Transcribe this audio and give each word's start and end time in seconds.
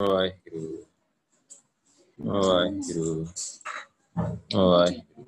ਵਾਹਿਗੁਰੂ 0.00 0.84
ਵਾਹਿਗੁਰੂ 2.18 3.24
ਵਾਹਿਗੁਰੂ 4.56 5.24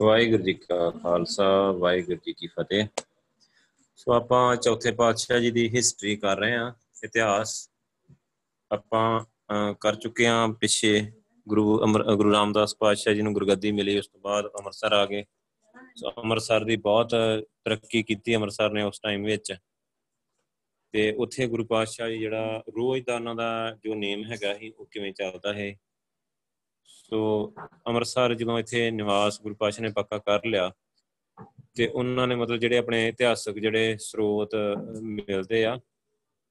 ਵਾਹਿਗੁਰੂ 0.00 0.42
ਜੀ 0.42 0.52
ਕਾ 0.54 0.90
ਖਾਲਸਾ 0.92 1.46
ਵਾਹਿਗੁਰੂ 1.72 2.18
ਜੀ 2.26 2.32
ਕੀ 2.32 2.46
ਫਤਿਹ 2.48 2.86
ਸੋ 3.96 4.12
ਆਪਾਂ 4.12 4.56
ਚੌਥੇ 4.56 4.90
ਪਾਤਸ਼ਾਹ 4.92 5.40
ਜੀ 5.40 5.50
ਦੀ 5.50 5.68
ਹਿਸਟਰੀ 5.76 6.16
ਕਰ 6.16 6.38
ਰਹੇ 6.38 6.56
ਹਾਂ 6.56 6.70
ਇਤਿਹਾਸ 7.04 7.56
ਆਪਾਂ 8.70 9.74
ਕਰ 9.80 9.94
ਚੁੱਕੇ 9.94 10.26
ਹਾਂ 10.26 10.48
ਪਿੱਛੇ 10.54 11.00
ਗੁਰੂ 11.46 11.78
ਅਮਰ 11.84 12.04
ਗੁਰੂ 12.16 12.32
ਰਾਮਦਾਸ 12.32 12.76
ਪਾਤਸ਼ਾਹ 12.76 13.14
ਜੀ 13.14 13.22
ਨੂੰ 13.22 13.32
ਗੁਰਗੱਦੀ 13.32 13.72
ਮਿਲੀ 13.72 13.98
ਉਸ 13.98 14.08
ਤੋਂ 14.08 14.20
ਬਾਅਦ 14.20 14.46
ਅੰਮ੍ਰਿਤਸਰ 14.50 14.92
ਆ 14.92 15.04
ਗਏ 15.06 15.24
ਸੋ 15.96 16.12
ਅੰਮ੍ਰਿਤਸਰ 16.18 16.64
ਦੀ 16.64 16.76
ਬਹੁਤ 16.82 17.14
ਤਰੱਕੀ 17.64 18.02
ਕੀਤੀ 18.02 18.34
ਅੰਮ੍ਰਿਤਸਰ 18.36 18.70
ਨੇ 18.70 18.82
ਉਸ 18.82 19.00
ਟਾਈਮ 19.00 19.24
ਵਿੱਚ 19.24 19.54
ਤੇ 20.94 21.10
ਉੱਥੇ 21.18 21.46
ਗੁਰੂ 21.46 21.64
ਪਾਤਸ਼ਾਹ 21.64 22.08
ਜੀ 22.08 22.18
ਜਿਹੜਾ 22.18 22.62
ਰੋਜ਼ਦਾਨਾਂ 22.76 23.34
ਦਾ 23.34 23.46
ਜੋ 23.84 23.94
ਨੇਮ 23.94 24.22
ਹੈਗਾ 24.24 24.52
ਸੀ, 24.58 24.70
ਉਹ 24.70 24.86
ਕਿਵੇਂ 24.90 25.12
ਚੱਲਦਾ 25.12 25.52
ਹੈ? 25.54 25.74
ਸੋ 26.86 27.54
ਅੰਮ੍ਰਿਤਸਰ 27.88 28.34
ਜਦੋਂ 28.34 28.58
ਇੱਥੇ 28.58 28.90
ਨਿਵਾਸ 28.90 29.40
ਗੁਰੂ 29.42 29.54
ਪਾਤਸ਼ਾਹ 29.54 29.82
ਨੇ 29.82 29.90
ਪੱਕਾ 29.92 30.18
ਕਰ 30.18 30.46
ਲਿਆ 30.46 30.70
ਤੇ 31.74 31.86
ਉਹਨਾਂ 31.86 32.26
ਨੇ 32.26 32.34
ਮਤਲਬ 32.34 32.58
ਜਿਹੜੇ 32.60 32.78
ਆਪਣੇ 32.78 33.06
ਇਤਿਹਾਸਕ 33.08 33.58
ਜਿਹੜੇ 33.58 33.96
ਸਰੋਤ 34.00 34.54
ਮਿਲਦੇ 35.02 35.64
ਆ, 35.64 35.78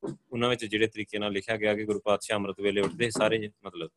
ਉਹਨਾਂ 0.03 0.49
ਵਿੱਚ 0.49 0.65
ਜਿਹੜੇ 0.65 0.87
ਤਰੀਕੇ 0.87 1.19
ਨਾਲ 1.19 1.31
ਲਿਖਿਆ 1.31 1.57
ਗਿਆ 1.57 1.73
ਕਿ 1.75 1.85
ਗੁਰੂ 1.85 1.99
ਪਾਤਸ਼ਾਹ 1.99 2.37
ਅੰਮ੍ਰਿਤ 2.37 2.59
ਵੇਲੇ 2.61 2.81
ਉੱਠਦੇ 2.81 3.09
ਸਾਰੇ, 3.09 3.49
ਮਤਲਬ 3.65 3.89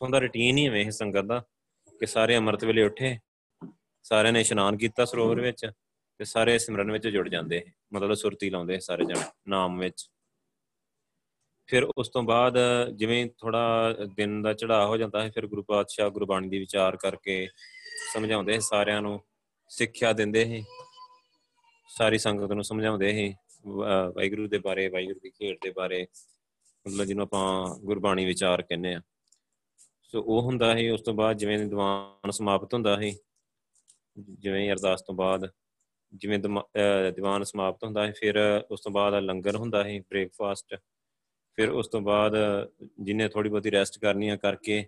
ਉਹਦਾ 0.00 0.18
ਰੁਟੀਨ 0.18 0.58
ਹੀ 0.58 0.66
ਐਵੇਂ 0.66 0.84
ਇਹ 0.84 0.90
ਸੰਗਤ 0.90 1.24
ਦਾ 1.24 1.42
ਕਿ 2.00 2.06
ਸਾਰੇ 2.06 2.36
ਅੰਮ੍ਰਿਤ 2.36 2.64
ਵੇਲੇ 2.64 2.82
ਉੱਠੇ, 2.82 3.18
ਸਾਰਿਆਂ 4.04 4.32
ਨੇ 4.32 4.40
ਇਸ਼ਨਾਨ 4.40 4.76
ਕੀਤਾ 4.76 5.04
ਸਰੋਵਰ 5.04 5.40
ਵਿੱਚ 5.40 5.66
ਤੇ 6.20 6.24
ਸਾਰੇ 6.24 6.58
ਸਿਮਰਨ 6.58 6.90
ਵਿੱਚ 6.90 7.06
ਜੁੜ 7.08 7.28
ਜਾਂਦੇ 7.28 7.62
ਮਤਲਬ 7.94 8.14
ਸੁਰਤੀ 8.14 8.50
ਲਾਉਂਦੇ 8.50 8.78
ਸਾਰੇ 8.80 9.04
ਜਣ, 9.04 9.18
ਨਾਮ 9.48 9.78
ਵਿੱਚ। 9.78 10.08
ਫਿਰ 11.68 11.84
ਉਸ 11.98 12.08
ਤੋਂ 12.08 12.22
ਬਾਅਦ 12.22 12.56
ਜਿਵੇਂ 12.96 13.26
ਥੋੜਾ 13.38 13.92
ਦਿਨ 14.16 14.40
ਦਾ 14.42 14.52
ਚੜਾ 14.52 14.86
ਹੋ 14.86 14.96
ਜਾਂਦਾ 14.96 15.22
ਹੈ, 15.22 15.30
ਫਿਰ 15.30 15.46
ਗੁਰੂ 15.46 15.62
ਪਾਤਸ਼ਾਹ 15.62 16.10
ਗੁਰਬਾਣੀ 16.10 16.48
ਦੀ 16.48 16.58
ਵਿਚਾਰ 16.58 16.96
ਕਰਕੇ 16.96 17.46
ਸਮਝਾਉਂਦੇ 18.12 18.58
ਸਾਰਿਆਂ 18.60 19.02
ਨੂੰ, 19.02 19.20
ਸਿੱਖਿਆ 19.70 20.12
ਦਿੰਦੇ 20.12 20.44
ਸੀ 20.44 20.62
ਸਾਰੀ 21.90 22.18
ਸੰਗਤ 22.18 22.52
ਨੂੰ 22.52 22.64
ਸਮਝਾਉਂਦੇ 22.64 23.12
ਸੀ 23.12 23.34
ਵਾਹਿਗੁਰੂ 23.66 24.46
ਦੇ 24.48 24.58
ਬਾਰੇ, 24.58 24.88
ਵਾਹਿਗੁਰੂ 24.88 25.20
ਦੀ 25.22 25.30
ਖੇਡ 25.30 25.58
ਦੇ 25.62 25.70
ਬਾਰੇ, 25.70 26.06
ਮਤਲਬ 26.86 27.04
ਜਿਹਨੂੰ 27.04 27.22
ਆਪਾਂ 27.22 27.78
ਗੁਰਬਾਣੀ 27.84 28.24
ਵਿਚਾਰ 28.24 28.62
ਕਹਿੰਦੇ 28.62 28.94
ਆ 28.94 29.00
ਸੋ 30.12 30.22
ਉਹ 30.22 30.42
ਹੁੰਦਾ 30.42 30.74
ਸੀ 30.76 30.88
ਉਸ 30.90 31.00
ਤੋਂ 31.00 31.14
ਬਾਅਦ 31.14 31.36
ਜਿਵੇਂ 31.36 31.58
ਦੀਵਾਨ 31.58 32.30
ਸਮਾਪਤ 32.30 32.74
ਹੁੰਦਾ 32.74 32.96
ਸੀ 33.00 33.16
ਜਿਵੇਂ 34.16 34.70
ਅਰਦਾਸ 34.72 35.02
ਤੋਂ 35.02 35.14
ਬਾਅਦ 35.14 35.50
ਜਿਵੇਂ 36.12 36.38
ਦੀਵਾਨ 36.38 37.44
ਸਮਾਪਤ 37.44 37.84
ਹੁੰਦਾ 37.84 38.06
ਹੈ 38.06 38.12
ਫਿਰ 38.12 38.36
ਉਸ 38.70 38.80
ਤੋਂ 38.80 38.92
ਬਾਅਦ 38.92 39.14
ਲੰਗਰ 39.14 39.56
ਹੁੰਦਾ 39.56 39.84
ਹੈ 39.84 39.98
ਬ੍ਰੇਕਫਾਸਟ 40.00 40.74
ਫਿਰ 41.58 41.70
ਉਸ 41.70 41.88
ਤੋਂ 41.88 42.00
ਬਾਅਦ 42.00 42.34
ਜਿੰਨੇ 43.00 43.28
ਥੋੜੀ 43.28 43.48
ਬਹੁਤੀ 43.50 43.70
ਰੈਸਟ 43.70 43.98
ਕਰਨੀ 43.98 44.28
ਆ 44.28 44.36
ਕਰਕੇ, 44.36 44.86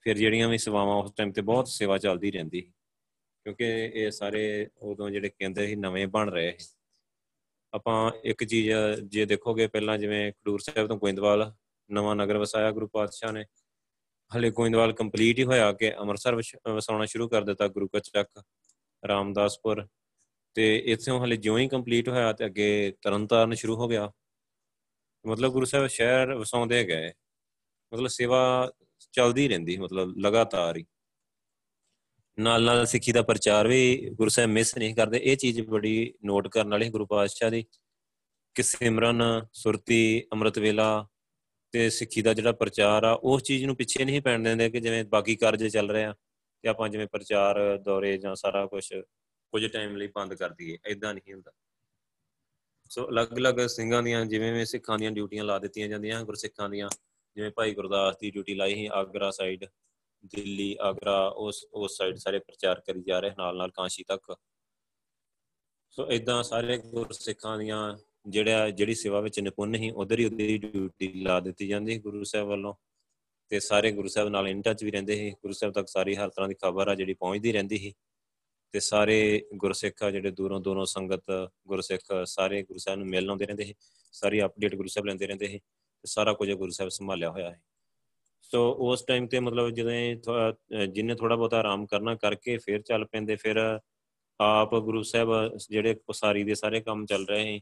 ਫਿਰ 0.00 0.18
ਜਿਹੜੀਆਂ 0.18 0.48
ਵੀ 0.48 0.58
ਸੇਵਾਵਾਂ 0.58 0.96
ਉਸ 0.96 1.12
ਟਾਈਮ 1.16 1.32
ਤੇ 1.32 1.42
ਬਹੁਤ 1.42 1.68
ਸੇਵਾ 1.68 1.98
ਚੱਲਦੀ 1.98 2.30
ਰਹਿੰਦੀ 2.30 2.60
ਕਿਉਂਕਿ 3.46 3.64
ਇਹ 3.94 4.10
ਸਾਰੇ 4.10 4.68
ਉਦੋਂ 4.82 5.10
ਜਿਹੜੇ 5.10 5.28
ਕੇਂਦਰ 5.28 5.66
ਸੀ, 5.66 5.76
ਨਵੇਂ 5.76 6.06
ਬਣ 6.06 6.30
ਰਹੇ 6.30 6.56
ਆਪਾਂ 7.72 8.10
ਇੱਕ 8.24 8.44
ਚੀਜ਼ 8.44 8.70
ਜੇ 9.04 9.24
ਦੇਖੋਗੇ, 9.26 9.66
ਪਹਿਲਾਂ 9.66 9.98
ਜਿਵੇਂ 9.98 10.32
ਖਡੂਰ 10.32 10.60
ਸਾਹਿਬ 10.60 10.88
ਤੋਂ 10.88 10.96
ਗੋਇੰਦਵਾਲ, 10.96 11.52
ਨਵਾਂ 11.90 12.14
ਨਗਰ 12.16 12.36
ਵਸਾਇਆ 12.38 12.70
ਗੁਰੂ 12.70 12.86
ਪਾਤਸ਼ਾਹ 12.86 13.32
ਨੇ। 13.32 13.44
ਹਲੇ 14.30 14.50
ਗੋਇੰਦਵਾਲ 14.50 14.92
ਕੰਪਲੀਟ 14.92 15.38
ਹੀ 15.38 15.44
ਹੋਇਆ 15.44 15.72
ਕਿ 15.72 15.92
ਅੰਮ੍ਰਿਤਸਰ 15.96 16.34
ਵਸਾਉਣਾ 16.68 17.06
ਸ਼ੁਰੂ 17.06 17.28
ਕਰ 17.28 17.44
ਦਿੱਤਾ 17.44 17.68
ਗੁਰੂ 17.68 17.88
ਕਾ 17.88 17.98
ਚੱਕ 17.98 18.42
ਰਾਮਦਾਸਪੁਰ। 19.02 19.86
ਤੇ 20.54 20.82
ਇਥੋਂ 20.86 21.24
ਹਲੇ 21.24 21.36
ਜਿਉਂ 21.36 21.58
ਹੀ 21.58 21.68
ਕੰਪਲੀਟ 21.68 22.08
ਹੋਇਆ 22.08 22.32
ਤੇ 22.32 22.46
ਅੱਗੇ 22.46 22.92
ਤਰਨਤਾਰਨ 23.02 23.54
ਸ਼ੁਰੂ 23.54 23.76
ਹੋ 23.76 23.88
ਗਿਆ। 23.88 24.12
ਮਤਲਬ 25.26 25.52
ਗੁਰੂ 25.52 25.66
ਸਾਹਿਬ 25.66 25.86
ਸ਼ਹਿਰ 25.86 26.34
ਵਸਾਉਂਦੇ 26.34 26.84
ਗਏ 26.84 27.12
ਮਤਲਬ 27.94 28.06
ਸੇਵਾ 28.06 28.72
ਚੱਲਦੀ 29.12 29.48
ਰਹਿੰਦੀ, 29.48 29.76
ਮਤਲਬ 29.76 30.18
ਲਗਾਤਾਰ 30.18 30.76
ਹੀ। 30.76 30.84
ਨਾਲ 32.38 32.62
ਨਾਲ 32.62 32.86
ਸਿੱਖੀ 32.86 33.12
ਦਾ 33.12 33.22
ਪ੍ਰਚਾਰ 33.22 33.68
ਵੀ 33.68 34.10
ਗੁਰੂ 34.12 34.28
ਸਾਹਿਬ 34.28 34.50
ਮਿਸ 34.50 34.78
ਨਹੀਂ 34.78 34.94
ਕਰਦੇ। 34.94 35.20
ਇਹ 35.22 35.36
ਚੀਜ਼ 35.36 35.60
ਬੜੀ 35.60 36.14
ਨੋਟ 36.24 36.48
ਕਰਨ 36.48 36.70
ਵਾਲੀ 36.70 36.88
ਗੁਰੂ 36.88 37.06
ਪਾਤਸ਼ਾਹ 37.06 37.50
ਦੀ 37.50 37.64
ਕਿ 38.54 38.62
ਸਿਮਰਨ, 38.62 39.22
ਸੁਰਤੀ, 39.52 40.24
ਅੰਮ੍ਰਿਤ 40.32 40.58
ਵੇਲਾ 40.58 41.06
ਤੇ 41.72 41.90
ਸਿੱਖੀ 41.90 42.22
ਦਾ 42.22 42.34
ਜਿਹੜਾ 42.34 42.52
ਪ੍ਰਚਾਰ 42.52 43.04
ਆ 43.04 43.12
ਉਸ 43.12 43.42
ਚੀਜ਼ 43.42 43.64
ਨੂੰ 43.64 43.76
ਪਿੱਛੇ 43.76 44.04
ਨਹੀਂ 44.04 44.20
ਪੈਣ 44.20 44.42
ਦਿੰਦੇ 44.42 44.70
ਕਿ 44.70 44.80
ਜਿਵੇਂ 44.80 45.04
ਬਾਕੀ 45.04 45.36
ਕਾਰਜ 45.36 45.66
ਚੱਲ 45.66 45.90
ਰਹੇ 45.90 46.04
ਆ 46.04 46.14
ਤੇ 46.62 46.68
ਆਪਾਂ 46.68 46.88
ਜਿਵੇਂ 46.88 47.06
ਪ੍ਰਚਾਰ 47.06 47.78
ਦੌਰੇ 47.78 48.18
ਜਾਂ 48.18 48.34
ਸਾਰਾ 48.34 48.66
ਕੁਝ 48.66 48.94
ਕੁਝ 49.52 49.66
ਟਾਈਮ 49.66 49.96
ਲਈ 49.96 50.06
ਬੰਦ 50.06 50.34
ਕਰ 50.34 50.50
ਦਈਏ 50.50 50.78
ਐਦਾਂ 50.86 51.14
ਨਹੀਂ 51.14 51.32
ਹੁੰਦਾ। 51.32 51.52
ਸੋ 52.88 53.08
ਅਲੱਗ-ਅਲੱਗ 53.08 53.66
ਸਿੰਘਾਂ 53.66 54.02
ਦੀਆਂ, 54.02 54.26
ਜਿਵੇਂ 54.26 54.52
ਵੀ 54.52 54.64
ਸਿੱਖਾਂ 54.64 54.98
ਦੀਆਂ 54.98 55.10
ਡਿਊਟੀਆਂ 55.10 55.44
ਲਾ 55.44 55.58
ਦਿੱਤੀਆਂ 55.58 55.88
ਜਾਂਦੀਆਂ, 55.88 56.24
ਗੁਰਸਿੱਖਾਂ 56.24 56.70
ਦੀਆਂ, 56.70 56.88
ਜਿਵੇਂ 57.36 57.50
ਭਾਈ 57.50 57.74
ਗੁਰਦਾਸ 57.74 58.16
ਦੀ 58.20 58.30
ਡਿਊਟੀ 58.30 58.54
ਲਾਈ 58.54 58.74
ਸੀ, 58.74 58.88
ਆਗਰਾ 58.92 59.30
ਸਾਈਡ 59.30 59.64
ਦਿੱਲੀ, 60.24 60.76
ਆਗਰਾ, 60.80 61.26
ਉਸ 61.26 61.66
ਉਸ 61.72 61.96
ਸਾਈਡ 61.98 62.16
ਸਾਰੇ 62.16 62.38
ਪ੍ਰਚਾਰ 62.38 62.80
ਕਰੀ 62.80 63.02
ਜਾ 63.02 63.20
ਰਹੇ 63.20 63.30
ਨਾਲ 63.38 63.56
ਨਾਲ 63.56 63.70
ਕਾਂਸ਼ੀ 63.70 64.04
ਤੱਕ। 64.08 64.36
ਸੋ 65.90 66.10
ਇਦਾਂ 66.10 66.42
ਸਾਰੇ 66.42 66.78
ਗੁਰਸਿੱਖਾਂ 66.78 67.58
ਦੀਆਂ, 67.58 67.98
ਜਿਹੜਾ, 68.28 68.70
ਜਿਹੜੀ 68.70 68.94
ਸੇਵਾ 68.94 69.20
ਵਿੱਚ 69.20 69.40
ਨਿਪੁੰਨ 69.40 69.76
ਸੀ, 69.76 69.90
ਉਧਰ 69.90 70.18
ਹੀ 70.18 70.24
ਉਹਦੀ 70.24 70.58
ਡਿਊਟੀ 70.58 71.12
ਲਾ 71.12 71.40
ਦਿੱਤੀ 71.40 71.68
ਜਾਂਦੀ 71.68 71.98
ਗੁਰੂ 71.98 72.24
ਸਾਹਿਬ 72.24 72.48
ਵੱਲੋਂ। 72.48 72.74
ਤੇ 73.48 73.60
ਸਾਰੇ 73.60 73.92
ਗੁਰੂ 73.92 74.08
ਸਾਹਿਬ 74.08 74.28
ਨਾਲ 74.28 74.48
ਇਨ 74.48 74.62
ਟੱਚ 74.62 74.84
ਵੀ 74.84 74.90
ਰਹਿੰਦੇ 74.90 75.16
ਸੀ, 75.16 75.30
ਗੁਰੂ 75.30 75.52
ਸਾਹਿਬ 75.52 75.74
ਤੱਕ 75.74 75.88
ਸਾਰੀ 75.88 76.14
ਹਰ 76.14 76.28
ਤਰ੍ਹਾਂ 76.28 76.48
ਦੀ 76.48 76.54
ਖਬਰ 76.54 76.88
ਆ 76.88 76.94
ਜਿਹੜੀ 76.94 77.14
ਪਹੁੰਚਦੀ 77.14 77.52
ਰਹਿੰਦੀ 77.52 77.78
ਸੀ। 77.78 77.94
ਤੇ 78.74 78.80
ਸਾਰੇ 78.80 79.16
ਗੁਰਸਿੱਖ 79.54 80.04
ਜਿਹੜੇ 80.04 80.30
ਦੂਰੋਂ 80.30 80.60
ਦੂਰੋਂ 80.60 80.84
ਸੰਗਤ, 80.86 81.30
ਗੁਰਸਿੱਖ 81.68 82.02
ਸਾਰੇ 82.26 82.62
ਗੁਰੂ 82.62 82.78
ਸਾਹਿਬ 82.78 82.98
ਨੂੰ 82.98 83.08
ਮਿਲਣ 83.08 83.30
ਆਉਂਦੇ 83.30 83.46
ਰਹਿੰਦੇ 83.46 83.64
ਸੀ, 83.64 83.74
ਸਾਰੀ 84.14 84.42
ਅਪਡੇਟ 84.44 84.74
ਗੁਰੂ 84.74 84.88
ਸਾਹਿਬ 84.88 85.06
ਲੈਂਦੇ 85.06 85.26
ਰਹਿੰਦੇ 85.26 85.46
ਸੀ 85.48 85.58
ਤੇ 85.58 86.08
ਸਾਰਾ 86.08 86.32
ਕੁਝ 86.32 86.50
ਗੁਰੂ 86.52 86.70
ਸਾਹਿਬ 86.70 86.90
ਸੰਭਾਲਿਆ 86.90 87.30
ਹੋਇਆ 87.30 87.50
ਹੈ 87.50 87.60
ਸੋ 88.50 88.60
ਉਸ 88.90 89.02
ਟਾਈਮ 89.04 89.26
ਤੇ 89.26 89.40
ਮਤਲਬ 89.40 89.70
ਜਦੋਂ 89.70 90.86
ਜਿੰਨੇ 90.86 91.14
ਥੋੜਾ 91.14 91.34
ਬਹੁਤਾ 91.36 91.58
ਆਰਾਮ 91.58 91.84
ਕਰਨਾ 91.86 92.14
ਕਰਕੇ 92.14 92.56
ਫਿਰ 92.58 92.80
ਚੱਲ 92.82 93.04
ਪੈਂਦੇ, 93.04 93.36
ਫਿਰ 93.36 93.58
ਆਪ 94.40 94.74
ਗੁਰੂ 94.76 95.02
ਸਾਹਿਬ 95.02 95.56
ਜਿਹੜੇ 95.70 95.94
ਪਸਾਰੀ 96.06 96.42
ਦੇ 96.44 96.54
ਸਾਰੇ 96.54 96.80
ਕੰਮ 96.80 97.04
ਚੱਲ 97.06 97.26
ਰਹੇ 97.26 97.44
ਸੀ, 97.44 97.60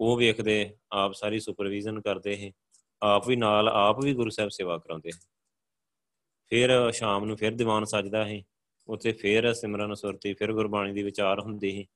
ਉਹ 0.00 0.16
ਵੇਖਦੇ, 0.16 0.74
ਆਪ 0.92 1.12
ਸਾਰੀ 1.14 1.40
ਸੁਪਰਵੀਜ਼ਨ 1.40 2.00
ਕਰਦੇ 2.00 2.36
ਸੀ, 2.36 2.52
ਆਪ 3.02 3.28
ਵੀ 3.28 3.36
ਨਾਲ 3.36 3.68
ਆਪ 3.68 4.02
ਵੀ 4.04 4.14
ਗੁਰੂ 4.14 4.30
ਸਾਹਿਬ 4.30 4.50
ਸੇਵਾ 4.50 4.76
ਕਰਾਉਂਦੇ 4.78 5.10
ਫਿਰ 6.50 6.70
ਸ਼ਾਮ 6.92 7.24
ਨੂੰ 7.24 7.36
ਫਿਰ 7.36 7.54
ਦੀਵਾਨ 7.54 7.84
ਸਜਦਾ 7.84 8.24
ਸੀ 8.26 8.42
ਉੱਥੇ 8.90 9.12
ਫਿਰ 9.12 9.52
ਸਿਮਰਨ, 9.54 9.94
ਸੁਰਤੀ, 9.94 10.34
ਫਿਰ 10.34 10.52
ਗੁਰਬਾਣੀ 10.52 10.92
ਦੀ 10.92 11.02
ਵਿਚਾਰ 11.02 11.40
ਹੁੰਦੀ 11.40 11.70
ਸੀ। 11.70 11.86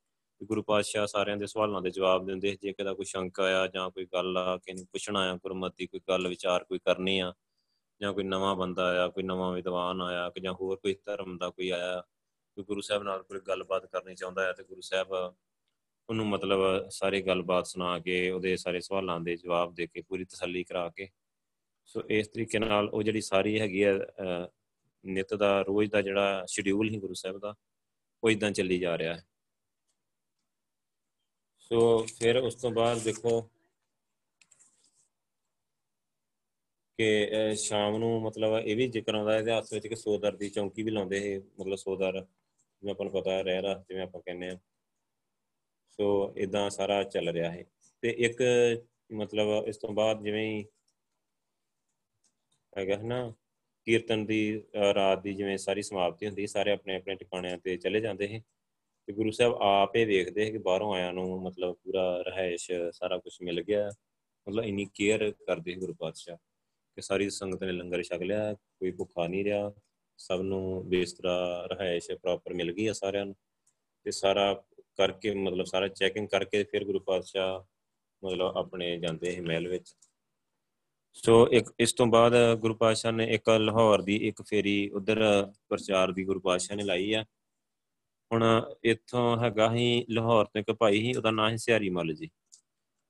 ਗੁਰੂ 0.44 0.62
ਪਾਤਸ਼ਾਹ 0.62 1.06
ਸਾਰਿਆਂ 1.06 1.36
ਦੇ 1.36 1.46
ਸਵਾਲਾਂ 1.46 1.82
ਦੇ 1.82 1.90
ਜਵਾਬ 1.90 2.26
ਦਿੰਦੇ 2.26 2.56
ਜੇ 2.62 2.72
ਕਿਦਾ 2.72 2.94
ਕੋਈ 2.94 3.04
ਸ਼ੰਕਾ 3.04 3.44
ਆ 3.62 3.66
ਜਾਂ 3.66 3.90
ਕੋਈ 3.90 4.04
ਗੱਲ 4.04 4.38
ਆ 4.38 4.56
ਕਿ 4.56 4.72
ਨਹੀਂ 4.72 4.86
ਪੁੱਛਣਾ 4.86 5.20
ਆ, 5.32 5.36
ਗੁਰਮਤਿ, 5.36 5.86
ਕੋਈ 5.86 6.00
ਗੱਲ, 6.08 6.28
ਵਿਚਾਰ 6.28 6.64
ਕੋਈ 6.64 6.78
ਕਰਨੀ 6.78 7.18
ਆ, 7.18 7.32
ਜਾਂ 8.00 8.12
ਕੋਈ 8.12 8.24
ਨਵਾਂ 8.24 8.56
ਬੰਦਾ 8.56 8.88
ਆਇਆ, 8.90 9.08
ਕੋਈ 9.08 9.22
ਨਵਾਂ 9.22 9.52
ਵਿਦਵਾਨ 9.52 10.02
ਆਇਆ, 10.02 10.28
ਕਿ 10.30 10.40
ਜਾਂ 10.40 10.52
ਹੋਰ 10.52 10.76
ਕੋਈ 10.76 10.96
ਧਰਮ 11.04 11.38
ਦਾ 11.38 11.50
ਕੋਈ 11.50 11.70
ਆਇਆ, 11.70 12.00
ਕੋਈ 12.56 12.64
ਗੁਰੂ 12.64 12.80
ਸਾਹਿਬ 12.80 13.02
ਨਾਲ 13.02 13.22
ਕੋਈ 13.22 13.40
ਗੱਲਬਾਤ 13.40 13.86
ਕਰਨੀ 13.86 14.14
ਚਾਹੁੰਦਾ 14.14 14.44
ਹੈ 14.44 14.52
ਤੇ 14.52 14.64
ਗੁਰੂ 14.64 14.80
ਸਾਹਿਬ 14.80 15.12
ਉਹਨੂੰ 16.08 16.26
ਮਤਲਬ 16.26 16.88
ਸਾਰੀ 16.88 17.22
ਗੱਲਬਾਤ 17.22 17.66
ਸੁਣਾ 17.66 17.98
ਕੇ, 17.98 18.30
ਉਹਦੇ 18.30 18.56
ਸਾਰੇ 18.56 18.80
ਸਵਾਲਾਂ 18.80 19.20
ਦੇ 19.20 19.36
ਜਵਾਬ 19.36 19.74
ਦੇ 19.74 19.86
ਕੇ, 19.86 20.02
ਪੂਰੀ 20.02 20.24
ਤਸੱਲੀ 20.24 20.64
ਕਰਾ 20.64 20.88
ਕੇ। 20.88 21.08
ਸੋ 21.86 22.02
ਇਸ 22.10 22.28
ਤਰੀਕੇ 22.28 22.58
ਨਾਲ 22.58 22.88
ਉਹ 22.88 23.02
ਜਿਹੜੀ 23.02 23.20
ਸਾਰੀ 23.20 23.60
ਹੈਗੀ 23.60 23.82
ਆ 23.82 23.98
ਨਿਤ 25.04 25.34
ਦਾ, 25.34 25.62
ਰੋਜ਼ 25.62 25.90
ਦਾ 25.90 26.02
ਜਿਹੜਾ 26.02 26.46
ਸ਼ਡਿਊਲ 26.46 26.90
ਹੀ 26.90 26.98
ਗੁਰੂ 26.98 27.14
ਸਾਹਿਬ 27.14 27.38
ਦਾ, 27.38 27.54
ਉਹ 28.22 28.30
ਇਦਾਂ 28.30 28.50
ਚੱਲੀ 28.50 28.78
ਜਾ 28.78 28.98
ਰਿਹਾ 28.98 29.14
ਹੈ। 29.14 29.24
ਸੋ 31.58 32.06
ਫਿਰ 32.18 32.36
ਉਸ 32.36 32.54
ਤੋਂ 32.54 32.70
ਬਾਅਦ 32.70 32.98
ਦੇਖੋ 32.98 33.50
ਕਿ 36.98 37.30
ਸ਼ਾਮ 37.56 37.96
ਨੂੰ 37.96 38.22
ਮਤਲਬ 38.22 38.58
ਇਹ 38.58 38.76
ਵੀ 38.76 38.88
ਜ਼ਿਕਰ 38.88 39.14
ਆਉਂਦਾ 39.14 39.38
ਇਤਿਹਾਸ 39.38 39.72
ਵਿੱਚ 39.72 39.86
ਕਿ 39.86 39.96
ਸੋਦਰ 39.96 40.36
ਦੀ 40.36 40.50
ਚੌਂਕੀ 40.50 40.82
ਵੀ 40.82 40.90
ਲਾਉਂਦੇ 40.90 41.34
ਇਹ 41.34 41.40
ਮਤਲਬ 41.60 41.74
ਸੋਦਰ 41.74 42.20
ਜਿਵੇਂ 42.20 42.92
ਆਪਾਂ 42.92 43.06
ਨੂੰ 43.06 43.12
ਪਤਾ 43.14 43.40
ਰਹਿ 43.40 43.62
ਰਾ 43.62 43.84
ਜਿਵੇਂ 43.88 44.02
ਆਪਾਂ 44.02 44.20
ਕਹਿੰਦੇ 44.20 44.48
ਆ 44.48 44.58
ਸੋ 45.90 46.34
ਇਦਾਂ 46.36 46.70
ਸਾਰਾ 46.70 47.02
ਚੱਲ 47.02 47.28
ਰਿਹਾ 47.28 47.50
ਹੈ। 47.50 47.64
ਤੇ 48.02 48.10
ਇੱਕ 48.10 48.42
ਮਤਲਬ 49.12 49.68
ਇਸ 49.68 49.76
ਤੋਂ 49.76 49.92
ਬਾਅਦ 49.92 50.22
ਜਿਵੇਂ 50.22 50.46
ਹੀ 50.50 50.64
ਹੈਗਾ 52.78 52.96
ਨਾ 52.96 53.34
ਕੀਰਤਨ 53.86 54.26
ਦੀ 54.26 54.62
ਰਾਤ 54.94 55.22
ਦੀ 55.22 55.34
ਜਿਵੇਂ 55.34 55.58
ਸਾਰੀ 55.58 55.82
ਸਮਾਪਤੀ 55.82 56.26
ਹੁੰਦੀ, 56.26 56.46
ਸਾਰੇ 56.46 56.72
ਆਪਣੇ 56.72 56.96
ਆਪਣੇ 56.96 57.14
ਟਿਕਾਣਿਆਂ 57.14 57.58
ਤੇ 57.58 57.76
ਚਲੇ 57.76 58.00
ਜਾਂਦੇ 58.00 58.28
ਸੀ। 58.28 58.42
ਤੇ 59.06 59.12
ਗੁਰੂ 59.12 59.30
ਸਾਹਿਬ 59.30 59.54
ਆਪੇ 59.54 60.04
ਵੇਖਦੇ 60.04 60.44
ਸੀ 60.44 60.52
ਕਿ 60.52 60.58
ਬਾਹਰੋਂ 60.58 60.94
ਆਇਆਂ 60.94 61.12
ਨੂੰ 61.12 61.42
ਮਤਲਬ 61.42 61.74
ਪੂਰਾ 61.74 62.22
ਰਹਿائش 62.28 62.92
ਸਾਰਾ 62.92 63.18
ਕੁਝ 63.18 63.36
ਮਿਲ 63.42 63.62
ਗਿਆ। 63.62 63.90
ਮਤਲਬ 64.48 64.64
ਇਨੀ 64.64 64.86
ਕੇਅਰ 64.94 65.30
ਕਰਦੇ 65.30 65.72
ਸੀ 65.72 65.80
ਗੁਰੂ 65.80 65.94
ਪਾਤਸ਼ਾਹ 65.94 66.36
ਕਿ 66.96 67.02
ਸਾਰੀ 67.02 67.30
ਸੰਗਤ 67.30 67.62
ਨੇ 67.62 67.72
ਲੰਗਰ 67.72 68.02
ਛਕ 68.02 68.22
ਲਿਆ, 68.22 68.54
ਕੋਈ 68.54 68.90
ਭੁੱਖਾ 68.90 69.26
ਨਹੀਂ 69.26 69.44
ਰਿਹਾ। 69.44 69.72
ਸਭ 70.18 70.40
ਨੂੰ 70.40 70.88
ਬਿਸਤਰਾ 70.88 71.66
ਰਹਿائش 71.72 72.18
ਪ੍ਰੋਪਰ 72.18 72.54
ਮਿਲ 72.54 72.72
ਗਈ 72.72 72.86
ਆ 72.86 72.92
ਸਾਰਿਆਂ 72.92 73.26
ਨੂੰ। 73.26 73.36
ਤੇ 74.04 74.10
ਸਾਰਾ 74.10 74.62
ਕਰਕੇ, 74.96 75.34
ਮਤਲਬ 75.34 75.64
ਸਾਰਾ 75.64 75.88
ਚੈਕਿੰਗ 75.88 76.28
ਕਰਕੇ 76.28 76.64
ਫਿਰ 76.64 76.84
ਗੁਰੂ 76.84 77.00
ਪਾਤਸ਼ਾਹ 77.00 77.60
ਮਤਲਬ 78.26 78.56
ਆਪਣੇ 78.56 78.98
ਜਾਂਦੇ 78.98 79.30
ਸੀ 79.30 79.40
ਮਹਿਲ 79.40 79.68
ਵਿੱਚ। 79.68 79.94
ਸੋ 81.14 81.48
ਇੱਕ, 81.48 81.72
ਇਸ 81.80 81.92
ਤੋਂ 81.92 82.06
ਬਾਅਦ 82.06 82.32
ਗੁਰੂ 82.54 82.74
ਪਾਤਸ਼ਾਹ 82.74 83.12
ਨੇ 83.12 83.24
ਇੱਕ 83.24 83.48
ਲਾਹੌਰ 83.48 84.02
ਦੀ 84.02 84.16
ਇੱਕ 84.16 84.42
ਫੇਰੀ 84.42 84.88
ਉਧਰ 84.88 85.46
ਪ੍ਰਚਾਰ 85.68 86.12
ਦੀ 86.12 86.24
ਗੁਰੂ 86.24 86.40
ਪਾਤਸ਼ਾਹ 86.40 86.76
ਨੇ 86.76 86.82
ਲਾਈ 86.82 87.12
ਆ। 87.12 87.24
ਹੁਣ 88.32 88.62
ਇੱਥੋਂ 88.84 89.38
ਹੈਗਾ 89.38 89.74
ਹੀ 89.74 90.04
ਲਾਹੌਰ 90.10 90.44
ਤੋਂ 90.44 90.60
ਇੱਕ 90.60 90.72
ਭਾਈ 90.72 91.00
ਹੀ 91.00 91.14
ਉਹਦਾ 91.14 91.30
ਨਾਮ 91.30 91.50
ਹੈ 91.50 91.56
ਸਿਆਰੀ 91.56 91.88
ਮੱਲ 91.88 92.14
ਜੀ। 92.14 92.30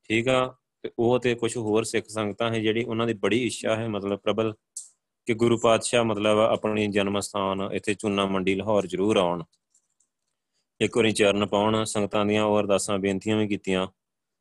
ਠੀਕ 0.02 0.28
ਆ? 0.28 0.54
ਤੇ 0.82 0.90
ਉਹ 0.98 1.18
ਤੇ 1.18 1.34
ਕੁਝ 1.34 1.56
ਹੋਰ 1.56 1.84
ਸਿੱਖ 1.84 2.06
ਸੰਗਤਾਂ 2.08 2.50
ਹੈ 2.50 2.58
ਜਿਹੜੀ 2.58 2.84
ਉਹਨਾਂ 2.84 3.06
ਦੀ 3.06 3.14
ਬੜੀ 3.14 3.46
ਇੱਛਾ 3.46 3.76
ਹੈ 3.76 3.88
ਮਤਲਬ 3.88 4.18
ਪ੍ਰਬਲ 4.18 4.54
ਕਿ 5.26 5.34
ਗੁਰੂ 5.34 5.58
ਪਾਤਸ਼ਾਹ 5.58 6.04
ਮਤਲਬ 6.04 6.38
ਆਪਣੀ 6.38 6.86
ਜਨਮ 6.86 7.20
ਸਥਾਨ 7.20 7.68
ਇੱਥੇ 7.72 7.94
ਚੂਨਾ 7.94 8.26
ਮੰਡੀ 8.26 8.54
ਲਾਹੌਰ 8.54 8.86
ਜ਼ਰੂਰ 8.86 9.16
ਆਉਣ। 9.16 9.44
ਇੱਕ 10.80 10.96
ਵਾਰੀ 10.96 11.10
ਚਰਨ 11.10 11.46
ਪਾਉਣ 11.46 11.84
ਸੰਗਤਾਂ 11.84 12.26
ਦੀਆਂ 12.26 12.44
ਹੋਰ 12.44 12.62
ਅਰਦਾਸਾਂ 12.62 12.98
ਬੇਨਤੀਆਂ 12.98 13.36
ਵੀ 13.36 13.48
ਕੀਤੀਆਂ 13.48 13.86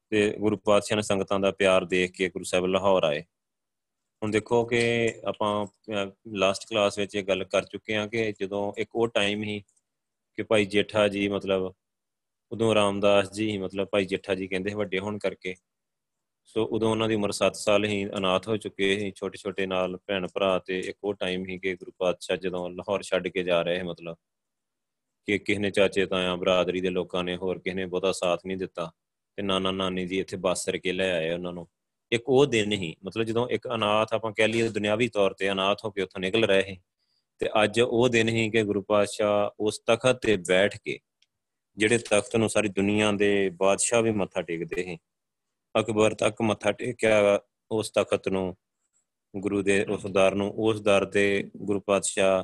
ਤੇ 0.09 0.35
ਗੁਰੂ 0.39 0.57
ਪਾਤਸ਼ਾਹ 0.57 0.95
ਨੇ 0.95 1.01
ਸੰਗਤਾਂ 1.01 1.39
ਦਾ 1.39 1.51
ਪਿਆਰ 1.51 1.85
ਦੇਖ 1.85 2.11
ਕੇ 2.11 2.29
ਗੁਰੂ 2.29 2.43
ਸਾਹਿਬ 2.43 2.65
ਲਾਹੌਰ 2.65 3.03
ਆਏ। 3.03 3.23
ਹੁਣ 4.23 4.31
ਦੇਖੋ 4.31 4.65
ਕਿ 4.65 4.81
ਆਪਾਂ 5.25 5.67
ਲਾਸਟ 6.27 6.65
ਕਲਾਸ 6.69 6.99
ਵਿੱਚ 6.99 7.15
ਇਹ 7.15 7.23
ਗੱਲ 7.23 7.43
ਕਰ 7.43 7.63
ਚੁੱਕੇ 7.65 7.95
ਹਾਂ 7.95 8.07
ਕਿ 8.07 8.33
ਜਦੋਂ 8.41 8.73
ਇੱਕ 8.77 8.89
ਉਹ 8.95 9.07
ਟਾਈਮ 9.07 9.43
ਹੀ 9.43 9.63
ਕਿ 10.35 10.43
ਭਾਈ 10.43 10.65
ਜੇਠਾ 10.65 11.07
ਜੀ 11.07 11.27
ਮਤਲਬ 11.27 11.73
ਉਦੋਂ 12.51 12.75
ਰਾਮਦਾਸ 12.75 13.31
ਜੀ 13.31 13.57
ਮਤਲਬ 13.57 13.87
ਭਾਈ 13.87 14.05
ਜੇਠਾ 14.05 14.35
ਜੀ 14.35 14.47
ਕਹਿੰਦੇ 14.47 14.73
ਵੱਡੇ 14.73 14.99
ਹੋਣ 14.99 15.17
ਕਰਕੇ। 15.17 15.55
ਸੋ 16.43 16.65
ਉਦੋਂ 16.65 16.91
ਉਹਨਾਂ 16.91 17.09
ਦੀ 17.09 17.15
ਉਮਰ 17.15 17.31
7 17.31 17.53
ਸਾਲ 17.53 17.85
ਹੀ 17.85 18.05
ਅਨਾਥ 18.05 18.47
ਹੋ 18.47 18.57
ਚੁੱਕੇ 18.57 18.99
ਸੀ 18.99 19.11
ਛੋਟੇ 19.15 19.37
ਛੋਟੇ 19.37 19.65
ਨਾਲ 19.65 19.97
ਭੈਣ 20.07 20.27
ਭਰਾ 20.33 20.59
ਤੇ 20.59 20.79
ਇੱਕ 20.79 20.97
ਉਹ 21.03 21.13
ਟਾਈਮ 21.13 21.45
ਹੀ 21.49 21.59
ਕਿ 21.59 21.75
ਗੁਰੂ 21.75 21.91
ਪਾਤਸ਼ਾਹ 21.97 22.37
ਜਦੋਂ 22.37 22.69
ਲਾਹੌਰ 22.69 23.03
ਛੱਡ 23.03 23.27
ਕੇ 23.27 23.43
ਜਾ 23.43 23.61
ਰਹੇ 23.61 23.83
ਮਤਲਬ 23.83 24.15
ਕਿ 25.25 25.37
ਕਿਸ 25.37 25.57
ਨੇ 25.57 25.71
ਚਾਚੇ, 25.71 26.05
ਤਾਇਆ, 26.05 26.35
ਬਰਾਦਰੀ 26.35 26.81
ਦੇ 26.81 26.89
ਲੋਕਾਂ 26.89 27.23
ਨੇ 27.23 27.35
ਹੋਰ 27.35 27.59
ਕਿਸ 27.59 27.73
ਨੇ 27.73 27.85
ਬਹੁਤਾ 27.85 28.11
ਸਾਥ 28.11 28.45
ਨਹੀਂ 28.45 28.57
ਦਿੱਤਾ 28.57 28.91
ਤੇ 29.35 29.43
ਨਾਨਾ 29.43 29.71
ਨਾਨੀ 29.71 30.05
ਜੀ 30.05 30.19
ਇੱਥੇ 30.19 30.37
ਬਾਸਰ 30.37 30.77
ਕੇ 30.77 30.91
ਲੈ 30.91 31.11
ਆਏ 31.11 31.33
ਉਹਨਾਂ 31.33 31.53
ਨੂੰ। 31.53 31.67
ਇੱਕ 32.13 32.23
ਉਹ 32.27 32.45
ਦਿਨ 32.45 32.71
ਹੀ 32.71 32.95
ਮਤਲਬ 33.05 33.23
ਜਦੋਂ 33.23 33.47
ਇੱਕ 33.47 33.67
ਅਨਾਥ 33.75 34.13
ਆਪਾਂ 34.13 34.31
ਕਹਿ 34.31 34.47
ਲਈਏ 34.47 34.69
ਦੁਨਿਆਵੀ 34.69 35.07
ਤੌਰ 35.07 35.33
ਤੇ 35.33 35.51
ਅਨਾਥ 35.51 35.85
ਹੋ 35.85 35.91
ਕੇ 35.91 36.01
ਉੱਥੋਂ 36.01 36.21
ਨਿਕਲ 36.21 36.43
ਰਹੇ 36.43 36.61
ਸੀ 36.61 36.77
ਤੇ 37.39 37.49
ਅੱਜ 37.63 37.81
ਉਹ 37.81 38.09
ਦਿਨ 38.09 38.29
ਹੀ 38.29 38.49
ਕਿ 38.49 38.63
ਗੁਰੂ 38.63 38.81
ਪਾਤਸ਼ਾਹ 38.81 39.49
ਉਸ 39.59 39.79
ਤਖਤ 39.79 40.21
ਤੇ 40.21 40.37
ਬੈਠ 40.37 40.77
ਕੇ 40.83 40.99
ਜਿਹੜੇ 41.77 41.97
ਤਖਤ 41.97 42.35
ਨੂੰ 42.35 42.49
ਸਾਰੀ 42.49 42.69
ਦੁਨੀਆ 42.69 43.11
ਦੇ 43.11 43.49
ਬਾਦਸ਼ਾਹ 43.49 44.01
ਵੀ 44.01 44.11
ਮੱਥਾ 44.11 44.41
ਟੇਕਦੇ 44.41 44.83
ਸੀ 44.83 44.97
ਅਕਬਰ 45.79 46.13
ਤੱਕ 46.13 46.41
ਮੱਥਾ 46.41 46.71
ਟੇਕਿਆ 46.71 47.39
ਉਸ 47.71 47.89
ਤਖਤ 47.89 48.29
ਨੂੰ 48.29 48.57
ਗੁਰੂ 49.37 49.61
ਦੇ 49.61 49.85
ਉਸ 49.85 50.05
ਦਰ 50.05 50.35
ਨੂੰ 50.35 50.53
ਉਸ 50.57 50.81
ਦਰ 50.81 51.05
ਤੇ 51.05 51.51
ਗੁਰੂ 51.57 51.79
ਪਾਤਸ਼ਾਹ 51.79 52.43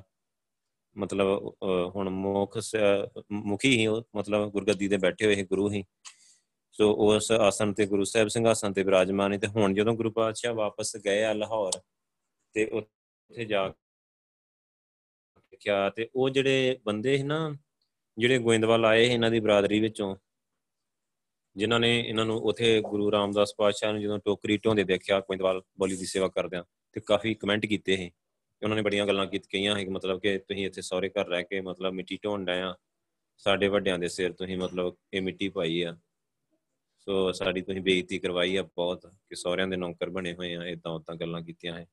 ਮਤਲਬ 0.98 1.56
ਹੁਣ 1.96 2.10
ਮੁਖ 2.10 2.58
ਮੁਖੀ 3.32 3.78
ਹੀ 3.78 3.88
ਮਤਲਬ 4.16 4.52
ਗੁਰਗੱਦੀ 4.52 4.88
ਤੇ 4.88 4.98
ਬੈਠੇ 4.98 5.26
ਹੋਏ 5.26 5.44
ਗੁਰੂ 5.44 5.72
ਹੀ। 5.72 5.84
ਸੋ 6.80 6.94
ਉਸ 6.94 7.32
ਆਸਨ 7.32 7.74
ਤੇ 7.74 7.86
ਗੁਰੂ 7.86 8.04
ਸਾਹਿਬ 8.04 8.28
ਸਿੰਘਾਸਨ 8.28 8.74
ਤੇ 8.74 8.84
ਬਿਰਾਜਮਾਨ 8.84 9.40
ਤੇ 9.40 9.48
ਹੁਣ 9.48 9.74
ਜਦੋਂ 9.74 9.94
ਗੁਰੂ 9.94 10.12
ਪਾਤਸ਼ਾਹ 10.12 10.54
ਵਾਪਸ 10.54 10.98
ਗਏ 10.98 11.24
ਆ 11.24 11.34
ਲਾਹੌਰ 11.34 11.72
ਤੇ 12.54 12.66
ਉੱਥੇ 12.66 13.46
ਜਾ 13.46 13.74
ਕਿਹਾ 15.60 15.90
ਤੇ 15.90 16.10
ਉਹ 16.16 16.30
ਜਿਹੜੇ 16.30 16.80
ਬੰਦੇ 16.86 17.18
ਸੀ 17.18 17.24
ਨਾ, 17.24 17.56
ਜਿਹੜੇ 18.18 18.38
ਗੋਇੰਦਵਾਲ 18.38 18.86
ਆਏ 18.86 19.06
ਇਹਨਾਂ 19.06 19.32
ਦੀ 19.32 19.40
ਬਰਾਦਰੀ 19.40 19.80
ਵਿੱਚੋਂ, 19.80 20.16
ਜਿਨ੍ਹਾਂ 21.58 21.80
ਨੇ 21.80 22.00
ਇਹਨਾਂ 22.00 22.26
ਨੂੰ 22.26 22.38
ਉਥੇ 22.38 22.82
ਗੁਰੂ 22.82 23.12
ਰਾਮਦਾਸ 23.12 23.56
ਪਾਤਸ਼ਾਹ 23.58 23.92
ਨੂੰ 23.92 24.02
ਜਦੋਂ 24.02 24.20
ਟੋਕਰੀ 24.20 24.58
ਢੋਂਦੇ 24.58 24.84
ਦੇਖਿਆ 24.84 25.20
ਗੋਇੰਦਵਾਲ 25.20 25.62
ਬੋਲੀ 25.80 25.98
ਦੀ 25.98 26.06
ਸੇਵਾ 26.06 26.28
ਕਰਦਿਆਂ 26.28 26.64
ਤੇ 26.92 27.00
ਕਾਫੀ 27.00 27.34
ਕਮੈਂਟ 27.34 27.66
ਕੀਤੇ 27.66 27.98
ਸੀ। 27.98 28.12
ਉਹਨਾਂ 28.64 28.76
ਨੇ 28.76 28.82
ਬੜੀਆਂ 28.82 29.08
ਗੱਲਾਂ 29.08 29.26
ਕੀਤ, 29.28 29.48
ਕਹੀਆਂ 29.48 29.76
ਹੈ 29.76 29.84
ਕਿ 29.84 29.90
ਮਤਲਬ 29.90 30.20
ਕਿ 30.20 30.38
ਤੁਸੀਂ 30.38 30.66
ਇੱਥੇ 30.66 30.82
ਸੌਰੇ 30.82 31.10
ਘਰ 31.10 31.28
ਰਹਿ 31.28 31.44
ਕੇ 31.44 31.62
ਮਤਲਬ 31.62 31.94
ਮਿੱਟੀ 31.94 32.20
ਢੋਣ 32.24 32.46
ਡਿਆ 32.46 32.76
ਸਾਡੇ 33.38 33.68
ਵੱਡਿਆਂ 33.68 34.00
ਦੇ 34.00 34.08
ਸਿਰ 34.08 34.34
ਤੁਸੀਂ 34.34 34.58
ਮਤਲਬ 34.58 34.96
ਇਹ 35.14 35.22
ਮਿੱਟੀ 35.22 35.50
ਪਾਈ 35.50 35.82
ਆ। 35.82 35.98
ਸੋ 37.00 37.32
ਸਾਡੀ 37.32 37.62
ਤੁਸੀਂ 37.62 37.82
ਬੇਇੱਜ਼ਤੀ 37.82 38.20
ਕਰਵਾਈ 38.20 38.56
ਆ 38.56 38.64
ਬਹੁਤ 38.64 39.06
ਕਿ 39.06 39.36
ਸੌਰਿਆਂ 39.36 39.68
ਦੇ 39.68 39.78
ਨੌਕਰ 39.78 40.10
ਬਣੇ 40.10 40.34
ਹੋਏ 40.34 40.56
ਆ 40.56 40.66
ਇਦਾਂ 40.66 40.92
ਉਦਾਂ 40.92 41.16
ਗੱਲਾਂ 41.16 41.42
ਕੀਤੀਆਂ 41.42 41.74
ਹੈ 41.74 41.86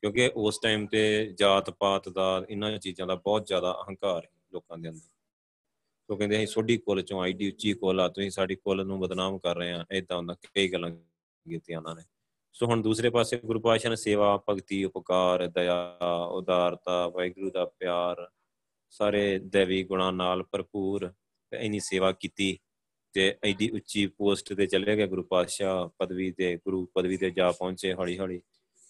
ਕਿਉਂਕਿ 0.00 0.30
ਉਸ 0.34 0.58
ਟਾਈਮ 0.58 0.86
ਤੇ 0.86 1.32
ਜਾਤ 1.38 1.70
ਪਾਤ 1.70 2.08
ਦਾ, 2.08 2.44
ਇਹਨਾਂ 2.50 2.78
ਚੀਜ਼ਾਂ 2.78 3.06
ਦਾ 3.06 3.14
ਬਹੁਤ 3.14 3.46
ਜ਼ਿਆਦਾ 3.46 3.72
ਅਹੰਕਾਰ 3.82 4.24
ਹੈ 4.24 4.30
ਲੋਕਾਂ 4.52 4.78
ਦੇ 4.78 4.88
ਅੰਦਰ। 4.88 5.08
ਉਹ 6.08 6.16
ਕਹਿੰਦੇ 6.16 6.36
ਅਸੀਂ 6.36 6.46
ਸੋਢੀ 6.46 6.76
ਕੁੱਲ 6.76 7.02
ਚੋਂ 7.02 7.22
ਆਈਡੀ 7.22 7.48
ਉੱਚੀ 7.48 7.72
ਕੁੱਲ 7.72 8.00
ਆ, 8.00 8.08
ਤੁਸੀਂ 8.08 8.30
ਸਾਡੀ 8.30 8.54
ਕੁੱਲ 8.54 8.86
ਨੂੰ 8.86 9.00
ਬਦਨਾਮ 9.00 9.38
ਕਰ 9.38 9.56
ਰਹੇ 9.56 9.72
ਆ 9.72 9.84
ਇਦਾਂ 9.92 10.16
ਹੁੰਦਾ 10.16 10.36
ਕਈ 10.54 10.68
ਗੱਲਾਂ 10.68 10.90
ਕੀਤੀਆਂ 10.90 11.78
ਉਹਨਾਂ 11.78 11.94
ਨੇ। 11.94 12.02
ਸੋ 12.52 12.66
ਹੁਣ 12.66 12.82
ਦੂਸਰੇ 12.82 13.10
ਪਾਸੇ 13.10 13.36
ਗੁਰੂ 13.36 13.60
ਪਾਤਸ਼ਾਹ 13.60 13.90
ਨੇ 13.90 13.96
ਸੇਵਾ, 13.96 14.36
ਭਗਤੀ, 14.50 14.84
ਉਪਕਾਰ, 14.84 15.46
ਦਇਆ, 15.46 15.98
ਉਦਾਰਤਾ, 16.32 17.08
ਵਾਹਿਗੁਰੂ 17.08 17.50
ਦਾ 17.50 17.64
ਪਿਆਰ, 17.64 18.28
ਸਾਰੇ 18.90 19.38
ਦੇਵੀ 19.38 19.82
ਗੁਣਾਂ 19.82 20.12
ਨਾਲ 20.12 20.42
ਭਰਪੂਰ 20.42 21.12
ਇਨੀ 21.52 21.80
ਸੇਵਾ 21.80 22.12
ਕੀਤੀ। 22.12 22.58
ਤੇ 23.12 23.36
ਐਡੀ 23.44 23.70
ਉੱਚੀ 23.70 24.06
ਪੋਸਟ 24.06 24.54
ਤੇ 24.54 24.66
ਚਲੇ 24.66 24.96
ਗਏ 24.96 25.06
ਗੁਰੂ 25.06 25.22
ਪਾਤਸ਼ਾਹ 25.22 25.88
ਪਦਵੀ 25.98 26.32
ਤੇ, 26.32 26.56
ਗੁਰੂ 26.56 26.88
ਪਦਵੀ 26.94 27.16
ਤੇ 27.16 27.30
ਜਾ 27.30 27.52
ਪਹੁੰਚੇ 27.52 27.94
ਹੌਲੀ 27.94 28.18
ਹੌਲੀ 28.18 28.40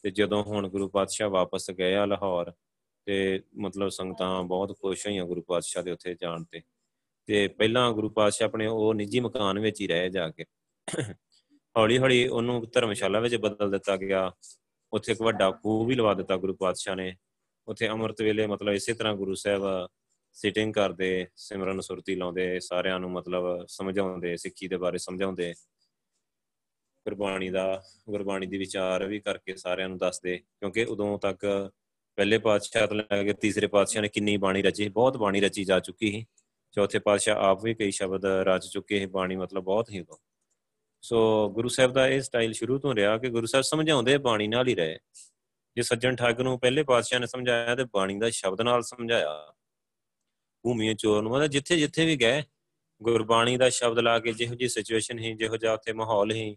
ਤੇ 0.03 0.11
ਜਦੋਂ 0.11 0.45
ਹੁਣ 0.45 0.69
ਗੁਰੂ 0.69 0.89
ਪਾਤਸ਼ਾਹ 0.89 1.29
ਵਾਪਸ 1.29 1.71
ਗਏ 1.71 1.95
ਆ 1.95 2.07
ਲਾਹੌਰ, 2.07 2.53
ਤੇ 3.05 3.43
ਮਤਲਬ 3.59 3.89
ਸੰਗਤਾਂ 3.89 4.43
ਬਹੁਤ 4.43 4.79
ਖੁਸ਼ 4.81 5.07
ਹੋਈਆਂ 5.07 5.25
ਗੁਰੂ 5.25 5.43
ਪਾਤਸ਼ਾਹ 5.43 5.83
ਦੇ 5.83 5.91
ਉੱਥੇ 5.91 6.15
ਜਾਣ 6.15 6.45
ਤੇ। 6.45 6.63
ਤੇ 7.27 7.49
ਪਹਿਲਾਂ 7.49 7.93
ਗੁਰੂ 7.93 8.11
ਪਾਤਸ਼ਾਹ 8.11 8.49
ਆਪਣੇ 8.49 8.67
ਉਹ 8.67 8.95
ਨਿੱਜੀ 8.95 9.21
ਮਕਾਨ 9.21 9.59
ਵਿੱਚ 9.59 9.81
ਹੀ 9.81 9.87
ਰਹੇ 9.87 10.11
ਜਾ 10.11 10.31
ਕੇ। 10.31 10.45
ਹੌਲੀ 11.77 11.99
ਹੌਲੀ 11.99 12.29
ਉਹਨੂੰ 12.29 12.71
ਧਰਮਸ਼ਾਲਾ 12.73 13.21
ਵਿੱਚ 13.21 13.37
ਬਦਲ 13.37 13.71
ਦਿੱਤਾ 13.71 13.97
ਗਿਆ। 13.97 14.33
ਉੱਥੇ 14.93 15.13
ਇੱਕ 15.13 15.23
ਵੱਡਾ 15.23 15.51
ਖੂਹ 15.51 15.87
ਵੀ 15.87 15.95
ਲਵਾ 15.95 16.15
ਦਿੱਤਾ 16.15 16.37
ਗੁਰੂ 16.37 16.55
ਪਾਤਸ਼ਾਹ 16.55 16.97
ਨੇ। 16.97 17.17
ਉੱਥੇ 17.69 17.89
ਅੰਮ੍ਰਿਤ 17.89 18.23
ਵੇਲੇ 18.23 18.47
ਮਤਲਬ 18.47 18.73
ਇਸੇ 18.73 18.95
ਤਰ੍ਹਾਂ 18.95 19.15
ਗੁਰੂ 19.15 19.35
ਸਾਹਿਬ 19.35 19.63
ਸਿਟਿੰਗ 20.33 20.75
ਕਰਦੇ, 20.75 21.27
ਸਿਮਰਨ 21.37 21.81
ਸੁਰਤੀ 21.81 22.15
ਲਾਉਂਦੇ, 22.15 22.61
ਸਾਰਿਆਂ 22.61 23.01
ਨੂੰ 23.01 23.11
ਮਤਲਬ 23.11 23.67
ਸਮਝਾਉਂਦੇ, 23.67 24.37
ਸਿੱਖੀ 24.37 24.69
ਦੇ 24.69 24.77
ਬਾਰੇ 24.77 24.99
ਸਮਝਾਉਂਦੇ। 24.99 25.55
ਗੁਰਬਾਣੀ 27.07 27.51
ਦਾ, 27.51 27.83
ਗੁਰਬਾਣੀ 28.11 28.47
ਦੀ 28.47 28.59
ਵਿਚਾਰ 28.59 29.07
ਵੀ 29.07 29.21
ਕਰਕੇ 29.21 29.57
ਸਾਰਿਆਂ 29.57 29.89
ਨੂੰ 29.89 29.99
ਦੱਸਦੇ, 29.99 30.39
ਕਿਉਂਕਿ 30.39 30.85
ਉਦੋਂ 30.85 31.19
ਤੱਕ 31.19 31.71
ਪਹਿਲੇ 32.17 32.39
ਪਾਤਸ਼ਾਹ 32.39 32.87
ਤੋਂ 32.87 32.97
ਲੈ 32.97 33.25
ਕੇ 33.25 33.33
ਤੀਸਰੇ 33.33 33.67
ਪਾਤਸ਼ਾਹ 33.67 34.03
ਨੇ 34.03 34.09
ਕਿੰਨੀ 34.09 34.37
ਬਾਣੀ 34.37 34.63
ਰਚੀ, 34.63 34.89
ਬਹੁਤ 34.89 35.17
ਬਾਣੀ 35.17 35.41
ਰਚੀ 35.41 35.65
ਜਾ 35.65 35.81
ਚੁੱਕੀ 35.81 36.11
ਸੀ। 36.11 36.27
ਚੌਥੇ 36.73 36.99
ਪਾਤਸ਼ਾਹ 36.99 37.37
ਆਪ 37.37 37.65
ਵੀ 37.65 37.75
ਕਈ 37.75 37.91
ਸ਼ਬਦ 37.91 38.25
ਰਚ 38.25 38.67
ਚੁੱਕੇ 38.67 39.01
ਹੈ 39.01 39.07
ਬਾਣੀ 39.07 39.37
ਮਤਲਬ 39.37 39.65
ਬਹੁਤ 39.65 39.91
ਹੀ 39.91 40.01
ਉਦੋਂ। 40.01 40.17
ਸੋ 41.03 41.51
ਗੁਰੂ 41.51 41.69
ਸਾਹਿਬ 41.69 41.93
ਦਾ 41.93 42.09
ਇਹ 42.09 42.21
ਸਟਾਈਲ 42.21 42.53
ਸ਼ੁਰੂ 42.53 42.79
ਤੋਂ 42.79 42.95
ਰਿਹਾ 42.95 43.19
ਕਿ 43.19 43.29
ਗੁਰੂ 43.29 43.47
ਸਾਹਿਬ 43.47 43.65
ਸਮਝਾਉਂਦੇ 43.65 44.19
ਬਾਣੀ 44.19 44.49
ਨਾਲ 44.49 44.69
ਹੀ 44.69 44.75
ਰਹੇ। 44.75 44.99
ਜੇ 45.77 45.83
ਸੱਜਣ 45.83 46.17
ਠੱਗ 46.17 46.41
ਨੂੰ 46.41 46.61
ਪਹਿਲੇ 46.61 46.83
ਪਾਤਸ਼ਾਹ 46.83 47.21
ਨੇ 47.21 47.27
ਸਮਝਾਇਆ 47.27 47.77
ਤੇ 47.77 47.85
ਬਾਣੀ 47.85 48.19
ਦਾ 48.19 48.31
ਸ਼ਬਦ 48.31 48.61
ਨਾਲ 48.61 48.83
ਸਮਝਾਇਆ। 48.83 49.55
ਭੂਮੀਏ 50.65 50.95
ਚੋਰ 50.95 51.23
ਨੂੰ 51.23 51.33
ਮਤਲਬ 51.33 51.47
ਜਿੱਥੇ 51.47 51.77
ਜਿੱਥੇ 51.77 52.07
ਵੀ 52.07 52.17
ਗਏ, 52.17 52.43
ਗੁਰਬਾਣੀ 53.01 53.57
ਦਾ 53.57 53.69
ਸ਼ਬਦ 53.71 53.99
ਲਾ 53.99 54.19
ਕੇ 54.19 54.33
ਜਿਹੋ 54.33 54.55
ਜੀ 54.55 54.69
ਸਿਚੁਏਸ਼ਨ 54.69 55.19
ਹੀ 55.19 55.35
ਜਿਹੋ 55.35 55.57
ਜਿਹਾ 55.57 55.73
ਉੱਥੇ 55.75 55.93
ਮਾਹੌਲ 55.93 56.33
ਹੀ 56.33 56.57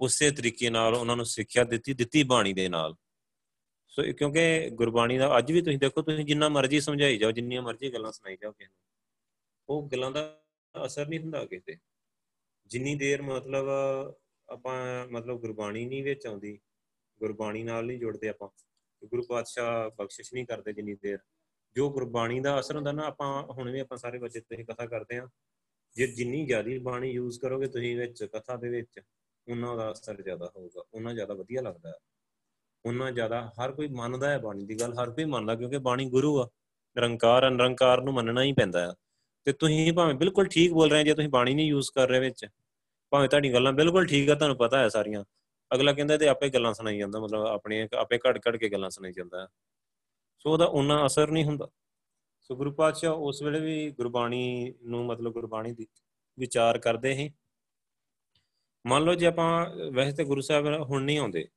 ਉਸੇ 0.00 0.30
ਤਰੀਕੇ 0.30 0.70
ਨਾਲ 0.70 0.94
ਉਹਨਾਂ 0.94 1.16
ਨੂੰ 1.16 1.26
ਸਿੱਖਿਆ 1.26 1.64
ਦਿੱਤੀ 1.64 1.94
ਦਿੱਤੀ 1.94 2.22
ਬਾਣੀ 2.22 2.52
ਦੇ 2.52 2.68
ਨਾਲ। 2.68 2.94
ਸੋ 3.88 4.02
ਕਿਉਂਕਿ 4.18 4.70
ਗੁਰਬਾਣੀ 4.70 5.18
ਦਾ 5.18 5.36
ਅੱਜ 5.38 5.52
ਵੀ 5.52 5.62
ਤੁਸੀਂ 5.62 5.78
ਦੇਖੋ, 5.78 6.02
ਤੁਸੀਂ 6.02 6.24
ਜਿੰਨਾ 6.24 6.48
ਮਰਜ਼ੀ 6.48 6.80
ਸਮਝਾਈ 6.80 7.18
ਜਾਓ, 7.18 7.30
ਜਿੰਨੀਆਂ 7.30 7.62
ਮਰਜ਼ੀ 7.62 7.92
ਗੱਲਾਂ 7.92 8.12
ਸੁਣਾਈ 8.12 8.36
ਜਾਓ 8.36 8.52
ਕਿਸੇ 8.52 8.68
ਨੂੰ, 8.68 8.76
ਉਹ 9.68 9.88
ਗੱਲਾਂ 9.88 10.10
ਦਾ 10.10 10.22
ਅਸਰ 10.74 11.08
ਨਹੀਂ 11.08 11.20
ਹੁੰਦਾ 11.20 11.44
ਕਿਤੇ 11.44 11.76
ਜਿੰਨੀ 12.66 12.94
ਦੇਰ 12.94 13.22
ਮਤਲਬ 13.22 13.68
ਆਪਾਂ 14.48 15.06
ਮਤਲਬ 15.08 15.40
ਗੁਰਬਾਣੀ 15.40 15.84
ਨਹੀਂ 15.86 16.02
ਵਿੱਚ 16.04 16.26
ਆਉਂਦੀ, 16.26 16.58
ਗੁਰਬਾਣੀ 17.20 17.62
ਨਾਲ 17.62 17.86
ਨਹੀਂ 17.86 17.98
ਜੁੜਦੇ 17.98 18.28
ਆਪਾਂ। 18.28 18.48
ਗੁਰੂ 19.02 19.22
ਪਾਤਸ਼ਾਹ 19.22 19.90
ਬਖਸ਼ਿਸ਼ 19.90 20.32
ਨਹੀਂ 20.34 20.46
ਕਰਦੇ 20.46 20.72
ਜਿੰਨੀ 20.72 20.94
ਦੇਰ। 20.94 21.18
ਜੋ 21.76 21.90
ਗੁਰਬਾਣੀ 21.90 22.40
ਦਾ 22.40 22.58
ਅਸਰ 22.60 22.76
ਹੁੰਦਾ 22.76 22.92
ਨਾ, 22.92 23.02
ਆਪਾਂ 23.02 23.42
ਹੁਣ 23.42 23.70
ਵੀ 23.70 23.80
ਆਪਾਂ 23.80 23.98
ਸਾਰੇ 23.98 24.18
ਬੱਚੇ 24.18 24.40
ਤੇ 24.40 24.62
ਕਥਾ 24.64 24.86
ਕਰਦੇ 24.86 25.18
ਆ 25.18 25.28
ਜੇ 25.96 26.06
ਜਿੰਨੀ 26.06 26.44
ਜ਼ਿਆਦੀ 26.46 26.78
ਬਾਣੀ 26.78 27.10
ਯੂਜ਼ 27.10 27.38
ਕਰੋਗੇ 27.40 27.66
ਤੁਸੀਂ 27.66 27.96
ਵਿੱਚ 27.96 28.22
ਕਥਾ 28.24 28.56
ਦੇ 28.56 28.68
ਵਿੱਚ, 28.68 29.00
ਉਹਨਾਂ 29.46 29.76
ਦਾ 29.76 29.90
ਅਸਰ 29.92 30.22
ਜ਼ਿਆਦਾ 30.22 30.50
ਹੋਊਗਾ, 30.56 30.82
ਉਹਨਾਂ 30.94 31.14
ਜ਼ਿਆਦਾ 31.14 31.34
ਵਧੀਆ 31.34 31.62
ਲੱਗਦਾ। 31.62 31.88
ਹੈ 31.90 31.94
ਉਹਨਾਂ 32.84 33.10
ਜ਼ਿਆਦਾ, 33.12 33.40
ਹਰ 33.60 33.72
ਕੋਈ 33.72 33.88
ਮੰਨਦਾ 33.88 34.30
ਹੈ 34.30 34.38
ਬਾਣੀ 34.38 34.64
ਦੀ 34.66 34.80
ਗੱਲ, 34.80 34.94
ਹਰ 34.94 35.10
ਕੋਈ 35.10 35.24
ਮੰਨਦਾ, 35.24 35.54
ਕਿਉਂਕਿ 35.54 35.78
ਬਾਣੀ 35.78 36.08
ਗੁਰੂ 36.10 36.38
ਆ, 36.40 36.48
ਨਿਰੰਕਾਰ 36.96 37.48
ਅਨਰੰਕਾਰ 37.48 38.02
ਨੂੰ 38.02 38.14
ਮੰਨਣਾ 38.14 38.42
ਹੀ 38.42 38.52
ਪੈਂਦਾ 38.52 38.80
ਹੈ 38.80 38.92
ਤੇ 39.46 39.52
ਤੁਸੀਂ 39.52 39.92
ਭਾਵੇਂ 39.92 40.14
ਬਿਲਕੁਲ 40.14 40.48
ਠੀਕ 40.48 40.72
ਬੋਲ 40.72 40.90
ਰਹੇ 40.90 41.04
ਜੇ, 41.04 41.14
ਤੁਸੀਂ 41.14 41.28
ਬਾਣੀ 41.28 41.54
ਨਹੀਂ 41.54 41.68
ਯੂਜ਼ 41.68 41.90
ਕਰ 41.94 42.08
ਰਹੇ 42.08 42.20
ਵਿੱਚ, 42.20 42.46
ਭਾਵੇਂ 43.12 43.28
ਤੁਹਾਡੀ 43.28 43.52
ਗੱਲਾਂ 43.54 43.72
ਬਿਲਕੁਲ 43.72 44.06
ਠੀਕ 44.06 44.30
ਆ, 44.30 44.34
ਤੁਹਾਨੂੰ 44.34 44.56
ਪਤਾ 44.56 44.78
ਹੈ 44.78 44.88
ਸਾਰੀਆਂ। 44.88 45.24
ਅਗਲਾ 45.70 45.92
ਕਹਿੰਦਾ 45.92 46.16
ਤੇ 46.16 46.28
ਆਪੇ 46.28 46.48
ਗੱਲਾਂ 46.50 46.74
ਸੁਣਾਈ 46.74 46.98
ਜਾਂਦਾ, 46.98 47.20
ਮਤਲਬ 47.20 47.46
ਆਪਣੇ, 47.46 47.88
ਆਪੇ 47.96 48.18
ਘੜ 48.28 48.38
ਘੜ 48.48 48.56
ਕੇ 48.56 48.68
ਗੱਲਾਂ 48.68 48.90
ਸੁਣਾਈ 48.90 49.12
ਜਾਂਦਾ। 49.12 49.48
ਸੋ 50.40 50.50
ਉਹਦਾ 50.50 50.64
ਉਹਨਾਂ 50.64 51.06
ਅਸਰ 51.06 51.30
ਨਹੀਂ 51.30 51.44
ਹੁੰਦਾ। 51.44 51.68
ਸੋ 52.40 52.56
ਗੁਰੂ 52.56 52.72
ਪਾਤਸ਼ਾਹ 52.72 53.14
ਉਸ 53.14 53.42
ਵੇਲੇ 53.42 53.60
ਵੀ 53.60 53.90
ਗੁਰਬਾਣੀ 53.90 54.74
ਨੂੰ 54.82 55.06
ਮਤਲਬ 55.06 55.32
ਗੁਰਬਾਣੀ 55.32 55.72
ਦੀ 55.72 55.86
ਵਿਚਾਰ 56.38 56.78
ਕਰਦੇ 56.78 57.14
ਸੀ। 57.14 57.30
ਮੰਨ 58.86 59.04
ਲਓ 59.04 59.14
ਜੇ 59.14 59.26
ਆਪਾਂ, 59.26 59.70
ਵੈਸੇ 59.92 60.16
ਤੇ 60.16 60.24
ਗੁਰੂ 60.24 60.40
ਸਾਹਿਬ 60.40 60.66
ਹੁਣ 60.66 61.02
ਨਹੀਂ 61.02 61.18
ਆਉਂਦੇ 61.18 61.48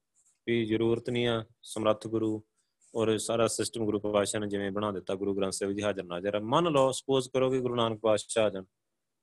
ਵੀ 0.48 0.66
ਜ਼ਰੂਰਤ 0.66 1.10
ਨਹੀਂ 1.10 1.28
ਆ, 1.28 1.46
ਸਮਰੱਥ 1.62 2.08
ਗੁਰੂ 2.08 2.44
ਔਰ 2.96 3.18
ਸਾਰਾ 3.18 3.48
ਸਿਸਟਮ 3.48 3.86
ਗੁਰੂ 3.86 4.00
ਪਾਤਸ਼ਾਹ 4.00 4.42
ਨੇ 4.42 4.48
ਜਿਵੇਂ 4.48 4.72
ਬਣਾ 4.72 4.92
ਦਿੱਤਾ, 4.92 5.16
ਗੁਰੂ 5.16 5.36
ਗ੍ਰੰਥ 5.36 5.54
ਸਾਹਿਬ 5.54 5.74
ਜੀ 5.74 5.84
ਹਾਜ਼ਰ 5.84 6.04
ਨਾਜ਼ਰ 6.04 6.40
ਮੰਨ 6.40 6.68
ਲਓ 6.68 6.92
ਸਪੋਜ਼ 6.92 7.30
ਕਰੋ 7.30 7.52
ਕਿ 7.52 7.60
ਗੁਰੂ 7.60 7.76
ਨਾਨਕ 7.76 8.00
ਪਾਤਸ਼ਾਹ 8.00 8.46
ਆ 8.46 8.50
ਜਾਣ 8.50 8.64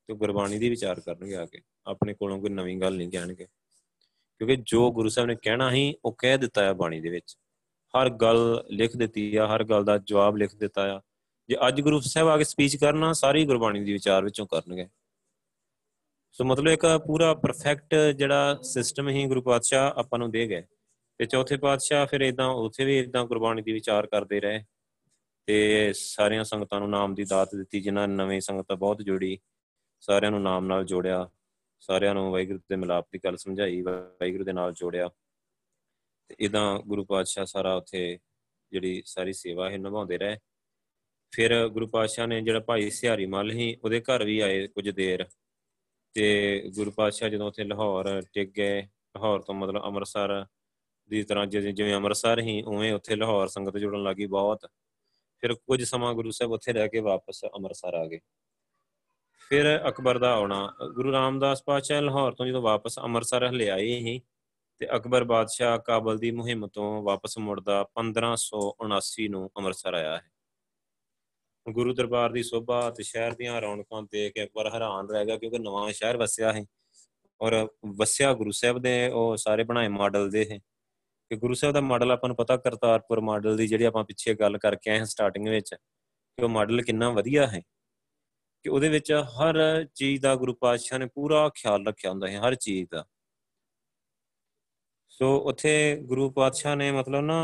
ਤੇ 0.06 0.14
ਗੁਰਬਾਣੀ 0.14 0.58
ਦੀ 0.58 0.68
ਵਿਚਾਰ 0.68 1.00
ਕਰਨਗੇ 1.00 1.36
ਆ 1.36 1.46
ਕੇ, 1.46 1.62
ਆਪਣੇ 1.86 2.14
ਕੋਲੋਂ 2.14 2.40
ਕੋਈ 2.40 2.50
ਨਵੀਂ 2.50 2.80
ਗੱਲ 2.80 2.96
ਨਹੀਂ 2.96 3.10
ਕਹਿਣਗੇ। 3.10 3.46
ਕਿਉਂਕਿ 4.38 4.56
ਜੋ 4.56 4.92
ਗੁਰੂ 4.92 5.08
ਸਾਹਿਬ 5.08 5.28
ਨੇ 5.28 5.36
ਕਹਿਣਾ 5.42 5.72
ਹੀ 5.72 5.94
ਉਹ 6.04 6.16
ਕਹਿ 6.18 6.38
ਦਿੱਤਾ 6.38 6.62
ਹੈ 6.62 6.72
ਬਾਣੀ 6.72 7.00
ਦੇ 7.00 7.08
ਵਿੱਚ। 7.08 7.36
ਹਰ 7.98 8.10
ਗੱਲ 8.10 8.64
ਲਿਖ 8.70 8.96
ਦਿੱਤੀ 8.96 9.36
ਆ, 9.36 9.46
ਹਰ 9.46 9.64
ਗੱਲ 9.64 9.84
ਦਾ 9.84 9.98
ਜਵਾਬ 9.98 10.36
ਲਿਖ 10.36 10.54
ਦਿੱਤਾ 10.54 10.96
ਆ। 10.96 11.00
ਜੇ 11.48 11.56
ਅੱਜ 11.68 11.80
ਗੁਰੂ 11.80 12.00
ਸਾਹਿਬ 12.00 12.28
ਆ 12.28 12.38
ਕੇ 12.38 12.44
ਸਪੀਚ 12.44 12.76
ਕਰਨਾ, 12.76 13.12
ਸਾਰੀ 13.12 13.44
ਗੁਰਬਾਣੀ 13.44 13.84
ਦੀ 13.84 13.92
ਵਿਚਾਰ 13.92 14.24
ਵਿੱਚੋਂ 14.24 14.46
ਕਰਨਗੇ। 14.46 14.88
ਸੋ 16.32 16.44
ਮਤਲਬ 16.44 16.68
ਇੱਕ 16.68 16.86
ਪੂਰਾ 17.06 17.34
ਪਰਫੈਕਟ 17.34 17.94
ਜਿਹੜਾ 17.94 18.58
ਸਿਸਟਮ 18.62 19.08
ਹੀ 19.08 19.26
ਗੁਰੂ 19.26 19.42
ਪਾਤਸ਼ਾਹ 19.42 19.92
ਆਪਾਂ 19.96 20.18
ਨੂੰ 20.18 20.30
ਦੇ 20.30 20.48
ਗਏ। 20.48 20.62
ਤੇ 21.18 21.26
ਚੌਥੇ 21.26 21.56
ਪਾਤਸ਼ਾਹ 21.56 22.06
ਫਿਰ 22.06 22.20
ਇਦਾਂ 22.20 22.48
ਉੱਥੇ 22.48 22.84
ਵੀ 22.84 22.98
ਇਦਾਂ 22.98 23.24
ਗੁਰਬਾਣੀ 23.24 23.62
ਦੀ 23.62 23.72
ਵਿਚਾਰ 23.72 24.06
ਕਰਦੇ 24.06 24.40
ਰਹੇ। 24.40 24.64
ਤੇ 25.46 25.92
ਸਾਰੀਆਂ 25.92 26.44
ਸੰਗਤਾਂ 26.44 26.80
ਨੂੰ 26.80 26.90
ਨਾਮ 26.90 27.14
ਦੀ 27.14 27.24
ਦਾਤ 27.24 27.54
ਦਿੱਤੀ, 27.54 27.80
ਜਿਨ੍ਹਾਂ 27.80 28.08
ਨਵੇਂ 28.08 28.40
ਸੰਗਤਾਂ 28.40 28.76
ਬਹੁਤ 28.76 29.02
ਜੋੜੀ, 29.02 29.38
ਸਾਰਿਆਂ 30.00 30.30
ਨੂੰ 30.30 30.42
ਨਾਮ 30.42 30.66
ਨਾਲ 30.66 30.84
ਜੋੜਿਆ। 30.84 31.30
ਸਾਰਿਆਂ 31.80 32.14
ਨੂੰ 32.14 32.32
ਵਾਹਿਗੁਰੂ 32.32 32.58
ਦੇ 32.58 32.76
ਮਿਲਾਪ 32.76 33.08
ਦੀ 33.12 33.20
ਗੱਲ 33.24 33.36
ਸਮਝਾਈ, 33.36 33.82
ਵਾਹਿਗੁਰੂ 33.82 34.44
ਦੇ 34.44 34.52
ਨਾਲ 34.52 34.72
ਜੋੜਿਆ। 34.72 35.10
ਤੇ 36.30 36.36
ਇਦਾਂ 36.40 36.78
ਗੁਰੂ 36.78 37.04
ਪਾਤਸ਼ਾਹ 37.04 37.44
ਸਾਰਾ 37.44 37.74
ਉੱਥੇ 37.74 38.18
ਜਿਹੜੀ 38.72 39.02
ਸਾਰੀ 39.06 39.32
ਸੇਵਾ 39.32 39.70
ਹੈ 39.70 39.78
ਨਿਭਾਉਂਦੇ 39.78 40.18
ਰਹੇ। 40.18 40.38
ਫਿਰ 41.30 41.68
ਗੁਰੂ 41.68 41.86
ਪਾਤਸ਼ਾਹ 41.86 42.26
ਨੇ 42.26 42.40
ਜਿਹੜਾ 42.40 42.60
ਭਾਈ 42.60 42.90
ਸਿਹਾਰੀ 42.90 43.26
ਮੱਲ 43.26 43.52
ਸੀ, 43.52 43.76
ਉਹਦੇ 43.84 44.00
ਘਰ 44.00 44.24
ਵੀ 44.24 44.40
ਆਏ 44.40 44.66
ਕੁਝ 44.66 44.90
ਦੇਰ। 44.90 45.26
ਤੇ 46.14 46.62
ਗੁਰੂ 46.74 46.90
ਪਾਤਸ਼ਾਹ 46.90 47.28
ਜਦੋਂ 47.28 47.46
ਉੱਥੇ 47.46 47.64
ਲਾਹੌਰ 47.64 48.22
ਟਿਕ 48.32 48.50
ਗਏ, 48.50 48.82
ਲਾਹੌਰ 48.82 49.40
ਤੋਂ 49.40 49.54
ਮਤਲਬ 49.54 49.82
ਅੰਮ੍ਰਿਤਸਰ 49.84 50.46
ਦੀ 51.08 51.22
ਤਰ੍ਹਾਂ 51.22 51.46
ਜਿਵੇਂ 51.46 51.94
ਅੰਮ੍ਰਿਤਸਰ 51.94 52.40
ਹੀ 52.40 52.62
ਉਵੇਂ 52.62 52.92
ਉੱਥੇ 52.92 53.16
ਲਾਹੌਰ 53.16 53.48
ਸੰਗਤ 53.48 53.76
ਜੁੜਨ 53.78 54.02
ਲੱਗੀ 54.02 54.26
ਬਹੁਤ। 54.26 54.66
ਫਿਰ 55.38 55.54
ਕੁਝ 55.54 55.84
ਸਮਾਂ 55.84 56.14
ਗੁਰੂ 56.14 56.30
ਸਾਹਿਬ 56.30 56.52
ਉੱਥੇ 56.52 56.72
ਰਹਿ 56.72 56.88
ਕੇ 56.88 57.00
ਵਾਪਸ 57.00 57.44
ਅੰਮ੍ਰਿਤਸਰ 57.44 57.94
ਆ 57.94 58.06
ਗਏ। 58.06 58.20
ਫਿਰ 59.48 59.88
ਅਕਬਰ 59.88 60.18
ਦਾ 60.18 60.34
ਆਉਣਾ, 60.34 60.74
ਗੁਰੂ 60.94 61.12
ਰਾਮਦਾਸ 61.12 61.62
ਪਾਤਸ਼ਾਹ 61.62 62.02
ਲਾਹੌਰ 62.02 62.32
ਤੋਂ 62.32 62.46
ਜਦੋਂ 62.46 62.62
ਵਾਪਸ 62.62 62.98
ਅੰਮ੍ਰਿਤਸਰ 62.98 63.46
ਹਲੇ 63.46 63.70
ਆਏ 63.70 63.86
ਹੀ 63.86 64.22
ਤੇ 64.80 64.96
ਅਕਬਰ 64.96 65.24
ਬਾਦਸ਼ਾਹ 65.24 65.78
ਕਾਬਲ 65.78 66.18
ਦੀ 66.18 66.30
ਮੁਹਿੰਮ 66.30 66.66
ਤੋਂ 66.66 67.02
ਵਾਪਸ 67.02 67.38
ਮੁੜਦਾ 67.38 67.88
1579 67.94 69.28
ਨੂੰ 69.28 69.50
ਅੰਮ੍ਰਿਤਸਰ 69.56 69.94
ਆਇਆ 69.94 70.16
ਹੈ। 70.16 70.30
ਗੁਰੂ 71.72 71.94
ਦਰਬਾਰ 71.94 72.30
ਦੀ 72.30 72.42
ਸੋਭਾ 72.42 72.90
ਤੇ 72.90 73.02
ਸ਼ਹਿਰ 73.02 73.32
ਦੀਆਂ 73.34 73.60
ਰੌਣਕਾਂ 73.60 74.02
ਦੇਖ 74.02 74.32
ਕੇ 74.32 74.44
ਅਕਬਰ 74.44 74.74
ਹੈਰਾਨ 74.74 75.08
ਰਹਿ 75.10 75.26
ਗਿਆ 75.26 75.38
ਕਿਉਂਕਿ 75.38 75.58
ਨਵਾਂ 75.58 75.92
ਸ਼ਹਿਰ 75.92 76.16
ਵਸਿਆ 76.16 76.52
ਹੈ 76.52 76.66
ਔਰ 77.40 77.68
ਵਸਿਆ 77.86 78.34
ਗੁਰੂ 78.34 78.50
ਸਾਹਿਬ 78.50 78.78
ਦੇ 78.78 79.08
ਉਹ 79.08 79.36
ਸਾਰੇ 79.36 79.64
ਬਣਾਏ 79.64 79.88
ਮਾਡਲ 79.88 80.30
ਦੇ 80.30 80.46
ਹੈ। 80.50 80.58
ਕਿ 81.28 81.36
ਗੁਰੂ 81.36 81.54
ਸਾਹਿਬ 81.54 81.74
ਦਾ 81.74 81.80
ਮਾਡਲ 81.80 82.10
ਆਪਾਂ 82.10 82.28
ਨੂੰ 82.28 82.36
ਪਤਾ 82.36 82.56
ਕਰਤਾਰਪੁਰ 82.56 83.20
ਮਾਡਲ 83.20 83.56
ਦੀ 83.56 83.66
ਜਿਹੜੀ 83.66 83.84
ਆਪਾਂ 83.84 84.04
ਪਿੱਛੇ 84.04 84.34
ਗੱਲ 84.34 84.58
ਕਰਕੇ 84.58 84.90
ਆਏ 84.90 84.98
ਹਾਂ 84.98 85.06
ਸਟਾਰਟਿੰਗ 85.06 85.48
ਵਿੱਚ 85.48 85.74
ਕਿ 85.74 86.44
ਉਹ 86.44 86.48
ਮਾਡਲ 86.48 86.82
ਕਿੰਨਾ 86.82 87.10
ਵਧੀਆ 87.10 87.46
ਹੈ। 87.46 87.60
ਕਿ 88.62 88.68
ਉਹਦੇ 88.68 88.88
ਵਿੱਚ 88.88 89.12
ਹਰ 89.12 89.86
ਚੀਜ਼ 89.94 90.22
ਦਾ 90.22 90.36
ਗੁਰੂ 90.36 90.54
ਪਾਤਸ਼ਾਹ 90.54 90.98
ਨੇ 90.98 91.06
ਪੂਰਾ 91.06 91.48
ਖਿਆਲ 91.48 91.86
ਰੱਖਿਆ 91.86 92.10
ਹੁੰਦਾ 92.10 92.28
ਹੈ, 92.28 92.40
ਹਰ 92.40 92.54
ਚੀਜ਼ 92.54 92.88
ਦਾ। 92.90 93.06
ਸੋ 95.20 95.26
ਉੱਥੇ 95.48 95.70
ਗੁਰੂ 96.02 96.30
ਪਾਤਸ਼ਾਹ 96.30 96.74
ਨੇ 96.76 96.90
ਮਤਲਬ 96.92 97.24
ਨਾ 97.24 97.34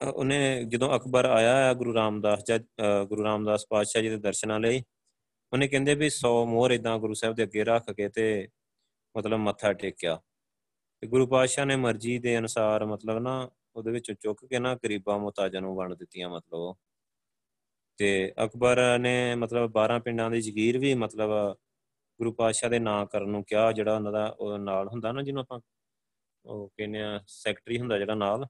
ਉਹਨੇ 0.00 0.38
ਜਦੋਂ 0.64 0.94
ਅਕਬਰ 0.96 1.24
ਆਇਆ 1.24 1.54
ਆ 1.70 1.72
ਗੁਰੂ 1.74 1.94
ਰਾਮਦਾਸ 1.94 2.44
ਜਦ 2.44 2.64
ਗੁਰੂ 3.08 3.24
ਰਾਮਦਾਸ 3.24 3.66
ਪਾਤਸ਼ਾਹ 3.70 4.02
ਜੀ 4.02 4.08
ਦੇ 4.08 4.16
ਦਰਸ਼ਨਾਂ 4.16 4.58
ਲਈ, 4.60 4.82
ਉਹਨੇ 5.52 5.68
ਕਹਿੰਦੇ 5.68 5.94
ਵੀ 5.94 6.06
100 6.10 6.32
ਮੋਹਰ 6.46 6.70
ਇਦਾਂ 6.70 6.98
ਗੁਰੂ 6.98 7.14
ਸਾਹਿਬ 7.14 7.34
ਦੇ 7.36 7.42
ਅੱਗੇ 7.42 7.64
ਰੱਖ 7.64 7.90
ਕੇ 7.90 8.08
ਤੇ 8.08 8.26
ਮਤਲਬ 9.14 9.38
ਮੱਥਾ 9.40 9.72
ਟੇਕਿਆ। 9.72 10.16
ਤੇ 11.02 11.06
ਗੁਰੂ 11.08 11.26
ਪਾਤਸ਼ਾਹ 11.26 11.66
ਨੇ 11.66 11.76
ਮਰਜ਼ੀ 11.76 12.18
ਦੇ 12.18 12.38
ਅਨੁਸਾਰ 12.38 12.84
ਮਤਲਬ 12.86 13.18
ਨਾ 13.18 13.36
ਉਹਦੇ 13.76 13.90
ਵਿੱਚ 13.90 14.12
ਚੁੱਕ 14.12 14.44
ਕੇ 14.46 14.58
ਨਾ 14.58 14.74
ਗਰੀਬਾਂ 14.84 15.18
ਮੁਤਾਜਾਂ 15.18 15.60
ਨੂੰ 15.62 15.74
ਵੰਡ 15.76 15.94
ਦਿੱਤੀਆਂ 15.94 16.30
ਮਤਲਬ 16.30 16.74
ਤੇ 17.98 18.32
ਅਕਬਰ 18.44 18.98
ਨੇ 18.98 19.34
ਮਤਲਬ 19.34 19.70
12 19.72 19.98
ਪਿੰਡਾਂ 20.00 20.30
ਦੀ 20.30 20.40
ਜ਼ਗੀਰ 20.40 20.78
ਵੀ 20.78 20.94
ਮਤਲਬ 20.94 21.30
ਗੁਰੂ 22.20 22.32
ਪਾਤਸ਼ਾਹ 22.32 22.70
ਦੇ 22.70 22.78
ਨਾਂ 22.78 23.04
ਕਰਨ 23.06 23.28
ਨੂੰ 23.28 23.44
ਕਿਹਾ, 23.44 23.70
ਜਿਹੜਾ 23.72 23.94
ਉਹਨਾਂ 23.94 24.12
ਦਾ 24.12 24.26
ਉਹ 24.40 24.58
ਨਾਲ 24.58 24.88
ਹੁੰਦਾ 24.88 25.12
ਨਾ 25.12 25.22
ਜਿਹਨੂੰ 25.22 25.42
ਆਪਾਂ 25.42 25.60
ਉਹ 26.44 26.68
ਕਹਿੰਦੇ 26.68 27.02
ਆ 27.02 27.20
ਸੈਕਟਰੀ 27.26 27.78
ਹੁੰਦਾ 27.78 27.98
ਜਿਹੜਾ 27.98 28.14
ਨਾਲ, 28.14 28.46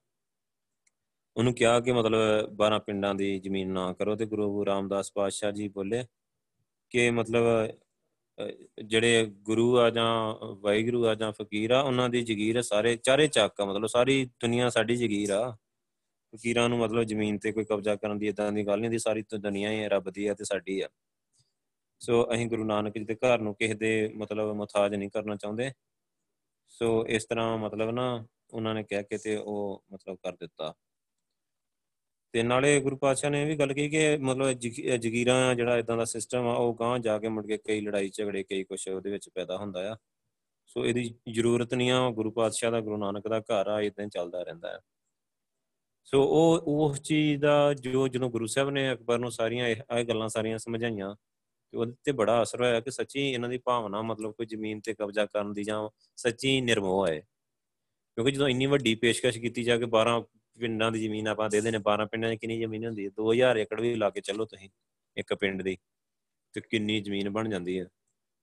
ਉਹਨੂੰ 1.35 1.53
ਕਿਹਾ 1.53 1.79
ਕਿ 1.79 1.91
ਮਤਲਬ 1.91 2.49
12 2.55 2.79
ਪਿੰਡਾਂ 2.79 3.13
ਦੀ 3.15 3.37
ਜ਼ਮੀਨ 3.39 3.71
ਨਾ 3.71 3.91
ਕਰੋ 3.93 4.15
ਤੇ 4.15 4.25
ਗੁਰੂ 4.25 4.65
ਰਾਮਦਾਸ 4.65 5.11
ਪਾਤਸ਼ਾਹ 5.15 5.51
ਜੀ 5.51 5.67
ਬੋਲੇ 5.67 6.03
ਕਿ 6.91 7.09
ਮਤਲਬ 7.11 7.45
ਜਿਹੜੇ 8.85 9.25
ਗੁਰੂ 9.25 9.77
ਆ 9.79 9.89
ਜਾਂ 9.89 10.05
ਵਾਹਿਗੁਰੂ 10.55 11.05
ਆ 11.07 11.13
ਜਾਂ 11.15 11.31
ਫਕੀਰ 11.31 11.71
ਆ, 11.71 11.81
ਉਹਨਾਂ 11.81 12.09
ਦੀ 12.09 12.21
ਜ਼ਗੀਰ 12.23 12.61
ਸਾਰੇ 12.61 12.95
ਚਾਰੇ 12.95 13.27
ਚੱਕ 13.27 13.61
ਆ, 13.61 13.65
ਮਤਲਬ 13.65 13.87
ਸਾਰੀ 13.87 14.25
ਦੁਨੀਆ 14.41 14.69
ਸਾਡੀ 14.69 14.95
ਜ਼ਗੀਰ 14.95 15.31
ਆ। 15.31 15.57
ਫਕੀਰਾਂ 16.33 16.67
ਨੂੰ 16.69 16.79
ਮਤਲਬ 16.79 17.03
ਜ਼ਮੀਨ 17.03 17.37
ਤੇ 17.37 17.51
ਕੋਈ 17.51 17.65
ਕਬਜ਼ਾ 17.65 17.95
ਕਰਨ 17.95 18.17
ਦੀ 18.19 18.27
ਇਦਾਂ 18.27 18.51
ਦੀ 18.51 18.65
ਗੱਲ 18.67 18.79
ਨਹੀਂ 18.79 18.87
ਹੁੰਦੀ, 18.89 18.97
ਸਾਰੀ 18.97 19.23
ਦੁਨੀਆ 19.39 19.71
ਹੀ 19.71 19.87
ਰੱਬ 19.87 20.09
ਦੀ 20.09 20.27
ਆ 20.27 20.33
ਤੇ 20.33 20.43
ਸਾਡੀ 20.43 20.79
ਆ। 20.81 20.89
ਸੋ 22.01 22.23
ਅਸੀਂ 22.33 22.47
ਗੁਰੂ 22.47 22.63
ਨਾਨਕ 22.63 22.97
ਜੀ 22.97 23.03
ਦੇ 23.05 23.15
ਘਰ 23.15 23.39
ਨੂੰ 23.39 23.53
ਕਿਸੇ 23.55 23.73
ਦੇ 23.73 24.13
ਮਤਲਬ 24.15 24.53
ਮੁਤਾਜ 24.55 24.95
ਨਹੀਂ 24.95 25.09
ਕਰਨਾ 25.09 25.35
ਚਾਹੁੰਦੇ। 25.35 25.71
ਸੋ 26.69 27.05
ਇਸ 27.07 27.25
ਤਰ੍ਹਾਂ 27.25 27.57
ਮਤਲਬ 27.57 27.89
ਨਾ 27.89 28.25
ਉਹਨਾਂ 28.53 28.73
ਨੇ 28.75 28.83
ਕਹਿ 28.83 29.03
ਕੇ 29.03 29.17
ਤੇ 29.17 29.35
ਉਹ 29.37 29.83
ਮਤਲਬ 29.93 30.15
ਕਰ 30.15 30.35
ਦਿੱਤਾ। 30.35 30.73
ਤੇ 32.33 32.43
ਨਾਲੇ 32.43 32.79
ਗੁਰੂ 32.81 32.97
ਪਾਤਸ਼ਾਹ 32.97 33.29
ਨੇ 33.29 33.41
ਇਹ 33.41 33.47
ਵੀ 33.47 33.55
ਗੱਲ 33.55 33.73
ਕਹੀ 33.73 33.89
ਕਿ 33.89 34.17
ਮਤਲਬ 34.17 34.51
ਜਗੀਰਾਂ 34.97 35.55
ਜਿਹੜਾ 35.55 35.77
ਇਦਾਂ 35.77 35.97
ਦਾ 35.97 36.05
ਸਿਸਟਮ 36.05 36.47
ਆ, 36.47 36.53
ਉਹ 36.53 36.75
ਗਾਂ 36.75 36.99
ਜਾ 36.99 37.19
ਕੇ 37.19 37.27
ਮੁੜ 37.27 37.45
ਕੇ 37.47 37.57
ਕਈ 37.57 37.81
ਲੜਾਈ 37.81 38.09
ਝਗੜੇ, 38.09 38.43
ਕਈ 38.43 38.63
ਕੁਝ 38.63 38.87
ਉਹਦੇ 38.89 39.11
ਵਿੱਚ 39.11 39.29
ਪੈਦਾ 39.29 39.57
ਹੁੰਦਾ 39.57 39.91
ਆ। 39.93 39.95
ਸੋ 40.65 40.85
ਇਹਦੀ 40.85 41.15
ਜ਼ਰੂਰਤ 41.31 41.73
ਨਹੀਂ 41.73 41.91
ਆ, 41.91 42.09
ਗੁਰੂ 42.09 42.31
ਪਾਤਸ਼ਾਹ 42.31 42.71
ਦਾ, 42.71 42.81
ਗੁਰੂ 42.81 42.97
ਨਾਨਕ 42.97 43.27
ਦਾ 43.27 43.39
ਘਰ 43.39 43.67
ਆ 43.67 43.81
ਇਦਾਂ 43.81 44.07
ਚੱਲਦਾ 44.07 44.43
ਰਹਿੰਦਾ 44.43 44.71
ਹੈ 44.71 44.79
ਸੋ 46.05 46.23
ਉਹ, 46.23 46.61
ਉਸ 46.67 47.01
ਚੀਜ਼ 47.01 47.41
ਦਾ 47.41 47.73
ਜੋ, 47.73 48.07
ਜਦੋਂ 48.07 48.29
ਗੁਰੂ 48.29 48.45
ਸਾਹਿਬ 48.45 48.69
ਨੇ 48.69 48.93
ਅਕਬਰ 48.93 49.19
ਨੂੰ 49.19 49.31
ਸਾਰੀਆਂ 49.31 49.67
ਇਹ 49.67 50.03
ਗੱਲਾਂ 50.05 50.27
ਸਾਰੀਆਂ 50.29 50.57
ਸਮਝਾਈਆਂ 50.57 51.15
ਤੇ 51.75 51.79
ਉਹਦੇ 51.79 51.93
ਤੇ 52.03 52.11
ਬੜਾ 52.11 52.43
ਅਸਰ 52.43 52.61
ਹੋਇਆ 52.61 52.79
ਕਿ 52.79 52.91
ਸੱਚੀ 52.91 53.31
ਇਹਨਾਂ 53.31 53.49
ਦੀ 53.49 53.57
ਭਾਵਨਾ 53.57 54.01
ਮਤਲਬ 54.01 54.31
ਕੋਈ 54.31 54.45
ਜ਼ਮੀਨ 54.45 54.79
ਤੇ 54.79 54.93
ਕਬਜ਼ਾ 54.93 55.25
ਕਰਨ 55.25 55.53
ਦੀ 55.53 55.63
ਜਾਂ 55.63 55.89
ਸੱਚੀ 56.15 56.61
ਨਿਰਮੋਹ 56.61 57.07
ਹੈ। 57.07 57.19
ਕਿਉਂਕਿ 58.15 58.31
ਜਦੋਂ 58.31 58.47
ਇੰਨੀ 58.47 58.65
ਵੱਡੀ 58.65 58.95
ਪੇਸ਼ਕਸ਼ 58.95 59.39
ਕੀਤੀ 59.39 59.63
ਜਾ 59.63 59.77
ਕੇ 59.77 59.85
12 59.85 60.19
ਪਿੰਡਾਂ 60.59 60.91
ਦੀ 60.91 61.03
ਜ਼ਮੀਨ 61.03 61.27
ਆਪਾਂ 61.27 61.49
ਦੇ 61.49 61.61
ਦੇਣੇ 61.61 61.77
12 61.77 62.05
ਪਿੰਡਾਂ 62.05 62.35
'ਚ 62.35 62.39
ਕਿੰਨੀ 62.39 62.59
ਜ਼ਮੀਨ 62.59 62.85
ਹੁੰਦੀ 62.85 63.05
ਹੈ? 63.05 63.09
2000 63.09 63.57
ਏਕੜ 63.57 63.81
ਵੀ 63.81 63.95
ਲਾ 63.95 64.09
ਕੇ 64.09 64.21
ਚੱਲੋ 64.21 64.45
ਤੁਸੀਂ, 64.45 64.69
ਇੱਕ 65.17 65.33
ਪਿੰਡ 65.33 65.61
ਦੀ, 65.61 65.77
ਤੇ 66.53 66.61
ਕਿੰਨੀ 66.61 67.01
ਜ਼ਮੀਨ 67.01 67.29
ਬਣ 67.29 67.49
ਜਾਂਦੀ 67.49 67.79
ਹੈ। 67.79 67.85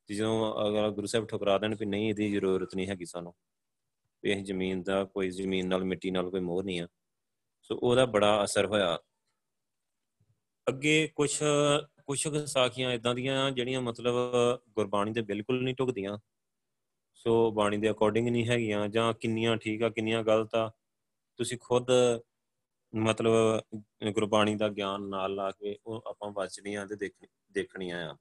ਤੇ 0.06 0.14
ਜਦੋਂ 0.14 0.68
ਅਗਰ 0.68 0.90
ਗੁਰੂ 0.90 1.06
ਸਾਹਿਬ 1.06 1.26
ਠੁਕਰਾ 1.26 1.58
ਦੇਣ 1.58 1.74
ਵੀ 1.74 1.86
ਨਹੀਂ, 1.86 2.08
ਇਹਦੀ 2.08 2.32
ਜ਼ਰੂਰਤ 2.32 2.74
ਨਹੀਂ 2.74 2.86
ਹੈਗੀ 2.86 3.04
ਸਾਨੂੰ, 3.04 3.34
ਵੀ 4.22 4.30
ਇਹ 4.30 4.44
ਜ਼ਮੀਨ 4.44 4.82
ਦਾ 4.82 5.04
ਕੋਈ 5.04 5.30
ਜ਼ਮੀਨ 5.30 5.68
ਨਾਲ, 5.68 5.84
ਮਿੱਟੀ 5.84 6.10
ਨਾਲ 6.10 6.30
ਕੋਈ 6.30 6.40
ਮੋਹ 6.40 6.62
ਨਹੀਂ 6.62 6.80
ਆ। 6.80 6.88
ਸੋ 7.62 7.78
ਉਹਦਾ 7.82 8.06
ਬੜਾ 8.06 8.44
ਅਸਰ 8.44 8.66
ਹੋਇਆ। 8.66 8.98
ਅੱਗੇ 10.68 11.10
ਕੁਝ 11.14 11.42
ਕੁਝ 12.06 12.28
ਸਾਖੀਆਂ 12.46 12.92
ਇਦਾਂ 12.92 13.14
ਦੀਆਂ 13.14 13.50
ਜਿਹੜੀਆਂ 13.50 13.80
ਮਤਲਬ 13.82 14.14
ਗੁਰਬਾਣੀ 14.76 15.12
ਦੇ 15.12 15.22
ਬਿਲਕੁਲ 15.22 15.62
ਨਹੀਂ 15.62 15.74
ਟੁਕਦੀਆਂ 15.74 16.18
ਸੋ 17.14 17.50
ਬਾਣੀ 17.50 17.76
ਦੇ 17.76 17.90
ਅਕੋਰਡਿੰਗ 17.90 18.28
ਨਹੀਂ 18.28 18.46
ਹੈਗੀਆਂ 18.48 18.88
ਜਾਂ 18.88 19.12
ਕਿੰਨੀਆਂ 19.14 19.56
ਠੀਕ 19.56 19.82
ਆ, 19.82 19.88
ਕਿੰਨੀਆਂ 19.88 20.22
ਗਲਤ 20.24 20.54
ਆ, 20.54 20.70
ਤੁਸੀਂ 21.38 21.58
ਖੁਦ 21.60 21.90
ਮਤਲਬ 22.92 23.60
ਗੁਰਬਾਣੀ 24.12 24.54
ਦਾ 24.54 24.68
ਗਿਆਨ 24.68 25.02
ਨਾਲ 25.02 25.34
ਲਾ 25.34 25.50
ਕੇ 25.50 25.76
ਉਹ 25.86 26.02
ਆਪਾਂ 26.06 26.30
ਵਾਚਣੀਆਂ 26.32 26.86
ਤੇ 26.86 26.96
ਦੇਖ, 26.96 27.12
ਦੇਖਣੀਆਂ 27.52 28.08
ਆ। 28.10 28.14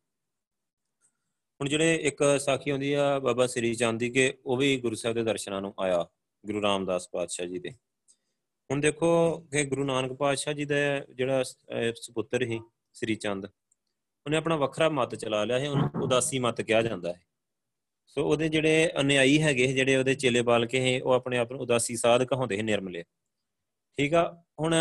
ਹੁਣ 1.60 1.70
ਜਿਹੜੇ 1.70 1.96
ਇੱਕ 1.96 2.24
ਸਾਖੀ 2.40 2.70
ਆਉਂਦੀ 2.70 2.92
ਆ 2.94 3.18
ਬਾਬਾ 3.20 3.48
ਸ੍ਰੀ 3.48 3.74
ਚੰਦ 3.76 4.00
ਦੀ 4.00 4.10
ਕਿ 4.10 4.34
ਉਹ 4.46 4.58
ਵੀ 4.58 4.76
ਗੁਰੂ 4.78 4.96
ਸਾਹਿਬ 4.96 5.16
ਦੇ 5.16 5.24
ਦਰਸ਼ਨਾਂ 5.24 5.62
ਨੂੰ 5.62 5.74
ਆਇਆ, 5.80 6.06
ਗੁਰੂ 6.44 6.62
ਰਾਮਦਾਸ 6.62 7.10
ਪਾਤਸ਼ਾਹ 7.10 7.48
ਜੀ 7.48 7.60
ਦੇ। 7.60 7.72
ਹੁਣ 8.70 8.80
ਦੇਖੋ 8.80 9.10
ਕਿ 9.52 9.64
ਗੁਰੂ 9.66 9.84
ਨਾਨਕ 9.84 10.14
ਪਾਤਸ਼ਾਹ 10.14 10.54
ਜੀ 10.54 10.66
ਦਾ 10.66 10.76
ਜਿਹੜਾ 11.10 11.44
ਸੁਪੁੱਤਰ 11.44 12.46
ਸੀ 12.46 12.60
ਸ੍ਰੀ 12.94 13.16
ਚੰਦ 13.16 13.48
ਉਹਨੇ 14.26 14.38
ਆਪਣਾ 14.38 14.56
ਵੱਖਰਾ 14.56 14.90
ਮਤ 14.90 15.16
ਚਲਾ 15.16 15.44
ਲਿਆ 15.46 15.60
ਹੈ 15.60 15.70
ਉਹਨੂੰ 15.70 15.90
ਉਦਾਸੀ 16.04 16.40
ਮਤ 16.40 16.62
ਕਿਹਾ 16.62 16.82
ਜਾਂਦਾ 16.82 17.14
ਹੈ। 17.14 17.20
ਸੋ 18.08 18.26
ਉਹਦੇ 18.30 18.48
ਜਿਹੜੇ 18.50 18.90
ਅਨਿਆਈ 19.02 19.42
ਹੈਗੇ 19.42 19.68
ਜਿਹੜੇ 19.68 19.96
ਉਹਦੇ 19.96 20.14
ਚੇਲੇ 20.16 20.42
ਬਾਲ 20.42 20.66
ਕੇ 20.66 20.80
ਹੈ 20.82 21.00
ਉਹ 21.04 21.12
ਆਪਣੇ 21.14 21.38
ਆਪ 21.38 21.52
ਨੂੰ 21.52 21.62
ਉਦਾਸੀ 21.62 21.96
ਸਾਧ 21.96 22.24
ਕਹਾਉਂਦੇ 22.24 22.56
ਸੀ 22.56 22.62
ਨਿਰਮਲੇ। 22.62 23.04
ਠੀਕ 23.98 24.14
ਆ, 24.14 24.24
ਹੁਣ 24.60 24.76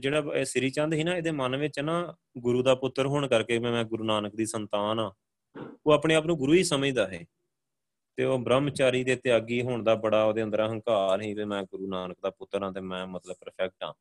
ਜਿਹੜਾ 0.00 0.44
ਸ੍ਰੀ 0.44 0.70
ਚੰਦ 0.70 0.94
ਸੀ 0.94 1.04
ਨਾ, 1.04 1.16
ਇਹਦੇ 1.16 1.30
ਮਨ 1.30 1.56
ਵਿੱਚ 1.56 1.78
ਨਾ 1.80 2.14
ਗੁਰੂ 2.38 2.62
ਦਾ 2.62 2.74
ਪੁੱਤਰ 2.74 3.06
ਹੋਣ 3.06 3.26
ਕਰਕੇ 3.28 3.58
ਮੈਂ 3.58 3.84
ਗੁਰੂ 3.84 4.04
ਨਾਨਕ 4.04 4.34
ਦੀ 4.36 4.46
ਸੰਤਾਨ 4.46 5.00
ਆ, 5.00 5.12
ਉਹ 5.86 5.92
ਆਪਣੇ 5.92 6.14
ਆਪ 6.14 6.26
ਨੂੰ 6.26 6.36
ਗੁਰੂ 6.38 6.52
ਹੀ 6.54 6.62
ਸਮਝਦਾ 6.64 7.06
ਹੈ। 7.08 7.24
ਤੇ 8.18 8.24
ਉਹ 8.24 8.38
ਬ੍ਰਹਮਚਾਰੀ 8.38 9.02
ਦੇ 9.04 9.16
ਤਿਆਗੀ 9.16 9.60
ਹੋਣ 9.62 9.82
ਦਾ 9.84 9.94
ਬੜਾ 9.94 10.22
ਉਹਦੇ 10.24 10.42
ਅੰਦਰ 10.42 10.60
ਹੰਕਾਰ 10.62 11.22
ਸੀ 11.22 11.32
ਵੀ 11.34 11.44
ਮੈਂ 11.44 11.62
ਗੁਰੂ 11.62 11.86
ਨਾਨਕ 11.88 12.16
ਦਾ 12.22 12.30
ਪੁੱਤਰ 12.30 12.62
ਹਾਂ 12.62 12.72
ਤੇ 12.72 12.80
ਮੈਂ 12.80 13.06
ਮਤਲਬ 13.06 13.36
ਪਰਫੈਕਟ 13.40 13.84
ਹਾਂ 13.84 13.92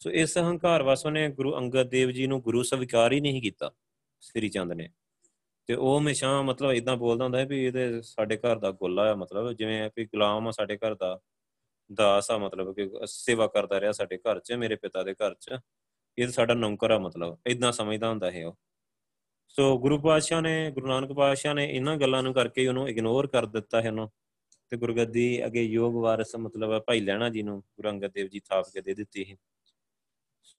ਸੋ 0.00 0.10
ਇਸ 0.10 0.38
ਹੰਕਾਰ 0.38 0.82
ਵਸ 0.82 1.06
ਉਹਨੇ 1.06 1.28
ਗੁਰੂ 1.28 1.56
ਅੰਗਦ 1.58 1.88
ਦੇਵ 1.88 2.10
ਜੀ 2.10 2.26
ਨੂੰ 2.26 2.40
ਗੁਰੂ 2.42 2.62
ਸਵੀਕਾਰ 2.62 3.12
ਹੀ 3.12 3.20
ਨਹੀਂ 3.20 3.42
ਕੀਤਾ 3.42 3.70
ਸ੍ਰੀ 4.20 4.48
ਚੰਦ 4.48 4.72
ਨੇ। 4.72 4.88
ਤੇ 5.66 5.74
ਉਹ 5.74 6.00
ਹਮੇਸ਼ਾ 6.00 6.42
ਮਤਲਬ 6.42 6.70
ਇਦਾਂ 6.70 6.96
ਬੋਲਦਾ 6.96 7.24
ਹੁੰਦਾ 7.24 7.38
ਹੈ 7.38 7.46
ਵੀ 7.46 7.64
ਇਹਦੇ 7.64 8.02
ਸਾਡੇ 8.02 8.36
ਘਰ 8.36 8.58
ਦਾ 8.58 8.70
ਗੋਲਾ 8.70 9.12
ਆ, 9.12 9.14
ਮਤਲਬ 9.14 9.52
ਜਿਵੇਂ 9.52 9.90
ਵੀ 9.96 10.04
ਗੁਲਾਮ 10.04 10.48
ਆ 10.48 10.50
ਸਾਡੇ 10.50 10.76
ਘਰ 10.76 10.94
ਦਾ, 10.94 11.20
ਦਾਸ 11.92 12.30
ਆ 12.30 12.38
ਮਤਲਬ 12.38 12.74
ਕਿ 12.74 12.90
ਸੇਵਾ 13.04 13.46
ਕਰਦਾ 13.46 13.80
ਰਿਹਾ 13.80 13.92
ਸਾਡੇ 13.92 14.18
ਘਰ 14.18 14.40
'ਚ, 14.40 14.52
ਮੇਰੇ 14.52 14.76
ਪਿਤਾ 14.76 15.02
ਦੇ 15.02 15.14
ਘਰ 15.14 15.34
'ਚ। 15.34 15.58
ਇਹ 16.18 16.28
ਸਾਡਾ 16.28 16.54
ਨੌਕਰ 16.54 16.90
ਆ 16.90 16.98
ਮਤਲਬ 16.98 17.38
ਇਦਾਂ 17.46 17.72
ਸਮਝਦਾ 17.72 18.08
ਹੁੰਦਾ 18.08 18.30
ਹੈ 18.30 18.46
ਉਹ। 18.46 18.56
ਸੋ 19.48 19.78
ਗੁਰੂ 19.78 19.98
ਪਾਤਸ਼ਾਹ 19.98 20.40
ਨੇ, 20.40 20.70
ਗੁਰੂ 20.70 20.86
ਨਾਨਕ 20.86 21.12
ਪਾਤਸ਼ਾਹ 21.12 21.54
ਨੇ 21.54 21.66
ਇਹਨਾਂ 21.70 21.96
ਗੱਲਾਂ 21.96 22.22
ਨੂੰ 22.22 22.34
ਕਰਕੇ 22.34 22.68
ਉਹਨੂੰ 22.68 22.88
ਇਗਨੋਰ 22.88 23.26
ਕਰ 23.26 23.46
ਦਿੱਤਾ 23.46 23.82
ਹੈ 23.82 23.88
ਉਹਨੂੰ। 23.88 24.10
ਤੇ 24.68 24.76
ਗੁਰਗੱਦੀ 24.76 25.46
ਅਗੇ 25.46 25.62
ਯੋਗ 25.62 25.94
ਵਾਰਿਸ 25.94 26.36
ਮਤਲਬ 26.36 26.82
ਭਾਈ 26.82 27.00
ਲੈਣਾ 27.00 27.28
ਜੀ 27.28 27.42
ਨੂੰ 27.42 27.60
ਗੁਰੂ 27.60 27.88
ਅੰਗਦ 27.90 28.12
ਦੇਵ 28.12 28.26
ਜੀ 28.26 28.40
ਥਾਪ 28.40 28.66
ਕੇ 28.74 28.80
ਦੇ 28.80 28.94
ਦਿੱਤੀ 28.94 29.30
ਹੈ 29.30 29.36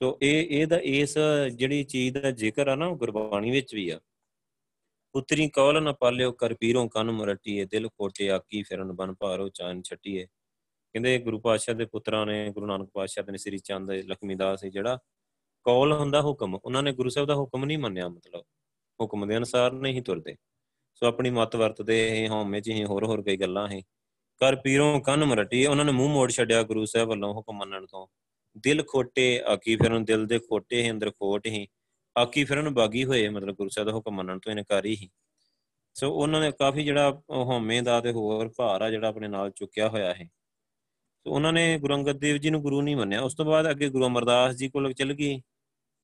ਸੋ 0.02 0.18
ਇਹ 0.22 0.62
ਇਹਦਾ 0.62 0.80
ਇਸ 0.84 1.18
ਜਿਹੜੀ 1.56 1.84
ਚੀਜ਼ 1.84 2.18
ਦਾ 2.18 2.32
ਜ਼ਿਕਰ 2.32 2.68
ਆ 2.68 2.76
ਨਾ 2.76 2.90
ਗੁਰਬਾਣੀ 2.90 3.52
ਵਿੱਚ 3.52 3.76
ਵੀ 3.76 3.90
ਆ। 3.90 4.00
ਪੁੱਤਰੀ 5.14 5.50
ਕੌਲ 5.50 5.84
ਨ 5.84 5.94
ਪਾਲਿਓ, 5.94 6.32
ਕਰ 6.32 6.54
ਪੀਰੋਂ 6.54 6.90
ਕੰਨ 6.90 7.12
ਮਰਟੀਏ, 7.12 7.66
ਦਿਲ 7.66 7.88
ਕੋਟੇ 7.88 8.30
ਆਕੀ 8.30 8.64
ਫਿਰਨ 8.64 8.92
ਬਨ 8.92 9.14
ਭਾਰੋ, 9.14 9.50
ਚਾਨ 9.50 9.82
ਛੱਟੀਏ। 9.82 10.26
ਕਹਿੰਦੇ 10.26 11.18
ਗੁਰੂ 11.18 11.40
ਪਾਤਸ਼ਾਹ 11.40 11.76
ਦੇ 11.76 11.86
ਪੁੱਤਰਾਂ 11.86 12.26
ਨੇ, 12.26 12.50
ਗੁਰੂ 12.50 12.66
ਨਾਨਕ 12.66 12.90
ਪਾਤਸ਼ਾਹ 12.94 13.24
ਦੇ 13.24 13.38
ਸ੍ਰੀ 13.38 13.58
ਚੰਦ 13.58 13.92
ਲਖਮੀ 13.92 14.36
ਦਾਸ 14.36 14.66
ਜਿਹੜਾ 14.66 15.00
ਕੌਲ 15.64 15.94
ਹੁੰਦਾ 15.94 16.22
ਹੁਕਮ, 16.22 16.56
ਉਹਨਾਂ 16.56 16.84
ਨੇ 16.84 16.92
ਗੁਰੂ 16.92 17.10
ਸਾਹਿਬ 17.10 17.28
ਦਾ 17.28 17.36
ਹੁਕਮ 17.36 17.66
ਨਹੀਂ 17.66 17.78
ਮੰਨਿਆ, 17.78 18.08
ਮਤਲਬ। 18.10 18.44
ਹੁਕਮ 19.02 19.28
ਦੇ 19.28 19.38
ਅਨੁਸਾਰ 19.38 19.72
ਨਹੀਂ 19.72 20.02
ਤੁਰਦੇ। 20.02 20.36
ਸੋ 20.96 21.06
ਆਪਣੀ 21.06 21.30
ਮਤ 21.30 21.56
ਵਰਤਦੇ 21.56 22.24
ਇਹ 22.24 22.30
ਹਉਮੈ 22.30 22.60
ਚ 22.60 22.70
ਹੀ 22.70 22.84
ਹੋਰ 22.84 23.06
ਹੋਰ 23.06 23.24
ਕਈ 23.24 23.38
ਗੱਲਾਂ 23.38 23.68
ਹੈ 23.68 23.82
ਕਰ 24.40 24.56
ਪੀਰੋਂ 24.56 25.02
ਕੰਨ 25.02 25.26
ਮਰਟੀ 25.26 25.66
ਉਹਨਾਂ 25.66 25.86
ਨੇ 25.86 25.92
ਮੂੰਹ 25.92 26.10
ਮੋੜ 26.10 26.32
ਛੱਡਿਆ 26.32 26.64
ਗੁਰੂ 26.64 26.86
ਸਾਹਿਬ 26.86 27.10
ਵੱਲੋਂ 27.10 27.34
ਹੁਕਮ 27.34 27.58
ਮੰਨਣ 27.58 27.86
ਤੋਂ। 27.86 28.08
ਦਿਲ 28.58 28.84
ਖੋਟੇ, 28.84 29.42
ਆਕੀ 29.46 29.76
ਫਿਰਨ 29.76 30.06
ਦਿਲ 30.06 30.26
ਦੇ 30.26 30.40
ਖੋਟੇ 30.40 30.82
ਹੀ, 30.82 30.92
ਅੰਦਰ 30.92 31.12
ਖੋਟ 31.12 31.48
ਹੀ, 31.48 31.68
ਆਕੀ 32.18 32.44
ਫਿਰਨ 32.44 32.70
ਬਾਗੀ 32.70 33.06
ਹੋਏ, 33.06 33.30
ਮਤਲਬ 33.30 33.56
ਗੁਰੂ 33.56 33.70
ਸਾਹਿਬ 33.70 33.90
ਦਾ 33.90 33.96
ਹੁਕਮ 33.96 34.16
ਮੰਨਣ 34.16 34.40
ਤੋਂ 34.40 34.52
ਇਨਕਾਰੀ 34.52 34.96
ਹੀ। 34.96 35.10
ਸੋ 35.94 36.14
ਉਹਨਾਂ 36.14 36.42
ਨੇ 36.42 36.52
ਕਾਫੀ 36.52 36.84
ਜਿਹੜਾ 36.84 37.22
ਹਉਮੈ 37.32 37.82
ਦਾ 37.82 38.02
ਤੇ 38.02 38.12
ਹੋਰ 38.12 38.54
ਭਾਰ 38.58 38.82
ਆ 38.82 38.90
ਜਿਹੜਾ 38.90 39.08
ਆਪਣੇ 39.08 39.28
ਨਾਲ 39.28 39.52
ਚੁੱਕਿਆ 39.52 39.90
ਹੋਇਆ 39.90 40.14
ਹੈ। 40.14 40.30
ਸੋ 41.24 41.32
ਉਹਨਾਂ 41.32 41.54
ਨੇ 41.54 41.80
ਗੁਰੂ 41.80 41.96
ਅੰਗਦ 41.96 42.18
ਦੇਵ 42.18 42.38
ਜੀ 42.38 42.50
ਨੂੰ 42.50 42.62
ਗੁਰੂ 42.62 42.82
ਨਹੀਂ 42.82 42.96
ਮੰਨਿਆ। 42.96 43.22
ਉਸ 43.22 43.34
ਤੋਂ 43.34 43.46
ਬਾਅਦ 43.46 43.70
ਅੱਗੇ 43.70 43.90
ਗੁਰੂ 43.90 44.06
ਅਮਰਦਾਸ 44.06 44.56
ਜੀ 44.56 44.70
ਕੋਲ 44.70 44.94
ਚਲ 44.94 45.14
ਗਈ 45.14 45.40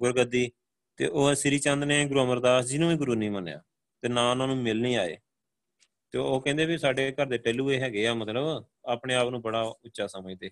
ਗੁਰਗੱਦੀ 0.02 0.52
ਤੇ 0.98 1.08
ਉਹ 1.08 1.36
ਸ੍ਰੀ 1.36 1.60
ਚੰਦ 1.60 1.84
ਨੇ 1.84 2.06
ਗੁਰੂ 2.06 2.24
ਅਮਰਦਾਸ 2.24 2.66
ਜੀ 2.66 2.78
ਨੂੰ 2.78 2.90
ਵੀ 2.90 2.96
ਗੁਰੂ 2.96 3.16
ਨਹੀਂ 3.16 3.32
ਮੰਨਿਆ 3.32 3.62
ਤੇ 4.02 4.08
ਨਾ 4.08 4.32
ਉਹਨਾਂ 4.32 4.48
ਨੂੰ 4.48 4.58
ਮਿਲ 4.58 4.82
ਨਹੀਂ 4.82 4.98
ਆਏ। 4.98 5.18
ਤੇ 6.12 6.18
ਉਹ 6.18 6.42
ਕਹਿੰਦੇ 6.42 6.66
ਵੀ 6.66 6.78
ਸਾਡੇ 6.78 7.12
ਘਰ 7.12 7.26
ਦੇ 7.26 7.38
ਟੈਲੂਏ 7.38 7.80
ਹੈਗੇ 7.80 8.08
ਆ, 8.08 8.14
ਮਤਲਬ 8.14 8.66
ਆਪਣੇ 8.86 9.16
ਆਪ 9.16 9.30
ਨੂੰ 9.30 9.42
ਬੜਾ 9.42 9.62
ਉੱਚਾ 9.62 10.08
ਸਮਝਦੇ। 10.08 10.52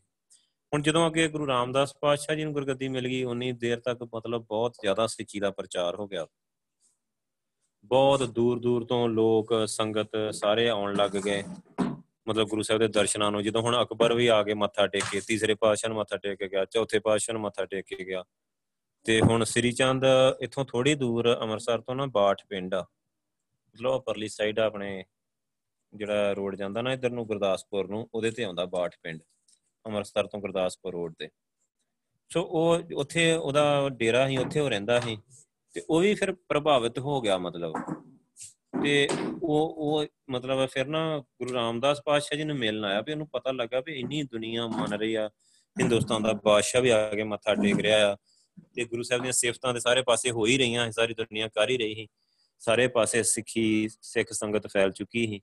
ਹੁਣ 0.74 0.82
ਜਦੋਂ 0.82 1.08
ਅੱਗੇ 1.08 1.28
ਗੁਰੂ 1.28 1.48
ਰਾਮਦਾਸ 1.48 1.96
ਪਾਤਸ਼ਾਹ 1.96 2.36
ਜੀ 2.36 2.44
ਨੂੰ 2.44 2.54
ਗੁਰਗੱਦੀ 2.54 2.88
ਮਿਲ 2.88 3.08
ਗਈ, 3.08 3.24
ਉਨੀ 3.24 3.52
ਦੇਰ 3.52 3.80
ਤੱਕ 3.80 4.08
ਮਤਲਬ 4.16 4.46
ਬਹੁਤ 4.46 4.74
ਜ਼ਿਆਦਾ 4.82 5.08
ਸਿੱਖੀ 5.08 5.40
ਦਾ 5.40 5.52
ਪ੍ਰਚਾਰ 5.52 5.96
ਹੋ 5.96 6.08
ਗਿਆ। 6.08 6.28
ਬਹੁਤ 7.84 8.24
ਦੂਰ 8.24 8.60
ਦੂਰ 8.60 8.86
ਤੋਂ 8.86 9.10
ਲੋਕ, 9.10 9.54
ਸੰਗਤ 9.68 10.10
ਸਾਰੇ 10.32 10.70
ਆਉਣ 10.70 10.96
ਲੱਗ 10.96 11.12
ਗਏ। 11.12 11.44
ਮਤਲਬ 12.28 12.48
ਗੁਰੂ 12.48 12.62
ਸਾਹਿਬ 12.62 12.82
ਦੇ 12.82 12.88
ਦਰਸ਼ਨਾਂ 12.88 13.32
ਨੂੰ, 13.32 13.44
ਜਦੋਂ 13.44 13.62
ਹੁਣ 13.62 13.84
ਅਕਬਰ 13.84 14.14
ਵੀ 14.14 14.28
ਆ 14.28 14.44
ਕੇ 14.44 14.54
ਮੱਥਾ 14.54 14.88
ਟੇਕੇ 14.88 15.22
ਤੀਸਰੇ 15.28 15.56
ਪਾਤਸ਼ਾਹ 15.56 15.90
ਨੂੰ 15.90 15.98
ਮੱਥਾ 15.98 16.18
ਟੇਕ 16.18 16.40
ਕੇ 16.40 16.48
ਗਿਆ, 16.48 16.66
ਚੌਥੇ 16.66 17.00
ਪਾਤਸ਼ਾਹ 17.00 17.34
ਨੂੰ 17.34 17.42
ਮੱਥਾ 17.42 17.66
ਟੇਕ 17.66 17.86
ਕੇ 17.86 18.06
ਗਿਆ। 18.06 18.24
ਤੇ 19.04 19.22
ਹੁਣ 19.22 19.44
ਸ੍ਰੀ 19.44 19.72
ਚੰਦ 19.72 20.04
ਇੱਥੋਂ 20.40 20.66
ਥੋੜੀ 20.66 20.96
ਦੂਰ 20.96 21.38
ਅੰਮ੍ਰਿਤਸਰ 21.40 21.82
ਤੋਂ 21.82 21.96
ਨਾ 21.96 22.06
ਬਾਠ 22.06 22.46
ਪਿੰਡ 22.50 22.74
ਆ। 22.74 22.86
ਮਤਲਬ 23.76 24.02
ਪਰਲੀ 24.02 24.28
ਸਾਈਡ 24.28 24.60
ਆਪਣੇ 24.60 25.06
ਜਿਹੜਾ 25.94 26.34
ਰੋਡ 26.34 26.56
ਜਾਂਦਾ 26.56 26.82
ਨਾ 26.82 26.94
ਇਧਰ 26.94 27.10
ਨੂੰ, 27.10 27.28
ਗੁਰਦਾਸਪੁਰ 27.28 27.88
ਨੂੰ, 27.88 28.10
ਉਹਦੇ 28.14 28.32
ਤੇ 28.32 28.44
ਆਉਂਦਾ 28.44 28.66
ਬਾਠ 28.66 28.96
ਪਿੰਡ। 29.04 29.22
ਅੰਮ੍ਰਿਤਸਰ 29.86 30.28
ਤੋਂ 30.28 30.40
ਗੁਰਦਾਸਪੁਰ 30.40 30.92
ਰੋਡ 30.92 31.14
ਤੇ। 31.20 31.30
ਸੋ 32.30 32.42
ਉਹ 32.42 32.82
ਉੱਥੇ 32.96 33.34
ਉਹਦਾ 33.34 33.90
ਡੇਰਾ 33.90 34.28
ਸੀ, 34.28 34.38
ਉੱਥੇ 34.38 34.60
ਉਹ 34.60 34.70
ਰਹਿੰਦਾ 34.70 35.00
ਸੀ। 35.00 35.18
ਤੇ 35.74 35.82
ਉਹ 35.90 36.00
ਵੀ 36.00 36.16
ਫਿਰ 36.16 36.34
ਪ੍ਰਭਾਵਿਤ 36.34 37.00
ਹੋ 37.00 37.22
ਗਿਆ 37.22 37.38
ਮਤਲਬ। 37.38 37.74
ਤੇ 38.84 39.08
ਉਹ 39.44 39.76
ਉਹ 39.78 40.06
ਮਤਲਬ 40.30 40.66
ਫਿਰ 40.66 40.86
ਨਾ 40.86 41.20
ਗੁਰੂ 41.20 41.54
ਰਾਮਦਾਸ 41.54 42.02
ਪਾਤਸ਼ਾਹ 42.06 42.38
ਜੀ 42.38 42.44
ਨੂੰ 42.44 42.56
ਮਿਲਣ 42.56 42.86
ਆਇਆ 42.86 43.02
ਵੀ 43.02 43.12
ਉਹਨੂੰ 43.12 43.28
ਪਤਾ 43.28 43.52
ਲੱਗਾ 43.52 43.80
ਵੀ 43.80 44.00
ਇੰਨੀ 44.00 44.24
ਦੁਨੀਆ 44.24 44.68
ਮੰਨ 44.68 44.94
ਰਹੀ 44.94 45.16
ਆ। 45.16 45.30
ਹਿੰਦੁਸਤਾਨ 45.80 46.24
ਦਾ 46.24 46.34
ਬਾਦਸ਼ਾਹ 46.34 46.82
ਵੀ 46.82 46.90
ਆ 46.90 47.10
ਕੇ 47.10 47.24
ਮੱਥਾ 47.24 47.56
ਟੇਕ 47.56 47.80
ਰਿਹਾ 47.80 48.14
ਆ। 48.14 48.18
ਤੇ 48.74 48.86
ਗੁਰੂ 48.86 49.04
ਸਾਹਿਬ 49.04 49.22
ਦੀਆਂ 49.22 49.34
ਸਿਫਤਾਂ 49.34 49.74
ਦੇ 49.74 49.80
ਸਾਰੇ 49.80 50.02
ਪਾਸੇ 50.02 50.32
ਹੋ 50.32 50.46
ਹੀ 50.46 50.58
ਰਹੀਆਂ 50.58 50.92
ਸਾਰੀ 50.92 51.14
ਦੁਨੀਆ 51.14 51.48
ਕਰ 51.48 51.70
ਹੀ 51.70 51.78
ਰਹੀ 51.78 51.96
ਸੀ। 51.96 52.08
ਸਾਰੇ 52.60 52.88
ਪਾਸੇ 52.88 53.24
ਸਿੱਖੀ, 53.24 53.90
ਸਿੱਖ 54.02 54.32
ਸੰਗਤ 54.32 54.68
ਫੈਲ 54.68 54.92
ਚੁੱਕੀ 54.92 55.28
ਸੀ। 55.28 55.40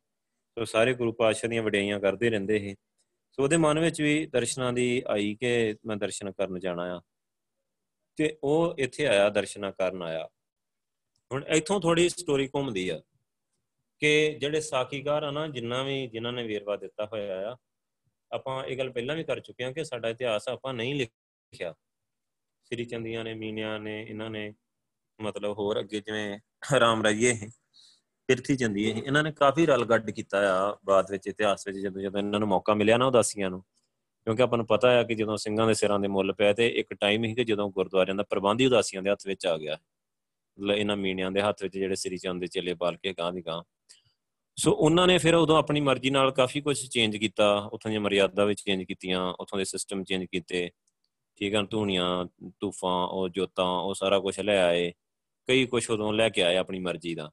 ਸੋ 0.58 0.64
ਸਾਰੇ 0.64 0.94
ਗੁਰੂ 0.94 1.12
ਪਾਤਸ਼ਾਹ 1.12 1.50
ਦੀਆਂ 1.50 1.62
ਵਡਿਆਈਆਂ 1.62 2.00
ਕਰਦੇ 2.00 2.30
ਰਹਿੰਦੇ 2.30 2.58
ਸੀ। 2.58 2.76
ਸੋ 3.32 3.42
ਉਹਦੇ 3.42 3.56
ਮਨ 3.56 3.78
ਵਿੱਚ 3.78 4.02
ਵੀ 4.02 4.26
ਦਰਸ਼ਨਾਂ 4.26 4.72
ਦੀ 4.72 5.02
ਆਈ 5.08 5.36
ਕਿ 5.40 5.76
ਮੈਂ 5.86 5.96
ਦਰਸ਼ਨ 5.96 6.32
ਕਰਨ 6.32 6.58
ਜਾਣਾ 6.58 6.98
ਆ। 6.98 7.00
ਤੇ 8.16 8.38
ਉਹ 8.44 8.74
ਇੱਥੇ 8.78 9.06
ਆਇਆ, 9.06 9.28
ਦਰਸ਼ਨਾਂ 9.28 9.72
ਕਰਨ 9.72 10.02
ਆਇਆ। 10.02 10.28
ਹੁਣ 11.32 11.44
ਇੱਥੋਂ 11.44 11.80
ਥੋੜੀ 11.80 12.08
ਸਟੋਰੀ 12.08 12.48
ਘੁੰਮਦੀ 12.48 12.88
ਆ 12.88 13.02
ਕਿ 13.98 14.36
ਜਿਹੜੇ 14.40 14.60
ਸਾਖੀਕਾਰ 14.60 15.22
ਆ 15.22 15.30
ਨਾ, 15.30 15.46
ਜਿੰਨਾ 15.46 15.82
ਵੀ 15.82 16.06
ਜਿਨ੍ਹਾਂ 16.06 16.32
ਨੇ 16.32 16.46
ਵੇਰਵਾ 16.46 16.76
ਦਿੱਤਾ 16.76 17.06
ਹੋਇਆ 17.06 17.52
ਆ, 17.52 17.56
ਆਪਾਂ 18.32 18.64
ਇਹ 18.64 18.78
ਗੱਲ 18.78 18.90
ਪਹਿਲਾਂ 18.90 19.16
ਵੀ 19.16 19.24
ਕਰ 19.24 19.40
ਚੁੱਕੇ 19.40 19.64
ਹਾਂ 19.64 19.72
ਕਿ 19.72 19.84
ਸਾਡਾ 19.84 20.08
ਇਤਿਹਾਸ 20.08 20.48
ਆਪਾਂ 20.48 20.74
ਨਹੀਂ 20.74 20.94
ਲਿਖਿਆ। 20.94 21.74
ਸ੍ਰੀ 22.64 22.84
ਚੰਦੀਆਂ 22.84 23.24
ਨੇ, 23.24 23.34
ਮੀਨਿਆਂ 23.34 23.80
ਨੇ, 23.80 24.06
ਇਹਨਾਂ 24.08 24.30
ਨੇ 24.30 24.54
ਮਤਲਬ 25.20 25.58
ਹੋਰ 25.58 25.80
ਅੱਗੇ 25.80 26.00
ਜਿਵੇਂ 26.00 26.38
ਰਾਮ 26.80 27.02
ਰਾਈਏ 27.02 27.38
ਪਿਰਥੀ 28.26 28.56
ਚੰਦੀ 28.56 28.90
ਇਹ 28.90 29.02
ਇਹਨਾਂ 29.02 29.22
ਨੇ 29.22 29.32
ਕਾਫੀ 29.32 29.66
ਰਲ 29.66 29.84
ਗੱਡ 29.84 30.10
ਕੀਤਾ 30.10 30.70
ਆ 30.70 30.76
ਬਾਅਦ 30.84 31.10
ਵਿੱਚ, 31.10 31.26
ਇਤਿਹਾਸ 31.26 31.66
ਵਿੱਚ 31.66 31.78
ਜਦੋਂ 31.78 32.02
ਜਦੋਂ 32.02 32.20
ਇਹਨਾਂ 32.20 32.40
ਨੂੰ 32.40 32.48
ਮੌਕਾ 32.48 32.74
ਮਿਲਿਆ 32.74 32.96
ਨਾ 32.96 33.06
ਉਦਾਸੀਆਂ 33.06 33.50
ਨੂੰ। 33.50 33.60
ਕਿਉਂਕਿ 34.24 34.42
ਆਪਾਂ 34.42 34.58
ਨੂੰ 34.58 34.66
ਪਤਾ 34.66 35.00
ਆ 35.00 35.02
ਕਿ 35.02 35.14
ਜਦੋਂ 35.14 35.36
ਸਿੰਘਾਂ 35.36 35.66
ਦੇ 35.66 35.74
ਸਿਰਾਂ 35.74 36.00
ਦੇ 36.00 36.08
ਮੁੱਲ 36.08 36.32
ਪਏ 36.32 36.54
ਤੇ 36.54 36.68
ਇੱਕ 36.68 36.94
ਟਾਈਮ 36.94 37.24
ਸੀ 37.24 37.34
ਕਿ 37.34 37.44
ਜਦੋਂ 37.44 37.70
ਗੁਰਦੁਆਰਿਆਂ 37.70 38.14
ਦਾ 38.14 38.22
ਪ੍ਰਬੰਧ 38.22 38.60
ਹੀ 38.60 38.66
ਉਦਾਸੀਆਂ 38.66 39.02
ਦੇ 39.02 39.10
ਹੱਥ 39.10 39.26
ਵਿੱਚ 39.26 39.46
ਆ 39.46 39.56
ਗਿਆ। 39.58 39.78
ਮਤਲਬ 40.58 40.76
ਇਹਨਾਂ 40.76 40.96
ਮੀਨਿਆਂ 40.96 41.30
ਦੇ 41.30 41.42
ਹੱਥ 41.42 41.62
ਵਿੱਚ 41.62 41.78
ਜਿਹੜੇ 41.78 41.94
ਸ੍ਰੀ 41.94 42.16
ਚੰਦ 42.16 42.40
ਦੇ 42.40 42.46
ਚੇਲੇ 42.46 42.74
ਪਾਲ 42.74 42.96
ਕੇ 42.96 43.12
ਗਾਂ 43.12 43.32
ਦੀ 43.32 43.42
ਗਾਂ 43.46 43.62
ਸੋ 44.56 44.72
ਉਹਨਾਂ 44.72 45.06
ਨੇ 45.06 45.18
ਫਿਰ 45.18 45.34
ਉਦੋਂ 45.34 45.56
ਆਪਣੀ 45.56 45.80
ਮਰਜ਼ੀ 45.80 46.10
ਨਾਲ 46.10 46.30
ਕਾਫੀ 46.30 46.60
ਕੁਝ 46.60 46.88
ਚੇਂਜ 46.88 47.16
ਕੀਤਾ। 47.16 47.70
ਉੱਥੋਂ 47.72 47.88
ਦੀਆਂ 47.88 48.00
ਮਰਿਆਦਾ 48.00 48.44
ਵਿੱਚ 48.44 48.60
ਚੇਂਜ 48.60 48.82
ਕੀਤੀਆਂ, 48.82 49.34
ਉੱਥੋਂ 49.40 49.58
ਦੇ 49.58 49.64
ਸਿਸਟਮ 49.64 50.04
ਚੇਂਜ 50.04 50.24
ਕੀਤੇ। 50.24 50.70
ਠੀਕ 51.36 51.54
ਹਨ 51.54 51.66
ਧੂਣੀਆਂ 51.70 52.26
ਤੂਫਾਂ 52.60 53.08
ਉਹ 53.08 53.28
ਜੋਤਾਂ, 53.28 53.64
ਉਹ 53.64 53.94
ਸਾਰਾ 53.94 54.20
ਕੁਝ 54.20 54.40
ਲੈ 54.40 54.62
ਆਏ। 54.62 54.92
ਕਈ 55.46 55.66
ਕੁਝ 55.66 55.90
ਉਦੋਂ 55.90 56.12
ਲੈ 56.12 56.28
ਕੇ 56.28 56.42
ਆਏ 56.42 56.56
ਆਪਣੀ 56.56 56.78
ਮਰਜ਼ੀ 56.78 57.14
ਦਾ। 57.14 57.30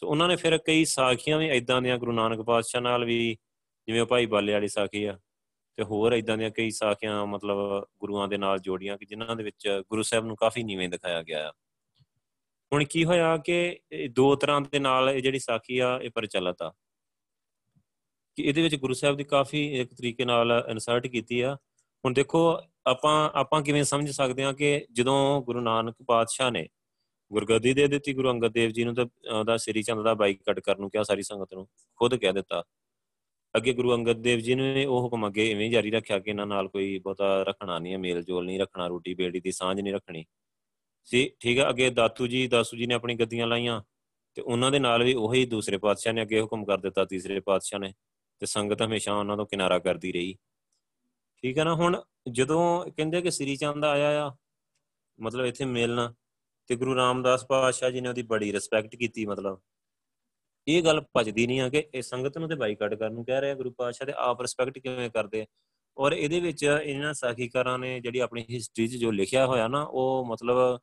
ਸੋ 0.00 0.08
ਉਹਨਾਂ 0.08 0.28
ਨੇ 0.28 0.36
ਫਿਰ 0.36 0.58
ਕਈ 0.58 0.84
ਸਾਖੀਆਂ 0.84 1.38
ਵੀ 1.38 1.48
ਇਦਾਂ 1.48 1.82
ਦੀਆਂ 1.82 1.98
ਗੁਰੂ 1.98 2.12
ਨਾਨਕ 2.12 2.40
ਪਾਤਸ਼ਾਹ 2.40 2.80
ਨਾਲ 2.80 3.04
ਵੀ, 3.04 3.36
ਜਿਵੇਂ 3.86 4.04
ਭਾਈ 4.04 4.26
ਬਾਲੇ 4.26 4.52
ਵਾਲੀ 4.52 4.68
ਸਾਖੀ 4.68 5.04
ਆ, 5.04 5.18
ਤੇ 5.76 5.82
ਹੋਰ 5.82 6.12
ਇਦਾਂ 6.12 6.38
ਦੀਆਂ 6.38 6.50
ਕਈ 6.50 6.70
ਸਾਖੀਆਂ, 6.70 7.26
ਮਤਲਬ 7.26 7.86
ਗੁਰੂਆਂ 8.00 8.28
ਦੇ 8.28 8.36
ਨਾਲ 8.36 8.58
ਜੋੜੀਆਂ 8.58 8.98
ਕਿ 8.98 9.04
ਜਿਨ੍ਹਾਂ 9.04 9.36
ਦੇ 9.36 9.44
ਵਿੱਚ 9.44 9.82
ਗੁਰੂ 9.90 10.02
ਸਾਹਿਬ 10.02 10.24
ਨੂੰ 10.24 10.36
ਕਾਫੀ 10.36 10.62
ਨੀਵੇਂ 10.62 10.88
ਦਿਖਾਇਆ 10.88 11.22
ਗਿਆ 11.22 11.48
ਆ। 11.48 11.52
ਹੁਣ 12.72 12.84
ਕੀ 12.84 13.04
ਹੋਇਆ 13.04 13.36
ਕਿ 13.36 13.80
ਦੋ 14.10 14.34
ਤਰ੍ਹਾਂ 14.34 14.60
ਦੇ 14.60 14.78
ਨਾਲ 14.78 15.10
ਇਹ 15.10 15.22
ਜਿਹੜੀ 15.22 15.38
ਸਾਖੀ 15.38 15.78
ਆ, 15.78 16.00
ਇਹ 16.02 16.10
ਪ੍ਰਚਲਿਤ 16.10 16.62
ਆ। 16.62 16.72
ਕਿ 18.36 18.42
ਇਹਦੇ 18.42 18.62
ਵਿੱਚ 18.62 18.76
ਗੁਰੂ 18.76 18.94
ਸਾਹਿਬ 18.94 19.16
ਦੀ 19.16 19.24
ਕਾਫੀ 19.24 19.80
ਇੱਕ 19.80 19.94
ਤਰੀਕੇ 19.94 20.24
ਨਾਲ 20.24 20.66
ਇਨਸਰਟ 20.70 21.06
ਕੀਤੀ 21.06 21.40
ਆ। 21.40 21.56
ਹੁਣ 22.04 22.12
ਦੇਖੋ, 22.12 22.58
ਆਪਾਂ 22.86 23.30
ਆਪਾਂ 23.34 23.62
ਕਿਵੇਂ 23.62 23.84
ਸਮਝ 23.84 24.10
ਸਕਦੇ 24.10 24.44
ਹਾਂ 24.44 24.52
ਕਿ 24.52 24.86
ਜਦੋਂ 24.92 25.42
ਗੁਰੂ 25.42 25.60
ਨਾਨਕ 25.60 25.94
ਪਾਤਸ਼ਾਹ 26.06 26.50
ਨੇ 26.50 26.68
ਗੁਰਗੱਦੀ 27.30 27.72
ਦੇ 27.74 27.86
ਦਿੱਤੀ, 27.88 28.12
ਗੁਰੂ 28.12 28.30
ਅੰਗਦ 28.30 28.52
ਦੇਵ 28.52 28.70
ਜੀ 28.70 28.84
ਨੂੰ 28.84 28.94
ਤਾਂ 28.94 29.06
ਉਹਦਾ 29.32 29.56
ਸ੍ਰੀ 29.56 29.82
ਚੰਦ 29.82 30.02
ਦਾ 30.04 30.14
ਬਾਈਕਾਟ 30.14 30.60
ਕਰਨ 30.60 30.80
ਨੂੰ 30.80 30.90
ਕਿਹਾ 30.90 31.02
ਸਾਰੀ 31.02 31.22
ਸੰਗਤ 31.22 31.54
ਨੂੰ, 31.54 31.66
ਖੁਦ 31.98 32.14
ਕਹਿ 32.14 32.32
ਦਿੱਤਾ। 32.32 32.62
ਅੱਗੇ 33.54 33.72
ਗੁਰੂ 33.72 33.94
ਅੰਗਦ 33.94 34.20
ਦੇਵ 34.22 34.40
ਜੀ 34.40 34.54
ਨੇ 34.54 34.84
ਉਹ 34.86 35.00
ਹੁਕਮ 35.02 35.26
ਅੱਗੇ 35.26 35.50
ਇਵੇਂ 35.50 35.70
ਜਾਰੀ 35.70 35.90
ਰੱਖਿਆ 35.90 36.18
ਕਿ 36.18 36.30
ਇਹਨਾਂ 36.30 36.46
ਨਾਲ 36.46 36.68
ਕੋਈ 36.68 36.98
ਬਹੁਤਾ 36.98 37.42
ਰੱਖਣਾ 37.42 37.78
ਨਹੀਂ 37.78 37.92
ਹੈ 37.92 37.98
ਮੇਲ 37.98 38.22
ਜੋਲ 38.22 38.44
ਨਹੀਂ 38.46 38.58
ਰੱਖਣਾ 38.60 38.86
ਰੋਟੀ 38.86 39.14
ਬੇੜੀ 39.14 39.40
ਦੀ 39.40 39.52
ਸਾਂਝ 39.52 39.80
ਨਹੀਂ 39.80 39.94
ਰੱਖਣੀ। 39.94 40.24
ਸੀ, 41.04 41.30
ਠੀਕ 41.40 41.58
ਹੈ 41.58 41.68
ਅੱਗੇ 41.68 41.90
ਦਾਤੂ 41.90 42.26
ਜੀ, 42.26 42.46
ਦਾਸੂ 42.48 42.76
ਜੀ 42.76 42.86
ਨੇ 42.86 42.94
ਆਪਣੀ 42.94 43.14
ਗੱਦੀਆਂ 43.14 43.46
ਲਾਈਆਂ, 43.46 43.82
ਤੇ 44.34 44.42
ਉਹਨਾਂ 44.42 44.70
ਦੇ 44.70 44.78
ਨਾਲ 44.78 45.04
ਵੀ 45.04 45.14
ਉਹੀ 45.14 45.44
ਦੂਸਰੇ 45.46 45.78
ਪਾਤਸ਼ਾਹ 45.78 46.12
ਨੇ 46.12 46.22
ਅੱਗੇ 46.22 46.40
ਹੁਕਮ 46.40 46.64
ਕਰ 46.64 46.78
ਦਿੱਤਾ, 46.78 47.04
ਤੀਸਰੇ 47.04 47.40
ਪਾਤਸ਼ਾਹ 47.40 47.80
ਨੇ, 47.80 47.92
ਤੇ 48.40 48.46
ਸੰਗਤ 48.46 48.82
ਹਮੇਸ਼ਾ 48.82 49.14
ਉਹਨਾਂ 49.14 49.36
ਤੋਂ 49.36 49.46
ਕਿਨਾਰਾ 49.46 49.78
ਕਰਦੀ 49.78 50.12
ਰਹੀ। 50.12 50.36
ਠੀਕ 51.42 51.58
ਹੈ 51.58 51.64
ਨਾ, 51.64 51.74
ਹੁਣ 51.74 52.02
ਜਦੋਂ 52.30 52.90
ਕਹਿੰਦੇ 52.90 53.22
ਕਿ 53.22 53.30
ਸ੍ਰੀ 53.30 53.56
ਚੰਦ 53.56 53.84
ਆਇਆ 53.84 54.26
ਆ, 54.26 54.36
ਮਤਲਬ 55.18 55.46
ਇੱਥੇ 55.46 55.64
ਮਿਲਣਾ 55.64 56.14
ਤੇ 56.70 56.76
ਗੁਰੂ 56.76 56.94
ਰਾਮਦਾਸ 56.96 57.44
ਪਾਤਸ਼ਾਹ 57.46 57.90
ਜੀ 57.90 58.00
ਨੇ 58.00 58.08
ਉਹਦੀ 58.08 58.22
ਬੜੀ 58.22 58.52
ਰਿਸਪੈਕਟ 58.52 58.94
ਕੀਤੀ 58.96 59.24
ਮਤਲਬ। 59.26 59.60
ਇਹ 60.68 60.82
ਗੱਲ 60.82 61.00
ਭਜਦੀ 61.16 61.46
ਨਹੀਂ 61.46 61.60
ਆ 61.60 61.68
ਕਿ 61.68 61.82
ਇਹ 61.94 62.02
ਸੰਗਤ 62.02 62.38
ਨੂੰ 62.38 62.48
ਤੇ 62.48 62.54
ਬਾਈਕਾਟ 62.54 62.94
ਕਰਨ 62.94 63.14
ਨੂੰ 63.14 63.24
ਕਹਿ 63.24 63.40
ਰਿਹਾ 63.40 63.54
ਗੁਰੂ 63.54 63.70
ਪਾਤਸ਼ਾਹ 63.70 64.06
ਤੇ 64.06 64.12
ਆਪ 64.16 64.40
ਰਿਸਪੈਕਟ 64.40 64.78
ਕਿਵੇਂ 64.78 65.10
ਕਰਦੇ 65.10 65.46
ਔਰ 65.98 66.12
ਇਹਦੇ 66.12 66.40
ਵਿੱਚ 66.40 66.62
ਇਹਨਾਂ 66.84 67.14
ਸਾਖੀਕਾਰਾਂ 67.14 67.78
ਨੇ 67.78 68.00
ਜਿਹੜੀ 68.00 68.18
ਆਪਣੀ 68.18 68.44
ਹਿਸਟਰੀ 68.50 68.88
'ਚ 68.88 68.96
ਜੋ 68.96 69.10
ਲਿਖਿਆ 69.10 69.46
ਹੋਇਆ 69.46 69.68
ਨਾ, 69.68 69.82
ਉਹ 69.82 70.26
ਮਤਲਬ 70.26 70.80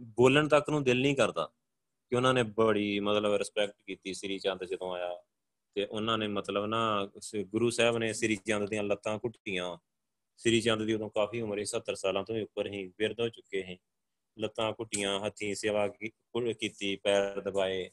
ਬੋਲਣ 0.00 0.48
ਤੱਕ 0.48 0.70
ਨੂੰ 0.70 0.84
ਦਿਲ 0.84 1.00
ਨਹੀਂ 1.00 1.16
ਕਰਦਾ 1.16 1.50
ਕਿ 2.10 2.16
ਉਹਨਾਂ 2.16 2.34
ਨੇ 2.34 2.42
ਬੜੀ 2.42 3.00
ਮਤਲਬ 3.00 3.34
ਰਿਸਪੈਕਟ 3.34 3.74
ਕੀਤੀ 3.86 4.14
ਸ੍ਰੀ 4.14 4.38
ਚੰਦ 4.38 4.64
ਜਦੋਂ 4.64 4.92
ਆਇਆ। 4.94 5.16
ਤੇ 5.74 5.84
ਉਹਨਾਂ 5.84 6.18
ਨੇ 6.18 6.28
ਮਤਲਬ 6.28 6.66
ਨਾ 6.66 7.08
ਗੁਰੂ 7.36 7.70
ਸਾਹਿਬ 7.70 7.98
ਨੇ 7.98 8.12
ਸ੍ਰੀ 8.12 8.36
ਚੰਦ 8.36 8.68
ਦੀਆਂ 8.68 8.82
ਲੱਤਾਂ 8.82 9.18
ਘੁੱਟੀਆਂ। 9.18 9.78
ਸ੍ਰੀ 10.36 10.60
ਚੰਦ 10.60 10.82
ਦੀ 10.82 10.94
ਉਦੋਂ 10.94 11.10
ਕਾਫੀ 11.10 11.40
ਉਮਰ 11.40 11.58
ਸੀ 11.58 11.64
70 11.64 11.94
ਸਾਲਾਂ 11.94 12.24
ਤੋਂ 12.24 12.34
ਵੀ 12.34 12.42
ਉੱਪਰ 12.42 12.66
ਹੀ 12.66 12.86
ਬਿਰਧ 12.98 13.20
ਹੋ 13.20 13.28
ਚੁੱਕੇ 13.28 13.62
ਸੀ। 13.62 13.78
ਲੱਤਾਂ 14.38 14.72
ਘੁੱਟੀਆਂ, 14.72 15.20
ਹੱਥੀਂ 15.20 15.54
ਸੇਵਾ 15.54 15.88
ਕੀਤੀ, 16.60 16.96
ਪੈਰ 16.96 17.40
ਦਬਾਏ। 17.40 17.90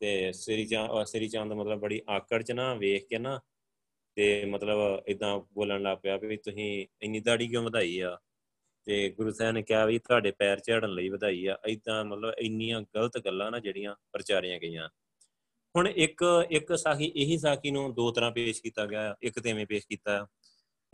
ਤੇ 0.00 0.32
ਸ੍ਰੀ 0.32 0.66
ਚੰਦ 0.66 1.04
ਸ੍ਰੀ 1.04 1.28
ਚੰਦ 1.28 1.52
ਮਤਲਬ 1.52 1.78
ਬੜੀ 1.78 2.02
ਆਕੜ 2.08 2.42
ਚ 2.42 2.52
ਨਾ 2.52 2.74
ਵੇਖ 2.74 3.06
ਕੇ 3.06 3.18
ਨਾ 3.18 3.40
ਤੇ 4.14 4.44
ਮਤਲਬ 4.44 5.02
ਇਦਾਂ 5.08 5.38
ਬੋਲਣ 5.38 5.82
ਲੱਗ 5.82 5.98
ਪਿਆ 6.02 6.16
ਵੀ 6.16 6.36
ਤੁਸੀਂ 6.36 6.86
ਇੰਨੀ 7.02 7.20
ਦਾੜੀ 7.20 7.48
ਕਿਉਂ 7.48 7.64
ਵਧਾਈ 7.64 8.00
ਆ? 8.00 8.18
ਤੇ 8.84 9.08
ਗੁਰੂ 9.08 9.30
ਸਾਹਿਬ 9.30 9.54
ਨੇ 9.54 9.62
ਕਿਹਾ 9.62 9.86
ਵੀ 9.86 9.98
ਤੁਹਾਡੇ 9.98 10.30
ਪੈਰ 10.30 10.60
ਝੜਨ 10.60 10.90
ਲਈ 10.90 11.08
ਵਧਾਈ 11.08 11.46
ਆ। 11.46 11.58
ਇਦਾਂ 11.66 12.04
ਮਤਲਬ 12.04 12.34
ਇੰਨੀਆਂ 12.38 12.82
ਗਲਤ 12.82 13.18
ਗੱਲਾਂ 13.18 13.50
ਨਾ 13.50 13.58
ਜਿਹੜੀਆਂ 13.58 13.94
ਪ੍ਰਚਾਰੀਆਂ 14.12 14.60
ਗਈਆਂ। 14.60 14.88
ਹੁਣ 15.76 15.88
ਇੱਕ 15.88 16.24
ਇੱਕ 16.50 16.78
ਸਾਖੀ, 16.78 17.12
ਇਹੀ 17.16 17.38
ਸਾਖੀ 17.38 17.70
ਨੂੰ 17.70 17.94
ਦੋ 17.94 18.10
ਤਰ੍ਹਾਂ 18.10 18.30
ਪੇਸ਼ 18.30 18.62
ਕੀਤਾ 18.62 18.86
ਗਿਆ 18.86 19.16
ਇੱਕ 19.22 19.40
ਤੇ 19.40 19.50
ਐਵੇਂ 19.50 19.66
ਪੇਸ਼ 19.66 19.86
ਕੀਤਾ 19.88 20.26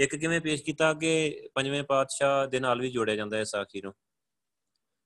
ਇੱਕ 0.00 0.16
ਕਿਵੇਂ 0.16 0.40
ਪੇਸ਼ 0.40 0.62
ਕੀਤਾ? 0.62 0.94
ਕਿ 0.94 1.42
ਪੰਜਵੇਂ 1.54 1.82
ਪਾਤਸ਼ਾਹ 1.82 2.46
ਦੇ 2.46 2.60
ਨਾਲ 2.60 2.80
ਵੀ 2.80 2.90
ਜੋੜਿਆ 2.90 3.16
ਜਾਂਦਾ 3.16 3.36
ਹੈ 3.36 3.44
ਸਾਖੀ 3.44 3.80
ਨੂੰ। 3.80 3.94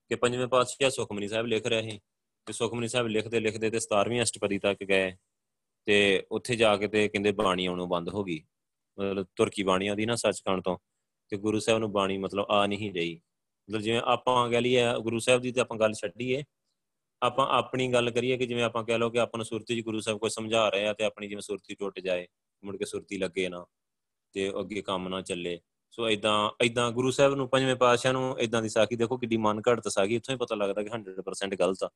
ਕਿ 0.09 0.15
ਪੰਜਵੇਂ 0.15 0.47
ਪਾਤਸ਼ਾਹ 0.47 0.91
ਸੁਖਮਨੀ 0.91 1.29
ਸਾਹਿਬ 1.29 1.47
ਲਿਖ 1.47 1.67
ਰਹੇ 1.67 1.91
ਸੀ 1.91 2.01
ਤੇ 2.47 2.53
ਸੁਖਮਨੀ 2.53 2.89
ਸਾਹਿਬ 2.89 3.07
ਲਿਖਦੇ 3.07 3.41
ਲਿਖਦੇ 3.41 3.71
ਤੇ 3.71 3.79
17ਵੀਂ 3.79 4.23
ਅਸ਼ਟਪਦੀ 4.23 4.59
ਤੱਕ 4.59 4.85
ਗਏ 4.85 5.17
ਤੇ 5.87 6.27
ਉੱਥੇ 6.33 6.57
ਜਾ 6.57 6.77
ਕੇ 6.77 6.89
ਤੇ 6.89 7.09
ਕਹਿੰਦੇ 7.09 7.33
ਬਾਣੀ 7.33 7.67
ਆਉਣੋਂ 7.67 7.87
ਬੰਦ 7.87 8.09
ਹੋ 8.09 8.25
ਗਈ। 8.25 8.45
ਮਤਲਬ 8.99 9.27
ਤੁਰਕੀ 9.37 9.63
ਬਾਣੀ 9.63 9.89
ਆਦੀ 9.89 10.07
ਨਾ 10.07 10.15
ਸੱਚਖੰਡ 10.17 10.63
ਤੋਂ 10.63 10.79
ਤੇ 11.29 11.37
ਗੁਰੂ 11.37 11.61
ਸਾਹਿਬ 11.61 11.81
ਨੂੰ 11.81 11.93
ਬਾਣੀ 11.93 12.19
ਮਤਲਬ 12.19 12.47
ਆ 12.51 12.67
ਨਹੀਂ 12.67 12.93
ਰਹੀ। 12.93 13.21
ਮਤਲਬ 13.71 13.83
ਜਿਵੇਂ 13.83 14.01
ਆਪਾਂ 14.05 14.51
ਕਹਿ 14.51 14.61
ਲਈਏ 14.61 14.83
ਗੁਰੂ 15.01 15.19
ਸਾਹਿਬ 15.19 15.41
ਦੀ 15.41 15.53
ਤੇ 15.53 15.61
ਆਪਾਂ 15.61 15.79
ਗੱਲ 15.79 15.93
ਛੱਡੀਏ, 15.93 16.45
ਆਪਾਂ 17.23 17.47
ਆਪਣੀ 17.47 17.93
ਗੱਲ 17.93 18.11
ਕਰੀਏ 18.11 18.37
ਕਿ 18.37 18.47
ਜਿਵੇਂ 18.47 18.65
ਆਪਾਂ 18.65 18.85
ਕਹਿ 18.85 18.99
ਲਓ 18.99 19.11
ਕਿ 19.11 19.21
ਆਪਾਂ 19.21 19.39
ਨੂੰ 19.39 19.45
ਸੁਰਤੀ 19.45 19.75
ਜੀ 19.75 19.83
ਗੁਰੂ 19.83 20.01
ਸਾਹਿਬ 20.01 20.19
ਕੋਈ 20.19 20.31
ਸਮਝਾ 20.31 20.69
ਰਹੇ 20.69 20.87
ਆ 20.87 20.93
ਤੇ 20.93 21.05
ਆਪਣੀ 21.05 21.29
ਜਿਵੇਂ 21.29 21.43
ਸੁਰਤੀ 21.43 21.75
ਟੁੱਟ 21.75 22.01
ਜਾਏ, 22.01 22.27
ਮੁੜ 22.65 22.77
ਕੇ 22.77 22.85
ਸੁਰਤੀ 22.85 23.19
ਲੱਗੇ 23.19 23.49
ਨਾ 23.49 23.67
ਤੇ 24.33 24.51
ਅੱਗੇ 24.61 24.83
ਕੰਮ 24.83 25.09
ਨਾ 25.09 25.23
ਚੱਲੇ। 25.23 25.61
ਸੋ 25.91 26.09
ਇਦਾਂ 26.09 26.51
ਇਦਾਂ 26.65 26.93
ਗੁਰੂ 26.93 27.11
ਸਾਹਿਬ 27.11 27.35
ਨੂੰ, 27.35 27.49
ਪੰਜਵੇਂ 27.49 27.77
ਪਾਤਸ਼ਾਹ 27.77 28.13
ਨੂੰ 28.13 28.41
ਇਦਾਂ 28.41 28.63
ਦੀ 28.63 28.69
ਸਾਖੀ 28.69 28.97
ਦੇਖੋ 28.97 29.17
ਕਿੱਡੀ 29.17 29.37
ਮਨ 29.37 29.63
ਘੜਤ 29.69 29.89
ਸਾਖੀ 29.89 30.15
ਇੱਥੋਂ 30.15 30.35
ਹੀ 30.35 30.39
ਪਤਾ 30.39 30.55
ਲੱਗਦਾ 30.55 30.83
ਕਿ 30.83 30.91
100% 30.91 31.55
ਗਲਤ 31.55 31.85
ਆ। 31.85 31.91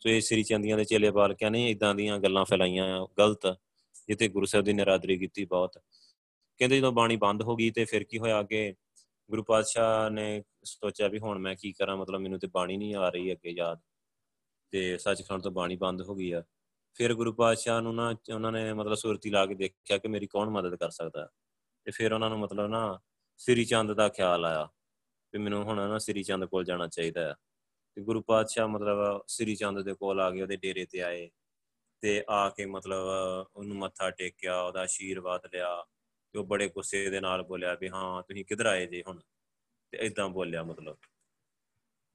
ਸੋ 0.00 0.08
ਇਹ 0.08 0.20
ਸ੍ਰੀ 0.20 0.42
ਚੰਦੀਆਂ 0.42 0.76
ਦੇ 0.76 0.84
ਚੇਲੇ 0.84 1.10
ਬਾਲਕਿਆਂ 1.10 1.50
ਨੇ 1.50 1.70
ਇਦਾਂ 1.70 1.94
ਦੀਆਂ 1.94 2.18
ਗੱਲਾਂ 2.18 2.44
ਫੈਲਾਈਆਂ 2.44 3.06
ਗਲਤ 3.18 3.46
ਜਿੱਤੇ 4.08 4.28
ਗੁਰੂ 4.28 4.46
ਸਾਹਿਬ 4.46 4.64
ਦੀ 4.64 4.72
ਨਿਰਾਦਰੀ 4.72 5.16
ਕੀਤੀ 5.16 5.44
ਬਹੁਤ। 5.44 5.78
ਕਹਿੰਦੇ 6.58 6.78
ਜਦੋਂ 6.78 6.92
ਬਾਣੀ 6.92 7.16
ਬੰਦ 7.16 7.42
ਹੋ 7.42 7.56
ਗਈ 7.56 7.70
ਤੇ 7.70 7.84
ਫਿਰ 7.84 8.04
ਕੀ 8.04 8.18
ਹੋਇਆ 8.18 8.42
ਕਿ 8.42 8.74
ਗੁਰੂ 9.30 9.42
ਪਾਤਸ਼ਾਹ 9.42 10.10
ਨੇ 10.10 10.42
ਸੋਚਿਆ 10.64 11.08
ਵੀ 11.08 11.18
ਹੁਣ 11.18 11.38
ਮੈਂ 11.38 11.56
ਕੀ 11.56 11.72
ਕਰਾਂ, 11.72 11.96
ਮਤਲਬ 11.96 12.20
ਮੈਨੂੰ 12.20 12.38
ਤੇ 12.38 12.46
ਬਾਣੀ 12.46 12.76
ਨਹੀਂ 12.76 12.94
ਆ 12.94 13.08
ਰਹੀ 13.08 13.32
ਅੱਗੇ 13.32 13.50
ਯਾਦ। 13.50 13.80
ਤੇ 14.70 14.98
ਸੱਚਖੰਡ 14.98 15.42
ਤੋਂ 15.42 15.50
ਬਾਣੀ 15.50 15.76
ਬੰਦ 15.76 16.02
ਹੋ 16.02 16.14
ਗਈ 16.14 16.32
ਆ। 16.32 16.42
ਫਿਰ 16.94 17.14
ਗੁਰੂ 17.14 17.32
ਪਾਤਸ਼ਾਹ 17.32 17.80
ਨੂੰ 17.80 17.94
ਨਾ, 17.94 18.14
ਉਹਨਾਂ 18.34 18.52
ਨੇ 18.52 18.72
ਮਤਲਬ 18.72 18.94
ਸੁਰਤੀ 18.94 19.30
ਲਾ 19.30 19.46
ਕੇ 19.46 19.54
ਦੇਖਿਆ 19.54 19.98
ਕਿ 19.98 20.08
ਮੇਰੀ 20.08 20.26
ਕੌਣ 20.26 20.50
ਮਦਦ 20.50 20.74
ਕਰ 20.74 20.90
ਸਕਦਾ? 20.90 21.28
ਤੇ 21.84 21.90
ਫਿਰ 21.90 22.12
ਉਹਨਾਂ 22.12 22.30
ਨੂੰ 22.30 22.38
ਮਤਲਬ 22.38 22.66
ਨਾ 22.66 23.00
ਸ੍ਰੀ 23.46 23.64
ਚੰਦ 23.64 23.92
ਦਾ 23.92 24.08
ਖਿਆਲ 24.08 24.44
ਆਇਆ 24.44 24.68
ਕਿ 25.32 25.38
ਮੈਨੂੰ 25.38 25.64
ਹੁਣ 25.64 25.76
ਨਾ 25.76 25.98
ਸ੍ਰੀ 25.98 26.22
ਚੰਦ 26.22 26.44
ਕੋਲ 26.44 26.64
ਜਾਣਾ 26.64 26.86
ਚਾਹੀਦਾ 26.88 27.20
ਹੈ 27.20 27.34
ਤੇ 27.94 28.02
ਗੁਰੂ 28.02 28.22
ਪਾਤਸ਼ਾਹ 28.22 28.68
ਮਤਲਬ 28.68 29.24
ਸ੍ਰੀ 29.26 29.54
ਚੰਦ 29.56 29.80
ਦੇ 29.80 29.94
ਕੋਲ 29.94 30.20
ਆ 30.20 30.30
ਗਏ 30.30 30.42
ਉਹਦੇ 30.42 30.56
ਡੇਰੇ 30.56 30.84
ਤੇ 30.84 31.00
ਆਏ 31.00 31.30
ਤੇ 32.00 32.24
ਆ 32.30 32.48
ਕੇ 32.50 32.66
ਮਤਲਬ 32.66 32.96
ਉਹਨੂੰ 33.56 33.76
ਮੱਥਾ 33.76 34.10
ਟੇਕਿਆ, 34.10 34.60
ਉਹਦਾ 34.60 34.80
ਆਸ਼ੀਰਵਾਦ 34.80 35.46
ਲਿਆ 35.54 35.84
ਤੇ 36.32 36.38
ਉਹ 36.38 36.44
ਬੜੇ 36.44 36.68
ਗੁੱਸੇ 36.68 37.10
ਦੇ 37.10 37.20
ਨਾਲ 37.20 37.42
ਬੋਲਿਆ 37.42 37.74
ਵੀ 37.74 37.88
ਹਾਂ, 37.88 38.22
ਤੁਸੀਂ 38.22 38.44
ਕਿੱਧਰ 38.44 38.66
ਆਏ 38.66 38.86
ਜੇ 38.86 39.02
ਹੁਣ? 39.08 39.20
ਤੇ 39.92 39.98
ਇਦਾਂ 39.98 40.28
ਬੋਲਿਆ 40.28 40.62
ਮਤਲਬ। 40.62 40.96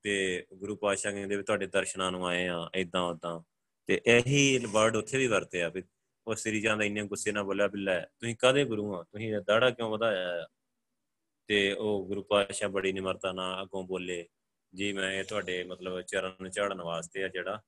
ਤੇ 0.03 0.45
ਗੁਰੂ 0.53 0.75
ਪਾਤਸ਼ਾਹ 0.75 1.11
ਕਹਿੰਦੇ 1.11 1.35
ਵੀ 1.35 1.43
ਤੁਹਾਡੇ 1.43 1.67
ਦਰਸ਼ਨਾਂ 1.67 2.11
ਨੂੰ 2.11 2.27
ਆਏ 2.27 2.47
ਆ 2.47 2.69
ਇਦਾਂ 2.75 3.01
ਉਦਾਂ 3.01 3.41
ਤੇ 3.87 4.01
ਇਹੀ 4.05 4.65
ਵਰਡ 4.65 4.95
ਉੱਥੇ 4.95 5.17
ਵੀ 5.17 5.27
ਵਰਤਿਆ 5.27 5.69
ਵੀ 5.69 5.83
ਉਹ 6.27 6.35
ਸ੍ਰੀ 6.35 6.61
ਚੰਦ 6.61 6.81
ਇੰਨੇ 6.81 7.03
ਗੁੱਸੇ 7.03 7.31
ਨਾਲ 7.31 7.43
ਬੋਲਿਆ 7.43 7.67
ਵੀ 7.67 7.79
ਲੈ, 7.81 8.01
ਤੁਸੀਂ 8.01 8.35
ਕਾਦੇ 8.35 8.65
ਗੁਰੂ 8.65 8.95
ਆ? 8.95 9.03
ਤੁਸੀਂ 9.03 9.33
ਦਾੜਾ 9.47 9.69
ਕਿਉਂ 9.69 9.89
ਵਧਾਇਆ 9.89 10.43
ਆ? 10.43 10.47
ਤੇ 11.49 11.71
ਉਹ 11.73 12.05
ਗੁਰੂ 12.07 12.21
ਪਾਤਸ਼ਾਹ 12.23 12.69
ਬੜੀ 12.69 12.91
ਨਿਮਰਤਾ 12.93 13.31
ਨਾਲ 13.31 13.61
ਅੱਗੋਂ 13.61 13.83
ਬੋਲੇ, 13.83 14.25
ਜੀ 14.73 14.91
ਮੈਂ 14.93 15.11
ਇਹ 15.11 15.23
ਤੁਹਾਡੇ 15.23 15.63
ਮਤਲਬ 15.63 16.01
ਚਰਨ 16.01 16.49
ਝਾੜਨ 16.49 16.81
ਵਾਸਤੇ 16.81 17.23
ਆ 17.23 17.27
ਜਿਹੜਾ, 17.27 17.61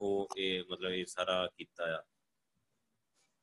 ਉਹ 0.00 0.28
ਇਹ 0.38 0.64
ਮਤਲਬ 0.70 0.92
ਇਹ 0.92 1.04
ਸਾਰਾ 1.06 1.46
ਕੀਤਾ 1.58 1.84
ਆ। 1.96 2.02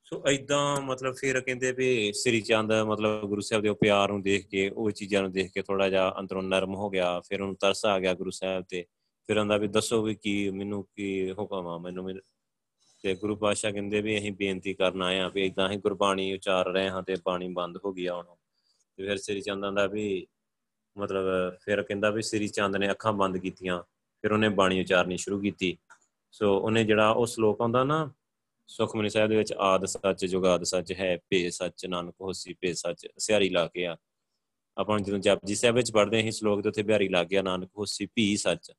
ਸੋ 0.04 0.22
ਐਦਾਂ 0.28 0.82
ਮਤਲਬ 0.82 1.16
ਫਿਰ 1.16 1.40
ਕਹਿੰਦੇ 1.42 1.72
ਵੀ 1.72 2.12
ਸ੍ਰੀ 2.14 2.42
ਚੰਦ 2.42 2.74
ਮਤਲਬ 2.74 3.26
ਗੁਰੂ 3.28 3.42
ਸਾਹਿਬ 3.42 3.64
ਦੇ 3.64 3.70
ਉਹ 3.70 3.76
ਪਿਆਰ 3.76 4.10
ਨੂੰ 4.10 4.22
ਦੇਖ 4.22 4.48
ਕੇ, 4.48 4.70
ਉਹ 4.70 4.92
ਚੀਜ਼ਾਂ 4.92 5.22
ਨੂੰ 5.22 5.32
ਦੇਖ 5.32 5.52
ਕੇ 5.52 5.62
ਥੋੜਾ 5.62 5.90
ਜਿਹਾ 5.90 6.14
ਅੰਦਰੋਂ 6.20 6.44
ਨਰਮ 6.44 6.76
ਹੋ 6.76 6.90
ਗਿਆ, 6.90 7.20
ਫਿਰ 7.20 7.42
ਉਹਨੂੰ 7.42 7.56
ਤਰਸ 7.56 7.86
ਆ 7.86 8.00
ਗਿਆ 8.00 8.14
ਗੁਰੂ 8.14 8.32
ਸਾਹਿਬ 8.32 8.66
ਤੇ, 8.70 8.86
ਫਿਰ 9.30 9.38
ਉਹਦਾ 9.38 9.58
ਵੀ 9.58 9.68
ਦੱਸੋ 9.68 10.02
ਵੀ 10.04 10.16
ਕੀ 10.16 10.50
ਮੈਨੂੰ 10.50 10.84
ਕੀ 10.96 11.32
ਹੁਕਮ 11.32 11.68
ਆ, 11.68 11.78
ਮੈਨੂੰ 11.78 12.20
ਤੇ 13.04 13.16
ਗੁਰੂ 13.16 13.36
ਪਾਤਸ਼ਾਹ 13.36 13.72
ਕਹਿੰਦੇ 13.72 14.02
ਵੀ 14.02 14.18
ਅਸੀਂ 14.18 14.32
ਬੇਨਤੀ 14.32 14.74
ਕਰਨ 14.74 15.02
ਆਏ 15.02 15.20
ਆ 15.20 15.30
ਵੀ 15.30 15.46
ਇਦਾਂ 15.46 15.70
ਹੀ 15.70 15.78
ਗੁਰਬਾਣੀ 15.78 16.34
ਉਚਾਰ 16.34 16.72
ਰਹੇ 16.72 16.90
ਹਾਂ 16.90 17.04
ਤੇ 17.04 17.16
ਬਾਣੀ 17.26 17.48
ਬੰਦ 17.54 17.78
ਹੋ 17.86 17.94
ਗਈ 17.94 18.06
ਆ 18.06 18.16
ਹੁਣ। 18.16 18.36
ਤੇ 18.98 19.06
ਫਿਰ 19.06 19.18
ਸ੍ਰੀ 19.18 19.42
ਚੰਦਾਂ 19.42 19.72
ਦਾ 19.72 19.86
ਵੀ 19.88 20.28
ਮਤਲਬ 20.98 21.56
ਫਿਰ 21.62 21.82
ਕਹਿੰਦਾ 21.84 22.10
ਵੀ 22.10 22.22
ਸ੍ਰੀ 22.22 22.48
ਚੰਦ 22.48 22.76
ਨੇ 22.76 22.92
ਅੱਖਾਂ 22.92 23.14
ਬੰਦ 23.14 23.38
ਕੀਤੀਆਂ, 23.38 23.84
ਫਿਰ 24.22 24.32
ਉਹਨੇ 24.32 24.50
ਬਾਣੀ 24.50 24.82
ਉਚਾਰਨੀ 24.82 25.18
ਸ਼ੁਰੂ 25.18 25.40
ਕੀਤੀ। 25.42 25.78
ਸੋ 26.32 26.58
ਉਹਨੇ 26.58 26.84
ਜਿਹੜਾ 26.84 27.10
ਉਹ 27.10 27.26
ਸ਼ਲੋਕ 27.26 27.62
ਆਉਂਦਾ 27.62 27.84
ਨਾ, 27.84 28.12
ਸੁਖਮਨੀ 28.68 29.10
ਸਾਹਿਬ 29.10 29.30
ਦੇ 29.30 29.38
ਵਿੱਚ, 29.38 29.54
ਆਦ 29.54 29.86
ਸੱਚ, 29.86 30.26
ਜੁਗਾਦ 30.26 30.64
ਸੱਚ 30.64 30.92
ਹੈ, 30.92 31.18
ਭੇ 31.30 31.50
ਸੱਚ, 31.50 31.86
ਨਾਨਕ 31.86 32.16
ਹੋਸੀ, 32.22 32.54
ਭੇ 32.54 32.74
ਸੱਚ, 32.74 33.08
ਸਿਆਰੀ 33.18 33.50
ਲਾ 33.50 33.68
ਕੇ 33.68 33.86
ਆ। 33.86 33.98
ਆਪਾਂ 34.78 35.00
ਜਦੋਂ 35.00 35.20
ਜਪਜੀ 35.20 35.56
ਸਾਹਿਬ 35.56 35.76
ਵਿੱਚ 35.76 35.92
ਪੜ੍ਹਦੇ 35.92 36.24
ਹਾਂ 36.24 36.32
ਸ਼ਲੋਕ 36.32 36.62
ਦੇ 36.62 36.70
ਉੱਤੇ 36.70 36.84
ਬਿਹਾਰੀ 36.84 37.08
ਲਾ 37.10 37.24
ਗਿਆ 37.24 37.42
ਨਾਨਕ 37.42 37.70
ਹੋਸੀ, 37.78 38.06
ਭੀ 38.06 38.38
ਸੱਚ। 38.38 38.72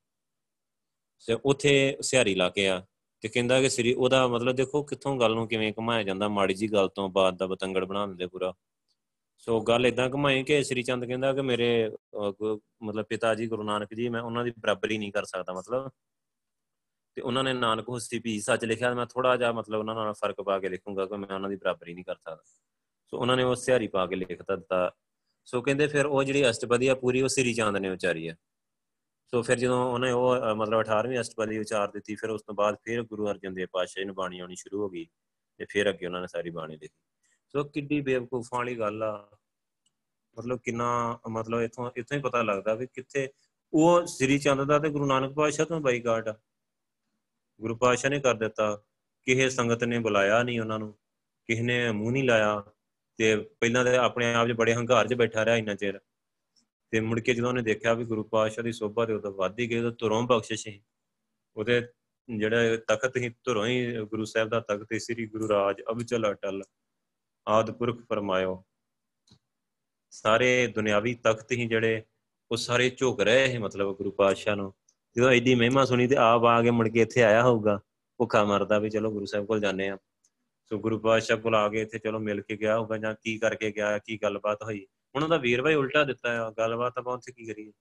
ਤੇ 1.27 1.37
ਉੱਥੇ 1.45 1.97
ਸਿਆਰੀ 2.01 2.35
ਲਾ 2.35 2.49
ਕੇ 2.49 2.67
ਆ 2.67 2.85
ਤੇ 3.21 3.27
ਕਹਿੰਦਾ 3.27 3.61
ਕਿ 3.61 3.69
ਸ੍ਰੀ 3.69 3.93
ਉਹਦਾ 3.93 4.27
ਮਤਲਬ 4.27 4.55
ਦੇਖੋ 4.55 4.83
ਕਿੱਥੋਂ 4.83 5.19
ਗੱਲ 5.19 5.35
ਨੂੰ 5.35 5.47
ਕਿਵੇਂ 5.47 5.73
ਘਮਾਇਆ 5.79 6.03
ਜਾਂਦਾ, 6.03 6.27
ਮਾੜੀ 6.27 6.53
ਜੀ 6.53 6.71
ਗੱਲ 6.73 6.87
ਤੋਂ 6.87 7.09
ਬਾਅਦ 7.09 7.37
ਦਾ 7.37 7.47
ਬਤੰਗੜ 7.47 7.85
ਬਣਾ 7.85 8.07
ਦਿੰਦੇ 8.07 8.27
ਪੂਰਾ। 8.27 8.53
ਸੋ 9.45 9.59
ਗੱਲ 9.61 9.85
ਇਦਾਂ 9.85 10.09
ਘਮਾਈ 10.09 10.43
ਕਿ 10.43 10.63
ਸ੍ਰੀ 10.63 10.83
ਚੰਦ 10.83 11.05
ਕਹਿੰਦਾ 11.05 11.31
ਕਿ 11.33 11.41
ਮੇਰੇ 11.41 11.67
ਮਤਲਬ 12.83 13.05
ਪਿਤਾ 13.05 13.33
ਜੀ, 13.35 13.47
ਗੁਰੂ 13.47 13.63
ਨਾਨਕ 13.63 13.93
ਜੀ, 13.93 14.07
ਮੈਂ 14.09 14.21
ਉਹਨਾਂ 14.21 14.43
ਦੀ 14.43 14.51
ਬਰਾਬਰੀ 14.59 14.97
ਨਹੀਂ 14.97 15.11
ਕਰ 15.11 15.25
ਸਕਦਾ, 15.25 15.53
ਮਤਲਬ। 15.53 15.89
ਤੇ 17.15 17.21
ਉਹਨਾਂ 17.21 17.43
ਨੇ 17.43 17.53
ਨਾਨਕ 17.53 17.89
ਹੁਸਤੀ 17.89 18.19
ਵੀ 18.23 18.39
ਸੱਚ 18.41 18.65
ਲਿਖਿਆ, 18.65 18.93
ਮੈਂ 18.93 19.05
ਥੋੜਾ 19.05 19.35
ਜਿਹਾ 19.37 19.51
ਮਤਲਬ 19.51 19.79
ਉਹਨਾਂ 19.79 19.95
ਨਾਲ 19.95 20.13
ਫ਼ਰਕ 20.13 20.41
ਪਾ 20.41 20.57
ਕੇ 20.59 20.69
ਲਿਖੂੰਗਾ 20.69 21.05
ਕਿ 21.05 21.17
ਮੈਂ 21.17 21.35
ਉਹਨਾਂ 21.35 21.49
ਦੀ 21.49 21.55
ਬਰਾਬਰੀ 21.55 21.93
ਨਹੀਂ 21.93 22.05
ਕਰ 22.05 22.15
ਸਕਦਾ। 22.15 22.41
ਸੋ 23.11 23.17
ਉਹਨਾਂ 23.17 23.37
ਨੇ 23.37 23.43
ਉਹ 23.43 23.55
ਸਿਹਾਰੀ 23.55 23.87
ਪਾ 23.87 24.05
ਕੇ 24.07 24.15
ਲਿਖਤਾ 24.15 24.55
ਦਿੱਤਾ। 24.55 24.91
ਸੋ 25.45 25.61
ਕਹਿੰਦੇ 25.61 25.87
ਫਿਰ 25.87 26.05
ਉਹ 26.05 26.23
ਜਿਹੜੀ 26.23 26.49
ਅਸ਼ਟਪਦੀ 26.49 26.87
ਆ 26.87 26.95
ਪੂਰੀ, 26.95 27.21
ਉਹ 27.21 27.27
ਸ੍ਰੀ 27.27 27.53
ਚੰਦ 27.53 27.77
ਨੇ 27.77 27.89
ਉਚਾਰੀ 27.89 28.27
ਆ। 28.27 28.35
ਸੋ 29.31 29.41
ਫਿਰ 29.41 29.59
ਜਦੋਂ 29.59 29.83
ਉਹਨੇ 29.93 30.11
ਉਹ 30.11 30.55
ਮਤਲਬ 30.55 30.79
18ਵੀਂ 30.79 31.19
ਅਸ਼ਟਪਦੀ 31.21 31.59
ਉਚਾਰ 31.59 31.91
ਦਿੱਤੀ, 31.91 32.15
ਫਿਰ 32.15 32.29
ਉਸ 32.29 32.41
ਤੋਂ 32.41 32.55
ਬਾਅਦ 32.55 32.75
ਫਿਰ 32.83 33.03
ਗੁਰੂ 33.03 33.29
ਅਰਜਨ 33.31 33.53
ਦੇਵ 33.53 33.67
ਪਾਤਸ਼ਾਹ 33.71 34.05
ਨੂੰ 34.05 34.15
ਬਾਣੀ 34.15 34.39
ਆਉਣੀ 34.39 34.55
ਸ਼ੁਰੂ 34.55 34.81
ਹੋ 34.83 34.89
ਗਈ 34.89 35.05
ਤੇ 35.59 35.65
ਫਿਰ 35.69 35.89
ਅੱਗੇ 35.89 36.05
ਉਹਨਾਂ 36.05 36.21
ਨੇ 36.21 36.27
ਸਾਰੀ 36.27 36.49
ਬਾਣੀ 36.49 36.77
ਲਿਖੀ। 36.77 36.97
ਸੋ 37.47 37.63
ਕਿੱਡੀ 37.63 38.01
ਬੇਵਕੂਫਾਂ 38.01 38.59
ਵਾਲੀ 38.59 38.79
ਗੱਲ 38.79 39.03
ਆ। 39.03 39.37
ਮਤਲਬ 40.37 40.59
ਕਿੰਨਾ, 40.59 41.19
ਮਤਲਬ 41.29 41.59
ਇਥੋਂ 41.59 41.91
ਇਥੋਂ 41.97 42.17
ਹੀ 42.17 42.21
ਪਤਾ 42.21 42.41
ਲੱਗਦਾ 42.41 42.73
ਵੀ 42.73 42.87
ਕਿੱਥੇ 42.87 43.29
ਉਹ 43.73 44.05
ਸ੍ਰੀ 44.05 44.39
ਚੰਦ 44.39 44.63
ਦਾ 44.63 44.79
ਤੇ 44.79 44.89
ਗੁਰੂ 44.89 45.05
ਨਾਨਕ 45.05 45.33
ਪਾਤਸ਼ਾਹ 45.33 45.65
ਤੋਂ 45.65 45.79
ਬਾਈਕਾਟ 45.79 46.27
ਆ। 46.27 46.39
ਗੁਰੂ 47.61 47.75
ਪਾਤਸ਼ਾਹ 47.75 48.11
ਨੇ 48.11 48.19
ਕਰ 48.19 48.33
ਦਿੱਤਾ। 48.33 48.81
ਕਿਸੇ 49.23 49.49
ਸੰਗਤ 49.49 49.83
ਨੇ 49.83 49.99
ਬੁਲਾਇਆ 49.99 50.43
ਨਹੀਂ 50.43 50.61
ਉਹਨਾਂ 50.61 50.79
ਨੂੰ। 50.79 50.95
ਕਿਸੇ 51.45 51.61
ਨੇ 51.61 51.91
ਮੂੰਹ 51.91 52.11
ਨਹੀਂ 52.11 52.23
ਲਾਇਆ। 52.23 52.63
ਤੇ 53.17 53.35
ਪਹਿਲਾਂ 53.35 53.85
ਤੇ 53.85 53.95
ਆਪਣੇ 53.95 54.33
ਆਪ 54.33 54.47
'ਚ 54.47 54.51
ਬੜੇ 54.51 54.73
ਹੰਕਾਰ 54.73 55.07
'ਚ 55.07 55.13
ਬੈਠਾ 55.13 55.45
ਰਿਹਾ 55.45 55.55
ਇੰਨਾ 55.55 55.75
ਚਿਰ। 55.75 55.99
ਤੇ 56.91 56.99
ਮੁੜ 56.99 57.19
ਕੇ 57.19 57.33
ਜਦੋਂ 57.33 57.49
ਉਹਨੇ 57.49 57.61
ਦੇਖਿਆ 57.61 57.93
ਵੀ 57.93 58.05
ਗੁਰੂ 58.05 58.23
ਪਾਤਸ਼ਾਹ 58.23 58.63
ਦੀ 58.63 58.71
ਸੋਭਾ 58.71 59.05
ਤੇ 59.05 59.13
ਉਹਦਾ 59.13 59.29
ਵੱਧ 59.29 59.59
ਹੀ 59.59 59.69
ਗਈ, 59.69 59.79
ਉਹ 59.79 59.91
ਤੁਰੋਂ 59.91 60.23
ਬਖਸ਼ਿਸ਼ 60.23 60.63
ਸੀ। 60.63 60.83
ਉਹਦੇ 61.57 61.87
ਜਿਹੜਾ 62.37 62.77
ਤਖਤ 62.77 63.17
ਹੀ 63.17 63.33
ਤੁਰੋਂ 63.43 63.65
ਹੀ 63.65 63.97
ਗੁਰੂ 63.97 64.25
ਸਾਹਿਬ 64.25 64.49
ਦਾ 64.49 64.59
ਤਖਤ 64.59 64.93
ਹੈ 64.93 64.97
ਸ੍ਰੀ 64.97 65.27
ਗੁਰੂ 65.27 65.49
ਰਾਜ 65.49 65.81
ਅਬਚਲ 65.91 66.31
ਅਟਲ। 66.31 66.61
ਆਦਪੁਰਖ 67.47 67.99
ਫਰਮਾਇਓ। 68.09 68.63
ਸਾਰੇ 70.09 70.67
ਦੁਨਿਆਵੀ 70.67 71.13
ਤਖਤ 71.13 71.51
ਹੀ 71.51 71.65
ਜਿਹੜੇ, 71.67 72.03
ਉਹ 72.51 72.57
ਸਾਰੇ 72.57 72.89
ਝੁਕ 72.89 73.21
ਰਹੇ 73.21 73.53
ਹੈ 73.53 73.59
ਮਤਲਬ 73.59 73.95
ਗੁਰੂ 73.97 74.11
ਪਾਤਸ਼ਾਹ 74.11 74.55
ਨੂੰ। 74.55 74.73
ਜਦੋਂ 75.15 75.29
ਐਡੀ 75.29 75.55
ਮਹਿਮਾ 75.55 75.85
ਸੁਣੀ 75.85 76.07
ਤੇ 76.07 76.15
ਆਪ 76.15 76.45
ਆ 76.45 76.61
ਕੇ 76.61 76.71
ਮੁੜ 76.71 76.87
ਕੇ 76.89 77.01
ਇੱਥੇ 77.01 77.23
ਆਇਆ 77.23 77.43
ਹੋਊਗਾ, 77.43 77.79
ਭੁੱਖਾ 78.19 78.43
ਮਰਦਾ 78.43 78.79
ਵੀ 78.79 78.89
ਚਲੋ 78.89 79.11
ਗੁਰੂ 79.11 79.25
ਸਾਹਿਬ 79.25 79.45
ਕੋਲ 79.45 79.59
ਜਾਂਦੇ 79.59 79.89
ਆ 79.89 79.97
ਸੋ 80.71 80.79
ਗੁਰੂ 80.79 80.99
ਪਾਤਸ਼ਾਹ 80.99 81.37
ਕੋਲ 81.37 81.55
ਆ 81.55 81.69
ਕੇ 81.69 81.81
ਇੱਥੇ 81.81 81.99
ਚਲੋ 81.99 82.19
ਮਿਲ 82.19 82.41
ਕੇ 82.41 82.57
ਗਿਆ 82.57 82.77
ਹੋਊਗਾ 82.79 82.97
ਜਾਂ 82.97 83.15
ਕੀ 83.23 83.37
ਕਰਕੇ 83.37 83.71
ਗਿਆ, 83.71 83.97
ਕੀ 83.97 84.17
ਗੱਲਬਾਤ 84.23 84.63
ਹੋਈ। 84.63 84.87
ਉਹਨਾਂ 85.15 85.29
ਦਾ 85.29 85.37
ਵੇਰਵਾ 85.37 85.69
ਹੀ 85.69 85.75
ਉਲਟਾ 85.75 86.03
ਦਿੱਤਾ 86.03 86.47
ਆ, 86.47 86.51
ਗੱਲਬਾਤ 86.51 86.97
ਆਪਾਂ 86.97 87.13
ਉੱਥੇ 87.13 87.31
ਕੀ 87.31 87.45
ਕਰੀਏ? 87.45 87.71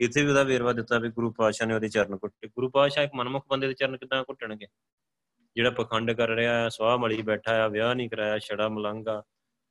ਇੱਥੇ 0.00 0.22
ਵੀ 0.22 0.28
ਉਹਦਾ 0.28 0.42
ਵੇਰਵਾ 0.42 0.72
ਦਿੱਤਾ 0.72 0.98
ਵੀ 0.98 1.08
ਗੁਰੂ 1.08 1.30
ਪਾਤਸ਼ਾਹ 1.32 1.66
ਨੇ 1.68 1.74
ਉਹਦੇ 1.74 1.88
ਚਰਨ 1.88 2.16
ਕੁੱਟੇ 2.16 2.48
ਗੁਰੂ 2.48 2.70
ਪਾਤਸ਼ਾਹ 2.70 3.04
ਇੱਕ 3.04 3.12
ਮਨਮੁਖ 3.14 3.44
ਬੰਦੇ 3.48 3.66
ਦੇ 3.66 3.74
ਚਰਨ 3.74 3.96
ਕਿਦਾਂ 3.96 4.24
ਕੁੱਟਣਗੇ 4.24 4.66
ਜਿਹੜਾ 5.56 5.70
ਪਖੰਡ 5.70 6.12
ਕਰ 6.12 6.28
ਰਿਹਾ 6.28 6.62
ਹੈ, 6.62 6.68
ਸਵਾਹ 6.68 6.98
ਮਲੀ 6.98 7.22
ਬੈਠਾ 7.22 7.64
ਆ 7.64 7.68
ਵਿਆਹ 7.68 7.94
ਨਹੀਂ 7.94 8.10
ਕਰਾਇਆ, 8.10 8.38
ਛੜਾ 8.38 8.68
ਮਲੰਗਾ, 8.68 9.20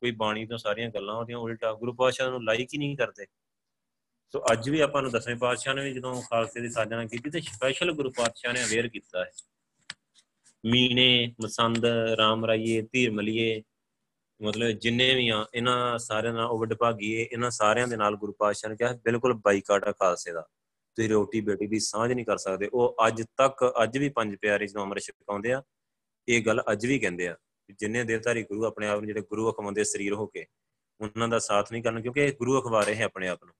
ਕੋਈ 0.02 0.12
ਬਾਣੀ 0.12 0.46
ਤੋਂ 0.46 0.58
ਸਾਰੀਆਂ 0.58 0.90
ਗੱਲਾਂ 0.90 1.16
ਉਹਦੀਆਂ 1.16 1.38
ਉਲਟਾ, 1.38 1.74
ਗੁਰੂ 1.74 1.94
ਪਾਤਸ਼ਾਹ 1.94 2.30
ਨੂੰ 2.30 2.44
ਲਾਈਕ 2.44 2.70
ਹੀ 2.74 2.78
ਨਹੀਂ 2.78 2.98
ਕਰਦੇ। 2.98 3.26
ਸੋ 4.32 4.44
ਅੱਜ 4.52 4.70
ਵੀ 4.70 4.80
ਆਪਾਂ 4.80 5.02
ਨੂੰ 5.02 5.12
ਦਸਵੇਂ 5.12 5.36
ਪਾਤਸ਼ਾਹ 5.36 5.74
ਨੇ 5.74 5.84
ਵੀ 5.84 5.94
ਜਦੋਂ 5.94 6.22
ਖਾਲਸੇ 6.22 6.62
ਦੀ 6.62 6.70
ਸਾਜਣਾ 6.70 7.06
ਕੀਤੀ 7.06 7.30
ਤੇ 7.30 7.42
ਸਪੈਸ਼ਲ 7.42 7.92
ਗੁਰੂ 7.92 8.10
ਪਾਤਸ਼ਾਹ 8.10 8.54
ਨੇ 8.54 8.64
ਅਵੇਅਰ 8.64 8.88
ਕੀਤਾ 8.88 9.26
ਹੈ। 9.26 9.32
ਮੀਨੇ, 10.66 11.34
ਮਸੰਦ, 11.44 11.86
ਰਾਮ 12.18 12.46
ਰਾਈਏ, 12.46 12.82
ਧੀਰ 12.82 13.12
ਮਲੀਏ, 13.12 13.64
ਮਤਲਬ 14.42 14.70
ਜਿੰਨੇ 14.70 15.16
ਵੀ 15.16 15.30
ਆ, 15.30 15.46
ਇਹਨਾਂ 15.54 15.98
ਸਾਰਿਆਂ 15.98 16.34
ਨਾਲ 16.34 16.46
ਉਹ 16.46 16.66
ਭਾਗੀਏ, 16.80 17.30
ਇਹਨਾਂ 17.32 17.52
ਸਾਰਿਆਂ 17.52 17.88
ਦੇ 17.88 17.98
ਨਾਲ 17.98 18.16
ਗੁਰੂ 18.16 18.32
ਪਾਤਸ਼ਾਹ 18.32 18.70
ਨੇ 18.70 18.76
ਕਿਹਾ 18.76 18.94
ਬਿਲਕੁਲ 18.94 19.34
ਬਾਈਕਾਟ 19.34 19.84
ਆ 19.84 19.92
ਖਾਲਸੇ 19.92 20.32
ਦਾ। 20.32 20.48
ਤੁਸੀਂ 20.96 21.10
ਰੋਟੀ 21.10 21.42
ਬੇਟੀ 21.42 21.68
ਦੀ 21.68 21.80
ਸਾਂਝ 21.80 22.12
ਨਹੀਂ 22.12 22.26
ਕਰ 22.26 22.38
ਸਕਦੇ। 22.38 22.70
ਉਹ 22.74 22.96
ਅੱਜ 23.08 23.24
ਤੱਕ, 23.38 23.74
ਅੱਜ 23.84 23.98
ਵੀ 23.98 24.10
ਪੰਜ 24.10 24.36
ਪਿਆਰੇ 24.36 24.68
ਜਦੋਂ 24.68 24.82
ਅੰਮ੍ਰਿਤ 24.82 25.04
ਛਕਾਉਂਦੇ 25.04 25.54
ਆ 25.54 25.64
ਇਹ 26.28 26.46
ਗੱਲ 26.46 26.64
ਅੱਜ 26.72 26.86
ਵੀ 26.86 27.00
ਕਹਿੰਦੇ 27.00 27.28
ਆ 27.28 27.38
ਜਿੰਨੇ 27.80 28.04
ਦੇਵਤਾਰੀ 28.04 28.44
ਗੁਰੂ 28.44 28.66
ਆਪਣੇ 28.66 28.88
ਆਪ 28.88 29.00
ਨੂੰ 29.00 29.08
ਜਿਹੜੇ 29.08 29.22
ਗੁਰੂ 29.22 29.52
ਅਖਵਾਉਂਦੇ 29.52 29.84
ਸਰੀਰ 29.84 30.14
ਹੋ 30.14 30.26
ਕੇ, 30.26 30.46
ਉਹਨਾਂ 31.02 31.28
ਦਾ 31.28 31.40
ਸਾਥ 31.40 31.72
ਨਹੀਂ 31.72 31.84
ਕਰਨ, 31.84 32.02
ਕਿਉਂਕਿ 32.02 32.22
ਇਹ 32.22 32.34
ਗੁਰੂ 32.34 32.62
ਅਖਵਾ 32.62 32.84
ਰਹੇ 32.84 32.96
ਹੈ 32.96 33.04
ਆਪਣੇ 33.04 33.28
ਆਪ 33.28 33.44
ਨੂੰ। 33.44 33.54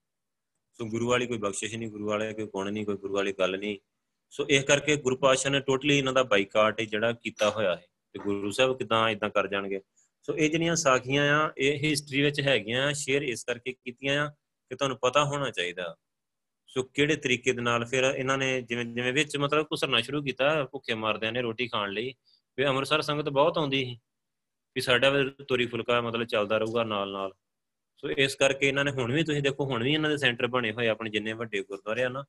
ਸੋ 0.72 0.84
ਗੁਰੂ 0.84 1.08
ਵਾਲੀ 1.08 1.26
ਕੋਈ 1.26 1.38
ਬਖਸ਼ਿਸ਼ 1.38 1.74
ਨਹੀਂ, 1.74 1.88
ਗੁਰੂ 1.88 2.06
ਵਾਲੇ 2.06 2.34
ਕੋਈ 2.34 2.46
ਗੁਣ 2.46 2.72
ਨਹੀਂ, 2.72 2.86
ਕੋਈ 2.86 2.96
ਗੁਰੂ 2.96 3.14
ਵਾਲੀ 3.14 3.32
ਗੱਲ 3.32 3.58
ਨਹੀਂ। 3.58 3.78
ਸੋ 4.30 4.46
ਇਸ 4.48 4.64
ਕਰਕੇ 4.64 4.96
ਗੁਰੂ 4.96 5.16
ਪਾਤਸ਼ਾਹ 5.16 5.52
ਨੇ 5.52 5.60
ਟੋਟਲੀ 5.60 5.98
ਇਹਨਾਂ 5.98 6.12
ਦਾ 6.12 6.22
ਬਾਈਕਾਟ 6.22 6.80
ਜਿਹੜਾ 6.80 7.12
ਕੀਤਾ 7.12 7.50
ਹੋਇਆ 7.50 7.76
ਹੈ। 7.76 7.86
ਤੇ 8.12 8.18
ਗੁਰੂ 8.18 8.50
ਸਾਹਿਬ 8.50 8.78
ਕਿਦਾਂ 8.78 9.10
ਇਦਾਂ 9.10 9.30
ਕਰ 9.30 9.46
ਜਾਣਗੇ? 9.46 9.80
ਸੋ 10.22 10.36
ਇਹ 10.36 10.50
ਜਿਹੜੀਆਂ 10.50 10.76
ਸਾਖੀਆਂ 10.76 11.46
ਆ, 11.46 11.52
ਇਹ 11.58 11.90
ਹਿਸਟਰੀ 11.90 12.22
ਵਿੱਚ 12.22 12.40
ਹੈਗੀਆਂ 12.40 12.88
ਆ 12.88 12.92
ਸ਼ੇਅਰ 12.92 13.22
ਇਸ 13.22 13.44
ਕਰਕੇ 13.44 13.72
ਕੀਤੀਆਂ 13.72 14.26
ਆ 14.26 14.28
ਕਿ 14.68 14.76
ਤੁਹਾਨੂੰ 14.76 14.98
ਪਤਾ 15.02 15.24
ਹੋਣਾ 15.24 15.50
ਚਾਹੀਦਾ। 15.50 15.96
ਸੋ 16.66 16.82
ਕਿਹੜੇ 16.82 17.16
ਤਰੀਕੇ 17.16 17.52
ਦੇ 17.52 17.62
ਨਾਲ 17.62 17.84
ਫਿਰ 17.84 18.04
ਇਹਨਾਂ 18.04 18.38
ਨੇ 18.38 18.62
ਜਿਵੇਂ 18.62 18.84
ਜਿਵੇਂ 18.84 19.12
ਵਿੱਚ 19.12 19.36
ਮਤਲਬ 19.36 19.66
ਕੁਸਰਨਾ 19.66 20.00
ਸ਼ੁਰੂ 20.00 20.22
ਕੀਤਾ, 20.22 20.64
ਭੁੱਖੇ 20.64 20.94
ਮਾਰਦਿਆਂ 20.94 21.32
ਨੇ 21.32 21.42
ਰੋਟੀ 21.42 21.68
ਖਾਣ 21.68 21.90
ਲਈ 21.90 22.14
ਵੀ 22.58 22.64
ਅੰਮ੍ਰਿਤਸਰ 22.66 23.02
ਸੰਗਤ 23.02 23.28
ਬਹੁਤ 23.30 23.58
ਆਉਂਦੀ 23.58 23.84
ਸੀ 23.84 23.98
ਵੀ 24.76 24.80
ਸਾਡਾ 24.80 25.10
ਵੀ 25.10 25.24
ਤੋਰੀ 25.48 25.66
ਫੁਲਕਾ 25.66 26.00
ਮਤਲਬ 26.00 26.26
ਚੱਲਦਾ 26.26 26.58
ਰਹੂਗਾ 26.58 26.84
ਨਾਲ 26.84 27.10
ਨਾਲ। 27.12 27.32
ਸੋ 28.02 28.10
ਇਸ 28.10 28.34
ਕਰਕੇ 28.36 28.68
ਇਹਨਾਂ 28.68 28.84
ਨੇ 28.84 28.90
ਹੁਣ 28.92 29.12
ਵੀ 29.12 29.22
ਤੁਸੀਂ 29.24 29.42
ਦੇਖੋ, 29.42 29.64
ਹੁਣ 29.64 29.82
ਵੀ 29.82 29.92
ਇਹਨਾਂ 29.94 30.10
ਦੇ 30.10 30.16
ਸੈਂਟਰ 30.16 30.46
ਬਣੇ 30.46 30.72
ਹੋਏ 30.72 30.88
ਆਪਣੇ 30.88 31.10
ਜਿੰਨੇ 31.10 31.32
ਵੱਡੇ 31.32 31.62
ਗੁਰਦੁਆਰੇ 31.62 32.04
ਆ 32.04 32.08
ਨਾ, 32.08 32.24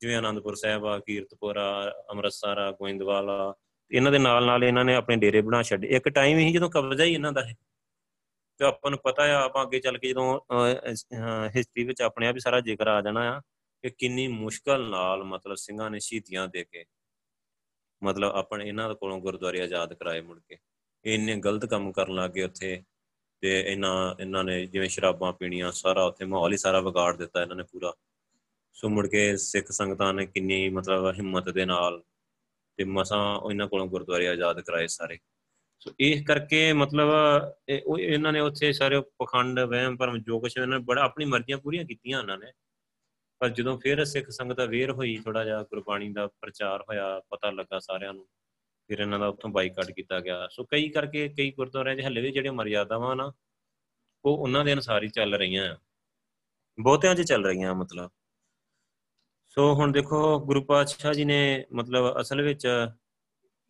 ਜਿਵੇਂ 0.00 0.16
ਆਨੰਦਪੁਰ 0.16 0.54
ਸਾਹਿਬ 0.54 0.86
ਆ, 0.86 0.98
ਕੀਰਤਪੁਰ 0.98 1.56
ਆ, 1.56 1.90
ਅੰਮ੍ਰਿਤਸਰ 2.10 2.58
ਆ, 2.58 2.70
ਗੋਇੰਦਵਾਲ 2.72 3.30
ਆ, 3.30 3.54
ਇਹਨਾਂ 3.90 4.12
ਦੇ 4.12 4.18
ਨਾਲ 4.18 4.44
ਨਾਲ 4.46 4.64
ਇਹਨਾਂ 4.64 4.84
ਨੇ 4.84 4.94
ਆਪਣੇ 4.94 5.16
ਡੇਰੇ 5.16 5.40
ਬਣਾ 5.40 5.62
ਛੱਡੇ। 5.62 5.88
ਇੱਕ 5.96 6.08
ਟਾਈਮ 6.08 6.38
ਹੀ 6.38 6.52
ਜਦੋਂ 6.52 6.70
ਕਬਜ਼ਾ 6.70 7.04
ਹੀ 7.04 7.14
ਇਹਨਾਂ 7.14 7.32
ਦਾ 7.32 7.44
ਹੈ, 7.44 7.54
ਤੇ 8.60 8.64
ਆਪਾਂ 8.64 8.90
ਨੂੰ 8.90 8.98
ਪਤਾ 9.04 9.22
ਆ, 9.24 9.42
ਆਪਾਂ 9.44 9.64
ਅੱਗੇ 9.64 9.80
ਚੱਲ 9.80 9.98
ਕੇ 9.98 10.08
ਜਦੋਂ 10.08 10.38
ਹਿਸਟਰੀ 11.56 11.84
ਵਿੱਚ 11.84 12.02
ਆਪਣੇ 12.02 12.26
ਆਪ 12.28 12.34
ਹੀ 12.34 12.40
ਸਾਰਾ 12.40 12.60
ਜ਼ਿਕਰ 12.60 12.88
ਆ 12.88 13.00
ਜਾਣਾ 13.02 13.28
ਆ, 13.32 13.40
ਕਿ 13.84 13.90
ਕਿੰਨੀ 13.90 14.26
ਮੁਸ਼ਕਲ 14.28 14.88
ਨਾਲ 14.90 15.24
ਮਤਲਬ 15.24 15.56
ਸਿੰਘਾਂ 15.56 15.90
ਨੇ 15.90 15.98
ਸ਼ਹੀਦੀਆਂ 16.00 16.46
ਦੇ 16.48 16.64
ਕੇ 16.64 16.84
ਮਤਲਬ 18.02 18.32
ਆਪਣੇ 18.36 18.68
ਇਹਨਾਂ 18.68 18.94
ਕੋਲੋਂ 18.94 19.18
ਗੁਰਦੁਆਰੇ 19.20 19.60
ਆਜ਼ਾਦ 19.62 19.94
ਕਰਾਏ 19.94 20.20
ਮੁੜ 20.20 20.38
ਕੇ। 20.48 20.56
ਇੰਨੇ 21.04 21.36
ਗਲਤ 21.36 21.64
ਕੰਮ 21.66 21.90
ਕਰਨ 21.92 22.14
ਲੱਗੇ 22.14 22.42
ਉੱਥੇ 22.44 22.82
ਤੇ 23.42 23.60
ਇਹਨਾਂ 23.60 24.14
ਇਹਨਾਂ 24.20 24.42
ਨੇ 24.44 24.64
ਜਿਵੇਂ 24.66 24.88
ਸ਼ਰਾਬਾਂ 24.88 25.32
ਪੀਣੀਆਂ, 25.32 25.70
ਸਾਰਾ 25.72 26.04
ਉੱਥੇ 26.04 26.24
ਮਾਹੌਲ 26.24 26.52
ਹੀ 26.52 26.56
ਸਾਰਾ 26.56 26.80
ਵਿਗਾੜ 26.80 27.16
ਦਿੱਤਾ 27.16 27.42
ਇਹਨਾਂ 27.42 27.56
ਨੇ 27.56 27.62
ਪੂਰਾ। 27.62 27.92
ਸੋ 28.76 28.88
ਮੁੜ 28.88 29.06
ਕੇ 29.06 29.36
ਸਿੱਖ 29.36 29.70
ਸੰਗਤਾਂ 29.72 30.12
ਨੇ 30.14 30.26
ਕਿੰਨੀ 30.26 30.68
ਮਤਲਬ 30.68 31.12
ਹਿੰਮਤ 31.14 31.48
ਦੇ 31.48 31.64
ਨਾਲ 31.64 32.02
ਤੇ 32.78 32.84
ਮਸਾਂ 32.84 33.50
ਇਹਨਾਂ 33.50 33.66
ਕੋਲੋਂ 33.68 33.86
ਗੁਰਦੁਆਰੇ 33.86 34.28
ਆਜ਼ਾਦ 34.28 34.60
ਕਰਾਏ 34.60 34.86
ਸਾਰੇ। 34.86 35.18
ਸੋ 35.80 35.90
ਇਹ 36.00 36.24
ਕਰਕੇ 36.24 36.72
ਮਤਲਬ 36.72 37.08
ਉਹ 37.86 37.98
ਇਹਨਾਂ 37.98 38.32
ਨੇ 38.32 38.40
ਉੱਥੇ 38.40 38.72
ਸਾਰੇ 38.72 39.00
ਪਖੰਡ, 39.18 39.60
ਵਹਿਮ, 39.60 39.96
ਭਰਮ, 39.96 40.18
ਜੋ 40.18 40.40
ਕੁਝ 40.40 40.52
ਇਹਨਾਂ 40.56 40.68
ਨੇ 40.68 40.84
ਬੜਾ 40.84 41.02
ਆਪਣੀ 41.02 41.24
ਮਰਜ਼ੀਆਂ 41.24 41.58
ਪੂਰੀਆਂ 41.58 41.84
ਕੀਤੀਆਂ 41.84 42.18
ਉਹਨਾਂ 42.18 42.38
ਨੇ। 42.38 42.52
ਪਰ 43.40 43.48
ਜਦੋਂ 43.48 43.78
ਫਿਰ 43.78 44.04
ਸਿੱਖ 44.04 44.30
ਸੰਗਤ 44.30 44.60
ਅਵੇਅਰ 44.60 44.90
ਹੋਈ 44.90 45.16
ਥੋੜਾ 45.24 45.44
ਜਿਹਾ 45.44 45.62
ਗੁਰਬਾਣੀ 45.62 46.12
ਦਾ 46.12 46.26
ਪ੍ਰਚਾਰ 46.26 46.82
ਹੋਇਆ, 46.82 47.20
ਪਤਾ 47.30 47.50
ਲੱਗਾ 47.50 47.78
ਸਾਰਿਆਂ 47.78 48.12
ਨੂੰ, 48.14 48.26
ਫਿਰ 48.88 48.98
ਇਹਨਾਂ 48.98 49.18
ਦਾ 49.18 49.26
ਉੱਥੋਂ 49.26 49.50
ਬਾਈਕਾਟ 49.50 49.90
ਕੀਤਾ 49.90 50.20
ਗਿਆ। 50.20 50.48
ਸੋ 50.48 50.64
ਕਈ 50.64 50.88
ਕਰਕੇ 50.88 51.28
ਕਈ 51.28 51.50
ਗੁਰਦੁਆਰਿਆਂ 51.50 51.96
'ਚ 51.96 52.00
ਹੱਲੇ 52.00 52.20
ਵੀ 52.20 52.30
ਜਿਹੜੀਆਂ 52.30 52.52
ਮਰਿਆਦਾਵਾਂ 52.52 53.16
ਨਾ, 53.16 53.32
ਉਹ 54.24 54.38
ਉਹਨਾਂ 54.38 54.64
ਦੇ 54.64 54.72
ਅਨੁਸਾਰ 54.72 55.02
ਹੀ 55.02 55.08
ਚੱਲ 55.08 55.34
ਰਹੀਆਂ 55.34 55.74
ਆ। 55.74 55.78
ਬਹੁਤਿਆਂ 56.80 57.14
'ਚ 57.14 57.22
ਚੱਲ 57.22 57.46
ਰਹੀਆਂ, 57.46 57.74
ਮਤਲਬ। 57.74 58.10
ਸੋ 59.48 59.74
ਹੁਣ 59.74 59.92
ਦੇਖੋ, 59.92 60.40
ਗੁਰੂ 60.40 60.62
ਪਾਤਸ਼ਾਹ 60.64 61.12
ਜੀ 61.12 61.24
ਨੇ 61.24 61.64
ਮਤਲਬ 61.72 62.20
ਅਸਲ 62.20 62.42
ਵਿੱਚ 62.42 62.66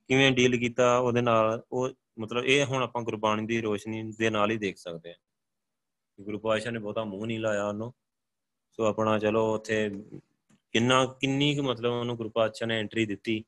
ਕਿਵੇਂ 0.09 0.33
ਡੀਲ 0.33 0.59
ਕੀਤਾ, 0.59 0.99
ਉਹਦੇ 0.99 1.21
ਨਾਲ 1.21 1.63
ਉਹ 1.73 1.91
ਮਤਲਬ 2.19 2.45
ਇਹ 2.45 2.65
ਹੁਣ 2.65 2.83
ਆਪਾਂ 2.83 3.03
ਗੁਰਬਾਣੀ 3.03 3.47
ਦੀ 3.47 3.61
ਰੋਸ਼ਨੀ 3.61 4.13
ਦੇ 4.19 4.31
ਨਾਲ 4.31 4.51
ਹੀ 4.51 4.57
ਦੇਖ 4.57 4.77
ਸਕਦੇ 4.77 5.11
ਹਾਂ 5.11 6.25
ਗੁਰੂ 6.25 6.39
ਪਾਤਸ਼ਾਹ 6.39 6.73
ਨੇ 6.73 6.79
ਬਹੁਤਾ 6.79 7.05
ਮੂੰਹ 7.05 7.27
ਨਹੀਂ 7.27 7.41
ਲਾਇਆ 7.41 7.67
ਉਹਨੂੰ। 7.67 7.93
ਸੋ 8.81 8.85
ਆਪਣਾ 8.85 9.19
ਚਲੋ 9.19 9.55
ਉੱਥੇ 9.55 9.91
ਕਿੰਨਾ, 10.73 11.07
ਕਿੰਨੀ 11.07 11.57
ਕੁ 11.57 11.63
ਮਤਲਬ 11.63 11.93
ਉਹਨੂੰ 11.93 12.17
ਗੁਰੂ 12.17 12.31
ਪਾਤਸ਼ਾਹ 12.31 12.69
ਨੇ 12.69 12.79
ਐਂਟਰੀ 12.79 13.07
ਦਿੱਤੀ 13.07 13.45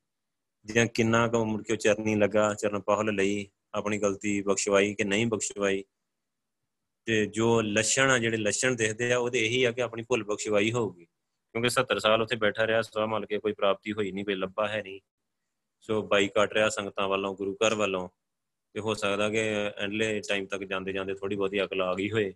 ਜਾਂ 0.64 0.86
ਕਿੰਨਾ 0.86 1.28
ਕੁ 1.28 1.44
ਮੁੜ 1.44 1.62
ਕੇ 1.62 1.76
ਚਰਨੀ 1.76 2.14
ਲੱਗਾ, 2.14 2.54
ਚਰਨ 2.54 2.80
ਪਹਲ 2.80 3.14
ਲਈ 3.14 3.48
ਆਪਣੀ 3.74 3.98
ਗਲਤੀ 3.98 4.42
ਬਖਸ਼ਵਾਈ 4.42 4.94
ਕਿ 4.94 5.04
ਨਹੀਂ 5.04 5.26
ਬਖਸ਼ਵਾਈ? 5.26 5.84
ਤੇ 7.04 7.26
ਜੋ 7.26 7.60
ਲੱਛਣ 7.60 8.10
ਆ, 8.10 8.18
ਜਿਹੜੇ 8.18 8.36
ਲੱਛਣ 8.36 8.74
ਦਿਖਦੇ 8.74 9.12
ਆ, 9.12 9.18
ਉਹਦੇ 9.18 9.46
ਇਹੀ 9.46 9.64
ਆ 9.64 9.72
ਕਿ 9.72 9.82
ਆਪਣੀ 9.82 10.02
ਭੁੱਲ 10.02 10.24
ਬਖਸ਼ਵਾਈ 10.24 10.72
ਹੋਊਗੀ। 10.72 11.04
ਕਿਉਂਕਿ 11.52 11.70
70 11.70 11.98
ਸਾਲ 11.98 12.22
ਉੱਥੇ 12.22 12.36
ਬੈਠਾ 12.36 12.66
ਰਿਹਾ, 12.66 12.82
ਸਵਾ 12.82 13.06
ਮਲ 13.06 13.26
ਕੇ 13.26 13.38
ਕੋਈ 13.38 13.52
ਪ੍ਰਾਪਤੀ 13.52 13.92
ਹੋਈ 13.92 14.12
ਨਹੀਂ, 14.12 14.24
ਕੋਈ 14.24 14.34
ਲੱਭਾ 14.34 14.68
ਹੈ 14.68 14.82
ਨਹੀਂ। 14.82 15.00
ਸੋ 15.80 16.02
ਬਾਈ 16.02 16.28
ਕੱਟ 16.28 16.52
ਰਿਹਾ 16.52 16.68
ਸੰਗਤਾਂ 16.68 17.08
ਵੱਲੋਂ, 17.08 17.34
ਗੁਰੂ 17.34 17.54
ਘਰ 17.54 17.74
ਵੱਲੋਂ। 17.74 18.08
ਤੇ 18.72 18.80
ਹੋ 18.80 18.94
ਸਕਦਾ 18.94 19.30
ਕਿ 19.30 19.40
ਐਂਡਲੇ 19.78 20.20
ਟਾਈਮ 20.28 20.46
ਤੱਕ 20.46 20.64
ਜਾਂਦੇ 20.64 20.92
ਜਾਂਦੇ 20.92 21.14
ਥੋੜੀ 21.14 21.36
ਬਹੁਤੀ 21.36 21.64
ਅਕਲ 21.64 21.82
ਆ 21.82 21.94
ਗਈ 21.94 22.10
ਹੋਏ। 22.10 22.34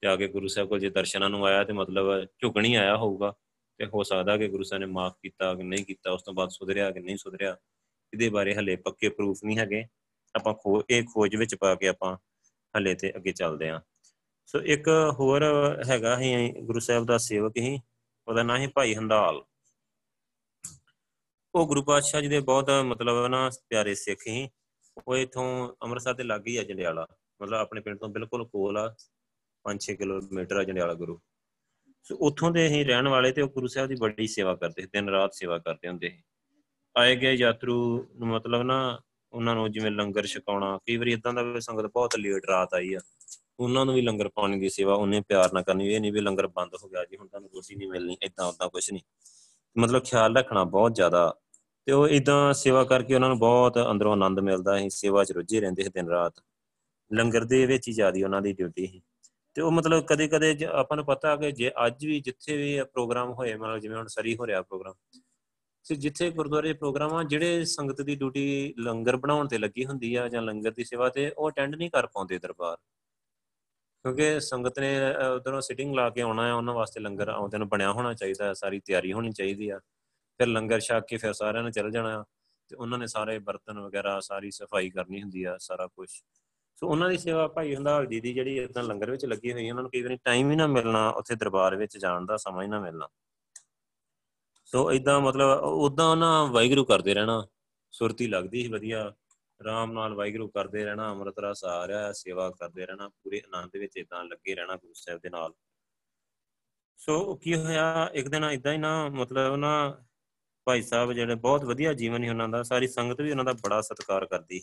ਤੇ 0.00 0.08
ਆ 0.08 0.16
ਕੇ 0.16 0.28
ਗੁਰੂ 0.28 0.48
ਸਾਹਿਬ 0.48 0.68
ਕੋਲ 0.68 0.80
ਜੇ 0.80 0.90
ਦਰਸ਼ਨਾਂ 0.90 1.30
ਨੂੰ 1.30 1.46
ਆਇਆ 1.46 1.64
ਤੇ 1.64 1.72
ਮਤਲਬ 1.72 2.26
ਝੁਕਣੀ 2.38 2.74
ਆਇਆ 2.74 2.96
ਹੋਊਗਾ, 2.96 3.34
ਤੇ 3.78 3.86
ਹੋ 3.86 4.02
ਸਕਦਾ 4.02 4.36
ਕਿ 4.36 4.48
ਗੁਰੂ 4.48 4.62
ਸਾਹਿਬ 4.62 4.80
ਨੇ 4.80 4.86
ਮਾਫ 4.86 5.12
ਕੀਤਾ 5.22 5.54
ਕਿ 5.54 5.62
ਨਹੀਂ 5.62 5.84
ਕੀਤਾ, 5.84 6.10
ਉਸ 6.10 6.22
ਤੋਂ 6.22 6.34
ਬਾਅਦ 6.34 6.50
ਸੁਧਰਿਆ 6.50 6.90
ਕਿ 6.90 7.00
ਨਹੀਂ 7.00 7.16
ਸੁਧਰਿਆ, 7.16 7.56
ਇਹਦੇ 8.14 8.28
ਬਾਰੇ 8.28 8.54
ਹਲੇ 8.54 8.76
ਪੱਕੇ 8.76 9.08
ਪ੍ਰੂਫ 9.08 9.38
ਨਹੀਂ 9.44 9.58
ਹੈਗੇ। 9.58 9.84
ਆਪਾਂ 10.36 10.54
ਖੋ, 10.54 10.82
ਇਹ 10.90 11.02
ਖੋਜ 11.04 11.36
ਵਿੱਚ 11.36 11.54
ਪਾ 11.54 11.74
ਕੇ 11.74 11.88
ਆਪਾਂ 11.88 12.16
ਹਲੇ 12.78 12.94
ਤੇ 12.94 13.12
ਅੱਗੇ 13.16 13.32
ਚੱਲਦੇ 13.32 13.68
ਆਂ 13.68 13.80
ਸੋ 14.46 14.60
ਇੱਕ 14.60 14.88
ਹੋਰ 15.12 15.42
ਹੈਗਾ 15.88 16.18
ਹੀ 16.18 16.52
ਗੁਰੂ 16.60 16.80
ਸਾਹਿਬ 16.80 17.06
ਦਾ 17.06 17.18
ਸੇਵਕ 17.18 17.56
ਹੀ 17.56 17.78
ਉਹਦਾ 18.28 18.42
ਨਾਂ 18.42 18.58
ਹੈ 18.58 18.68
ਭਾਈ 18.68 18.94
ਹੰਦਾਲ। 18.94 19.42
ਉਹ 21.54 21.66
ਗੁਰੂ 21.66 21.82
ਪਾਤਸ਼ਾਹ 21.82 22.20
ਜੀ 22.20 22.28
ਦੇ 22.28 22.40
ਬਹੁਤ 22.40 22.70
ਮਤਲਬ 22.70 23.26
ਨਾ 23.26 23.50
ਪਿਆਰੇ 23.68 23.94
ਸਿੱਖ 23.94 24.20
ਹੀ 24.28 24.48
ਉਹ 25.08 25.16
ਇਥੋਂ 25.16 25.74
ਅੰਮ੍ਰਿਤਸਰ 25.82 26.14
ਦੇ 26.14 26.24
ਲਾਗੇ 26.24 26.50
ਹੀ 26.50 26.56
ਆ 26.56 26.62
ਜੰਡਿਆਲਾ। 26.64 27.06
ਮਤਲਬ 27.42 27.58
ਆਪਣੇ 27.58 27.80
ਪਿੰਡ 27.80 27.98
ਤੋਂ 27.98 28.08
ਬਿਲਕੁਲ 28.08 28.48
ਕੋਲ 28.48 28.78
ਆ। 28.78 28.94
5-6 29.64 29.94
ਕਿਲੋਮੀਟਰ 29.94 30.56
ਆ 30.56 30.64
ਜੰਡਿਆਲਾ 30.64 30.94
ਗੁਰੂ। 30.94 31.20
ਸੋ 32.02 32.16
ਉੱਥੋਂ 32.16 32.50
ਦੇ 32.50 32.68
ਹੀ 32.68 32.84
ਰਹਿਣ 32.84 33.08
ਵਾਲੇ 33.08 33.32
ਤੇ 33.32 33.42
ਉਹ 33.42 33.48
ਗੁਰੂ 33.48 33.66
ਸਾਹਿਬ 33.66 33.88
ਦੀ 33.88 33.94
ਬੜੀ 33.94 34.26
ਸੇਵਾ 34.26 34.54
ਕਰਦੇ 34.54 34.82
ਦਿਨ 34.82 35.08
ਰਾਤ 35.08 35.34
ਸੇਵਾ 35.34 35.58
ਕਰਦੇ 35.58 35.88
ਹੁੰਦੇ 35.88 36.08
ਸੀ। 36.08 36.22
ਆਏ 36.96 37.16
ਗਏ 37.16 37.32
ਯਾਤਰੂ 37.32 38.08
ਨੂੰ 38.14 38.28
ਮਤਲਬ 38.28 38.62
ਨਾ 38.62 39.00
ਉਹਨਾਂ 39.32 39.54
ਨੂੰ 39.54 39.72
ਜਿਵੇਂ 39.72 39.90
ਲੰਗਰ 39.90 40.26
ਛਕਾਉਣਾ, 40.26 40.78
ਕਈ 40.78 40.96
ਵਾਰੀ 40.96 41.12
ਇਦਾਂ 41.12 41.32
ਦਾ 41.32 41.42
ਵੀ 41.42 41.60
ਸੰਗਤ 41.60 41.86
ਬਹੁਤ 41.86 42.16
ਲੇਟ 42.16 42.46
ਰਾਤ 42.46 42.74
ਆਈ 42.74 42.94
ਆ। 42.94 43.00
ਉਹਨਾਂ 43.60 43.86
ਨੂੰ 43.86 43.94
ਵੀ 43.94 44.02
ਲੰਗਰ 44.02 44.28
ਪਾਣੀ 44.28 44.60
ਦੀ 44.60 44.68
ਸੇਵਾ, 44.68 44.94
ਉਹਨੇ 44.94 45.20
ਪਿਆਰ 45.20 45.52
ਨਾਲ 45.52 45.62
ਕਰਨੀ, 45.62 45.94
ਇਹ 45.94 46.00
ਨਹੀਂ 46.00 46.12
ਵੀ 46.12 46.20
ਲੰਗਰ 46.20 46.46
ਬੰਦ 46.46 46.70
ਹੋ 46.84 46.88
ਗਿਆ 46.88 47.04
ਜੀ, 47.04 47.16
ਹੁਣ 47.16 47.28
ਤੁਹਾਨੂੰ 47.28 47.50
ਰੋਟੀ 47.54 47.74
ਨਹੀਂ 47.74 47.88
ਮਿਲਣੀ 47.88 48.16
ਇਦਾਂ 48.22 48.46
ਉਦਾਂ 48.46 48.68
ਕੁਝ 48.68 48.92
ਨਹੀਂ 48.92 49.02
ਮਤਲਬ 49.78 50.02
ਖਿਆਲ 50.04 50.36
ਰੱਖਣਾ 50.36 50.64
ਬਹੁਤ 50.64 50.94
ਜ਼ਿਆਦਾ। 50.94 51.36
ਤੇ 51.86 51.92
ਉਹ 51.92 52.08
ਇਦਾਂ 52.08 52.52
ਸੇਵਾ 52.52 52.84
ਕਰਕੇ 52.84 53.14
ਉਹਨਾਂ 53.14 53.28
ਨੂੰ 53.28 53.38
ਬਹੁਤ 53.38 53.78
ਅੰਦਰੋਂ 53.90 54.12
ਆਨੰਦ 54.12 54.40
ਮਿਲਦਾ 54.40 54.78
ਸੀ, 54.78 54.90
ਸੇਵਾ 54.90 55.24
'ਚ 55.24 55.32
ਰੁੱਝੇ 55.32 55.60
ਰਹਿੰਦੇ 55.60 55.82
ਸੀ 55.82 55.88
ਦਿਨ 55.88 56.08
ਰਾਤ। 56.08 56.34
ਲੰਗਰ 57.12 57.44
ਦੇ 57.44 57.66
ਵਿੱਚ 57.66 57.88
ਹੀ 57.88 57.92
ਜਿਆਦੀ 57.92 58.22
ਉਹਨਾਂ 58.22 58.42
ਦੀ 58.42 58.52
ਡਿਊਟੀ 58.52 58.86
ਸੀ। 58.86 59.02
ਤੇ 59.54 59.62
ਉਹ 59.62 59.72
ਮਤਲਬ 59.72 60.04
ਕਦੇ 60.04 60.28
ਕਦੇ 60.28 60.56
ਆਪਾਂ 60.72 60.96
ਨੂੰ 60.96 61.06
ਪਤਾ 61.06 61.36
ਕਿ 61.36 61.52
ਜੇ 61.52 61.70
ਅੱਜ 61.86 62.06
ਵੀ 62.06 62.20
ਜਿੱਥੇ 62.20 62.56
ਵੀ 62.56 62.82
ਪ੍ਰੋਗਰਾਮ 62.82 63.32
ਹੋਏ, 63.32 63.54
ਮਤਲਬ 63.54 63.78
ਜਿਵੇਂ 63.78 63.96
ਹੁਣ 63.96 64.06
ਸਰੀ 64.06 64.36
ਹੋ 64.36 64.46
ਰਿਹਾ 64.46 64.62
ਪ੍ਰੋਗਰਾਮ, 64.62 64.94
ਤੇ 65.86 65.94
ਜਿੱਥੇ 65.94 66.30
ਗੁਰਦੁਆਰੇ 66.30 66.72
ਪ੍ਰੋਗਰਾਮ 66.72 67.14
ਆ, 67.14 67.22
ਜਿਹੜੇ 67.22 67.64
ਸੰਗਤ 67.64 68.02
ਦੀ 68.02 68.14
ਡਿਊਟੀ 68.14 68.74
ਲੰਗਰ 68.78 69.16
ਬਣਾਉਣ 69.16 69.48
ਤੇ 69.48 69.58
ਲੱਗੀ 69.58 69.86
ਹੁੰਦੀ 69.86 70.14
ਆ 70.14 70.28
ਜਾਂ 70.28 70.42
ਲੰਗਰ 70.42 70.70
ਦੀ 70.70 70.84
ਸੇਵਾ 70.84 71.08
ਤੇ, 71.08 71.32
ਉਹ 71.38 71.50
ਅਟੈਂਡ 71.50 71.74
ਨਹੀਂ 71.74 71.90
ਕਰ 71.90 72.06
ਪਾਉਂਦੇ 72.06 72.38
ਦਰਬਾਰ। 72.38 72.76
ਕਿਉਂਕਿ 74.04 74.40
ਸੰਗਤ 74.40 74.78
ਨੇ 74.78 74.98
ਉਧਰੋਂ 75.36 75.60
ਸਿਟਿੰਗ 75.60 75.94
ਲਾ 75.94 76.10
ਕੇ 76.10 76.20
ਆਉਣਾ 76.20 76.46
ਹੈ 76.46 76.52
ਉਹਨਾਂ 76.52 76.74
ਵਾਸਤੇ 76.74 77.00
ਲੰਗਰ 77.00 77.28
ਆਉਂਦੇ 77.28 77.58
ਨੂੰ 77.58 77.68
ਬਣਿਆ 77.68 77.92
ਹੋਣਾ 77.92 78.14
ਚਾਹੀਦਾ 78.14 78.44
ਹੈ 78.44 78.52
ਸਾਰੀ 78.52 78.80
ਤਿਆਰੀ 78.80 79.12
ਹੋਣੀ 79.12 79.32
ਚਾਹੀਦੀ 79.32 79.68
ਆ। 79.70 79.78
ਫਿਰ 80.38 80.46
ਲੰਗਰ 80.46 80.80
ਛਕ 80.80 81.06
ਕੇ 81.08 81.16
ਫਿਰ 81.16 81.32
ਸਾਰਿਆਂ 81.32 81.64
ਨੇ 81.64 81.70
ਚੱਲ 81.70 81.90
ਜਾਣਾ 81.90 82.24
ਤੇ 82.68 82.76
ਉਹਨਾਂ 82.76 82.98
ਨੇ 82.98 83.06
ਸਾਰੇ 83.06 83.38
ਬਰਤਨ 83.38 83.78
ਵਗੈਰਾ, 83.78 84.20
ਸਾਰੀ 84.20 84.50
ਸਫ਼ਾਈ 84.50 84.90
ਕਰਨੀ 84.90 85.22
ਹੁੰਦੀ 85.22 85.44
ਆ, 85.44 85.56
ਸਾਰਾ 85.58 85.86
ਕੁਝ 85.86 86.08
ਸੋ 86.82 86.88
ਉਹਨਾਂ 86.88 87.08
ਦੀ 87.10 87.18
ਸੇਵਾ 87.18 87.46
ਭਾਈ 87.48 87.74
ਹੰਦਾਲ 87.74 88.06
ਜੀ 88.06 88.20
ਦੀ 88.20 88.32
ਜਿਹੜੀ 88.34 88.56
ਇਦਾਂ 88.58 88.82
ਲੰਗਰ 88.82 89.10
ਵਿੱਚ 89.10 89.24
ਲੱਗੀ 89.24 89.52
ਹੋਈ 89.52 89.70
ਉਹਨਾਂ 89.70 89.82
ਨੂੰ 89.82 89.90
ਕਈ 89.90 90.02
ਵਾਰੀ 90.02 90.16
ਟਾਈਮ 90.16 90.50
ਹੀ 90.50 90.56
ਨਾ 90.56 90.66
ਮਿਲਣਾ, 90.66 91.08
ਉੱਥੇ 91.10 91.34
ਦਰਬਾਰ 91.34 91.76
ਵਿੱਚ 91.76 91.96
ਜਾਣ 91.98 92.26
ਦਾ 92.26 92.36
ਸਮਾਂ 92.36 92.62
ਹੀ 92.62 92.68
ਨਾ 92.68 92.80
ਮਿਲਣਾ। 92.80 93.08
ਸੋ 94.64 94.90
ਇਦਾਂ 94.92 95.20
ਮਤਲਬ 95.20 95.62
ਉਦਾਂ 95.62 96.08
ਉਹਨਾਂ 96.10 96.46
ਵਾਹਿਗੁਰੂ 96.46 96.84
ਕਰਦੇ 96.84 97.14
ਰਹਿਣਾ, 97.14 97.46
ਸੁਰਤੀ 97.90 98.26
ਲੱਗਦੀ 98.26 98.62
ਸੀ 98.62 98.68
ਵਧੀਆ। 98.68 99.02
ਆਰਾਮ 99.60 99.92
ਨਾਲ 99.92 100.14
ਵਾਹਿਗੁਰੂ 100.14 100.48
ਕਰਦੇ 100.48 100.84
ਰਹਿਣਾ 100.84 101.10
ਅੰਮ੍ਰਿਤ 101.10 101.38
ਰਸ 101.38 101.64
ਆ 101.64 101.86
ਰਿਹਾ 101.88 102.12
ਸੇਵਾ 102.12 102.50
ਕਰਦੇ 102.50 102.86
ਰਹਿਣਾ, 102.86 103.08
ਪੂਰੇ 103.08 103.42
ਆਨੰਦ 103.46 103.76
ਵਿੱਚ 103.76 103.96
ਇਦਾਂ 103.96 104.24
ਲੱਗੇ 104.24 104.54
ਰਹਿਣਾ 104.54 104.76
ਗੁਰੂ 104.76 104.92
ਸਾਹਿਬ 104.94 105.20
ਦੇ 105.20 105.30
ਨਾਲ। 105.30 105.54
ਸੋ 106.96 107.34
ਕੀ 107.34 107.54
ਹੋਇਆ, 107.54 108.10
ਇੱਕ 108.14 108.28
ਦਿਨ 108.28 108.44
ਇਦਾਂ 108.44 108.72
ਹੀ 108.72 108.78
ਨਾ 108.78 109.08
ਮਤਲਬ 109.08 109.56
ਨਾ 109.56 110.02
ਭਾਈ 110.66 110.82
ਸਾਹਿਬ 110.82 111.12
ਜਿਹੜੇ 111.12 111.34
ਬਹੁਤ 111.34 111.64
ਵਧੀਆ 111.64 111.92
ਜੀਵਨ 111.92 112.24
ਹੀ 112.24 112.28
ਉਹਨਾਂ 112.28 112.48
ਦਾ, 112.48 112.62
ਸਾਰੀ 112.62 112.88
ਸੰਗਤ 112.88 113.20
ਵੀ 113.20 113.30
ਉਹਨਾਂ 113.30 113.44
ਦਾ 113.44 113.52
ਬੜਾ 113.52 113.80
ਸਤਿਕਾਰ 113.80 114.26
ਕਰਦੀ 114.26 114.62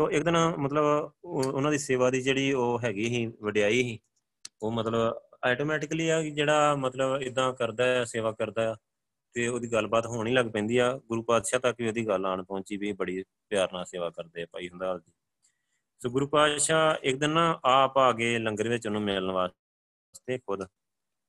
ਸੋ 0.00 0.10
ਇੱਕ 0.10 0.24
ਦਿਨ 0.24 0.36
ਮਤਲਬ 0.58 1.10
ਉਹਨਾਂ 1.24 1.70
ਦੀ 1.70 1.78
ਸੇਵਾ 1.78 2.10
ਦੀ 2.10 2.20
ਜਿਹੜੀ 2.22 2.52
ਉਹ 2.52 2.78
ਹੈਗੀ 2.84 3.04
ਸੀ, 3.04 3.26
ਵਡਿਆਈ 3.42 3.82
ਸੀ, 3.82 3.98
ਉਹ 4.62 4.72
ਮਤਲਬ 4.72 5.18
ਆਟੋਮੈਟਿਕਲੀ 5.44 6.08
ਆ 6.08 6.20
ਜਿਹੜਾ 6.22 6.74
ਮਤਲਬ 6.74 7.22
ਇਦਾਂ 7.22 7.52
ਕਰਦਾ 7.52 7.84
ਹੈ 7.84 8.04
ਸੇਵਾ 8.04 8.32
ਕਰਦਾ 8.32 8.76
ਤੇ 9.34 9.46
ਉਹਦੀ 9.48 9.72
ਗੱਲਬਾਤ 9.72 10.06
ਹੋਣ 10.06 10.26
ਹੀ 10.26 10.32
ਲੱਗ 10.32 10.46
ਪੈਂਦੀ 10.46 10.78
ਆ, 10.78 10.92
ਗੁਰੂ 11.08 11.22
ਪਾਤਸ਼ਾਹ 11.22 11.60
ਤੱਕ 11.60 11.80
ਵੀ 11.80 11.88
ਉਹਦੀ 11.88 12.06
ਗੱਲ 12.06 12.26
ਆਣ 12.26 12.42
ਪਹੁੰਚੀ 12.42 12.76
ਵੀ 12.76 12.92
ਬੜੀ 12.92 13.24
ਪਿਆਰ 13.48 13.72
ਨਾਲ 13.72 13.84
ਸੇਵਾ 13.84 14.10
ਕਰਦੇ 14.10 14.42
ਆ 14.42 14.46
ਭਾਈ 14.52 14.68
ਹੰਦਾਲ 14.68 15.00
ਜੀ। 15.00 15.12
ਸੋ 16.00 16.10
ਗੁਰੂ 16.10 16.26
ਪਾਤਸ਼ਾਹ 16.26 16.94
ਇੱਕ 17.02 17.18
ਦਿਨ 17.18 17.30
ਨਾ 17.30 17.60
ਆਪ 17.64 17.98
ਆ 17.98 18.12
ਗਏ 18.12 18.38
ਲੰਗਰ 18.38 18.68
ਵਿੱਚ 18.68 18.86
ਉਹਨੂੰ 18.86 19.02
ਮਿਲਣ 19.02 19.30
ਵਾਸਤੇ 19.30 20.38
ਖੁਦ। 20.38 20.62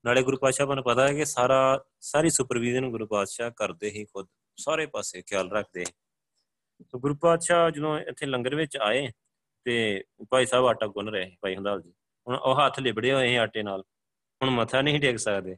ਨਾਲੇ 0.05 0.23
ਗੁਰੂ 0.23 0.37
ਪਾਤਸ਼ਾਹ 0.37 0.75
ਨੂੰ 0.75 0.83
ਪਤਾ 0.83 1.07
ਹੈ 1.07 1.13
ਕਿ 1.13 1.25
ਸਾਰਾ, 1.25 1.83
ਸਾਰੀ 2.01 2.29
ਸੁਪਰਵੀਜ਼ਨ 2.29 2.89
ਗੁਰੂ 2.91 3.07
ਪਾਤਸ਼ਾਹ 3.07 3.51
ਕਰਦੇ 3.51 3.89
ਹੀ 3.89 4.05
ਖੁਦ। 4.05 4.27
ਸਾਰੇ 4.57 4.85
ਪਾਸੇ 4.85 5.21
ਖਿਆਲ 5.21 5.51
ਰੱਖਦੇ 5.51 5.85
ਸੋ 6.87 6.99
ਗੁਰੂ 6.99 7.15
ਪਾਤਸ਼ਾਹ 7.15 7.71
ਜਦੋਂ 7.71 7.99
ਇੱਥੇ 7.99 8.25
ਲੰਗਰ 8.25 8.55
ਵਿੱਚ 8.55 8.77
ਆਏ 8.77 9.07
ਤੇ 9.63 10.03
ਭਾਈ 10.29 10.45
ਸਾਹਿਬ 10.45 10.65
ਆਟਾ 10.65 10.87
ਗੁੰਨ 10.87 11.09
ਰਹੇ 11.09 11.35
ਭਾਈ 11.41 11.55
ਹੰਦਾਲ 11.55 11.81
ਜੀ। 11.81 11.93
ਹੁਣ 12.27 12.35
ਉਹ 12.35 12.65
ਹੱਥ 12.65 12.79
ਲਿਬੜੇ 12.79 13.13
ਹੋਏ 13.13 13.37
ਆਟੇ 13.37 13.63
ਨਾਲ, 13.63 13.81
ਹੁਣ 14.41 14.49
ਮੱਥਾ 14.49 14.81
ਨਹੀਂ 14.81 14.99
ਟੇਕ 14.99 15.17
ਸਕਦੇ। 15.17 15.57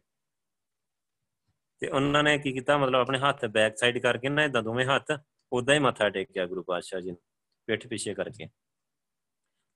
ਤੇ 1.80 1.88
ਉਹਨਾਂ 1.88 2.24
ਨੇ 2.24 2.38
ਕੀ 2.38 2.52
ਕੀਤਾ, 2.52 2.78
ਮਤਲਬ 2.78 3.00
ਆਪਣੇ 3.00 3.20
ਹੱਥ 3.20 3.46
ਬੈਕ 3.46 3.78
ਸਾਈਡ 3.78 3.98
ਕਰਕੇ 3.98 4.30
ਨਾ 4.30 4.44
ਇਦਾਂ 4.44 4.64
ਦੋਵੇਂ 4.64 4.86
ਹੱਥ 4.86 5.12
ਉਦਾਂ 5.54 5.76
ਹੀ 5.76 5.80
ਮੱਥਾ 5.80 6.10
ਟੇਕਿਆ 6.10 6.46
ਗੁਰੂ 6.46 6.64
ਪਾਤਸ਼ਾਹ 6.64 7.02
ਜੀ 7.02 7.12
ਨੂੰ, 7.12 7.22
ਪਿੱਠ 7.68 7.88
ਪਿੱਛੇ 7.88 8.14
ਕਰਕੇ। 8.14 8.48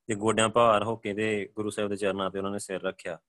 ਤੇ 0.08 0.16
ਗੋਡਿਆਂ 0.16 0.50
ਭਾਰ 0.50 0.84
ਹੋ 0.84 0.96
ਕੇ 0.96 1.14
ਤੇ 1.14 1.50
ਗੁਰੂ 1.56 1.70
ਸਾਹਿਬ 1.70 1.90
ਦੇ 1.90 1.96
ਚਰਨਾਂ 1.96 2.32
ਤੇ 2.32 2.38
ਉਹਨਾਂ 2.38 2.52
ਨੇ 2.52 2.60
ਸਿਰ 2.60 2.82
ਰੱਖਿਆ। 2.82 3.20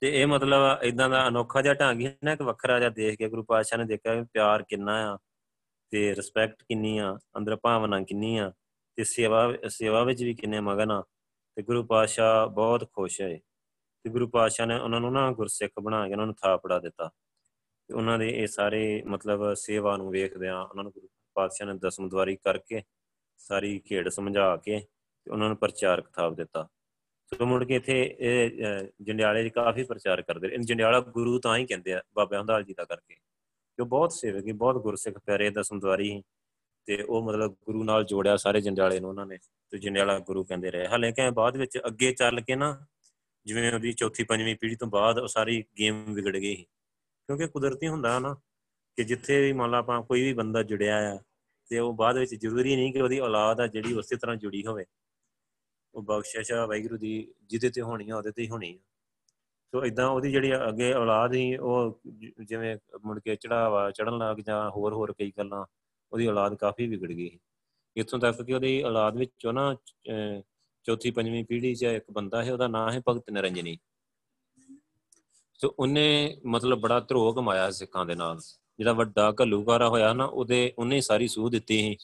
ਤੇ 0.00 0.22
ਇਹ 0.22 0.26
ਮਤਲਬ 0.26 0.82
ਇਦਾਂ 0.82 1.10
ਦਾ 1.10 1.28
ਅਨੋਖਾ 1.28 1.62
ਜਿਹਾ 1.62 1.74
ਢੰਗ 1.74 2.00
ਹੀ 2.00 2.12
ਨਾ, 2.24 2.32
ਇੱਕ 2.32 2.42
ਵੱਖਰਾ 2.42 2.78
ਜਿਹਾ 2.78 2.90
ਦੇਖ 2.90 3.18
ਕੇ 3.18 3.28
ਗੁਰੂ 3.28 3.42
ਪਾਤਸ਼ਾਹ 3.42 3.78
ਨੇ 3.78 3.84
ਦੇਖਿਆ 3.84 4.14
ਕਿ 4.14 4.22
ਪਿਆਰ 4.22 4.62
ਕਿੰਨਾ 4.62 5.14
ਆ। 5.14 5.18
ਤੇ 5.90 6.14
ਰਿਸਪੈਕਟ 6.16 6.62
ਕਿੰਨੀ 6.62 6.98
ਆ, 6.98 7.18
ਅੰਦਰ 7.36 7.56
ਭਾਵਨਾ 7.56 8.02
ਕਿੰਨੀ 8.02 8.36
ਆ, 8.36 8.52
ਤੇ 8.96 9.04
ਸੇਵਾ 9.04 9.54
ਸੇਵਾ 9.68 10.04
ਵਿੱਚ 10.04 10.22
ਵੀ 10.22 10.34
ਕਿੰਨੇ 10.34 10.60
ਮਗਨ 10.60 10.90
ਆ, 10.90 11.04
ਤੇ 11.56 11.62
ਗੁਰੂ 11.62 11.84
ਪਾਤਸ਼ਾਹ 11.84 12.46
ਬਹੁਤ 12.46 12.92
ਖੁਸ਼ 12.92 13.20
ਹੋਏ। 13.20 13.40
ਤੇ 14.04 14.10
ਗੁਰੂ 14.10 14.28
ਪਾਤਸ਼ਾਹ 14.28 14.66
ਨੇ 14.66 14.78
ਉਹਨਾਂ 14.78 15.00
ਨੂੰ 15.00 15.12
ਨਾ 15.12 15.32
ਗੁਰਸਿੱਖ 15.32 15.72
ਬਣਾ 15.82 16.06
ਕੇ 16.06 16.12
ਉਹਨਾਂ 16.12 16.26
ਨੂੰ 16.26 16.34
ਥਾਪੜਾ 16.34 16.78
ਦਿੱਤਾ। 16.78 17.10
ਤੇ 17.88 17.94
ਉਹਨਾਂ 17.94 18.18
ਦੇ 18.18 18.42
ਇਹ 18.42 18.46
ਸਾਰੇ 18.46 19.02
ਮਤਲਬ 19.06 19.54
ਸੇਵਾ 19.54 19.96
ਨੂੰ 19.96 20.10
ਵੇਖਦਿਆਂ 20.10 20.64
ਉਹਨਾਂ 20.64 20.84
ਨੂੰ 20.84 20.92
ਗੁਰੂ 20.92 21.08
ਪਾਤਸ਼ਾਹ 21.34 21.66
ਨੇ 21.66 21.74
ਦਸਮ 21.74 22.08
ਦਵਾਰੀ 22.08 22.36
ਕਰਕੇ 22.36 22.82
ਸਾਰੀ 23.38 23.78
ਖੇਡ 23.78 24.08
ਸਮਝਾ 24.08 24.56
ਕੇ 24.56 24.80
ਤੇ 25.24 25.30
ਉਹਨਾਂ 25.30 25.48
ਨੂੰ 25.48 25.56
ਪ੍ਰਚਾਰਕ 25.56 26.10
ਥਾਪ 26.10 26.34
ਦਿੱਤਾ। 26.34 26.68
ਸੋ 27.26 27.46
ਮੁੜ 27.46 27.64
ਕੇ 27.64 27.74
ਇੱਥੇ 27.74 28.16
ਇਹ 28.20 28.50
ਜੰਡਿਆਲੇ 29.02 29.48
'ਚ 29.48 29.52
ਕਾਫੀ 29.52 29.84
ਪ੍ਰਚਾਰ 29.84 30.22
ਕਰਦੇ 30.22 30.48
ਨੇ 30.48 30.64
ਜੰਡਿਆਲਾ 30.64 31.00
ਗੁਰੂ 31.00 31.38
ਤਾਂ 31.38 31.56
ਹੀ 31.56 31.66
ਕਹਿੰਦੇ 31.66 31.92
ਆ 31.92 32.02
ਬਾਬਾ 32.14 32.40
ਹੰਦਾਲ 32.40 32.64
ਜੀ 32.64 32.74
ਦਾ 32.74 32.84
ਕਰਕੇ। 32.84 33.16
ਕਿ 33.78 33.82
ਉਹ 33.82 33.86
ਬਹੁਤ 33.86 34.12
ਸੇਵਕ 34.12 34.46
ਹੀ 34.46 34.52
ਬਹੁਤ 34.52 34.82
ਗੁਰਸਿੱਖ 34.82 35.18
ਪਿਆਰੇ 35.18 35.50
ਦਸਮ 35.50 35.80
ਦਵਾਰੀ 35.80 36.22
ਤੇ 36.86 37.02
ਉਹ 37.02 37.22
ਮਤਲਬ 37.22 37.56
ਗੁਰੂ 37.66 37.84
ਨਾਲ 37.84 38.04
ਜੋੜਿਆ 38.04 38.36
ਸਾਰੇ 38.36 38.60
ਜੰਡਿਆਲੇ 38.60 39.00
ਨੂੰ 39.00 39.10
ਉਹਨਾਂ 39.10 39.26
ਨੇ 39.26 39.38
ਤੇ 39.70 39.78
ਜੰਡਿਆਲਾ 39.78 40.18
ਗੁਰੂ 40.18 40.44
ਕਹਿੰਦੇ 40.44 40.70
ਰਹੇ। 40.70 40.86
ਹਾਲੇ 40.86 41.12
ਕਿ 41.12 41.30
ਬਾਅਦ 41.30 41.56
ਵਿੱਚ 41.56 41.78
ਅੱਗੇ 41.86 42.12
ਚੱਲ 42.12 42.40
ਕੇ 42.40 42.54
ਨਾ 42.56 42.86
ਜਿਵੇਂ 43.46 43.72
ਉਹਦੀ 43.72 43.92
ਚੌਥੀ, 43.92 44.24
ਪੰਜਵੀਂ 44.24 44.56
ਪੀੜ੍ਹੀ 44.56 44.76
ਤੋਂ 44.76 44.88
ਬਾਅਦ 44.88 45.18
ਉਹ 45.18 45.28
ਸਾਰੀ 45.28 45.64
ਗੇਮ 45.78 46.14
ਵਿਗੜ 46.14 46.36
ਗਈ 46.36 46.56
ਕਿਉਂਕਿ 47.26 47.46
ਕੁਦਰਤੀ 47.46 47.88
ਹੁੰਦਾ 47.88 48.18
ਨਾ 48.18 48.36
ਕਿ 48.96 49.04
ਜਿੱਥੇ 49.04 49.40
ਵੀ 49.40 49.52
ਮੰਨ 49.52 49.70
ਲਾ 49.70 49.78
ਆਪਾਂ 49.78 50.02
ਕੋਈ 50.02 50.22
ਵੀ 50.22 50.32
ਬੰਦਾ 50.32 50.62
ਜੁੜਿਆ 50.62 51.14
ਆ 51.14 51.18
ਤੇ 51.66 51.78
ਉਹ 51.78 51.92
ਬਾਅਦ 51.92 52.18
ਵਿੱਚ 52.18 52.34
ਜ਼ਰੂਰੀ 52.34 52.76
ਨਹੀਂ 52.76 52.92
ਕਿ 52.92 53.00
ਉਹਦੀ 53.00 53.18
ਔਲਾਦ 53.18 53.60
ਆ 53.60 53.66
ਜਿਹੜੀ 53.66 53.92
ਉਸੇ 53.92 54.16
ਤਰ੍ਹਾਂ 54.16 54.36
ਜੁੜੀ 54.36 54.66
ਹੋਵੇ। 54.66 54.84
ਉਹ 55.94 56.02
ਬਖਸ਼ਿਸ਼ 56.02 56.52
ਆ 56.52 56.66
ਵਾਹਿਗੁਰੂ 56.66 56.96
ਦੀ, 56.96 57.34
ਜਿਹਦੇ 57.46 57.70
ਤੇ 57.70 57.80
ਹੋਣੀ 57.80 58.10
ਆ, 58.10 58.16
ਉਹਦੇ 58.16 58.30
ਤੇ 58.30 58.42
ਹੀ 58.42 58.48
ਹੋਣੀ 58.48 58.74
ਆ। 58.74 58.78
ਸੋ 59.74 59.84
ਇਦਾਂ 59.84 60.08
ਉਹਦੀ 60.08 60.30
ਜਿਹੜੀ 60.32 60.52
ਅੱਗੇ 60.68 60.92
ਔਲਾਦ 60.94 61.34
ਹੀ 61.34 61.56
ਉਹ 61.56 62.00
ਜਿਵੇਂ 62.44 62.76
ਮੁੜ 63.04 63.18
ਕੇ 63.20 63.36
ਚੜਾਵਾ 63.36 63.90
ਚੜਨ 63.90 64.18
ਲੱਗ 64.18 64.36
ਜਾਂ 64.36 64.70
ਹੋਰ 64.70 64.92
ਹੋਰ 64.92 65.12
ਕਈ 65.18 65.32
ਗੱਲਾਂ, 65.38 65.64
ਉਹਦੀ 66.12 66.26
ਔਲਾਦ 66.26 66.54
ਕਾਫੀ 66.54 66.86
ਵਿਗੜ 66.86 67.12
ਗਈ 67.12 67.38
ਇੱਥੋਂ 67.96 68.18
ਤੱਕ 68.18 68.42
ਕਿ 68.42 68.54
ਉਹਦੀ 68.54 68.82
ਔਲਾਦ 68.82 69.16
ਵਿੱਚੋਂ 69.16 69.52
ਨਾ 69.52 69.74
ਚੌਥੀ, 70.86 71.10
ਪੰਜਵੀਂ 71.10 71.44
ਪੀੜ੍ਹੀ 71.44 71.74
'ਚ 71.74 71.82
ਇੱਕ 71.82 72.10
ਬੰਦਾ 72.12 72.42
ਹੈ 72.44 72.52
ਉਹਦਾ 72.52 72.68
ਨਾਮ 72.68 72.90
ਹੈ 72.90 73.00
ਭਗਤ 73.08 73.30
ਨਿਰੰਜਨੀ। 73.30 73.76
ਸੋ 75.60 75.74
ਉਹਨੇ 75.78 76.36
ਮਤਲਬ 76.46 76.80
ਬੜਾ 76.80 76.98
ਧਰੋਹ 77.00 77.34
ਕਮਾਇਆ 77.34 77.70
ਸਿੱਖਾਂ 77.70 78.04
ਦੇ 78.06 78.14
ਨਾਲ। 78.14 78.40
ਜਿਹੜਾ 78.78 78.92
ਵੱਡਾ 78.92 79.32
ਘੱਲੂਕਾਰਾ 79.40 79.88
ਹੋਇਆ 79.88 80.12
ਨਾ, 80.12 80.24
ਉਹਦੇ, 80.24 80.72
ਉਹਨੇ 80.78 81.00
ਸਾਰੀ 81.00 81.28
ਸੂਹ 81.28 81.50
ਦਿੱਤੀ 81.50 81.78
ਸੀ। 81.78 81.96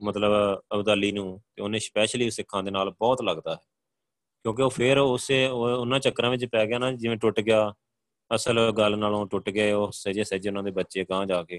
ਮਤਲਬ 0.00 0.32
ਅਬਦਾਲੀ 0.74 1.10
ਨੂੰ, 1.12 1.40
ਤੇ 1.56 1.62
ਉਹਨੇ 1.62 1.78
ਸਪੈਸ਼ਲੀ 1.78 2.30
ਸਿੱਖਾਂ 2.30 2.62
ਦੇ 2.62 2.70
ਨਾਲ 2.70 2.90
ਬਹੁਤ 2.90 3.22
ਲੱਗਦਾ 3.22 3.54
ਹੈ 3.54 3.60
ਕਿਉਂਕਿ 4.48 4.62
ਉਹ 4.62 4.70
ਫੇਰ 4.70 4.98
ਉਸੇ 4.98 5.46
ਉਹਨਾਂ 5.46 6.00
ਚੱਕਰਾਂ 6.00 6.30
ਵਿੱਚ 6.30 6.44
ਪੈ 6.44 6.66
ਗਿਆ 6.66 6.78
ਨਾ, 6.78 6.92
ਜਿਵੇਂ 6.92 7.16
ਟੁੱਟ 7.16 7.40
ਗਿਆ, 7.40 7.74
ਅਸਲ 8.34 8.72
ਗੱਲ 8.78 8.98
ਨਾਲੋਂ 8.98 9.26
ਟੁੱਟ 9.26 9.50
ਗਏ 9.50 9.72
ਉਹ 9.72 9.90
ਸਜੇ 9.92 10.24
ਸਜੇ 10.24 10.48
ਉਹਨਾਂ 10.48 10.62
ਦੇ 10.62 10.70
ਬੱਚੇ 10.70 11.04
ਕਾਂ 11.04 11.26
ਜਾ 11.26 11.42
ਕੇ। 11.42 11.58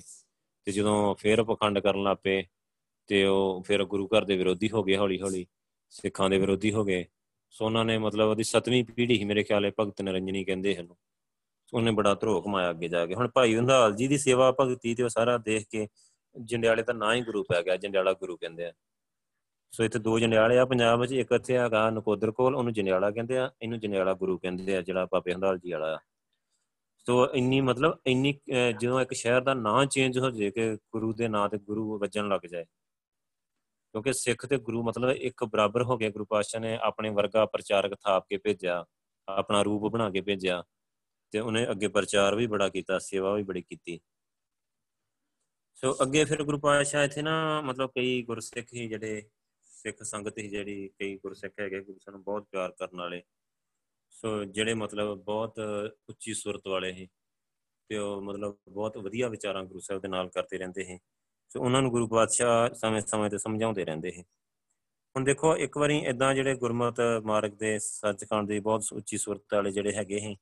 ਤੇ 0.66 0.72
ਜਦੋਂ 0.72 1.16
ਫੇਰ 1.16 1.44
ਪਖੰਡ 1.44 1.80
ਕਰਨ 1.80 2.04
ਲੱਪੇ 2.04 2.44
ਤੇ 3.08 3.26
ਉਹ 3.26 3.64
ਫਿਰ 3.68 3.86
ਗੁਰੂ 3.86 4.08
ਘਰ 4.08 4.26
ਦੇ 4.26 4.38
ਵਿਰੋਧੀ 4.38 4.70
ਹੋ 4.70 4.84
ਗਏ 4.84 4.98
ਹੌਲੀ 4.98 5.22
ਹੌਲੀ 5.22 5.46
ਸਿੱਖਾਂ 5.90 6.30
ਦੇ 6.30 6.38
ਵਿਰੋਧੀ 6.38 6.74
ਹੋ 6.74 6.84
ਗਏ। 6.84 7.06
ਸੋ 7.50 7.66
ਉਹਨਾਂ 7.66 7.86
ਨੇ 7.86 7.98
ਮਤਲਬ 7.98 8.30
ਉਹਦੀ 8.30 8.44
ਸਤਵੀਂ 8.44 8.84
ਪੀੜ੍ਹੀ 8.86 9.18
ਹੀ 9.18 9.24
ਮੇਰੇ 9.24 9.44
ਖਿਆਲੇ 9.44 9.72
ਭਗਤ 9.80 10.02
ਨਰੰਜਨੀ 10.02 10.44
ਕਹਿੰਦੇ 10.44 10.76
ਹਨ। 10.76 10.88
ਉਹਨੇ 11.74 11.92
ਬੜਾ 11.92 12.16
ਧਰੋਕ 12.16 12.48
ਮਾਇਆ 12.48 12.70
ਅੱਗੇ 12.70 12.88
ਜਾ 12.88 13.06
ਕੇ। 13.06 13.16
ਹੁਣ 13.16 13.28
ਭਾਈ 13.28 13.56
ਹੰਦਾਲ 13.56 13.96
ਜੀ 13.96 14.08
ਦੀ 14.08 14.18
ਸੇਵਾ 14.18 14.56
ਭਗਤੀ 14.60 14.96
ਤੇ 14.96 15.04
ਉਹ 15.04 15.10
ਸਾਰਾ 15.10 15.38
ਦੇਖ 15.38 15.68
ਕੇ 15.70 15.88
ਜੰਡਿਆਲੇ 16.42 16.84
ਦਾ 16.84 16.94
ਨਾਂ 16.94 17.16
ਹੀ 17.16 17.22
ਗੁਰੂ 17.22 17.44
ਪੈ 17.44 17.64
ਗਿਆ, 17.64 17.76
ਜੰਡਿਆਲਾ 17.78 18.14
ਗੁਰੂ 18.14 18.38
ਕਹਿੰਦੇ 18.38 18.66
ਆ। 18.66 18.74
ਸੋ 19.74 19.84
ਇੱਥੇ 19.84 20.00
ਦੋ 20.00 20.18
ਜੰਡਿਆਲੇ 20.20 20.58
ਆ, 20.60 20.66
ਪੰਜਾਬ 20.66 21.00
ਵਿੱਚ 21.02 21.12
ਇੱਕ 21.14 21.32
ਇੱਥੇ 21.32 21.58
ਹੈਗਾ 21.58 21.90
ਨਕੋਦਰ 21.90 22.32
ਕੋਲ, 22.32 22.56
ਉਹਨੂੰ 22.56 22.74
ਜੰਡਿਆਲਾ 22.74 23.10
ਕਹਿੰਦੇ 23.12 23.38
ਆ, 23.38 23.50
ਇਹਨੂੰ 23.62 23.80
ਜੰਡਿਆਲਾ 23.80 24.14
ਗੁਰੂ 24.14 24.38
ਕਹਿੰਦੇ 24.38 24.76
ਆ, 24.76 24.82
ਜਿਹੜਾ 24.82 25.06
ਬਾਬੇ 25.12 25.34
ਹੰਦਾਲ 25.34 25.58
ਜੀ 25.60 25.72
ਵਾਲਾ 25.74 25.94
ਆ। 25.96 26.00
ਸੋ 27.06 27.26
ਇੰਨੀ 27.34 27.60
ਮਤਲਬ 27.62 27.98
ਇੰਨੀ 28.08 28.34
ਜਦੋਂ 28.80 29.00
ਇੱਕ 29.02 29.14
ਸ਼ਹਿਰ 29.14 29.42
ਦਾ 29.42 29.54
ਨਾਂ 29.54 29.86
ਚੇਂਜ 29.86 30.18
ਹੋ 30.20 30.30
ਜੇ 30.32 30.50
ਕਿ 30.52 30.76
ਗੁਰੂ 30.94 31.14
ਦੇ 31.14 31.28
ਨਾਂ 31.28 31.48
ਤੇ 31.50 31.58
ਗੁਰੂ 31.60 31.98
ਵੱਜਣ 32.00 32.28
ਲੱਗ 32.30 32.46
ਜਾਏ, 32.46 32.66
ਕਿਉਂਕਿ 33.94 34.14
ਸਿੱਖ 34.14 34.46
ਤੇ 34.46 34.58
ਗੁਰੂ 34.60 34.84
ਮਤਲਬ 34.84 35.10
ਇੱਕ 35.12 35.44
ਬਰਾਬਰ 35.46 35.84
ਹੋ 35.84 35.98
ਗਿਆ 35.98 36.10
ਗੁਰੂ 36.10 36.26
ਪਾਤਸ਼ਾਹ 36.26 36.62
ਨੇ 36.62 36.78
ਆਪਣੇ 36.84 37.10
ਵਰਗਾ 37.10 37.46
ਪ੍ਰਚਾਰਕ 37.46 37.96
ਥਾਪ 38.02 38.26
ਕੇ 38.30 38.38
ਭੇਜਿਆ, 38.38 38.84
ਆਪਣਾ 39.28 39.62
ਰੂਪ 39.64 39.92
ਬਣਾ 39.92 40.10
ਕੇ 40.10 40.22
ਭੇਜਿਆ 40.22 40.64
ਤੇ 41.34 41.40
ਉਹਨੇ 41.40 41.66
ਅੱਗੇ 41.72 41.88
ਪ੍ਰਚਾਰ 41.88 42.36
ਵੀ 42.36 42.48
ਬੜਾ 42.48 42.70
ਕੀਤਾ, 42.70 43.00
ਸੇਵਾ 43.00 43.34
ਵੀ 43.34 43.44
ਬੜੀ 43.44 43.62
ਕੀਤੀ। 43.62 44.00
ਸੋ 45.78 45.96
ਅੱਗੇ 46.02 46.24
ਫਿਰ 46.26 46.44
ਗੁਰੂ 46.44 46.60
ਪਾਤਸ਼ਾਹ 46.60 47.04
ਇੱਥੇ 47.04 47.22
ਨਾ 47.22 47.62
ਮਤਲਬ 47.62 47.92
ਕਈ 47.96 48.22
ਗੁਰਸਿੱਖ 48.24 48.74
ਹੀ 48.74 48.88
ਜਿਹੜੇ 48.88 49.22
ਸਿੱਖ 49.84 50.04
ਸੰਗਤ 50.04 50.38
ਹੀ 50.38 50.50
ਜਿਹੜੀ 50.50 50.90
ਕਈ 51.00 51.18
ਗੁਰਸਿੱਖ 51.18 51.54
ਹੈਗੇ, 51.60 51.80
ਗੁਰੂ 51.82 52.00
ਸਾਨੂੰ 52.00 52.24
ਬਹੁਤ 52.24 52.48
ਪਿਆਰ 52.52 52.72
ਕਰਨ 52.72 52.98
ਵਾਲੇ। 52.98 53.24
ਸੋ 54.10 54.44
ਜਿਹੜੇ 54.44 54.74
ਮਤਲਬ 54.74 55.24
ਬਹੁਤ 55.24 55.60
ਉੱਚੀ 56.10 56.34
ਸੁਰਤ 56.34 56.68
ਵਾਲੇ 56.68 56.94
ਸੀ 56.94 57.08
ਤੇ 57.90 57.98
ਉਹ 57.98 58.22
ਮਤਲਬ 58.22 58.58
ਬਹੁਤ 58.70 58.98
ਵਧੀਆ 58.98 59.28
ਵਿਚਾਰਾਂ 59.28 59.64
ਗੁਰੂ 59.64 59.80
ਸਾਹਿਬ 59.80 60.02
ਦੇ 60.02 60.08
ਨਾਲ 60.08 60.30
ਕਰਦੇ 60.30 60.58
ਰਹਿੰਦੇ 60.58 60.84
ਸੀ। 60.84 61.00
ਸੋ 61.50 61.60
ਉਹਨਾਂ 61.62 61.82
ਨੂੰ 61.82 61.92
ਗੁਰੂ 61.92 62.08
ਪਾਤਸ਼ਾਹ 62.08 62.74
ਸਮੇਂ-ਸਮੇਂ 62.74 63.30
ਤੇ 63.30 63.38
ਸਮਝਾਉਂਦੇ 63.38 63.86
ਰਹਿੰਦੇ 63.86 64.12
ਸੀ। 64.12 64.22
ਹੁਣ 65.16 65.24
ਦੇਖੋ, 65.24 65.56
ਇੱਕ 65.56 65.78
ਵਾਰੀ 65.78 65.98
ਇਦਾਂ 65.98 66.34
ਜਿਹੜੇ 66.36 66.56
ਗੁਰਮਤ 66.56 67.02
ਮਾਰਗ 67.24 67.52
ਦੇ 67.52 67.80
ਸੱਚਖੰਡ 67.80 68.48
ਦੇ 68.48 68.60
ਬਹੁਤ 68.60 68.82
ਉੱਚੀ 68.94 69.18
ਸੁਰਤ 69.18 69.54
ਵਾਲੇ 69.54 69.72
ਜਿਹੜੇ 69.72 69.94
ਹੈਗੇ 69.94 70.20
ਸੀ, 70.20 70.36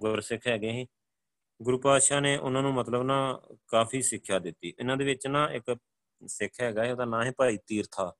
ਗੁਰਸਿੱਖ 0.00 0.46
ਹੈਗੇ 0.46 0.70
ਸੀ, 0.72 0.86
ਗੁਰੂ 1.62 1.78
ਪਾਤਸ਼ਾਹ 1.78 2.20
ਨੇ 2.20 2.36
ਉਹਨਾਂ 2.36 2.62
ਨੂੰ 2.62 2.74
ਮਤਲਬ 2.74 3.02
ਨਾ 3.02 3.40
ਕਾਫੀ 3.68 4.02
ਸਿੱਖਿਆ 4.02 4.38
ਦਿੱਤੀ। 4.38 4.74
ਇਹਨਾਂ 4.78 4.96
ਦੇ 4.96 5.04
ਵਿੱਚ 5.04 5.26
ਨਾ 5.26 5.48
ਇੱਕ 5.52 5.76
ਸਿੱਖ 6.26 6.60
ਹੈਗਾ 6.60 6.82
ਉਹਦਾ 6.90 7.04
ਨਾਮ 7.04 7.22
ਹੈ 7.22 7.32
ਭਾਈ 7.38 7.58
ਤੀਰਥਾ। 7.66 8.12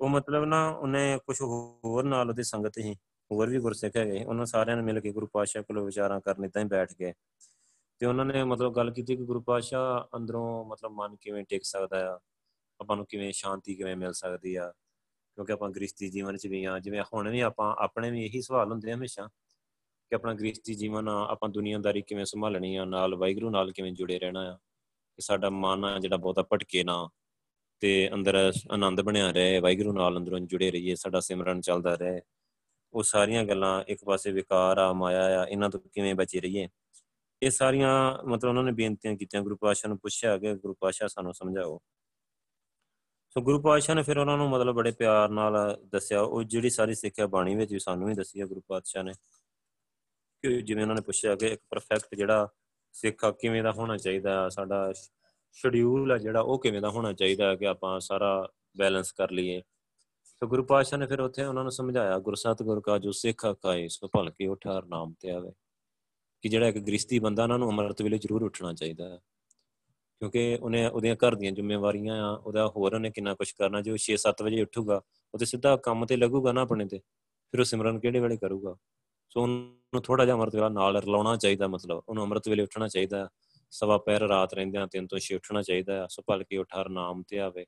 ਉਹ 0.00 0.08
ਮਤਲਬ 0.08 0.44
ਨਾ 0.44 0.68
ਉਹਨੇ 0.68 1.18
ਕੁਝ 1.26 1.42
ਹੋਰ 1.42 2.04
ਨਾਲ 2.04 2.28
ਉਹਦੀ 2.28 2.42
ਸੰਗਤ 2.42 2.78
ਹੀ 2.78 2.94
ਹੋਰ 3.32 3.50
ਵੀ 3.50 3.58
ਗੁਰਸਿੱਖ 3.58 3.96
ਹੈਗੇ 3.96 4.24
ਉਹਨਾਂ 4.24 4.46
ਸਾਰਿਆਂ 4.46 4.76
ਨੇ 4.76 4.82
ਮਿਲ 4.82 5.00
ਕੇ 5.00 5.12
ਗੁਰੂ 5.12 5.26
ਪਾਤਸ਼ਾਹ 5.26 5.62
ਕੋਲ 5.62 5.80
ਵਿਚਾਰਾਂ 5.80 6.20
ਕਰਨ 6.20 6.44
ਇਦਾਂ 6.44 6.62
ਹੀ 6.62 6.68
ਬੈਠ 6.68 6.92
ਗਏ। 7.00 7.12
ਤੇ 7.98 8.06
ਉਹਨਾਂ 8.06 8.24
ਨੇ 8.24 8.44
ਮਤਲਬ 8.44 8.76
ਗੱਲ 8.76 8.90
ਕੀਤੀ 8.90 9.16
ਕਿ 9.16 9.24
ਗੁਰੂ 9.24 9.40
ਪਾਤਸ਼ਾਹ 9.40 10.16
ਅੰਦਰੋਂ 10.16 10.64
ਮਤਲਬ 10.64 10.92
ਮਨ 10.92 11.16
ਕਿਵੇਂ 11.16 11.44
ਟਿਕ 11.44 11.64
ਸਕਦਾ 11.64 12.14
ਆ, 12.14 12.20
ਆਪਾਂ 12.80 12.96
ਨੂੰ 12.96 13.06
ਕਿਵੇਂ 13.06 13.32
ਸ਼ਾਂਤੀ 13.32 13.74
ਕਿਵੇਂ 13.74 13.96
ਮਿਲ 13.96 14.12
ਸਕਦੀ 14.12 14.56
ਆ, 14.56 14.72
ਕਿਉਂਕਿ 15.34 15.52
ਆਪਾਂ 15.52 15.70
ਗ੍ਰਸਤੀ 15.70 16.10
ਜੀਵਨ 16.10 16.36
ਚ 16.36 16.46
ਵੀ 16.46 16.64
ਆ, 16.64 16.78
ਜਿਵੇਂ 16.78 17.02
ਹੁਣ 17.14 17.30
ਵੀ 17.30 17.40
ਆਪਾਂ, 17.40 17.74
ਆਪਣੇ 17.78 18.10
ਵੀ 18.10 18.24
ਇਹੀ 18.24 18.42
ਸਵਾਲ 18.42 18.70
ਹੁੰਦੇ 18.72 18.92
ਆ 18.92 18.94
ਹਮੇਸ਼ਾ 18.94 19.26
ਕਿ 20.08 20.14
ਆਪਣਾ 20.14 20.34
ਗ੍ਰਸਤੀ 20.34 20.74
ਜੀਵਨ 20.74 21.08
ਆਪਾਂ 21.08 21.48
ਦੁਨੀਆਦਾਰੀ 21.48 22.02
ਕਿਵੇਂ 22.02 22.24
ਸੰਭਾਲਣੀ 22.24 22.76
ਆ, 22.76 22.84
ਨਾਲ 22.84 23.14
ਵਾਹਿਗੁਰੂ 23.14 23.50
ਨਾਲ 23.50 23.72
ਕਿਵੇਂ 23.72 23.92
ਜੁੜੇ 23.92 24.18
ਰਹਿਣਾ 24.18 24.40
ਆ, 24.40 24.56
ਕਿ 25.16 25.22
ਸਾਡਾ 25.22 25.50
ਮਨ 25.50 25.84
ਆ 25.84 25.98
ਜਿਹੜਾ 25.98 26.16
ਬਹੁਤਾ 26.16 26.42
ਭਟਕੇ 26.42 26.84
ਨਾ। 26.84 27.08
ਤੇ 27.80 28.10
ਅੰਦਰ 28.14 28.52
ਆਨੰਦ 28.70 29.00
ਬਣਿਆ 29.00 29.30
ਰਹੇ, 29.30 29.58
ਵਾਹਿਗੁਰੂ 29.58 29.92
ਨਾਲ 29.92 30.18
ਅੰਦਰੋਂ 30.18 30.40
ਜੁੜੇ 30.40 30.70
ਰਹੀਏ, 30.70 30.94
ਸਾਡਾ 30.94 31.20
ਸਿਮਰਨ 31.20 31.60
ਚੱਲਦਾ 31.60 31.94
ਰਹੇ। 31.94 32.20
ਉਹ 32.92 33.02
ਸਾਰੀਆਂ 33.02 33.44
ਗੱਲਾਂ 33.44 33.84
ਇੱਕ 33.88 34.04
ਪਾਸੇ 34.04 34.32
ਵਿਕਾਰ 34.32 34.78
ਆ, 34.78 34.92
ਮਾਇਆ 34.92 35.42
ਆ, 35.42 35.46
ਇਹਨਾਂ 35.46 35.70
ਤੋਂ 35.70 35.80
ਕਿਵੇਂ 35.80 36.14
ਬਚੇ 36.14 36.40
ਰਹੀਏ? 36.40 36.68
ਇਹ 37.42 37.50
ਸਾਰੀਆਂ 37.50 38.22
ਮਤਲਬ 38.24 38.48
ਉਹਨਾਂ 38.48 38.62
ਨੇ 38.62 38.72
ਬੇਨਤੀਆਂ 38.72 39.16
ਕੀਤੀਆਂ, 39.16 39.42
ਗੁਰੂ 39.42 39.56
ਪਾਤਸ਼ਾਹ 39.56 39.88
ਨੂੰ 39.88 39.98
ਪੁੱਛਿਆ 39.98 40.38
ਕਿ 40.38 40.54
ਗੁਰੂ 40.54 40.74
ਪਾਤਸ਼ਾਹ 40.80 41.08
ਸਾਨੂੰ 41.08 41.34
ਸਮਝਾਓ। 41.34 41.80
ਸੋ 43.30 43.40
ਗੁਰੂ 43.40 43.62
ਪਾਤਸ਼ਾਹ 43.62 43.94
ਨੇ 43.94 44.02
ਫਿਰ 44.02 44.18
ਉਹਨਾਂ 44.18 44.36
ਨੂੰ 44.36 44.50
ਮਤਲਬ 44.50 44.74
ਬੜੇ 44.74 44.90
ਪਿਆਰ 44.90 45.28
ਨਾਲ 45.28 45.80
ਦੱਸਿਆ। 45.84 46.20
ਉਹ 46.20 46.42
ਜਿਹੜੀ 46.42 46.70
ਸਾਰੀ 46.70 46.94
ਸਿੱਖਿਆ 46.94 47.26
ਬਾਣੀ 47.26 47.54
ਵਿੱਚ 47.54 47.72
ਵੀ 47.72 47.78
ਸਾਨੂੰ 47.78 48.08
ਵੀ 48.08 48.14
ਦੱਸੀ 48.14 48.40
ਹੈ 48.40 48.46
ਗੁਰੂ 48.46 48.62
ਪਾਤਸ਼ਾਹ 48.66 49.02
ਨੇ। 49.02 49.12
ਕਿ 50.42 50.62
ਜਿਵੇਂ 50.62 50.82
ਉਹਨਾਂ 50.82 50.96
ਨੇ 50.96 51.02
ਪੁੱਛਿਆ 51.02 51.36
ਕਿ 51.36 51.46
ਇੱਕ 51.46 51.62
ਪਰਫੈਕਟ 51.70 52.14
ਜਿਹੜਾ 52.14 52.48
ਸਿੱਖ 52.92 53.24
ਕਿਵੇਂ 53.40 53.62
ਦਾ 53.62 53.72
ਹੋਣਾ 53.72 53.96
ਚਾਹੀਦਾ, 53.96 54.48
ਸਾਡਾ 54.48 54.92
ਸ਼ਡਿਊਲ 55.52 56.12
ਹੈ 56.12 56.18
ਜਿਹੜਾ 56.18 56.40
ਉਹ 56.40 56.58
ਕਿਵੇਂ 56.58 56.80
ਦਾ 56.80 56.90
ਹੋਣਾ 56.90 57.12
ਚਾਹੀਦਾ 57.12 57.56
ਕਿ 57.56 57.66
ਆਪਾਂ 57.66 58.00
ਸਾਰਾ 58.00 58.48
ਬੈਲੈਂਸ 58.76 59.12
ਕਰ 59.12 59.30
ਲਈਏ। 59.30 59.62
ਸੋ 60.24 60.46
ਗੁਰੂ 60.46 60.64
ਪਾਤਸ਼ਾਹ 60.64 60.98
ਨੇ 60.98 61.06
ਫਿਰ 61.06 61.20
ਉੱਥੇ 61.20 61.44
ਉਹਨਾਂ 61.44 61.62
ਨੂੰ 61.62 61.72
ਸਮਝਾਇਆ 61.72 62.18
ਗੁਰਸਤ 62.18 62.62
ਗੁਰ 62.62 62.80
ਕਾ 62.80 62.98
ਜੋ 62.98 63.12
ਸਿੱਖ 63.12 63.46
ਕਾਏ 63.46 63.88
ਸੋ 63.88 64.08
ਭਲ 64.08 64.30
ਕੇ 64.30 64.46
ਉਠਾਰ 64.46 64.84
ਨਾਮ 64.84 65.14
ਤੇ 65.20 65.30
ਆਵੇ। 65.30 65.52
ਕਿ 66.42 66.48
ਜਿਹੜਾ 66.48 66.68
ਇੱਕ 66.68 66.78
ਗ੍ਰਸਤੀ 66.78 67.18
ਬੰਦਾ 67.18 67.42
ਉਹਨਾਂ 67.42 67.58
ਨੂੰ 67.58 67.70
ਅਮਰਤ 67.70 68.02
ਵੇਲੇ 68.02 68.18
ਜ਼ਰੂਰ 68.18 68.42
ਉੱਠਣਾ 68.42 68.74
ਚਾਹੀਦਾ 68.74 69.08
ਹੈ। 69.08 69.18
ਕਿਉਂਕਿ 70.18 70.58
ਉਹਨੇ 70.62 70.88
ਉਹਦੀਆਂ 70.88 71.16
ਘਰ 71.16 71.34
ਦੀਆਂ 71.34 71.52
ਜ਼ਿੰਮੇਵਾਰੀਆਂ 71.52 72.28
ਆ, 72.28 72.34
ਉਹਦਾ 72.34 72.68
ਹੋਰ 72.68 72.94
ਉਹਨੇ 72.94 73.10
ਕਿੰਨਾ 73.10 73.34
ਕੁਝ 73.34 73.52
ਕਰਨਾ, 73.52 73.80
ਜੇ 73.80 73.90
ਉਹ 73.90 73.96
6-7 73.96 74.42
ਵਜੇ 74.42 74.62
ਉੱਠੂਗਾ, 74.62 75.00
ਉਹ 75.34 75.38
ਤੇ 75.38 75.44
ਸਿੱਧਾ 75.44 75.76
ਕੰਮ 75.76 76.06
ਤੇ 76.06 76.16
ਲੱਗੂਗਾ 76.16 76.52
ਨਾ 76.52 76.60
ਆਪਣੇ 76.60 76.86
ਤੇ, 76.86 76.98
ਫਿਰ 77.50 77.60
ਉਹ 77.60 77.64
ਸਿਮਰਨ 77.64 77.98
ਕਿਹੜੇ 77.98 78.20
ਵੇਲੇ 78.20 78.36
ਕਰੂਗਾ? 78.36 78.76
ਸੋ 79.30 79.42
ਉਹਨੂੰ 79.42 80.02
ਥੋੜਾ 80.02 80.24
ਜਿਹਾ 80.24 80.36
ਅਮਰਤ 80.36 80.54
ਵੇਲਾ 80.54 80.68
ਨਾਲ 80.68 80.96
ਰਲਾਉਣਾ 80.96 81.36
ਚਾਹੀਦਾ 81.36 81.68
ਮਤਲਬ, 81.68 82.02
ਉਹਨੂੰ 82.08 82.24
ਅਮਰਤ 82.24 82.48
ਵੇਲੇ 82.48 82.62
ਉੱਠਣਾ 82.62 82.88
ਚਾਹੀਦਾ। 82.88 83.28
ਸਵਾ 83.70 83.98
ਪੈਰ 83.98 84.20
ਰਾਤ 84.20 84.54
ਰਹਿੰਦਿਆਂ 84.54 84.86
ਤਿੰਨ 84.86 85.06
ਤੋਂ 85.06 85.18
6 85.18 85.34
ਉੱਠਣਾ 85.34 85.62
ਚਾਹੀਦਾ 85.62 86.06
ਸੋ 86.06 86.22
ਭਲਕੇ 86.26 86.56
ਉਠਾਰ 86.56 86.88
ਨਾਮ 86.88 87.22
ਤੇ 87.22 87.38
ਆਵੇ। 87.38 87.66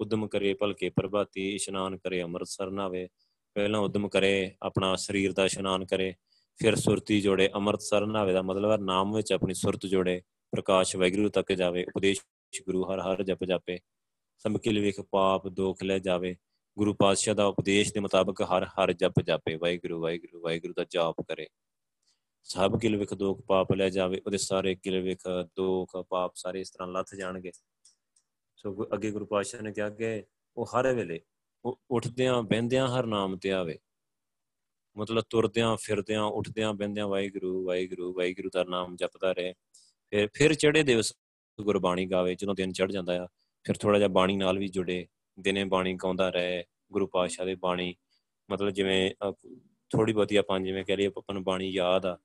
ਉਦਮ 0.00 0.28
ਕਰੇ, 0.28 0.54
ਭਲਕੇ 0.54 0.90
ਪ੍ਰਭਾਤੀ 0.90 1.54
ਇਸ਼ਨਾਨ 1.54 1.96
ਕਰੇ, 1.96 2.22
ਅੰਮ੍ਰਿਤਸਰ 2.22 2.70
ਨਾਵੇ 2.70 3.08
ਪਹਿਲਾਂ 3.54 3.80
ਉਦਮ 3.80 4.08
ਕਰੇ, 4.08 4.54
ਆਪਣਾ 4.62 4.96
ਸਰੀਰ 4.96 5.32
ਦਾ 5.32 5.44
ਇਸ਼ਨਾਨ 5.44 5.84
ਕਰੇ। 5.84 6.14
ਫਿਰ 6.56 6.76
ਸੁਰਤੀ 6.76 7.20
ਜੋੜੇ, 7.20 7.50
ਅੰਮ੍ਰਿਤਸਰ 7.54 8.06
ਨਾਵੇ 8.06 8.32
ਦਾ 8.32 8.42
ਮਤਲਬ 8.42 8.70
ਹੈ 8.70 8.76
ਨਾਮ 8.76 9.16
ਵਿੱਚ 9.16 9.32
ਆਪਣੀ 9.32 9.54
ਸੁਰਤ 9.54 9.86
ਜੋੜੇ, 9.86 10.22
ਪ੍ਰਕਾਸ਼ 10.52 10.96
ਵੈਗਰੂ 10.96 11.28
ਤੱਕ 11.28 11.52
ਜਾਵੇ, 11.52 11.84
ਉਪਦੇਸ਼ 11.84 12.20
ਗੁਰੂ 12.66 12.84
ਹਰ 12.84 13.00
ਹਰ 13.00 13.22
ਜਪ 13.22 13.44
ਜਾਪੇ। 13.44 13.78
ਸਮਕਿਲ 14.38 14.80
ਵੇਖ 14.80 15.00
ਪਾਪ 15.00 15.48
ਦੋਖ 15.48 15.82
ਲੈ 15.82 15.98
ਜਾਵੇ। 15.98 16.36
ਗੁਰੂ 16.78 16.94
ਪਾਤਸ਼ਾਹ 16.94 17.34
ਦਾ 17.34 17.46
ਉਪਦੇਸ਼ 17.46 17.94
ਦੇ 17.94 18.00
ਮੁਤਾਬਕ 18.00 18.42
ਹਰ 18.42 18.64
ਹਰ 18.64 18.92
ਜਪ 18.92 19.20
ਜਾਪੇ। 19.20 19.56
ਵਾਹਿਗੁਰੂ 19.56 20.00
ਵਾਹਿਗੁਰੂ 20.00 20.40
ਵਾਹਿਗੁਰੂ 20.40 20.74
ਦਾ 20.76 20.84
ਜਾਪ 20.90 21.14
ਕਰੇ। 21.28 21.46
ਸਭ 22.42 22.78
ਕਿਲ 22.80 22.96
ਵਿਖ 22.96 23.14
ਦੋਖ 23.14 23.40
ਪਾਪ 23.40 23.72
ਲੈ 23.72 23.88
ਜਾਵੇ, 23.88 24.20
ਉਹਦੇ 24.26 24.38
ਸਾਰੇ 24.38 24.74
ਕਿਲ 24.74 25.00
ਵਿਖ 25.00 25.22
ਦੋਖ 25.56 25.96
ਪਾਪ 26.08 26.32
ਸਾਰੇ 26.34 26.60
ਇਸ 26.60 26.70
ਤਰ੍ਹਾਂ 26.70 26.88
ਲੱਥ 26.88 27.14
ਜਾਣਗੇ। 27.14 27.52
ਸੋ 28.56 28.86
ਅੱਗੇ 28.94 29.10
ਗੁਰੂ 29.10 29.26
ਪਾਤਸ਼ਾਹ 29.26 29.62
ਨੇ 29.62 29.72
ਕਿਹਾ 29.72 29.90
ਕਿ 29.90 30.24
ਉਹ 30.56 30.66
ਹਰ 30.66 30.94
ਵੇਲੇ 30.94 31.20
ਉਹ 31.64 31.80
ਉੱਠਦਿਆਂ 31.90 32.42
ਬਹਿੰਦਿਆਂ 32.42 32.88
ਹਰ 32.88 33.06
ਨਾਮ 33.06 33.36
ਤੇ 33.38 33.52
ਆਵੇ। 33.52 33.78
ਮਤਲਬ 34.96 35.24
ਤੁਰਦਿਆਂ, 35.30 35.76
ਫਿਰਦਿਆਂ, 35.76 36.22
ਉੱਠਦਿਆਂ 36.22 36.72
ਬਹਿੰਦਿਆਂ 36.74 37.08
ਵਾਹਿਗੁਰੂ 37.08 37.64
ਵਾਹਿਗੁਰੂ 37.66 38.12
ਵਾਹਿਗੁਰੂ 38.12 38.50
ਦਾ 38.54 38.64
ਨਾਮ 38.64 38.96
ਜਪਦਾ 38.96 39.32
ਰਹੇ। 39.32 39.54
ਫਿਰ 40.10 40.28
ਫਿਰ 40.34 40.54
ਚੜੇ 40.54 40.82
ਦਿਵਸ 40.82 41.12
ਗੁਰਬਾਣੀ 41.60 42.06
ਗਾਵੇ, 42.06 42.34
ਜਦੋਂ 42.34 42.54
ਦਿਨ 42.54 42.72
ਚੜ 42.72 42.90
ਜਾਂਦਾ 42.92 43.24
ਆ, 43.24 43.26
ਫਿਰ 43.64 43.76
ਥੋੜਾ 43.76 43.98
ਜਿਹਾ 43.98 44.08
ਬਾਣੀ 44.08 44.36
ਨਾਲ 44.36 44.58
ਵੀ 44.58 44.68
ਜੁੜੇ, 44.68 45.06
ਦਿਨੇ 45.40 45.64
ਬਾਣੀ 45.64 45.94
ਗਾਉਂਦਾ 45.94 46.30
ਰਹੇ, 46.30 46.64
ਗੁਰੂ 46.92 47.06
ਪਾਤਸ਼ਾਹ 47.06 47.46
ਦੇ 47.46 47.54
ਬਾਣੀ। 47.54 47.94
ਮਤਲਬ 48.50 48.70
ਜਿਵੇਂ 48.70 49.10
ਥੋੜੀ 49.90 50.12
ਬਹੁਤੀ 50.12 50.36
ਆਪਾਂ 50.36 50.60
ਜਿਵੇਂ 50.60 50.84
ਕਹ 50.84 50.92
ਲਈਏ 50.92 51.06
ਆਪਾਂ 51.06 51.34
ਨੂੰ 51.34 51.44
ਬਾਣੀ 51.44 51.70
ਯਾਦ 51.70 52.06
ਆ 52.06 52.18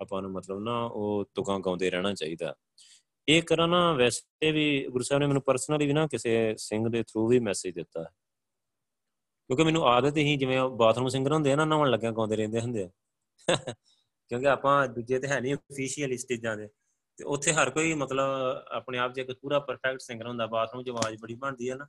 ਆਪਾਂ 0.00 0.22
ਨੂੰ 0.22 0.30
ਮਤਲਬ 0.30 0.58
ਨਾ 0.58 0.84
ਉਹ 0.84 1.30
ਤੁਕਾਂ 1.34 1.60
ਗਾਉਂਦੇ 1.60 1.90
ਰਹਿਣਾ 1.90 2.14
ਚਾਹੀਦਾ। 2.14 2.54
ਇਹ 3.28 3.42
ਕਰਾਂ 3.42 3.68
ਨਾ 3.68 3.92
ਵੈਸੇ 3.92 4.52
ਵੀ 4.52 4.88
ਗੁਰੂ 4.88 5.04
ਸਾਹਿਬ 5.04 5.20
ਨੇ 5.20 5.26
ਮੈਨੂੰ 5.26 5.42
ਪਰਸਨਲੀ 5.42 5.86
ਵੀ 5.86 5.92
ਨਾ 5.92 6.06
ਕਿਸੇ 6.06 6.54
ਸਿੰਘ 6.58 6.88
ਦੇ 6.88 7.02
ਥਰੂ 7.02 7.28
ਵੀ 7.28 7.40
ਮੈਸੇਜ 7.40 7.74
ਦਿੱਤਾ। 7.74 8.02
ਕਿਉਂਕਿ 9.46 9.64
ਮੈਨੂੰ 9.64 9.88
ਆਦਤ 9.88 10.16
ਹੀ 10.16 10.36
ਜਿਵੇਂ 10.36 10.68
ਬਾਥਰੂਮ 10.68 11.08
ਸਿੰਗਰ 11.08 11.32
ਹੁੰਦੇ 11.32 11.52
ਆ 11.52 11.56
ਨਾ, 11.56 11.64
ਨਹਾਉਣ 11.64 11.90
ਲੱਗਿਆ 11.90 12.10
ਗਾਉਂਦੇ 12.10 12.36
ਰਹਿੰਦੇ 12.36 12.60
ਹੁੰਦੇ 12.60 12.84
ਆ। 12.84 12.90
ਕਿਉਂਕਿ 14.28 14.48
ਆਪਾਂ 14.48 14.88
ਦੂਜੇ 14.88 15.18
ਤੇ 15.18 15.28
ਹੈ 15.28 15.40
ਨਹੀਂ 15.40 15.54
ਅਫੀਸ਼ੀਅਲ 15.54 16.16
ਸਟੇਜਾਂ 16.16 16.56
ਦੇ। 16.56 16.68
ਤੇ 17.16 17.24
ਉੱਥੇ 17.24 17.52
ਹਰ 17.52 17.70
ਕੋਈ 17.70 17.94
ਮਤਲਬ 17.94 18.64
ਆਪਣੇ 18.70 18.98
ਆਪ 18.98 19.12
ਜੇ 19.12 19.22
ਇੱਕ 19.22 19.32
ਪੂਰਾ 19.32 19.60
ਪਰਫੈਕਟ 19.60 20.00
ਸਿੰਗਰ 20.00 20.26
ਹੁੰਦਾ 20.26 20.46
ਬਾਥਰੂਮ 20.46 20.84
'ਚ 20.84 20.88
ਆਵਾਜ਼ 20.88 21.16
ਬੜੀ 21.22 21.34
ਬਣਦੀ 21.34 21.70
ਹੈ 21.70 21.74
ਨਾ। 21.74 21.86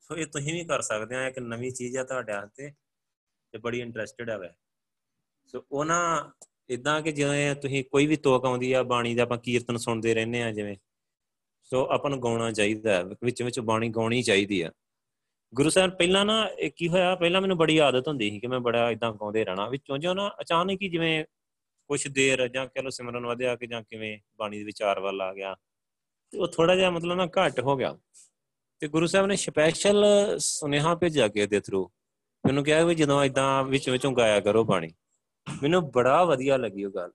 ਸੋ 0.00 0.16
ਇਹ 0.16 0.26
ਤੁਸੀਂ 0.26 0.52
ਵੀ 0.52 0.64
ਕਰ 0.64 0.80
ਸਕਦੇ 0.80 1.16
ਆ, 1.16 1.26
ਇੱਕ 1.26 1.38
ਨਵੀਂ 1.38 1.72
ਚੀਜ਼ 1.72 1.96
ਆ 1.96 2.04
ਤੁਹਾਡੇ 2.04 2.32
ਹੱਥੇ 2.32 2.70
ਤੇ 3.52 3.58
ਬੜੀ 3.58 3.80
ਇੰਟਰਸਟਿਡ 3.80 4.30
ਆ 4.30 4.36
ਵੈ 4.36 4.48
ਸੋ 5.46 5.64
ਉਹ 5.72 5.84
ਨਾ 5.84 6.32
ਇਦਾਂ 6.70 7.02
ਕਿ 7.02 7.12
ਜਿਵੇਂ 7.12 7.54
ਤੁਸੀਂ 7.54 7.84
ਕੋਈ 7.84 8.06
ਵੀ 8.06 8.16
ਤੋਕ 8.16 8.44
ਆਉਂਦੀ 8.44 8.72
ਆ, 8.72 8.82
ਬਾਣੀ 8.82 9.14
ਦਾ 9.14 9.22
ਆਪਾਂ 9.22 9.38
ਕੀਰਤਨ 9.38 9.76
ਸੁਣਦੇ 9.76 10.14
ਰਹਿੰਦੇ 10.14 10.42
ਆ 10.42 10.52
ਜਿਵੇਂ। 10.52 10.76
ਸੋ 11.62 11.88
ਆਪਾਂ 11.90 12.10
ਨੂੰ 12.10 12.22
ਗਾਉਣਾ 12.22 12.52
ਚਾਹੀਦਾ 12.52 13.02
ਵਿੱਚ 13.02 13.42
ਵਿੱਚ 13.42 13.60
ਬਾਣੀ 13.60 13.88
ਗਾਉਣੀ 13.88 14.22
ਚਾਹੀਦੀ 14.22 14.60
ਆ। 14.60 14.70
ਗੁਰੂ 15.54 15.70
ਸਾਹਿਬ, 15.70 15.90
ਪਹਿਲਾਂ 15.90 16.24
ਨਾ 16.24 16.48
ਇਹ 16.58 16.70
ਕੀ 16.76 16.88
ਹੋਇਆ, 16.88 17.14
ਪਹਿਲਾਂ 17.14 17.40
ਮੈਨੂੰ 17.40 17.56
ਬੜੀ 17.56 17.78
ਆਦਤ 17.78 18.08
ਹੁੰਦੀ 18.08 18.30
ਸੀ 18.30 18.40
ਕਿ 18.40 18.46
ਮੈਂ 18.46 18.60
ਬੜਾ 18.60 18.90
ਇਦਾਂ 18.90 19.12
ਗਾਉਂਦੇ 19.12 19.44
ਰਹਿਣਾ। 19.44 19.68
ਵਿੱਚੋਂ 19.68 19.98
ਜੋ 19.98 20.14
ਨਾ 20.14 20.32
ਅਚਾਨਕ 20.40 20.82
ਹੀ 20.82 20.88
ਜਿਵੇਂ 20.88 21.24
ਕੁਝ 21.86 22.08
ਦੇਰ 22.08 22.48
ਜਾਂ 22.48 22.66
ਕਹ 22.66 22.80
ਲੋ 22.80 22.90
ਸਿਮਰਨ 22.90 23.26
ਵਧਿਆ 23.26 23.56
ਕਿ 23.56 23.66
ਜਾਂ 23.66 23.82
ਕਿਵੇਂ 23.82 24.18
ਬਾਣੀ 24.38 24.58
ਦੇ 24.58 24.64
ਵਿਚਾਰ 24.64 25.00
ਵੱਲ 25.00 25.20
ਆ 25.20 25.34
ਗਿਆ, 25.34 25.56
ਤੇ 26.30 26.38
ਉਹ 26.38 26.48
ਥੋੜਾ 26.48 26.76
ਜਿਹਾ 26.76 26.90
ਮਤਲਬ 26.90 27.16
ਨਾ 27.16 27.26
ਘੱਟ 27.26 27.60
ਹੋ 27.60 27.76
ਗਿਆ। 27.76 27.98
ਤੇ 28.78 28.88
ਗੁਰੂ 28.88 29.06
ਸਾਹਿਬ 29.06 29.26
ਨੇ 29.26 29.36
ਸਪੈਸ਼ਲ 29.36 30.04
ਸੁਨੇਹਾ 30.38 30.94
ਭੇਜਿਆ 30.94 31.28
ਕੇ 31.28 31.46
ਦੇ 31.46 31.60
ਥਰੂ 31.60 31.90
ਮੈਨੂੰ 32.46 32.64
ਕਿਹਾ 32.64 32.84
ਵੀ 32.84 32.94
ਜਦੋਂ 32.94 33.24
ਇਦਾਂ 33.24 33.64
ਵਿੱਚ 33.64 33.90
ਵਿੱਚੋਂ 33.90 34.12
ਗਾਇਆ 34.12 34.40
ਕਰੋ 34.40 34.64
ਬਾਣੀ। 34.64 34.88
ਮੈਨੂੰ 35.62 35.90
ਬੜਾ 35.90 36.24
ਵਧੀਆ 36.24 36.56
ਲੱਗੀ 36.56 36.84
ਉਹ 36.84 36.90
ਗੱਲ। 36.90 37.10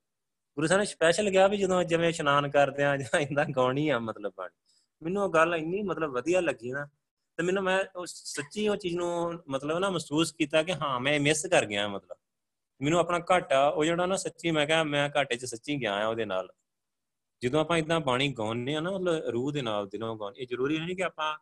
ਗੁਰੂ 0.58 0.68
ਸਾਹਿਬ 0.68 0.80
ਨੇ 0.80 0.86
ਸਪੈਸ਼ਲ 0.86 1.30
ਕਿਹਾ 1.32 1.48
ਵੀ 1.48 1.58
ਜਦੋਂ 1.58 1.84
ਜਿਵੇਂ 1.84 2.10
ਇਸ਼ਨਾਨ 2.10 2.50
ਕਰਦੇ 2.50 2.84
ਆ, 2.84 2.98
ਜਾਂ 2.98 3.20
ਇੰਦਾ 3.20 3.44
ਗਾਉਣੀ 3.56 3.90
ਆ 3.90 4.00
ਮਤਲਬ 4.00 4.34
ਬਾਣੀ। 4.38 4.56
ਮੈਨੂੰ 5.02 5.24
ਉਹ 5.24 5.30
ਗੱਲ 5.30 5.56
ਇੰਨੀ 5.56 5.82
ਮਤਲਬ 5.82 6.12
ਵਧੀਆ 6.12 6.40
ਲੱਗੀ 6.40 6.72
ਨਾ, 6.72 6.86
ਤੇ 7.38 7.44
ਮੈਨੂੰ 7.44 7.64
ਮੈਂ 7.64 7.86
ਉਹ 7.96 8.06
ਸੱਚੀ 8.06 8.68
ਉਹ 8.68 8.76
ਚੀਜ਼ 8.76 8.96
ਨੂੰ 8.96 9.44
ਮਤਲਬ 9.50 9.80
ਨਾ 9.80 9.90
ਮਹਿਸੂਸ 9.90 10.32
ਕੀਤਾ 10.32 10.64
ਕਿ 10.64 10.74
ਹਾਂ, 10.74 11.00
ਮੈਂ 11.00 11.20
ਮਿਸ 11.20 11.46
ਕਰ 11.46 11.66
ਗਿਆ 11.66 11.88
ਮਤਲਬ। 11.88 12.18
ਮੈਨੂੰ 12.82 13.00
ਆਪਣਾ 13.00 13.20
ਘਾਟਾ, 13.32 13.68
ਉਹ 13.68 13.86
ਜਿਹੜਾ 13.86 14.06
ਨਾ 14.06 14.16
ਸੱਚੀ 14.16 14.52
ਮੈਂ 14.52 14.68
ਕਿਹਾ, 14.68 14.84
ਮੈਂ 14.84 15.10
ਘਾਟੇ 15.16 15.36
'ਚ 15.36 15.46
ਸੱਚੀ 15.46 15.82
ਗਿਆ 15.82 15.94
ਆ 15.94 16.08
ਉਹਦੇ 16.08 16.26
ਨਾਲ। 16.26 16.48
ਜਦੋਂ 17.42 17.62
ਆਪਾਂ 17.62 17.78
ਇਦਾਂ 17.78 18.00
ਬਾਣੀ 18.00 18.34
ਗਾਉਂਦੇ 18.34 18.76
ਆ 18.76 18.80
ਨਾ, 18.80 18.92
ਮਤਲਬ 18.92 19.26
ਰੂਹ 19.26 19.52
ਦੇ 19.52 19.62
ਨਾਲ, 19.62 19.88
ਦਿਲੋਂ 19.88 20.20
ਗਾਉਂਦੇ, 20.20 20.42
ਇਹ 20.42 20.48
ਜ਼ਰੂਰੀ 20.48 20.80
ਨਹੀਂ 20.80 20.96
ਕਿ 20.96 21.04
ਆਪਾਂ 21.04 21.38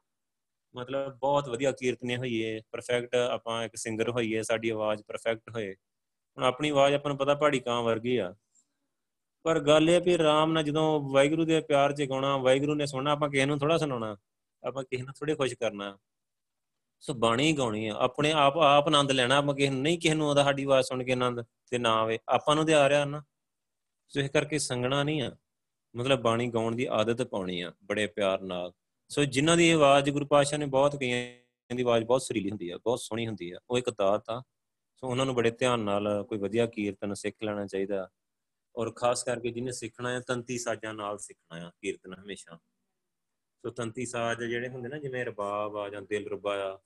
ਮਤਲਬ 0.75 1.17
ਬਹੁਤ 1.17 1.49
ਵਧੀਆ 1.49 1.71
ਕੀਰਤਨੇ 1.71 2.17
ਹੋਈਏ 2.17 2.61
ਪਰਫੈਕਟ 2.71 3.15
ਆਪਾਂ 3.15 3.63
ਇੱਕ 3.63 3.75
ਸਿੰਗਰ 3.75 4.09
ਹੋਈਏ, 4.09 4.43
ਸਾਡੀ 4.43 4.69
ਆਵਾਜ਼ 4.69 5.03
ਪਰਫੈਕਟ 5.03 5.49
ਹੋਏ। 5.49 5.73
ਹੁਣ 5.73 5.92
ਆਪਣੀ 6.38 6.69
ਆਵਾਜ਼ 6.69 6.95
ਆਪਾਂ 6.95 7.09
ਨੂੰ 7.09 7.17
ਪਤਾ 7.17 7.36
ਪਹਾੜੀ 7.36 7.59
ਕਾਂ 7.59 7.84
ਵਰਗੀ 7.84 8.17
ਆ। 8.17 8.36
ਪਰ 9.43 9.59
ਗੱਲ 9.59 9.89
ਇਹ 9.89 10.01
ਵੀ 10.01 10.17
ਰਾਮ 10.17 10.51
ਨਾਲ 10.51 10.63
ਜਦੋਂ 10.63 11.11
ਵਾਹਿਗੁਰੂ 11.11 11.45
ਦੇ 11.45 11.61
ਪਿਆਰ 11.61 11.91
'ਚ 11.91 12.03
ਗਾਉਣਾ, 12.03 12.38
ਵਾਹਿਗੁਰੂ 12.38 12.75
ਨੇ 12.75 12.86
ਸੁਣਨਾ, 12.86 13.11
ਆਪਾਂ 13.11 13.29
ਕਿਸੇ 13.29 13.45
ਨੂੰ 13.45 13.59
ਥੋੜਾ 13.59 13.77
ਸੁਣਾਉਣਾ, 13.77 14.17
ਆਪਾਂ 14.67 14.84
ਕਿਸੇ 14.84 15.03
ਨੂੰ 15.03 15.13
ਥੋੜੇ 15.13 15.36
ਖੁਸ਼ 15.36 15.53
ਕਰਨਾ। 15.53 15.97
ਸੋ 16.99 17.13
ਬਾਣੀ 17.13 17.53
ਗਾਉਣੀ 17.53 17.88
ਆ, 17.88 17.95
ਆਪਣੇ 17.95 18.31
ਆਪ 18.31 18.57
ਆਪ 18.57 18.88
ਆਨੰਦ 18.88 19.11
ਲੈਣਾ, 19.11 19.38
ਆਪਾਂ 19.38 19.55
ਕਿਸੇ 19.55 19.69
ਨੂੰ 19.69 19.81
ਨਹੀਂ, 19.81 19.99
ਕਿਸੇ 19.99 20.15
ਨੂੰ 20.15 20.29
ਉਹਦਾ 20.29 20.43
ਸਾਡੀ 20.43 20.63
ਆਵਾਜ਼ 20.63 20.88
ਸੁਣ 20.88 21.03
ਕੇ 21.03 21.11
ਆਨੰਦ 21.11 21.43
ਤੇ 21.71 21.77
ਨਾ 21.77 21.93
ਆਵੇ, 21.93 22.19
ਆਪਾਂ 22.29 22.55
ਨੂੰ 22.55 22.65
ਤੇ 22.65 22.73
ਆ 22.73 22.89
ਰਿਹਾ 22.89 23.05
ਨਾ। 23.05 23.23
ਸੋ 24.07 24.19
ਇਸ 24.19 24.29
ਕਰਕੇ 24.31 24.59
ਸੰਗਣਾ 24.59 25.03
ਨਹੀਂ 25.03 25.21
ਆ, 25.21 25.36
ਮਤਲਬ 25.95 26.21
ਬਾਣੀ 26.21 26.47
ਗਾਉਣ 26.47 26.75
ਦੀ 26.75 26.86
ਆਦਤ 26.86 27.21
ਪਾਉਣੀ 27.21 27.61
ਆ, 27.61 27.73
ਬੜੇ 27.84 28.07
ਪਿਆਰ 28.07 28.41
ਨਾਲ। 28.41 28.73
ਸੋ 29.09 29.23
ਜਿਨ੍ਹਾਂ 29.23 29.57
ਦੀ 29.57 29.71
ਆਵਾਜ਼ 29.71 30.09
ਗੁਰੂ 30.09 30.25
ਪਾਤਸ਼ਾਹ 30.25 30.59
ਨੇ 30.59 30.65
ਬਹੁਤ 30.65 30.95
ਕਈਆਂ 30.95 31.75
ਦੀ 31.75 31.84
ਆਵਾਜ਼ 31.84 32.03
ਬਹੁਤ 32.03 32.21
ਸੁਰੀਲੀ 32.21 32.49
ਹੁੰਦੀ 32.49 32.69
ਆ, 32.69 32.77
ਬਹੁਤ 32.77 32.99
ਸੋਹਣੀ 32.99 33.27
ਹੁੰਦੀ 33.27 33.51
ਆ, 33.51 33.57
ਉਹ 33.69 33.77
ਇੱਕ 33.77 33.89
ਦਾਤ 33.89 34.23
ਆ। 34.29 34.43
ਸੋ 35.04 35.08
ਉਹਨਾਂ 35.08 35.26
ਨੂੰ 35.26 35.34
ਬੜੇ 35.36 35.49
ਧਿਆਨ 35.51 35.80
ਨਾਲ 35.80 36.08
ਕੋਈ 36.24 36.38
ਵਧੀਆ 36.38 36.66
ਕੀਰਤਨ 36.66 37.14
ਸਿੱਖ 37.14 37.43
ਲੈਣਾ 37.43 37.66
ਚਾਹੀਦਾ। 37.66 38.10
ਔਰ 38.76 38.91
ਖਾਸ 38.91 39.24
ਕਰਕੇ 39.24 39.49
ਜਿਹਨੇ 39.51 39.72
ਸਿੱਖਣਾ 39.72 40.12
ਹੈ, 40.12 40.20
ਤੰਤੀ 40.20 40.58
ਸਾਜ਼ਾਂ 40.58 40.93
ਨਾਲ 40.93 41.18
ਸਿੱਖਣਾ 41.18 41.68
ਆ 41.68 41.72
ਕੀਰਤਨ 41.82 42.14
ਹਮੇਸ਼ਾ। 42.14 42.58
ਸੋ 43.64 43.70
ਤੰਤੀ 43.70 44.06
ਸਾਜ਼ 44.06 44.43
ਜਿਹੜੇ 44.43 44.70
ਹੁੰਦੇ 44.70 44.89
ਨਾ, 44.89 44.97
ਜਿਵੇਂ 44.97 45.26
ਰਬਾਬ 45.26 45.76
ਆ 45.78 45.89
ਜਾਂ 45.89 46.01
ਦਿਲ 46.01 46.28
ਰਬਾ 46.30 46.56
ਆ, 46.64 46.80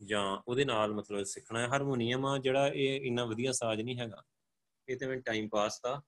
ਜਾਂ 0.00 0.42
ਉਹਦੇ 0.48 0.64
ਨਾਲ 0.64 0.94
ਮਤਲਬ 0.94 1.24
ਸਿੱਖਣਾ 1.24 1.60
ਹੈ। 1.60 1.68
ਹਾਰਮੋਨੀਅਮ 1.68 2.26
ਆ 2.26 2.38
ਜਿਹੜਾ 2.38 2.66
ਇਹ 2.68 3.06
ਇੰਨਾ 3.06 3.24
ਵਧੀਆ 3.24 3.52
ਸਾਜ਼ 3.52 3.80
ਨਹੀਂ 3.80 3.98
ਹੈਗਾ। 3.98 4.22
ਇਹ 4.88 4.96
ਤੇ 4.96 5.06
ਮੈਂ 5.06 5.16
ਟਾਈਮ 5.16 5.48
ਪਾਸ 5.48 5.80
ਦਾ 5.80 6.00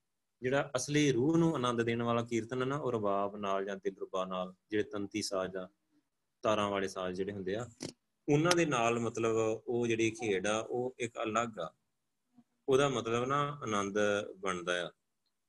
ਜਿਹੜਾ 0.42 0.70
ਅਸਲੀ 0.76 1.12
ਰੂਹ 1.12 1.36
ਨੂੰ 1.38 1.54
ਆਨੰਦ 1.54 1.82
ਦੇਣ 1.82 2.02
ਵਾਲਾ 2.02 2.22
ਕੀਰਤਨ 2.22 2.62
ਹੈ 2.62 2.66
ਨਾ, 2.66 2.76
ਉਹ 2.76 2.92
ਰਬਾਬ 2.92 3.36
ਨਾਲ 3.36 3.64
ਜਾਂ 3.64 3.76
ਦਿਲ 3.76 3.94
ਰਬਾ 4.02 4.24
ਨਾਲ, 4.24 4.54
ਜਿਹੜੇ 4.70 4.82
ਤੰਤੀ 4.82 5.22
ਸਾਜ਼ 5.22 5.56
ਆ, 5.56 5.68
ਤਾਰਾਂ 6.42 6.70
ਵਾਲੇ 6.70 6.88
ਸਾਜ਼ 6.88 7.16
ਜਿਹੜੇ 7.16 7.32
ਹੁੰਦੇ 7.32 7.56
ਆ 7.56 7.66
ਉਹਨਾਂ 8.28 8.56
ਦੇ 8.56 8.66
ਨਾਲ 8.66 8.98
ਮਤਲਬ 8.98 9.36
ਉਹ 9.66 9.86
ਜਿਹੜੀ 9.86 10.10
ਖੇਡ 10.10 10.46
ਆ, 10.46 10.58
ਉਹ 10.58 10.94
ਇੱਕ 10.98 11.18
ਅਲੱਗ 11.22 11.58
ਆ। 11.60 11.72
ਉਹਦਾ 12.68 12.88
ਮਤਲਬ 12.88 13.24
ਨਾ 13.24 13.58
ਆਨੰਦ 13.62 13.98
ਬਣਦਾ 14.36 14.82
ਆ। 14.82 14.86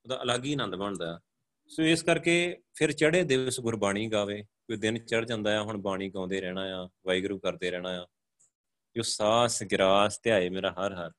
ਉਹਦਾ 0.03 0.23
ਅਲੱਗ 0.23 0.45
ਹੀ 0.45 0.53
ਆਨੰਦ 0.53 0.75
ਬਣਦਾ 0.75 1.15
ਆ। 1.15 1.19
ਸੋ 1.67 1.83
ਇਸ 1.83 2.03
ਕਰਕੇ 2.03 2.57
ਫਿਰ 2.73 2.91
ਚੜੇ 2.91 3.23
ਦਿਵਸ 3.23 3.59
ਗੁਰਬਾਣੀ 3.59 4.07
ਗਾਵੇ। 4.07 4.41
ਕੋਈ 4.41 4.77
ਦਿਨ 4.77 4.97
ਚੜ 4.97 5.25
ਜਾਂਦਾ 5.25 5.59
ਆ, 5.59 5.63
ਹੁਣ 5.63 5.77
ਬਾਣੀ 5.77 6.09
ਗਾਉਂਦੇ 6.09 6.41
ਰਹਿਣਾ 6.41 6.61
ਆ, 6.61 6.89
ਵਾਹਿਗੁਰੂ 7.05 7.39
ਕਰਦੇ 7.39 7.71
ਰਹਿਣਾ 7.71 8.03
ਆ। 8.03 8.07
ਜੋ 8.95 9.01
ਸਾਸ 9.01 9.63
ਗਿਰਾਸ 9.63 10.19
ਧਿਆਏ 10.23 10.49
ਮੇਰਾ 10.49 10.71
ਹਰ 10.71 10.93
ਹਰ। 10.93 11.11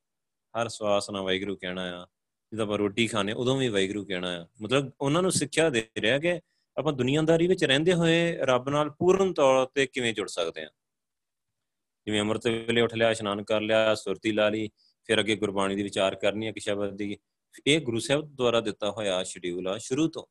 ਹਰ 0.61 0.69
ਸਵਾਸ 0.69 1.11
ਨਾਲ 1.11 1.23
ਵਾਹਿਗੁਰੂ 1.23 1.57
ਕਹਿਣਾ 1.57 2.03
ਆ। 2.03 2.07
ਜਦੋਂ 2.53 2.67
ਆਪਾਂ 2.67 2.79
ਰੋਟੀ 2.79 3.07
ਖਾਣੇ 3.07 3.33
ਉਦੋਂ 3.33 3.57
ਵੀ 3.57 3.69
ਵਾਹਿਗੁਰੂ 3.69 4.05
ਕਹਿਣਾ 4.05 4.43
ਆ। 4.43 4.47
ਮਤਲਬ 4.63 4.93
ਉਹਨਾਂ 5.01 5.23
ਨੂੰ 5.23 5.33
ਸਿੱਖਿਆ 5.33 5.71
ਦੇ 5.71 5.89
ਰਿਹਾ 5.99 6.19
ਕਿ 6.19 6.41
ਆਪਾਂ 6.79 6.93
ਦੁਨੀਆਦਾਰੀ 6.93 7.47
ਵਿੱਚ 7.47 7.65
ਰਹਿੰਦੇ 7.65 7.93
ਹੋਏ 7.93 8.37
ਰੱਬ 8.37 8.69
ਨਾਲ 8.69 8.91
ਪੂਰਨ 8.91 9.33
ਤੌਰ 9.33 9.67
ਤੇ 9.67 9.87
ਕਿਵੇਂ 9.87 10.15
ਜੁੜ 10.15 10.29
ਸਕਦੇ 10.29 10.65
ਆ। 10.65 10.71
ਜਿਵੇਂ 12.09 12.21
ਅੰਮ੍ਰਿਤ 12.21 12.47
ਵੇਲੇ 12.47 12.81
ਉੱਠ 12.81 12.95
ਲਿਆ, 12.95 13.11
ਇਸ਼ਨਾਨ 13.11 13.43
ਕਰ 13.45 13.61
ਲਿਆ, 13.61 13.95
ਸੁਰਤੀ 13.95 14.31
ਲਾ 14.33 14.49
ਲਈ, 14.49 14.69
ਫਿਰ 15.09 15.21
ਅੱਗੇ 15.21 15.35
ਗੁਰਬਾਣੀ 15.37 15.75
ਦੀ 15.77 15.83
ਵਿਚਾਰ 15.83 16.15
ਕਰਨੀ 16.15 16.47
ਹੈ 16.47 16.53
ਕਿ 16.53 16.61
ਸ਼ਬਦ 16.61 16.97
ਦੀ। 16.97 17.17
ਇਹ 17.67 17.81
ਗੁਰੂ 17.81 17.99
ਸਾਹਿਬ 17.99 18.23
ਦੁਆਰਾ 18.35 18.61
ਦਿੱਤਾ 18.61 18.91
ਹੋਇਆ 18.91 19.23
ਸ਼ਡਿਊਲ 19.23 19.69
ਆ, 19.69 19.77
ਸ਼ੁਰੂ 19.79 20.09
ਤੋਂ। 20.09 20.25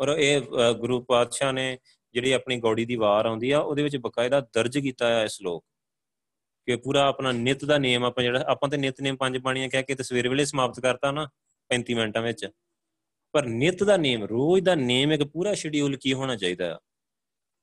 ਔਰ 0.00 0.08
ਇਹ 0.08 0.40
ਗੁਰੂ 0.72 1.00
ਪਾਤਸ਼ਾਹ 1.02 1.52
ਨੇ 1.52 1.78
ਜਿਹੜੀ 2.14 2.32
ਆਪਣੀ 2.32 2.56
ਗੌੜੀ 2.56 2.84
ਦੀ 2.84 2.96
ਵਾਰ 2.96 3.26
ਆਉਂਦੀ 3.26 3.50
ਆ, 3.50 3.58
ਉਹਦੇ 3.60 3.82
ਵਿੱਚ 3.82 3.96
ਬਕਾਇਦਾ 3.96 4.40
ਦਰਜ 4.54 4.78
ਕੀਤਾ 4.78 5.08
ਹੈ 5.08 5.24
ਇਸ 5.24 5.40
ਲੋਕ। 5.42 5.64
ਕਿ 6.68 6.76
ਪੂਰਾ 6.76 7.06
ਆਪਣਾ 7.06 7.32
ਨਿਤ 7.32 7.64
ਦਾ 7.64 7.78
ਨਿਯਮ 7.78 8.04
ਆਪਾਂ 8.04 8.24
ਜਿਹੜਾ, 8.24 8.44
ਆਪਾਂ 8.48 8.68
ਤੇ 8.68 8.76
ਨਿਤ 8.76 9.00
ਨਿਯਮ 9.00 9.16
ਪੰਜ 9.16 9.38
ਬਾਣੀਆਂ 9.38 9.68
ਕਹਿ 9.68 9.82
ਕੇ 9.82 9.94
ਤੇ 9.94 10.02
ਸਵੇਰ 10.02 10.28
ਵੇਲੇ 10.28 10.44
ਸਮਾਪਤ 10.44 10.80
ਕਰਤਾ 10.80 11.12
ਨਾ 11.12 11.28
35 11.70 11.94
ਮਿੰਟਾਂ 11.94 12.22
ਵਿੱਚ। 12.22 12.46
ਪਰ 13.34 13.46
ਨਿਤ 13.46 13.84
ਦਾ 13.84 13.96
ਨਿਯਮ, 13.96 14.24
ਰੋਜ਼ 14.24 14.64
ਦਾ 14.64 14.74
ਨਿਯਮ 14.74 15.12
ਇੱਕ 15.12 15.24
ਪੂਰਾ 15.24 15.54
ਸ਼ਡਿਊਲ 15.54 15.96
ਕੀ 15.96 16.12
ਹੋਣਾ 16.12 16.36
ਚਾਹੀਦਾ 16.36 16.78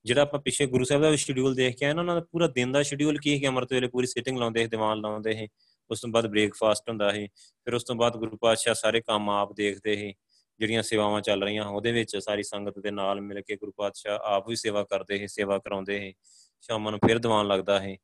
ਜਿਹੜਾ 0.05 0.21
ਆਪਾਂ 0.21 0.39
ਪਿੱਛੇ 0.39 0.65
ਗੁਰੂ 0.65 0.83
ਸਾਹਿਬ 0.83 1.01
ਦਾ 1.01 1.15
ਸ਼ਡਿਊਲ 1.15 1.55
ਦੇਖ 1.55 1.77
ਕੇ 1.77 1.85
ਆਏ 1.85 1.93
ਨਾ, 1.93 2.01
ਉਹਨਾਂ 2.01 2.15
ਦਾ 2.15 2.21
ਪੂਰਾ 2.31 2.47
ਦਿਨ 2.47 2.71
ਦਾ 2.71 2.83
ਸ਼ਡਿਊਲ 2.83 3.17
ਕੀ 3.17 3.33
ਹੈ 3.33 3.39
ਕਿ 3.39 3.47
ਅਮਰਤ 3.47 3.73
ਵੇਲੇ 3.73 3.87
ਪੂਰੀ 3.87 4.07
ਸਿਟਿੰਗ 4.07 4.37
ਲਾਉਂਦੇ 4.37 4.63
ਸੀ, 4.63 4.67
ਦੀਵਾਨ 4.67 5.01
ਲਾਉਂਦੇ 5.01 5.33
ਸੀ, 5.33 5.47
ਉਸ 5.89 6.01
ਤੋਂ 6.01 6.09
ਬਾਅਦ 6.09 6.27
ਬ੍ਰੇਕਫਾਸਟ 6.27 6.89
ਹੁੰਦਾ 6.89 7.11
ਸੀ, 7.11 7.27
ਫਿਰ 7.27 7.73
ਉਸ 7.73 7.83
ਤੋਂ 7.83 7.95
ਬਾਅਦ 7.95 8.17
ਗੁਰੂ 8.17 8.37
ਪਾਤਸ਼ਾਹ 8.37 8.73
ਸਾਰੇ 8.73 9.01
ਕੰਮ 9.01 9.29
ਆਪ 9.29 9.53
ਦੇਖਦੇ 9.53 9.95
ਸੀ, 9.95 10.13
ਜਿਹੜੀਆਂ 10.59 10.83
ਸੇਵਾਵਾਂ 10.83 11.21
ਚੱਲ 11.21 11.43
ਰਹੀਆਂ, 11.43 11.65
ਉਹਦੇ 11.65 11.91
ਵਿੱਚ 11.91 12.17
ਸਾਰੀ 12.17 12.43
ਸੰਗਤ 12.43 12.79
ਦੇ 12.79 12.91
ਨਾਲ 12.91 13.21
ਮਿਲ 13.21 13.41
ਕੇ 13.41 13.55
ਗੁਰੂ 13.55 13.71
ਪਾਤਸ਼ਾਹ 13.71 14.19
ਆਪ 14.23 14.49
ਵੀ 14.49 14.55
ਸੇਵਾ 14.55 14.83
ਕਰਦੇ 14.83 15.17
ਸੀ, 15.17 15.27
ਸੇਵਾ 15.27 15.57
ਕਰਾਉਂਦੇ 15.57 15.99
ਸੀ, 15.99 16.13
ਸ਼ਾਮਾਂ 16.61 16.91
ਨੂੰ 16.91 16.99
ਫਿਰ 17.07 17.19
ਦੀਵਾਨ 17.19 17.47
ਲੱਗਦਾ 17.47 17.79
ਸੀ, 17.79 17.97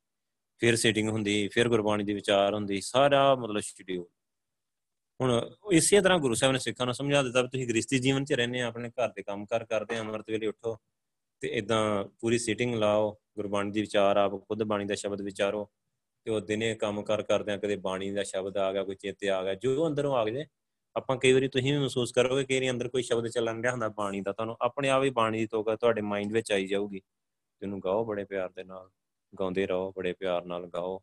ਫਿਰ 0.58 0.76
ਸੀਟਿੰਗ 0.76 1.08
ਹੁੰਦੀ, 1.08 1.48
ਫਿਰ 1.48 1.68
ਗੁਰਬਾਣੀ 1.68 2.04
ਦੀ 2.04 2.14
ਵਿਚਾਰ 2.14 2.54
ਹੁੰਦੀ, 2.54 2.80
ਸਾਰਾ 2.80 3.34
ਮਤਲਬ 3.34 3.60
ਸ਼ਡਿਊਲ 3.60 4.06
ਹੁਣ 5.20 5.50
ਇਸੇ 5.72 6.00
ਤਰ੍ਹਾਂ 6.00 6.18
ਗੁਰੂ 6.18 6.34
ਸਾਹਿਬ 6.34 6.52
ਨੇ 6.52 6.58
ਸਿੱਖਾਂ 6.58 6.86
ਨੂੰ 6.86 6.94
ਸਮਝਾ 6.94 7.22
ਦਿੱਤਾ 7.22 7.42
ਵੀ 7.42 7.48
ਤੁਸੀਂ 7.48 7.68
ਗ੍ਰਸਤੀ 7.68 7.98
ਜੀਵਨ 7.98 8.24
'ਚ 8.24 8.32
ਰਹਿੰਦੇ 8.32 8.60
ਆ, 8.60 8.66
ਆਪਣੇ 8.66 8.90
ਘਰ 8.90 9.08
ਦੇ 9.08 9.22
ਕੰਮ 9.22 9.44
ਕਰ 9.46 9.64
ਕਰਦੇ 9.64 9.96
ਆ, 9.96 10.00
ਅੰਮ੍ਰਿਤ 10.00 10.30
ਵੇਲੇ 10.30 10.46
ਉੱਠੋ 10.46 10.76
ਤੇ 11.42 11.48
ਇਦਾਂ 11.48 12.04
ਪੂਰੀ 12.20 12.38
ਸੀਟਿੰਗ 12.38 12.74
ਲਾਓ, 12.74 13.10
ਗੁਰਬਾਣੀ 13.36 13.70
ਦੀ 13.70 13.80
ਵਿਚਾਰ 13.80 14.16
ਆਪ, 14.16 14.34
ਖੁਦ 14.48 14.62
ਬਾਣੀ 14.62 14.84
ਦਾ 14.84 14.94
ਸ਼ਬਦ 14.94 15.22
ਵਿਚਾਰੋ, 15.22 15.64
ਤੇ 16.26 16.30
ਉਹ 16.30 16.40
ਦਿਨੇ 16.40 16.74
ਕੰਮ 16.74 17.02
ਕਰ 17.02 17.22
ਕਰਦੇ 17.22 17.52
ਆ 17.52 17.56
ਕਦੇ 17.56 17.76
ਬਾਣੀ 17.76 18.10
ਦਾ 18.10 18.22
ਸ਼ਬਦ 18.22 18.56
ਆ 18.56 18.72
ਗਿਆ, 18.72 18.84
ਕੋਈ 18.84 18.94
ਚੇਤੇ 18.94 19.28
ਆ 19.30 19.42
ਗਿਆ, 19.42 19.54
ਜੋ 19.54 19.86
ਅੰਦਰੋਂ 19.86 20.14
ਆ 20.16 20.24
ਗਏ 20.24 20.44
ਆਪਾਂ 20.96 21.16
ਕਈ 21.16 21.32
ਵਾਰੀ 21.32 21.48
ਤੁਸੀਂ 21.48 21.72
ਵੀ 21.72 21.78
ਮਹਿਸੂਸ 21.78 22.12
ਕਰੋਗੇ 22.12 22.44
ਕਿ 22.44 22.54
ਇਹਦੇ 22.56 22.70
ਅੰਦਰ 22.70 22.88
ਕੋਈ 22.88 23.02
ਸ਼ਬਦ 23.02 23.28
ਚੱਲਣ 23.28 23.62
ਰਿਹਾ 23.62 23.72
ਹੁੰਦਾ 23.72 23.88
ਬਾਣੀ 23.88 24.20
ਦਾ, 24.20 24.32
ਤੁਹਾਨੂੰ 24.32 24.56
ਆਪਣੇ 24.60 24.88
ਆਪ 24.88 25.02
ਹੀ 25.02 25.10
ਬਾਣੀ 25.10 25.38
ਦੀ 25.38 25.46
ਤੋਕਾ 25.46 25.76
ਤੁਹਾਡੇ 25.76 26.00
ਮਾਈਂਡ 26.02 26.32
ਵਿੱਚ 26.32 26.52
ਆਈ 26.52 26.66
ਜਾਊਗੀ 26.66 27.00
ਤੈਨੂੰ 27.62 27.80
ਗਾਓ 27.80 28.04
ਬੜੇ 28.04 28.24
ਪਿਆਰ 28.24 28.50
ਦੇ 28.56 28.64
ਨਾਲ, 28.64 28.88
ਗਾਉਂਦੇ 29.32 29.66
ਰਹੋ, 29.66 29.92
ਬੜੇ 29.96 30.12
ਪਿਆਰ 30.12 30.44
ਨਾਲ 30.44 30.66
ਗਾਓ, 30.66 31.00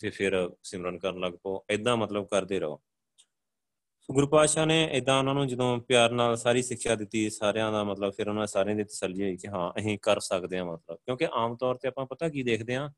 ਤੇ 0.00 0.10
ਫਿਰ 0.10 0.50
ਸਿਮਰਨ 0.62 0.98
ਕਰਨ 0.98 1.20
ਲੱਗ 1.20 1.32
ਪਓ 1.42 1.64
ਐਦਾਂ 1.70 1.96
ਮਤਲਬ 1.96 2.26
ਕਰਦੇ 2.26 2.58
ਰਹੋ। 2.60 2.80
ਗੁਰੂ 4.08 4.26
ਪਾਤਸ਼ਾਹ 4.28 4.66
ਨੇ 4.66 4.76
ਐਦਾਂ 4.92 5.18
ਉਹਨਾਂ 5.18 5.34
ਨੂੰ 5.34 5.46
ਜਦੋਂ 5.48 5.78
ਪਿਆਰ 5.88 6.12
ਨਾਲ 6.12 6.36
ਸਾਰੀ 6.36 6.62
ਸਿੱਖਿਆ 6.62 6.94
ਦਿੱਤੀ, 6.96 7.28
ਸਾਰਿਆਂ 7.30 7.70
ਦਾ 7.72 7.82
ਮਤਲਬ 7.84 8.12
ਫਿਰ 8.16 8.28
ਉਹਨਾਂ 8.28 8.46
ਸਾਰਿਆਂ 8.46 8.76
ਦੀ 8.76 8.84
ਤਸੱਲੀ 8.84 9.22
ਹੋਈ 9.22 9.36
ਕਿ 9.36 9.48
ਹਾਂ, 9.48 9.70
ਅਸੀਂ 9.78 9.98
ਕਰ 10.02 10.20
ਸਕਦੇ 10.20 10.58
ਹਾਂ 10.58 10.64
ਮਤਲਬ। 10.64 10.98
ਕਿਉਂਕਿ 11.06 11.28
ਆਮ 11.32 11.56
ਤੌਰ 11.56 11.76
ਤੇ 11.82 11.88
ਆਪਾਂ 11.88 12.06
ਪਤਾ 12.06 12.28
ਕੀ 12.28 12.42
ਦੇਖਦੇ 12.42 12.76
ਹਾਂ 12.76 12.90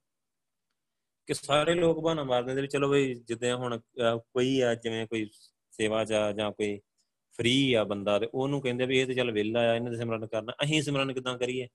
ਕਿ 1.28 1.34
ਸਾਰੇ 1.34 1.74
ਲੋਕ 1.74 1.98
ਬਹਾਨਾ 2.05 2.22
ਮਾਰਦੇ 2.24 2.55
ਨੇ 2.55 2.62
ਵੀ 2.62 2.68
ਚਲੋ 2.68 2.88
ਬਈ 2.90 3.14
ਜਿੱਦਾਂ 3.28 3.57
ਹੁਣ 3.57 3.78
ਕੋਈ 3.98 4.61
ਆ, 4.61 4.74
ਜਿਵੇਂ 4.74 5.07
ਕੋਈ 5.07 5.28
ਸੇਵਾ 5.72 6.05
ਜਾ 6.05 6.30
ਜਾਂ 6.32 6.50
ਕੋਈ 6.52 6.78
ਫ੍ਰੀ 7.38 7.72
ਆ 7.74 7.84
ਬੰਦਾ 7.84 8.18
ਤੇ 8.18 8.28
ਉਹਨੂੰ 8.34 8.61
ਕਹਿੰਦੇ 8.62 8.86
ਵੀ 8.86 8.98
ਇਹ 9.00 9.07
ਤੇ 9.07 9.14
ਚੱਲ 9.14 9.30
ਵਿਹਲਾ 9.32 9.61
ਆ, 9.70 9.74
ਇਹਨਾਂ 9.74 9.90
ਦੇ 9.90 9.96
ਸਿਮਰਨ 9.98 10.26
ਕਰਨਾ, 10.26 10.52
ਅਸੀਂ 10.64 10.82
ਸਿਮਰਨ 10.82 11.12
ਕਿਦਾਂ 11.12 11.36
ਕਰੀਏ? 11.38 11.68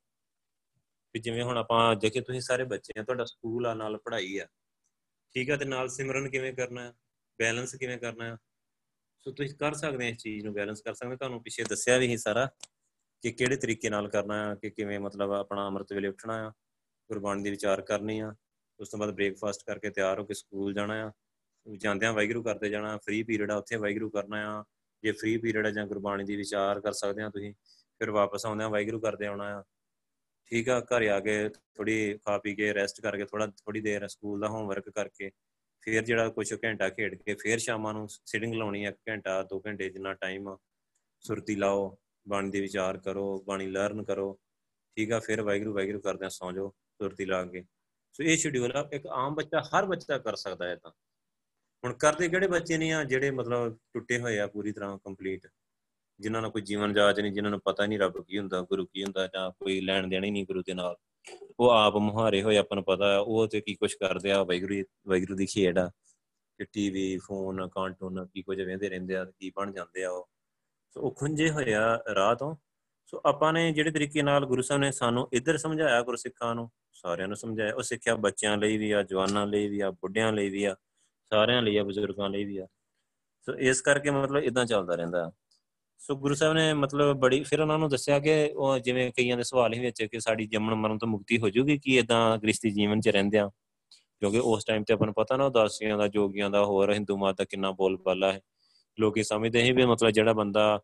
ਵੀ 1.15 1.19
ਜਿਵੇਂ 1.19 1.43
ਹੁਣ 1.43 1.57
ਆਪਾਂ 1.57 1.95
ਜੇ 1.95 2.09
ਤੁਸੀਂ 2.21 2.41
ਸਾਰੇ 2.41 2.63
ਬੱਚੇ 2.65 2.99
ਆ, 2.99 3.03
ਤੁਹਾਡਾ 3.03 3.25
ਸਕੂਲ 3.25 3.65
ਆ, 3.67 3.73
ਨਾਲ 3.73 3.97
ਪੜ੍ਹਾਈ 3.97 4.38
ਆ, 4.38 4.45
ਠੀਕ 5.36 5.49
ਆ 5.51 5.57
ਤੇ 5.57 5.65
ਨਾਲ 5.65 5.89
ਸਿਮਰਨ 5.89 6.30
ਕਿਵੇਂ 6.30 6.53
ਕਰਨਾ 6.53 6.84
ਹੈ 6.84 6.93
ਬੈਲੈਂਸ 7.39 7.75
ਕਿਵੇਂ 7.75 7.97
ਕਰਨਾ? 7.97 8.25
ਹੈ 8.25 8.38
ਸੋ 9.22 9.32
ਤੁਸੀਂ 9.32 9.55
ਕਰ 9.55 9.74
ਸਕਦੇ 9.74 10.05
ਆ 10.05 10.09
ਇਸ 10.09 10.17
ਚੀਜ਼ 10.17 10.45
ਨੂੰ 10.45 10.53
ਬੈਲੈਂਸ 10.53 10.82
ਕਰ 10.82 10.93
ਸਕਦੇ 10.93 11.15
ਤੁਹਾਨੂੰ 11.15 11.43
ਪਿੱਛੇ 11.43 11.63
ਦੱਸਿਆ 11.63 11.97
ਵੀ 11.97 12.07
ਸੀ 12.07 12.17
ਸਾਰਾ 12.17 12.49
ਕਿ 13.22 13.32
ਕਿਹੜੇ 13.32 13.55
ਤਰੀਕੇ 13.55 13.89
ਨਾਲ 13.89 14.07
ਕਰਨਾ 14.09 14.49
ਹੈ 14.49 14.55
ਕਿ 14.55 14.70
ਕਿਵੇਂ 14.70 14.99
ਮਤਲਬ 14.99 15.32
ਆਪਣਾ 15.32 15.67
ਅੰਮ੍ਰਿਤ 15.67 15.93
ਵੇਲੇ 15.93 16.07
ਉੱਠਣਾ 16.07 16.47
ਆ, 16.47 16.51
ਗੁਰਬਾਣੀ 17.09 17.43
ਦੀ 17.43 17.49
ਵਿਚਾਰ 17.49 17.82
ਕਰਨੀ 17.82 18.20
ਆ, 18.20 18.36
ਉਸ 18.80 18.89
ਤੋਂ 18.89 18.99
ਬਾਅਦ 18.99 19.11
ਬ੍ਰੇਕਫਾਸਟ 19.11 19.63
ਕਰਕੇ 19.65 19.89
ਤਿਆਰ 19.89 20.20
ਹੋ 20.20 20.26
ਕੇ 20.26 20.34
ਸਕੂਲ 20.34 20.74
ਜਾਣਾ 20.74 21.07
ਆ। 21.07 21.11
ਜਾਂਦਿਆਂ 21.78 22.13
ਵਾਹਿਗੁਰੂ 22.13 22.43
ਕਰਦੇ 22.43 22.70
ਜਾਣਾ 22.70 22.97
ਫ੍ਰੀ 22.97 23.24
ਪੀਰੀਅਡ 23.24 23.51
ਆ, 23.51 23.55
ਉੱਥੇ 23.55 23.76
ਵਾਹਿਗੁਰੂ 23.76 24.09
ਕਰਨਾ 24.09 24.59
ਆ। 24.59 24.63
ਜੇ 25.03 25.11
ਫ੍ਰੀ 25.11 25.38
ਪੀਰੀਅਡ 25.38 25.65
ਆ 25.65 25.72
ਜਾਂ 25.72 25.86
ਗੁਰਬਾਣੀ 25.88 26.24
ਦੀ 26.24 26.36
ਵਿਚਾਰ 26.36 26.80
ਕਰ 26.82 26.91
ਸਕਦੇ 26.91 27.24
ਆ 27.24 27.30
ਤੁਸੀਂ, 27.30 27.53
ਫਿਰ 27.99 28.11
ਵਾਪਸ 28.11 28.45
ਆਉਂਦਿਆਂ 28.45 28.70
ਵਾਹਿਗੁਰੂ 28.70 28.99
ਕਰਦੇ 28.99 29.26
ਆਉਣਾ 29.26 29.59
ਆ। 29.59 29.63
ਠੀਕ 30.45 30.70
ਆ, 30.70 30.80
ਘਰ 30.80 31.07
ਆ 31.07 31.20
ਕੇ 31.20 31.49
ਥੋੜੀ 31.49 32.17
ਖਾ 32.17 32.38
ਪੀ 32.38 32.55
ਕੇ 32.55 32.74
ਰੈਸਟ 32.74 33.01
ਕਰਕੇ 33.01 33.26
ਥੋੜਾ 33.26 33.47
ਥੋੜੀ 33.47 33.82
ਦੇਰ 33.82 34.07
ਸਕੂਲ 34.07 34.39
ਦਾ 34.39 34.47
ਹੋਮਵਰਕ 34.47 34.89
ਕਰਕੇ 34.89 35.32
ਫਿਰ 35.82 36.03
ਜਿਹੜਾ 36.03 36.30
ਕੁਝ 36.30 36.53
ਘੰਟਾ 36.63 36.89
ਖੇਡ 36.89 37.15
ਕੇ 37.15 37.36
ਫਿਰ 37.36 37.59
ਸ਼ਾਮਾਂ 37.59 37.93
ਨੂੰ 37.93 38.07
ਸਿਟਿੰਗ 38.09 38.53
ਲਾਉਣੀ 38.53 38.86
ਆ 38.86 38.91
ਘੰਟਾ 39.09 39.41
2 39.43 39.61
ਘੰਟੇ 39.65 39.89
ਜਿੰਨਾ 39.89 40.13
ਟਾਈਮ 40.13 40.57
ਸੁਰਤੀ 41.19 41.55
ਲਾਓ, 41.55 41.97
ਬਾਣੀ 42.27 42.49
ਦੀ 42.49 42.61
ਵਿਚਾਰ 42.61 42.97
ਕਰੋ, 42.97 43.43
ਬਾਣੀ 43.47 43.67
ਲਰਨ 43.67 44.03
ਕਰੋ, 44.03 44.39
ਠੀਕ 44.95 45.11
ਆ, 45.11 45.19
ਫਿਰ 45.19 45.41
ਵਾਹਿਗੁਰੂ 45.41 45.73
ਵਾਹਿਗੁਰੂ 45.73 45.99
ਕਰਦੇ 45.99 46.25
ਆ, 46.25 46.30
ਸੌਂ 46.30 46.53
ਜਾਓ, 46.53 46.69
ਸੁਰਤੀ 46.69 47.25
ਲਾ 47.25 47.45
ਕੇ। 47.45 47.63
ਸੋ 48.13 48.23
ਇਹ 48.23 48.38
ਸ਼ਡਿਊਲ 48.38 48.75
ਆ, 48.75 48.89
ਇੱਕ 48.93 49.07
ਆਮ 49.07 49.36
ਬੱਚਾ, 49.36 49.61
ਹਰ 49.61 49.86
ਬੱਚਾ 49.86 50.17
ਕਰ 50.17 50.36
ਸਕਦਾ 50.36 50.67
ਹੈ 50.67 50.75
ਤਾਂ। 50.75 50.91
ਹੁਣ 51.86 51.93
ਕਰਦੇ 51.93 52.30
ਕਿਹੜੇ 52.30 52.47
ਬੱਚੇ 52.47 52.77
ਨਹੀਂ 52.77 52.93
ਆ, 52.93 53.03
ਜਿਹੜੇ 53.03 53.32
ਮਤਲਬ 53.32 53.77
ਟੁੱਟੇ 53.93 54.19
ਹੋਏ 54.19 54.39
ਆ 54.39 54.47
ਪੂਰੀ 54.47 54.71
ਤਰ੍ਹਾਂ 54.71 54.97
ਕੰਪਲੀਟ 54.97 55.47
ਜਿਨ੍ਹਾਂ 56.19 56.41
ਨੂੰ 56.41 56.51
ਕੋਈ 56.51 56.61
ਜੀਵਨ 56.61 56.93
ਜਾਚ 56.93 57.19
ਨਹੀਂ, 57.19 57.32
ਜਿਨ੍ਹਾਂ 57.32 57.51
ਨੂੰ 57.51 57.59
ਪਤਾ 57.59 57.86
ਨਹੀਂ 57.86 57.99
ਰੱਬ 57.99 58.23
ਕੀ 58.23 58.39
ਹੁੰਦਾ, 58.39 58.61
ਗੁਰੂ 58.61 58.86
ਕੀ 58.86 59.03
ਹੁੰਦਾ, 59.03 59.27
ਜਾਂ 59.27 59.51
ਕੋਈ 59.51 59.82
ਲੈਣ 59.82 60.07
ਦੇਣ 60.07 60.23
ਹੀ 60.23 60.32
ਨਹੀਂ 60.32 60.45
ਗੁਰੂ 60.45 60.61
ਦੇ 60.61 60.73
ਨਾਲ। 60.73 60.95
ਉਹ 61.59 61.70
ਆਪ 61.70 61.95
ਮੁਹਾਰੇ 61.95 62.41
ਹੋਏ, 62.41 62.57
ਆਪਾਂ 62.57 62.76
ਨੂੰ 62.76 62.84
ਪਤਾ 62.84 63.15
ਆ 63.15 63.20
ਉਹ 63.20 63.47
ਤੇ 63.47 63.61
ਕੀ 63.61 63.76
ਕੁਝ 63.76 63.93
ਕਰਦੇ 63.93 64.32
ਆ 64.32 64.43
ਵੈਗਰੂ 64.43 64.84
ਵੈਗਰੂ 65.07 65.36
ਦੀ 65.36 65.45
ਖੇਡ 65.45 65.78
ਆ। 65.78 65.91
ਕਿ 66.57 66.65
ਟੀਵੀ 66.65 67.17
ਫੋਨ 67.17 67.67
ਕਾਰਟੂਨ 67.67 68.28
ਕੀ 68.34 68.41
ਕੁਝ 68.41 68.61
ਵੇਂਦੇ 68.61 68.89
ਰਹਿੰਦੇ 68.89 69.15
ਆ, 69.15 69.26
ਕੀ 69.26 69.51
ਬਣ 69.55 69.72
ਜਾਂਦੇ 69.72 70.03
ਆ 70.03 70.11
ਉਹ। 70.11 70.30
ਸੋ 70.89 71.01
ਉਹ 71.01 71.11
ਖੁੰਝੇ 71.11 71.49
ਹੋਇਆ 71.49 72.03
ਰਾਹ 72.15 72.36
ਤੋਂ। 72.36 72.55
ਸੋ 73.05 73.22
ਆਪਾਂ 73.26 73.53
ਨੇ 73.53 73.72
ਜਿਹੜੇ 73.72 73.91
ਤਰੀਕੇ 73.91 74.22
ਨਾਲ 74.22 74.45
ਗੁਰੂ 74.45 74.61
ਸਾਹਿਬ 74.61 74.82
ਨੇ 74.82 74.91
ਸਾਨੂੰ 74.91 75.30
ਇੱਧਰ 75.34 75.57
ਸਮਝਾਇਆ 75.57 76.01
ਗੁਰਸਿੱਖਾਂ 76.01 76.55
ਨੂੰ, 76.55 76.72
ਸਾਰਿਆਂ 76.93 77.28
ਨੂੰ 77.28 77.38
ਸਮਝਾਇਆ। 77.38 77.74
ਉਹ 77.76 77.82
ਸਿੱਖਿਆ 77.82 78.15
ਬੱਚਿਆਂ 78.15 78.57
ਲਈ 78.57 78.78
ਵੀ 78.78 78.91
ਆ, 78.91 79.03
ਜਵਾਨਾਂ 79.03 79.47
ਲਈ 79.47 79.67
ਵੀ 79.67 79.80
ਆ, 79.80 79.91
ਬੁੱਢਿਆਂ 79.91 80.34
ਲਈ 80.34 80.49
ਵੀ 80.49 80.63
ਆ, 80.63 80.76
ਸਾਰਿਆਂ 81.24 81.61
ਲਈ 81.61 81.78
ਆ, 81.78 81.84
ਬਜ਼ੁਰਗਾਂ 81.84 82.30
ਲਈ 82.30 82.43
ਵੀ 82.43 82.57
ਆ। 82.57 82.67
ਸੋ 83.41 83.55
ਇਸ 83.55 83.82
ਕਰਕੇ 83.82 84.11
ਮਤਲਬ 84.11 84.43
ਇਦਾਂ 84.43 84.65
ਚੱਲਦਾ 84.65 84.95
ਰਹਿੰਦਾ। 84.95 85.32
ਸੋ 85.99 86.15
ਗੁਰੂ 86.15 86.35
ਸਾਹਿਬ 86.35 86.53
ਨੇ 86.53 86.73
ਮਤਲਬ 86.73 87.17
ਬੜੀ, 87.17 87.43
ਫਿਰ 87.43 87.61
ਉਹਨਾਂ 87.61 87.79
ਨੂੰ 87.79 87.89
ਦੱਸਿਆ 87.89 88.19
ਕਿ 88.19 88.51
ਉਹ 88.55 88.79
ਜਿਵੇਂ 88.79 89.11
ਕਈਆਂ 89.11 89.37
ਦੇ 89.37 89.43
ਸਵਾਲ 89.43 89.73
ਹੀ 89.73 89.79
ਵਿੱਚ 89.79 90.03
ਕਿ 90.03 90.19
ਸਾਡੀ 90.19 90.45
ਜੰਮਣ 90.45 90.75
ਮਰਨ 90.75 90.97
ਤੋਂ 90.97 91.07
ਮੁਕਤੀ 91.07 91.37
ਹੋ 91.37 91.49
ਜੂਗੀ, 91.49 91.77
ਕਿ 91.77 91.97
ਇਦਾਂ 91.97 92.37
ਗ੍ਰਸਤੀ 92.37 92.69
ਜੀਵਨ 92.69 93.01
'ਚ 93.01 93.07
ਰਹਿੰਦਿਆਂ 93.07 93.49
ਕਿਉਂਕਿ 94.19 94.39
ਉਸ 94.39 94.65
ਟਾਈਮ 94.65 94.83
ਤੇ 94.83 94.93
ਆਪਾਂ 94.93 95.07
ਨੂੰ 95.07 95.13
ਪਤਾ 95.13 95.37
ਨਾ, 95.37 95.45
ਉਦਾਸੀਆਂ 95.45 95.97
ਦਾ, 95.97 96.07
ਜੋਗੀਆਂ 96.07 96.49
ਦਾ, 96.49 96.65
ਹੋਰ 96.65 96.93
ਹਿੰਦੂ 96.93 97.17
ਮਤ 97.17 97.37
ਦਾ 97.37 97.43
ਕਿੰਨਾ 97.43 97.71
ਬੋਲਬਾਲਾ 97.71 98.33
ਹੈ। 98.33 98.41
ਲੋਕੀ 98.99 99.23
ਸਮਝਦੇ 99.23 99.63
ਸੀ 99.63 99.71
ਵੀ 99.71 99.85
ਮਤਲਬ 99.85 100.09
ਜਿਹੜਾ 100.09 100.33
ਬੰਦਾ 100.33 100.79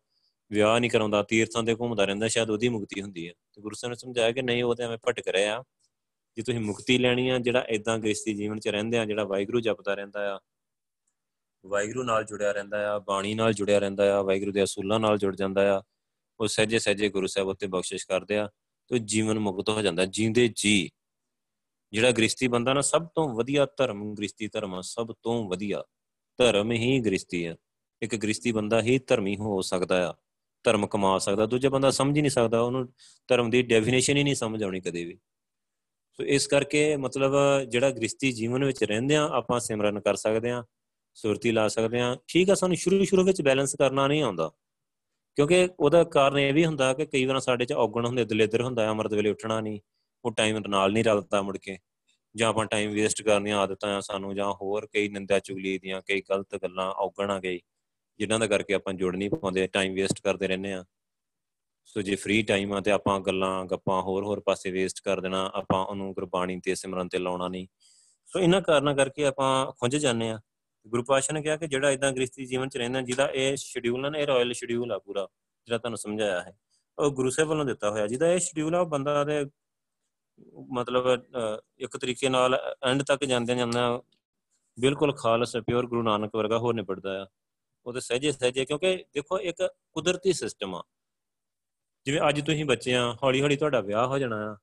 ਵਿਆਹ 0.50 0.80
ਨਹੀਂ 0.80 0.90
ਕਰਾਉਂਦਾ, 0.90 1.22
ਤੀਰਥਾਂ 1.22 1.62
ਤੇ 1.62 1.74
ਘੁੰਮਦਾ 1.74 2.04
ਰਹਿੰਦਾ, 2.04 2.28
ਸ਼ਾਇਦ 2.28 2.50
ਉਹਦੀ 2.50 2.68
ਮੁਕਤੀ 2.68 3.02
ਹੁੰਦੀ 3.02 3.28
ਹੈ। 3.28 3.32
ਤੇ 3.52 3.62
ਗੁਰੂ 3.62 3.74
ਸਾਹਿਬ 3.74 3.90
ਨੇ 3.90 3.96
ਸਮਝਾਇਆ 3.96 4.32
ਕਿ 4.32 4.42
ਨਹੀਂ, 4.42 4.64
ਉਹ 4.64 4.74
ਤੇ 4.74 4.84
ਐਵੇਂ 4.84 4.98
ਭਟਕ 5.08 5.28
ਰਿਹਾ 5.28 5.64
ਜੇ 6.36 6.42
ਤੁਸੀਂ 6.42 6.60
ਮੁਕਤੀ 6.60 6.98
ਲੈਣੀ 6.98 7.28
ਆ, 7.28 7.38
ਜਿਹੜਾ 7.38 7.64
ਇਦਾਂ 7.68 7.98
ਗ੍ਰਸਤੀ 7.98 8.34
ਜੀਵਨ 8.34 8.58
'ਚ 8.58 8.68
ਰਹਿੰਦੇ 8.68 8.98
ਆ, 8.98 9.04
ਜਿਹੜਾ 9.04 9.24
ਵਾਹਿਗੁਰੂ 9.24 9.60
ਜਪਦਾ 9.60 9.94
ਰਹਿੰਦਾ 9.94 10.36
ਆ 10.36 10.40
ਵਾਹਿਗੁਰੂ 11.66 12.02
ਨਾਲ 12.02 12.24
ਜੁੜਿਆ 12.24 12.52
ਰਹਿੰਦਾ 12.52 12.94
ਆ, 12.94 12.98
ਬਾਣੀ 12.98 13.34
ਨਾਲ 13.34 13.52
ਜੁੜਿਆ 13.52 13.78
ਰਹਿੰਦਾ 13.78 14.18
ਆ, 14.18 14.22
ਵਾਹਿਗੁਰੂ 14.22 14.52
ਦੇ 14.52 14.64
ਅਸੂਲਾਂ 14.64 15.00
ਨਾਲ 15.00 15.18
ਜੁੜ 15.18 15.36
ਜਾਂਦਾ 15.36 15.78
ਆ, 15.78 15.82
ਉਹ 16.40 16.46
ਸਹਜੇ 16.46 16.78
ਸਹਜੇ 16.78 17.08
ਗੁਰੂ 17.08 17.26
ਸਾਹਿਬ 17.26 17.48
ਉੱਤੇ 17.48 17.66
ਬਖਸ਼ਿਸ਼ 17.66 18.06
ਕਰਦੇ 18.06 18.38
ਆ, 18.38 18.50
ਤੇ 18.88 18.98
ਜੀਵਨ 18.98 19.38
ਮੁਕਤ 19.38 19.68
ਹੋ 19.68 19.82
ਜਾਂਦਾ 19.82 20.04
ਜੀਂਦੇ 20.04 20.48
ਜੀ। 20.56 20.90
ਜਿਹੜਾ 21.92 22.10
ਗ੍ਰਸਤੀ 22.10 22.48
ਬੰਦਾ 22.48 22.72
ਨਾ, 22.72 22.80
ਸਭ 22.80 23.06
ਤੋਂ 23.14 23.28
ਵਧੀਆ 23.28 23.66
ਧਰਮ 23.66 24.14
ਗ੍ਰਸਤੀ 24.14 24.48
ਧਰਮ 24.48 24.74
ਆ, 24.74 24.80
ਸਭ 24.80 25.12
ਤੋਂ 25.22 25.48
ਵਧੀਆ। 25.48 25.84
ਧਰਮ 26.38 26.72
ਹੀ 26.72 27.00
ਗ੍ਰਸਤੀ 27.00 27.44
ਆ। 27.44 27.56
ਇੱਕ 28.02 28.16
ਗ੍ਰਸਤੀ 28.16 28.52
ਬੰਦਾ 28.52 28.82
ਹੀ 28.82 28.98
ਧਰਮੀ 28.98 29.36
ਹੋ 29.36 29.60
ਸਕਦਾ 29.62 30.10
ਆ, 30.10 30.14
ਧਰਮ 30.64 30.86
ਕਮਾ 30.86 31.18
ਸਕਦਾ, 31.18 31.46
ਦੂਜਾ 31.46 31.68
ਬੰਦਾ 31.68 31.90
ਸਮਝ 31.90 32.16
ਹੀ 32.16 32.22
ਨਹੀਂ 32.22 32.30
ਸਕਦਾ, 32.30 32.60
ਉਹਨੂੰ 32.60 32.92
ਧਰਮ 33.28 33.50
ਦੀ 33.50 33.62
ਡੈਫੀਨੇਸ਼ਨ 33.62 34.16
ਹੀ 34.16 34.22
ਨਹੀਂ 34.22 34.34
ਸਮਝ 34.34 34.62
ਆਉਣੀ 34.62 34.80
ਕਦੇ 34.80 35.04
ਵੀ। 35.04 35.18
ਸੋ 36.12 36.24
ਇਸ 36.24 36.46
ਕਰਕੇ 36.46 36.96
ਮਤਲਬ 36.96 37.32
ਜਿਹੜਾ 37.68 37.90
ਗ੍ਰਸਤੀ 37.90 38.32
ਜੀਵਨ 38.32 38.64
ਵਿੱਚ 38.64 38.84
ਰਹਿੰਦੇ 38.84 39.16
ਆ, 39.16 39.28
ਆਪਾਂ 39.32 39.60
ਸਿਮਰਨ 39.60 40.00
ਕਰ 40.00 40.16
ਸਕਦੇ 40.16 40.50
ਆ 40.50 40.64
ਸੁਰਤੀ 41.16 41.50
ਲਾ 41.52 41.68
ਸਕਦੇ 41.68 42.00
ਆ 42.00 42.16
ਠੀਕ 42.28 42.50
ਆ, 42.50 42.54
ਸਾਨੂੰ 42.54 42.76
ਸ਼ੁਰੂ 42.76 43.04
ਸ਼ੁਰੂ 43.04 43.24
ਵਿੱਚ 43.24 43.42
ਬੈਲੈਂਸ 43.42 43.76
ਕਰਨਾ 43.76 44.06
ਨਹੀਂ 44.08 44.22
ਆਉਂਦਾ। 44.22 44.50
ਕਿਉਂਕਿ 45.36 45.68
ਉਹਦਾ 45.80 46.04
ਕਾਰਨ 46.04 46.38
ਇਹ 46.38 46.52
ਵੀ 46.54 46.64
ਹੁੰਦਾ 46.66 46.92
ਕਿ 46.94 47.06
ਕਈ 47.06 47.24
ਵਾਰ 47.24 47.40
ਸਾਡੇ 47.40 47.64
'ਚ 47.64 47.72
ਔਗਣ 47.72 48.06
ਹੁੰਦੇ, 48.06 48.24
ਦਲੇਦਰ 48.24 48.62
ਹੁੰਦਾ, 48.62 48.90
ਅਮਰਤ 48.90 49.14
ਵੇਲੇ 49.14 49.30
ਉੱਠਣਾ 49.30 49.60
ਨਹੀਂ, 49.60 49.80
ਉਹ 50.24 50.32
ਟਾਈਮ 50.32 50.58
ਨਾਲ 50.68 50.92
ਨਹੀਂ 50.92 51.04
ਰਲਦਾ 51.04 51.42
ਮੁੜ 51.42 51.56
ਕੇ। 51.58 51.78
ਜਾਂ 52.34 52.48
ਆਪਾਂ 52.48 52.66
ਟਾਈਮ 52.66 52.90
ਵੇਸਟ 52.90 53.22
ਕਰਨੀਆਂ 53.22 53.58
ਆਦਤਾਂ 53.58 53.96
ਆ 53.96 54.00
ਸਾਨੂੰ, 54.00 54.34
ਜਾਂ 54.34 54.52
ਹੋਰ 54.52 54.86
ਕਈ 54.92 55.08
ਨਿੰਦਾ 55.08 55.38
ਚੁਗਲੀ 55.38 55.78
ਦੀਆਂ, 55.78 56.02
ਕਈ 56.06 56.20
ਗਲਤ 56.20 56.56
ਗੱਲਾਂ 56.56 56.90
ਔਗਣ 56.92 57.30
ਆ 57.30 57.38
ਗਈ, 57.40 57.60
ਜਿਨ੍ਹਾਂ 58.18 58.38
ਦਾ 58.38 58.46
ਕਰਕੇ 58.46 58.74
ਆਪਾਂ 58.74 58.94
ਜੁੜ 58.94 59.16
ਨਹੀਂ 59.16 59.30
ਪਾਉਂਦੇ 59.30 59.66
ਟਾਈਮ 59.66 59.94
ਵੇਸਟ 59.94 60.20
ਕਰਦੇ 60.20 60.46
ਰਹਿੰਦੇ 60.46 60.72
ਆ 60.72 60.84
ਸੋ 61.84 62.02
ਜੇ 62.02 62.16
ਫ੍ਰੀ 62.16 62.42
ਟਾਈਮ 62.42 62.72
ਆ 62.72 62.80
ਤੇ 62.80 62.90
ਆਪਾਂ 62.90 63.20
ਗੱਲਾਂ, 63.20 63.64
ਗੱਪਾਂ 63.64 64.02
ਹੋਰ 64.02 64.24
ਹੋਰ 64.24 64.40
ਪਾਸੇ 64.40 64.70
ਵੇਸਟ 64.70 65.00
ਕਰ 65.04 65.20
ਦੇਣਾ, 65.20 65.50
ਆਪਾਂ 65.54 65.84
ਉਹਨੂੰ 65.86 66.12
ਗੁਰਬਾਣੀ 66.14 66.60
ਤੇ 66.60 66.74
ਸਿਮਰਨ 66.74 67.08
ਤੇ 67.08 67.18
ਲਾਉਣਾ 67.18 67.48
ਨਹੀਂ। 67.48 67.66
ਸੋ 68.26 68.40
ਇਹਨਾਂ 68.40 68.60
ਕਾਰਨਾਂ 68.60 68.94
ਕਰਕੇ 68.94 69.24
ਆਪਾਂ 69.24 69.72
ਖੁੰਝ 69.72 69.96
ਜਾਂਦੇ 69.96 70.30
ਆ 70.30 70.40
ਗੁਰੂ 70.86 71.02
ਪਾਸ਼ਾ 71.04 71.34
ਨੇ 71.34 71.42
ਕਿਹਾ 71.42 71.56
ਕਿ 71.56 71.66
ਜਿਹੜਾ 71.68 71.90
ਇਦਾਂ 71.90 72.12
ਗ੍ਰਸਤੀ 72.12 72.44
ਜੀਵਨ 72.46 72.68
ਚ 72.68 72.76
ਰਹਿੰਦਾ, 72.76 73.00
ਜਿਹਦਾ 73.02 73.28
ਇਹ 73.28 73.56
ਸ਼ਡਿਊਲ 73.56 74.00
ਨਾ, 74.00 74.18
ਇਹ 74.18 74.26
ਰਾਇਲ 74.26 74.52
ਸ਼ਡਿਊਲ 74.52 74.92
ਆ 74.92 74.98
ਪੂਰਾ, 74.98 75.26
ਜਿਹੜਾ 75.68 75.78
ਤੁਹਾਨੂੰ 75.78 75.98
ਸਮਝਾਇਆ 75.98 76.40
ਹੈ। 76.42 76.56
ਉਹ 76.98 77.10
ਗੁਰੂ 77.12 77.30
ਸਾਹਿਬ 77.30 77.48
ਵੱਲੋਂ 77.48 77.64
ਦਿੱਤਾ 77.64 77.90
ਹੋਇਆ, 77.90 78.06
ਜਿਹਦਾ 78.06 78.32
ਇਹ 78.32 78.38
ਸ਼ਡਿਊਲ 78.40 78.74
ਆ, 78.74 78.80
ਉਹ 78.80 78.86
ਬੰਦਾ 78.86 79.24
ਦੇ 79.24 79.44
ਮਤਲਬ 80.70 81.06
ਇੱਕ 81.78 81.96
ਤਰੀਕੇ 81.96 82.28
ਨਾਲ 82.28 82.54
ਐਂਡ 82.84 83.02
ਤੱਕ 83.02 83.24
ਜਾਂਦੇ 83.24 83.54
ਜਾਂਦੇ 83.54 83.80
ਬਿਲਕੁਲ 84.78 85.12
ਖਾਲਸ 85.16 85.56
ਪਿਓਰ 85.56 85.86
ਗੁਰੂ 85.86 86.02
ਨਾਨਕ 86.02 86.34
ਵਰਗਾ 86.36 86.58
ਹੋਰ 86.58 86.74
ਨਿਬੜਦਾ 86.74 87.22
ਆ। 87.22 87.26
ਉਹਦੇ 87.86 88.00
ਸਹਜੇ 88.00 88.32
ਸਹਜੇ, 88.32 88.64
ਕਿਉਂਕਿ 88.64 88.96
ਦੇਖੋ, 89.14 89.38
ਇੱਕ 89.40 89.62
ਕੁਦਰਤੀ 89.92 90.32
ਸਿਸਟਮ 90.32 90.74
ਆ। 90.74 90.82
ਜਿਵੇਂ 92.06 92.20
ਅੱਜ 92.28 92.40
ਤੁਸੀਂ 92.40 92.64
ਬੱਚੇ 92.64 92.94
ਆ 92.94 93.12
ਹੌਲੀ 93.22 93.40
ਹੌਲੀ 93.42 93.56
ਤੁਹਾਡਾ 93.56 93.80
ਵਿਆਹ 93.80 94.06
ਹੋ 94.06 94.18
ਜਾਣਾ 94.18 94.36
ਆ, 94.46 94.56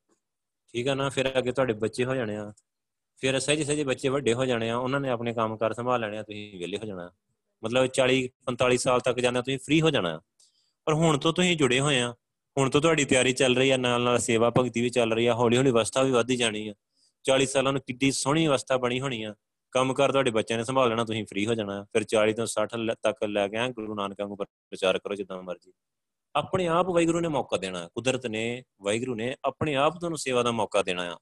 ਠੀਕ 0.74 0.88
ਆ 0.88 0.94
ਨਾ, 0.96 1.10
ਫਿਰ 1.10 1.38
ਅੱਗੇ 1.38 1.52
ਤੁਹਾਡੇ 1.52 1.74
ਬੱਚੇ 1.76 2.06
ਹੋ 2.06 2.16
ਜਾਣੇ 2.16 2.36
ਆ। 2.38 2.52
ਫਿਰ 3.18 3.40
ਸਹਜੇ 3.40 3.64
ਸਹਜੇ 3.64 3.84
ਬੱਚੇ 3.84 4.10
ਵੱਡੇ 4.10 4.34
ਹੋ 4.34 4.46
ਜਾਣੇ 4.46 4.70
ਆ, 4.70 4.78
ਉਹਨਾਂ 4.78 5.00
ਨੇ 5.00 5.10
ਆਪਣੇ 5.10 5.34
ਕੰਮ 5.34 5.58
ਕਰ 5.58 5.74
ਸੰਭਾਲ 5.74 6.00
ਲੈਣੇ 6.00 6.18
ਆ, 6.18 6.24
ਤੁਸੀਂ 6.24 6.60
ਵਿਹਲੇ 6.60 6.78
ਹੋ 6.78 6.86
ਜਾਣਾ। 6.86 7.12
ਮਤਲਬ 7.64 7.86
40 7.86 8.30
45 8.46 8.78
ਸਾਲ 8.78 9.00
ਤੱਕ 9.00 9.20
ਜਾਂਦੇ 9.20 9.42
ਤੁਸੀਂ 9.42 9.60
ਫ੍ਰੀ 9.60 9.82
ਹੋ 9.82 9.90
ਜਾਣਾ। 9.90 10.22
ਪਰ 10.86 10.94
ਹੁਣ 10.94 11.18
ਤੋਂ 11.18 11.34
ਤੁਸੀਂ 11.34 11.58
ਜੁੜੇ 11.58 11.80
ਹੋਏ 11.80 12.00
ਆ, 12.00 12.16
ਹੁਣ 12.58 12.70
ਤੋਂ 12.70 12.82
ਤੁਹਾਡੀ 12.82 13.06
ਤਿਆਰੀ 13.06 13.34
ਚੱਲ 13.34 13.56
ਰਹੀ 13.56 13.70
ਆ 13.70 13.78
ਨਾਲ 13.78 14.02
ਨਾਲ 14.02 14.20
ਸੇਵਾ 14.20 14.50
ਭਗਤੀ 14.50 14.82
ਵੀ 14.82 14.90
ਚੱਲ 14.90 15.14
ਰਹੀ 15.14 15.28
ਆ 15.28 15.34
ਹੌਲੀ 15.34 15.58
ਹੌਲੀ 15.58 15.70
ਅਵਸਥਾ 15.70 16.02
ਵੀ 16.02 16.12
ਵੱਧਦੀ 16.12 16.36
ਜਾਣੀ 16.36 16.68
ਆ। 16.68 16.74
40 17.24 17.46
ਸਾਲਾਂ 17.46 17.74
ਨੂੰ 17.74 17.82
ਕਿੱਡੀ 17.82 18.12
ਸੋਹਣੀ 18.12 18.48
ਅਵਸਥਾ 18.48 18.78
ਬਣੀ 18.78 19.02
ਹੋਣੀ 19.02 19.24
ਆ। 19.24 19.36
ਕੰਮ 19.72 19.94
ਕਰ 19.94 20.12
ਤੁਹਾਡੇ 20.12 20.32
ਬੱਚਿਆਂ 20.32 20.60
ਨੇ 20.60 20.66
ਸੰਭਾਲ 20.66 20.90
ਲੈਣਾ, 20.90 21.04
ਤੁਸੀਂ 21.04 21.26
ਫ੍ਰੀ 21.26 21.46
ਹੋ 21.46 21.54
ਜਾਣਾ। 21.54 21.84
ਫਿਰ 21.84 22.04
40 22.04 22.34
ਤੋਂ 22.34 22.46
60 22.46 22.96
ਤੱਕ 23.04 23.24
ਲੈ 23.24 23.48
ਕੇ 23.48 23.58
ਆ 23.58 23.68
ਗੁਰੂ 23.68 23.96
ਨਾਨਕ 23.96 24.22
ਵਾਂਗੂ 24.22 24.36
ਪ੍ਰਚਾਰ 24.36 24.98
ਕਰੋ 24.98 25.16
ਜਿੱਦਾਂ 25.16 25.44
ਮਰਜ਼ੀ। 25.44 25.74
ਆਪਣੇ 26.36 26.68
ਆਪ 26.68 26.86
ਵਾਹਿਗੁਰੂ 26.86 27.20
ਨੇ 27.20 27.28
ਮੌਕਾ 27.28 27.58
ਦੇਣਾ, 27.58 27.88
ਕੁਦਰਤ 27.88 28.28
ਨੇ, 28.28 28.64
ਵਾਹਿਗੁਰੂ 28.82 29.16
ਨੇ 29.16 29.36
ਆਪਣੇ 29.46 29.76
ਆਪ 29.76 30.00
ਤੁਹਾਨੂੰ 30.00 30.18
ਸੇਵਾ 30.18 30.44
ਦਾ 30.44 30.52
ਮੌਕਾ 30.52 30.82
ਦੇਣਾ 30.82 31.14
ਆ। 31.14 31.18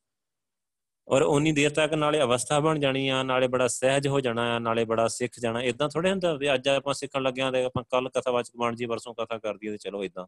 ਔਰ 1.07 1.21
ਉਨੀ 1.21 1.51
ਦੇਰ 1.51 1.69
ਤੱਕ 1.69 1.93
ਨਾਲੇ 1.93 2.21
ਅਵਸਥਾ 2.21 2.59
ਬਣ 2.59 2.79
ਜਾਣੀ 2.79 3.09
ਆ, 3.09 3.23
ਨਾਲੇ 3.23 3.47
ਬੜਾ 3.47 3.67
ਸਹਿਜ 3.67 4.07
ਹੋ 4.07 4.19
ਜਾਣਾ 4.19 4.55
ਆ, 4.55 4.59
ਨਾਲੇ 4.59 4.85
ਬੜਾ 4.85 5.07
ਸਿੱਖ 5.07 5.39
ਜਾਣਾ। 5.39 5.61
ਇਦਾਂ 5.61 5.89
ਥੋੜੇ 5.89 6.11
ਹੁੰਦਾ 6.11 6.33
ਵੀ 6.33 6.53
ਅੱਜ 6.53 6.69
ਆਪਾਂ 6.69 6.93
ਸਿੱਖਣ 6.93 7.21
ਲੱਗਿਆਂ 7.21 7.51
ਤੇ 7.51 7.63
ਆਪਾਂ 7.63 7.83
ਕੱਲ 7.83 8.09
ਕਥਾਵਾਚਕ 8.09 8.57
ਬਣ 8.57 8.75
ਜੀ, 8.75 8.85
ਪਰਸੋਂ 8.85 9.15
ਕਥਾ 9.15 9.37
ਕਰ 9.37 9.57
ਦਈਏ 9.57 9.71
ਤੇ 9.71 9.77
ਚਲੋ 9.77 10.03
ਇਦਾਂ 10.03 10.25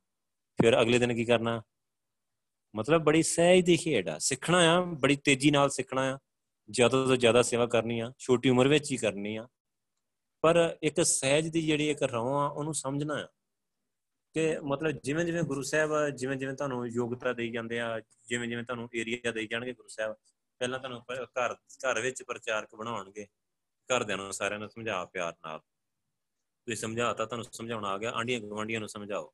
ਫਿਰ 0.62 0.82
ਅਗਲੇ 0.82 1.00
ਦਿਨ 1.00 1.16
ਕੀ 1.16 1.26
ਕਰਨਾ? 1.26 1.62
ਮਤਲਬ 2.76 3.04
ਬੜੀ 3.04 3.24
ਸਹਿਜ 3.24 3.66
ਦੀ 3.66 3.78
ਖੇਡ 3.78 4.10
ਆ। 4.10 4.18
ਸਿੱਖਣਾ 4.18 4.58
ਆ, 4.58 4.82
ਬੜੀ 4.82 5.16
ਤੇਜ਼ੀ 5.16 5.52
ਨਾਲ 5.52 5.70
ਸਿੱਖਣਾ 5.70 6.16
ਆ। 6.16 6.20
ਜ਼ਿਆਦਾ 6.70 7.06
ਤੋਂ 7.06 7.16
ਜ਼ਿਆਦਾ 7.16 7.42
ਸੇਵਾ 7.42 7.66
ਕਰਨੀ 7.66 8.00
ਆ, 8.00 8.14
ਛੋਟੀ 8.20 8.50
ਉਮਰ 8.50 8.68
ਵਿੱਚ 8.68 8.92
ਹੀ 8.92 8.98
ਕਰਨੀ 8.98 9.36
ਆ। 9.36 9.48
ਪਰ 10.42 10.78
ਇੱਕ 10.84 11.02
ਸਹਿਜ 11.02 11.48
ਦੀ 11.48 11.62
ਜਿਹੜੀ 11.62 11.90
ਇੱਕ 11.90 12.04
ਰੌਂ 12.04 12.44
ਆ, 12.44 12.48
ਉਹਨੂੰ 12.48 12.74
ਸਮਝਣਾ 12.74 13.14
ਆ। 13.14 13.28
ਕਿ 14.34 14.60
ਮਤਲਬ 14.60 14.92
ਜਿਵੇਂ 14.92 15.26
ਜਿਵੇਂ 15.26 15.44
ਗੁਰੂ 15.44 15.62
ਸਾਹਿਬ, 15.62 16.10
ਜਿਵੇਂ 16.10 16.38
ਜਿਵੇਂ 16.38 16.54
ਤੁਹਾਨੂੰ 16.54 16.88
ਯੋਗਤਾ 16.88 17.34
ਦੇਈ 17.34 17.52
ਜਾਂਦੇ 17.52 17.80
ਆ, 17.80 18.00
ਜਿਵੇਂ 18.00 18.48
ਜਿਵੇਂ 18.48 18.64
ਤੁਹਾਨੂੰ 18.64 18.90
ਏਰੀਆ 18.96 19.32
ਦੇਈ 19.32 19.48
ਜਾਣਗੇ 19.48 19.74
ਗੁਰੂ 19.74 19.88
ਸਾਹਿਬ 19.88 20.16
ਪਹਿਲਾਂ 20.64 20.80
ਤੁਹਾਨੂੰ 20.80 21.02
ਘਰ 21.02 21.54
ਘਰ 21.54 22.02
ਵਿੱਚ 22.02 22.24
ਪ੍ਰਚਾਰਕ 22.24 22.76
ਬਣਾਉਣਗੇ। 22.76 23.28
ਘਰਦਿਆਂ 23.74 24.18
ਨੂੰ 24.18 24.34
ਸਾਰਿਆਂ 24.34 24.60
ਨੂੰ 24.60 24.70
ਸਮਝਾ, 24.70 25.06
ਪਿਆਰ 25.06 25.34
ਨਾਲ। 25.46 25.60
ਤੁਸੀਂ 25.60 26.76
ਸਮਝਾਤਾ, 26.76 27.26
ਤੁਹਾਨੂੰ 27.26 27.46
ਸਮਝਾਉਣਾ 27.52 27.88
ਆ 27.88 27.98
ਗਿਆ। 27.98 28.12
ਆਂਡੀਆਂ 28.12 28.40
ਗਵਾਂਡੀਆਂ 28.40 28.80
ਨੂੰ 28.80 28.90
ਸਮਝਾਓ। 28.90 29.34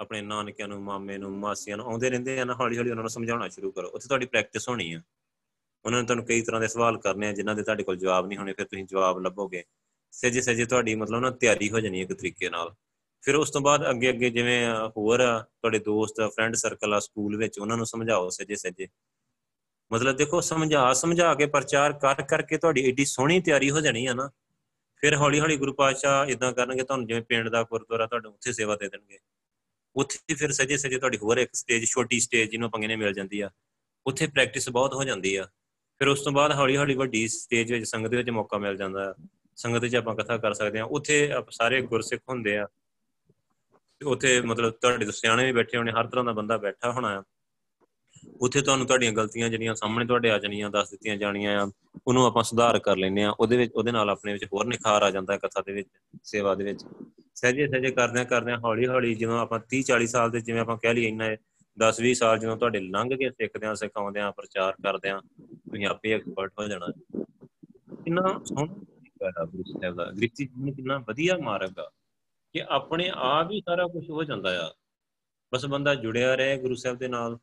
ਆਪਣੇ 0.00 0.20
ਨਾਨਕਿਆਂ 0.20 0.68
ਨੂੰ, 0.68 0.82
ਮਾਮੇ 0.82 1.18
ਨੂੰ, 1.18 1.38
ਮਾਸੀਆਂ 1.38 1.76
ਨੂੰ, 1.76 1.86
ਆਉਂਦੇ 1.86 2.10
ਰਹਿੰਦੇ 2.10 2.40
ਆ 2.40 2.44
ਨਾ 2.44 2.54
ਹੌਲੀ 2.54 2.78
ਹੌਲੀ 2.78 2.90
ਉਹਨਾਂ 2.90 3.02
ਨੂੰ 3.02 3.10
ਸਮਝਾਉਣਾ 3.10 3.48
ਸ਼ੁਰੂ 3.48 3.72
ਕਰੋ। 3.72 3.88
ਉੱਥੇ 3.88 4.08
ਤੁਹਾਡੀ 4.08 4.26
ਪ੍ਰੈਕਟਿਸ 4.26 4.68
ਹੋਣੀ 4.68 4.92
ਆ। 4.92 5.00
ਉਹਨਾਂ 5.84 6.00
ਨੇ 6.00 6.06
ਤੁਹਾਨੂੰ 6.06 6.24
ਕਈ 6.24 6.42
ਤਰ੍ਹਾਂ 6.42 6.60
ਦੇ 6.60 6.68
ਸਵਾਲ 6.68 6.98
ਕਰਨੇ 6.98 7.28
ਆ, 7.28 7.32
ਜਿਨ੍ਹਾਂ 7.32 7.56
ਦੇ 7.56 7.62
ਤੁਹਾਡੇ 7.62 7.82
ਕੋਲ 7.82 7.96
ਜਵਾਬ 7.96 8.26
ਨਹੀਂ 8.26 8.38
ਹੋਣੇ, 8.38 8.52
ਫਿਰ 8.52 8.66
ਤੁਸੀਂ 8.66 8.84
ਜਵਾਬ 8.84 9.18
ਲੱਭੋਗੇ। 9.18 9.64
ਸਜੇ 10.10 10.40
ਸਜੇ 10.40 10.66
ਤੁਹਾਡੀ 10.66 10.94
ਮਤਲਬ 10.94 11.20
ਨਾ 11.20 11.30
ਤਿਆਰੀ 11.30 11.70
ਹੋ 11.70 11.80
ਜਾਣੀ 11.80 12.00
ਇੱਕ 12.00 12.12
ਤਰੀਕੇ 12.12 12.50
ਨਾਲ। 12.50 12.74
ਫਿਰ 13.22 13.34
ਉਸ 13.34 13.50
ਤੋਂ 13.50 13.60
ਬਾਅਦ 13.60 13.90
ਅੱਗੇ 13.90 14.08
ਅੱਗੇ 14.08 14.30
ਜਿਵੇਂ 14.30 14.74
ਹੋਰ 14.96 15.18
ਤੁਹਾਡੇ 15.42 15.78
ਦੋਸਤ 15.78 16.14
ਫਰੈਂਡ 16.36 16.54
ਸਰਕਲ 16.54 16.94
ਆ 16.94 16.98
ਸਕੂਲ 16.98 17.36
ਵਿੱਚ, 17.36 17.58
ਉਹਨਾਂ 17.58 17.76
ਨੂੰ 17.76 17.86
ਸਮਝਾਓ 17.86 18.28
ਸਜੇ 18.28 18.56
ਸਜੇ 18.56 18.88
ਮਤਲਬ 19.92 20.16
ਦੇਖੋ 20.16 20.40
ਸਮਝਾ 20.40 20.92
ਸਮਝਾ 20.92 21.34
ਕੇ 21.34 21.46
ਪ੍ਰਚਾਰ 21.46 21.92
ਕਰ, 21.92 22.22
ਕਰਕੇ 22.22 22.58
ਤੁਹਾਡੀ 22.58 22.80
ਏਡੀ 22.88 23.04
ਸੋਹਣੀ 23.04 23.40
ਤਿਆਰੀ 23.40 23.70
ਹੋ 23.70 23.80
ਜਾਣੀ 23.80 24.06
ਆ 24.06 24.14
ਨਾ। 24.14 24.30
ਫਿਰ 24.96 25.16
ਹੌਲੀ 25.16 25.40
ਹੌਲੀ 25.40 25.56
ਗੁਰੂ 25.56 25.72
ਪਾਤਸ਼ਾਹ 25.72 26.26
ਇਦਾਂ 26.26 26.52
ਕਰਨਗੇ, 26.52 26.82
ਤੁਹਾਨੂੰ 26.82 27.06
ਜਿਵੇਂ 27.06 27.22
ਪਿੰਡ 27.22 27.48
ਦਾ 27.48 27.62
ਗੁਰਦੁਆਰਾ 27.62 28.06
ਤੁਹਾਨੂੰ 28.06 28.32
ਉੱਥੇ 28.32 28.52
ਸੇਵਾ 28.52 28.76
ਦੇ 28.76 28.88
ਦੇਣਗੇ। 28.88 29.18
ਉੱਥੇ 29.96 30.34
ਫਿਰ 30.34 30.52
ਸਜੇ 30.52 30.76
ਸਜੇ 30.76 30.98
ਤੁਹਾਡੀ 30.98 31.18
ਹੋਰ 31.18 31.36
ਇੱਕ 31.36 31.50
ਸਟੇਜ 31.54 31.84
ਛੋਟੀ 31.84 32.20
ਸਟੇਜ 32.20 32.50
ਜਿਹਨੂੰ 32.50 32.70
ਪੰਗੇ 32.70 32.86
ਨੇ 32.86 32.96
ਮਿਲ 32.96 33.12
ਜਾਂਦੀ 33.12 33.40
ਆ। 33.40 33.50
ਉੱਥੇ 34.06 34.26
ਪ੍ਰੈਕਟਿਸ 34.26 34.68
ਬਹੁਤ 34.68 34.94
ਹੋ 34.94 35.04
ਜਾਂਦੀ 35.04 35.36
ਆ। 35.36 35.48
ਫਿਰ 35.98 36.08
ਉਸ 36.08 36.20
ਤੋਂ 36.20 36.32
ਬਾਅਦ 36.32 36.52
ਹੌਲੀ 36.52 36.76
ਹੌਲੀ 36.76 36.94
ਵੱਡੀ 36.94 37.28
ਸਟੇਜ 37.28 37.72
ਵਿੱਚ, 37.72 37.84
ਸੰਗਤ 37.84 38.10
ਵਿੱਚ 38.10 38.30
ਮੌਕਾ 38.30 38.58
ਮਿਲ 38.58 38.76
ਜਾਂਦਾ। 38.76 39.14
ਸੰਗਤ 39.56 39.80
ਵਿੱਚ 39.80 39.96
ਆਪਾਂ 39.96 40.14
ਕਥਾ 40.14 40.36
ਕਰ 40.36 40.54
ਸਕਦੇ 40.54 40.78
ਹਾਂ 40.78 40.86
ਉੱਥੇ 40.86 41.30
ਸਾਰੇ 41.50 41.80
ਗੁਰਸਿੱਖ 41.82 42.22
ਹੁੰਦੇ 42.28 42.58
ਆ। 42.58 42.66
ਉੱਥੇ 44.06 44.40
ਮਤਲਬ 44.40 44.70
ਤੁਹਾਡੇ 44.70 45.10
ਸਿਆਣੇ 45.12 45.44
ਵੀ 45.46 45.52
ਬੈਠੇ 45.52 45.78
ਹੋਣੇ, 45.78 45.92
ਹਰ 45.92 46.06
ਤਰ੍ਹਾਂ 46.06 46.24
ਦਾ 46.24 46.32
ਬੰਦਾ 46.32 46.56
ਬੈਠਾ 46.56 46.92
ਹੋਣਾ 46.92 47.18
ਆ। 47.18 47.22
ਉੱਥੇ 48.40 48.60
ਤੁਹਾਨੂੰ 48.60 48.86
ਤੁਹਾਡੀਆਂ 48.86 49.12
ਗਲਤੀਆਂ 49.12 49.48
ਜਿਹੜੀਆਂ 49.48 49.74
ਸਾਹਮਣੇ 49.74 50.06
ਤੁਹਾਡੇ 50.06 50.30
ਆ 50.30 50.38
ਜਾਣੀਆਂ, 50.38 50.70
ਦੱਸ 50.70 50.90
ਦਿੱਤੀਆਂ 50.90 51.16
ਜਾਣੀਆਂ 51.16 51.66
ਆ, 51.66 51.72
ਉਹਨੂੰ 52.06 52.26
ਆਪਾਂ 52.26 52.42
ਸੁਧਾਰ 52.42 52.78
ਕਰ 52.78 52.96
ਲੈਨੇ 52.96 53.24
ਆ 53.24 53.30
ਉਹਦੇ 53.40 53.56
ਵਿੱਚ, 53.56 53.72
ਉਹਦੇ 53.72 53.92
ਨਾਲ 53.92 54.10
ਆਪਣੇ 54.10 54.32
ਵਿੱਚ 54.32 54.44
ਹੋਰ 54.44 54.66
ਨਿਖਾਰ 54.66 55.02
ਆ 55.02 55.10
ਜਾਂਦਾ 55.10 55.36
ਕਥਾ 55.36 55.62
ਦੇ 55.66 55.72
ਵਿੱਚ, 55.72 55.88
ਸੇਵਾ 56.24 56.54
ਦੇ 56.54 56.64
ਵਿੱਚ। 56.64 56.84
ਸਹਜੇ 57.34 57.68
ਸਹਜੇ 57.68 57.90
ਕਰਦਿਆਂ 57.90 58.24
ਕਰਦਿਆਂ 58.24 58.58
ਹੌਲੀ 58.58 58.86
ਹੌਲੀ 58.86 59.14
ਜਿਵੇਂ 59.14 59.38
ਆਪਾਂ 59.38 59.58
30 59.58 59.82
40 59.82 60.06
ਸਾਲ 60.06 60.30
ਦੇ 60.30 60.40
ਜਿਵੇਂ 60.40 60.60
ਆਪਾਂ 60.60 60.76
ਕਹਿ 60.76 60.94
ਲਈਏ 60.94 61.08
ਇੰਨਾ 61.08 61.36
10 61.78 62.00
20 62.00 62.14
ਸਾਲ 62.14 62.38
ਜਦੋਂ 62.38 62.56
ਤੁਹਾਡੇ 62.56 62.80
ਲੰਘ 62.80 63.16
ਕੇ 63.16 63.30
ਸਿੱਖਦਿਆਂ, 63.30 63.74
ਸਿਖਾਉਂਦਿਆਂ, 63.74 64.32
ਪ੍ਰਚਾਰ 64.32 64.72
ਕਰਦਿਆਂ, 64.72 65.22
ਤੁਸੀਂ 65.46 65.86
ਆਪੇ 65.86 66.12
ਐਕਸਪਰਟ 66.12 66.52
ਹੋ 66.58 66.68
ਜਾਣਾ। 66.68 66.86
ਕਿੰਨਾ 68.04 68.40
ਸੋਹਣਾ 68.44 69.44
ਗੁਰੂ 69.44 69.62
ਸਾਹਿਬ 69.62 69.94
ਦਾ। 69.94 70.04
ਗ੍ਰਿਤੀ 70.04 70.46
ਜੀਵਨ 70.46 70.72
ਕਿੰਨਾ 70.72 70.98
ਵਧੀਆ 70.98 71.38
ਮਾਰਗ 71.38 71.78
ਆ 71.78 71.90
ਕਿ 72.52 72.62
ਆਪਣੇ 72.68 73.10
ਆਪ 73.14 73.50
ਹੀ 73.50 73.60
ਸਾਰਾ 73.60 73.86
ਕੁਝ 73.86 74.10
ਹੋ 74.10 74.24
ਜਾਂਦਾ 74.24 74.68
ਆ। 74.68 74.72
ਬਸ 75.54 75.66
ਬੰਦਾ 75.66 75.94
ਜੁੜਿਆ 75.94 76.34
ਰਹੇ 76.34 76.56
ਗੁਰੂ 76.56 76.74
ਸਾਹਿਬ 76.74 76.98
ਦੇ 76.98 77.08
ਨਾਲ। 77.08 77.38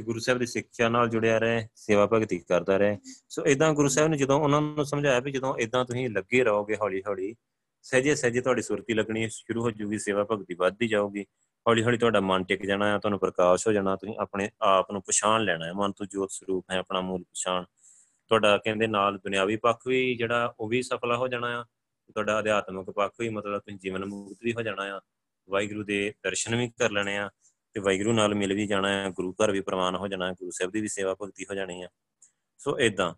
ਤੇ 0.00 0.04
ਗੁਰੂ 0.04 0.18
ਸਾਹਿਬ 0.18 0.38
ਦੀ 0.38 0.46
ਸਿੱਖਿਆ 0.46 0.88
ਨਾਲ 0.88 1.08
ਜੁੜਿਆ 1.08 1.38
ਰਹੇ, 1.38 1.68
ਸੇਵਾ 1.76 2.06
ਭਗਤੀ 2.06 2.38
ਕਰਦਾ 2.38 2.76
ਰਹੇ। 2.76 2.98
ਸੋ 3.28 3.46
ਇਦਾਂ 3.46 3.74
ਗੁਰੂ 3.74 3.88
ਸਾਹਿਬ 3.88 4.10
ਨੇ 4.10 4.16
ਜਦੋਂ 4.16 4.40
ਉਹਨਾਂ 4.40 4.60
ਨੂੰ 4.60 4.86
ਸਮਝਾਇਆ 4.86 5.20
ਵੀ 5.20 5.30
ਜਦੋਂ 5.30 5.56
ਇਦਾਂ 5.56 5.84
ਤੁਸੀਂ 5.84 6.10
ਲੱਗੇ 6.10 6.44
ਰਹੋਗੇ 6.44 6.76
ਹੌਲੀ 6.76 7.02
ਹੌਲੀ 7.06 7.36
ਸਹਜੇ 7.82 8.14
ਸਹਜੇ 8.14 8.40
ਤੁਹਾਡੀ 8.40 8.62
ਸੁਰਤੀ 8.62 8.94
ਲੱਗਣੀ 8.94 9.28
ਸ਼ੁਰੂ 9.28 9.62
ਹੋ 9.62 9.70
ਜੂਗੀ, 9.70 9.98
ਸੇਵਾ 9.98 10.24
ਭਗਤੀ 10.24 10.54
ਵੱਧਦੀ 10.54 10.88
ਜਾਊਗੀ। 10.88 11.22
ਹੌਲੀ 11.68 11.84
ਹੌਲੀ 11.84 11.98
ਤੁਹਾਡਾ 11.98 12.20
ਮਨ 12.20 12.44
ਟਿਕ 12.44 12.66
ਜਾਣਾ 12.66 12.92
ਹੈ, 12.92 12.98
ਤੁਹਾਨੂੰ 12.98 13.18
ਪ੍ਰਕਾਸ਼ 13.18 13.68
ਹੋ 13.68 13.72
ਜਾਣਾ, 13.72 13.96
ਤੁਸੀਂ 13.96 14.16
ਆਪਣੇ 14.18 14.50
ਆਪ 14.62 14.92
ਨੂੰ 14.92 15.02
ਪਛਾਣ 15.02 15.44
ਲੈਣਾ 15.44 15.66
ਹੈ। 15.66 15.72
ਮਨ 15.72 15.92
ਤੋਂ 15.92 16.06
ਜੋਤ 16.06 16.30
ਸਰੂਪ 16.30 16.66
ਹੈ, 16.70 16.78
ਆਪਣਾ 16.78 17.00
ਮੂਲ 17.00 17.22
ਪਛਾਣ। 17.22 17.64
ਤੁਹਾਡਾ 18.28 18.58
ਕਹਿੰਦੇ 18.58 18.86
ਨਾਲ 18.86 19.18
ਦੁਨਿਆਵੀ 19.18 19.56
ਪੱਖ 19.56 19.86
ਵੀ 19.86 20.16
ਜਿਹੜਾ 20.16 20.54
ਉਹ 20.60 20.68
ਵੀ 20.68 20.82
ਸਫਲਾ 20.82 21.16
ਹੋ 21.16 21.28
ਜਾਣਾ 21.28 21.60
ਆ। 21.60 21.64
ਤੁਹਾਡਾ 22.14 22.38
ਅਧਿਆਤਮਿਕ 22.38 22.90
ਪੱਖ 22.90 23.12
ਵੀ 23.20 23.28
ਮਤਲਬ 23.28 23.58
ਤੁਸੀਂ 23.58 23.78
ਜੀਵਨ 23.78 24.04
ਮੁਕਤ 24.04 24.38
ਵੀ 24.42 24.52
ਹੋ 24.52 24.62
ਜਾਣਾ 24.62 24.82
ਆ। 24.82 25.00
ਵਾਹਿਗੁਰੂ 25.50 25.84
ਦੇ 25.84 26.14
ਦਰਸ਼ਨ 26.24 26.56
ਵੀ 26.56 26.68
ਕਰ 26.68 26.90
ਲੈਣੇ 26.90 27.18
ਆ। 27.18 27.30
ਤੇ 27.72 27.80
ਵਾਹਿਗੁਰੂ 27.80 28.12
ਨਾਲ 28.12 28.34
ਮਿਲ 28.34 28.54
ਵੀ 28.54 28.66
ਜਾਣਾ 28.66 28.88
ਹੈ, 28.88 29.10
ਗੁਰੂ 29.10 29.32
ਘਰ 29.32 29.50
ਵੀ 29.50 29.60
ਪ੍ਰਵਾਨ 29.60 29.96
ਹੋ 29.96 30.08
ਜਾਣਾ 30.08 30.26
ਹੈ, 30.26 30.32
ਗੁਰੂ 30.32 30.50
ਸਾਹਿਬ 30.50 30.72
ਦੀ 30.72 30.80
ਵੀ 30.80 30.88
ਸੇਵਾ 30.88 31.16
ਭਗਤੀ 31.22 31.44
ਹੋ 31.44 31.54
ਜਾਣੀ 31.54 31.82
ਹੈ। 31.82 31.88
ਸੋ 32.58 32.78
ਇਦਾਂ 32.78 33.14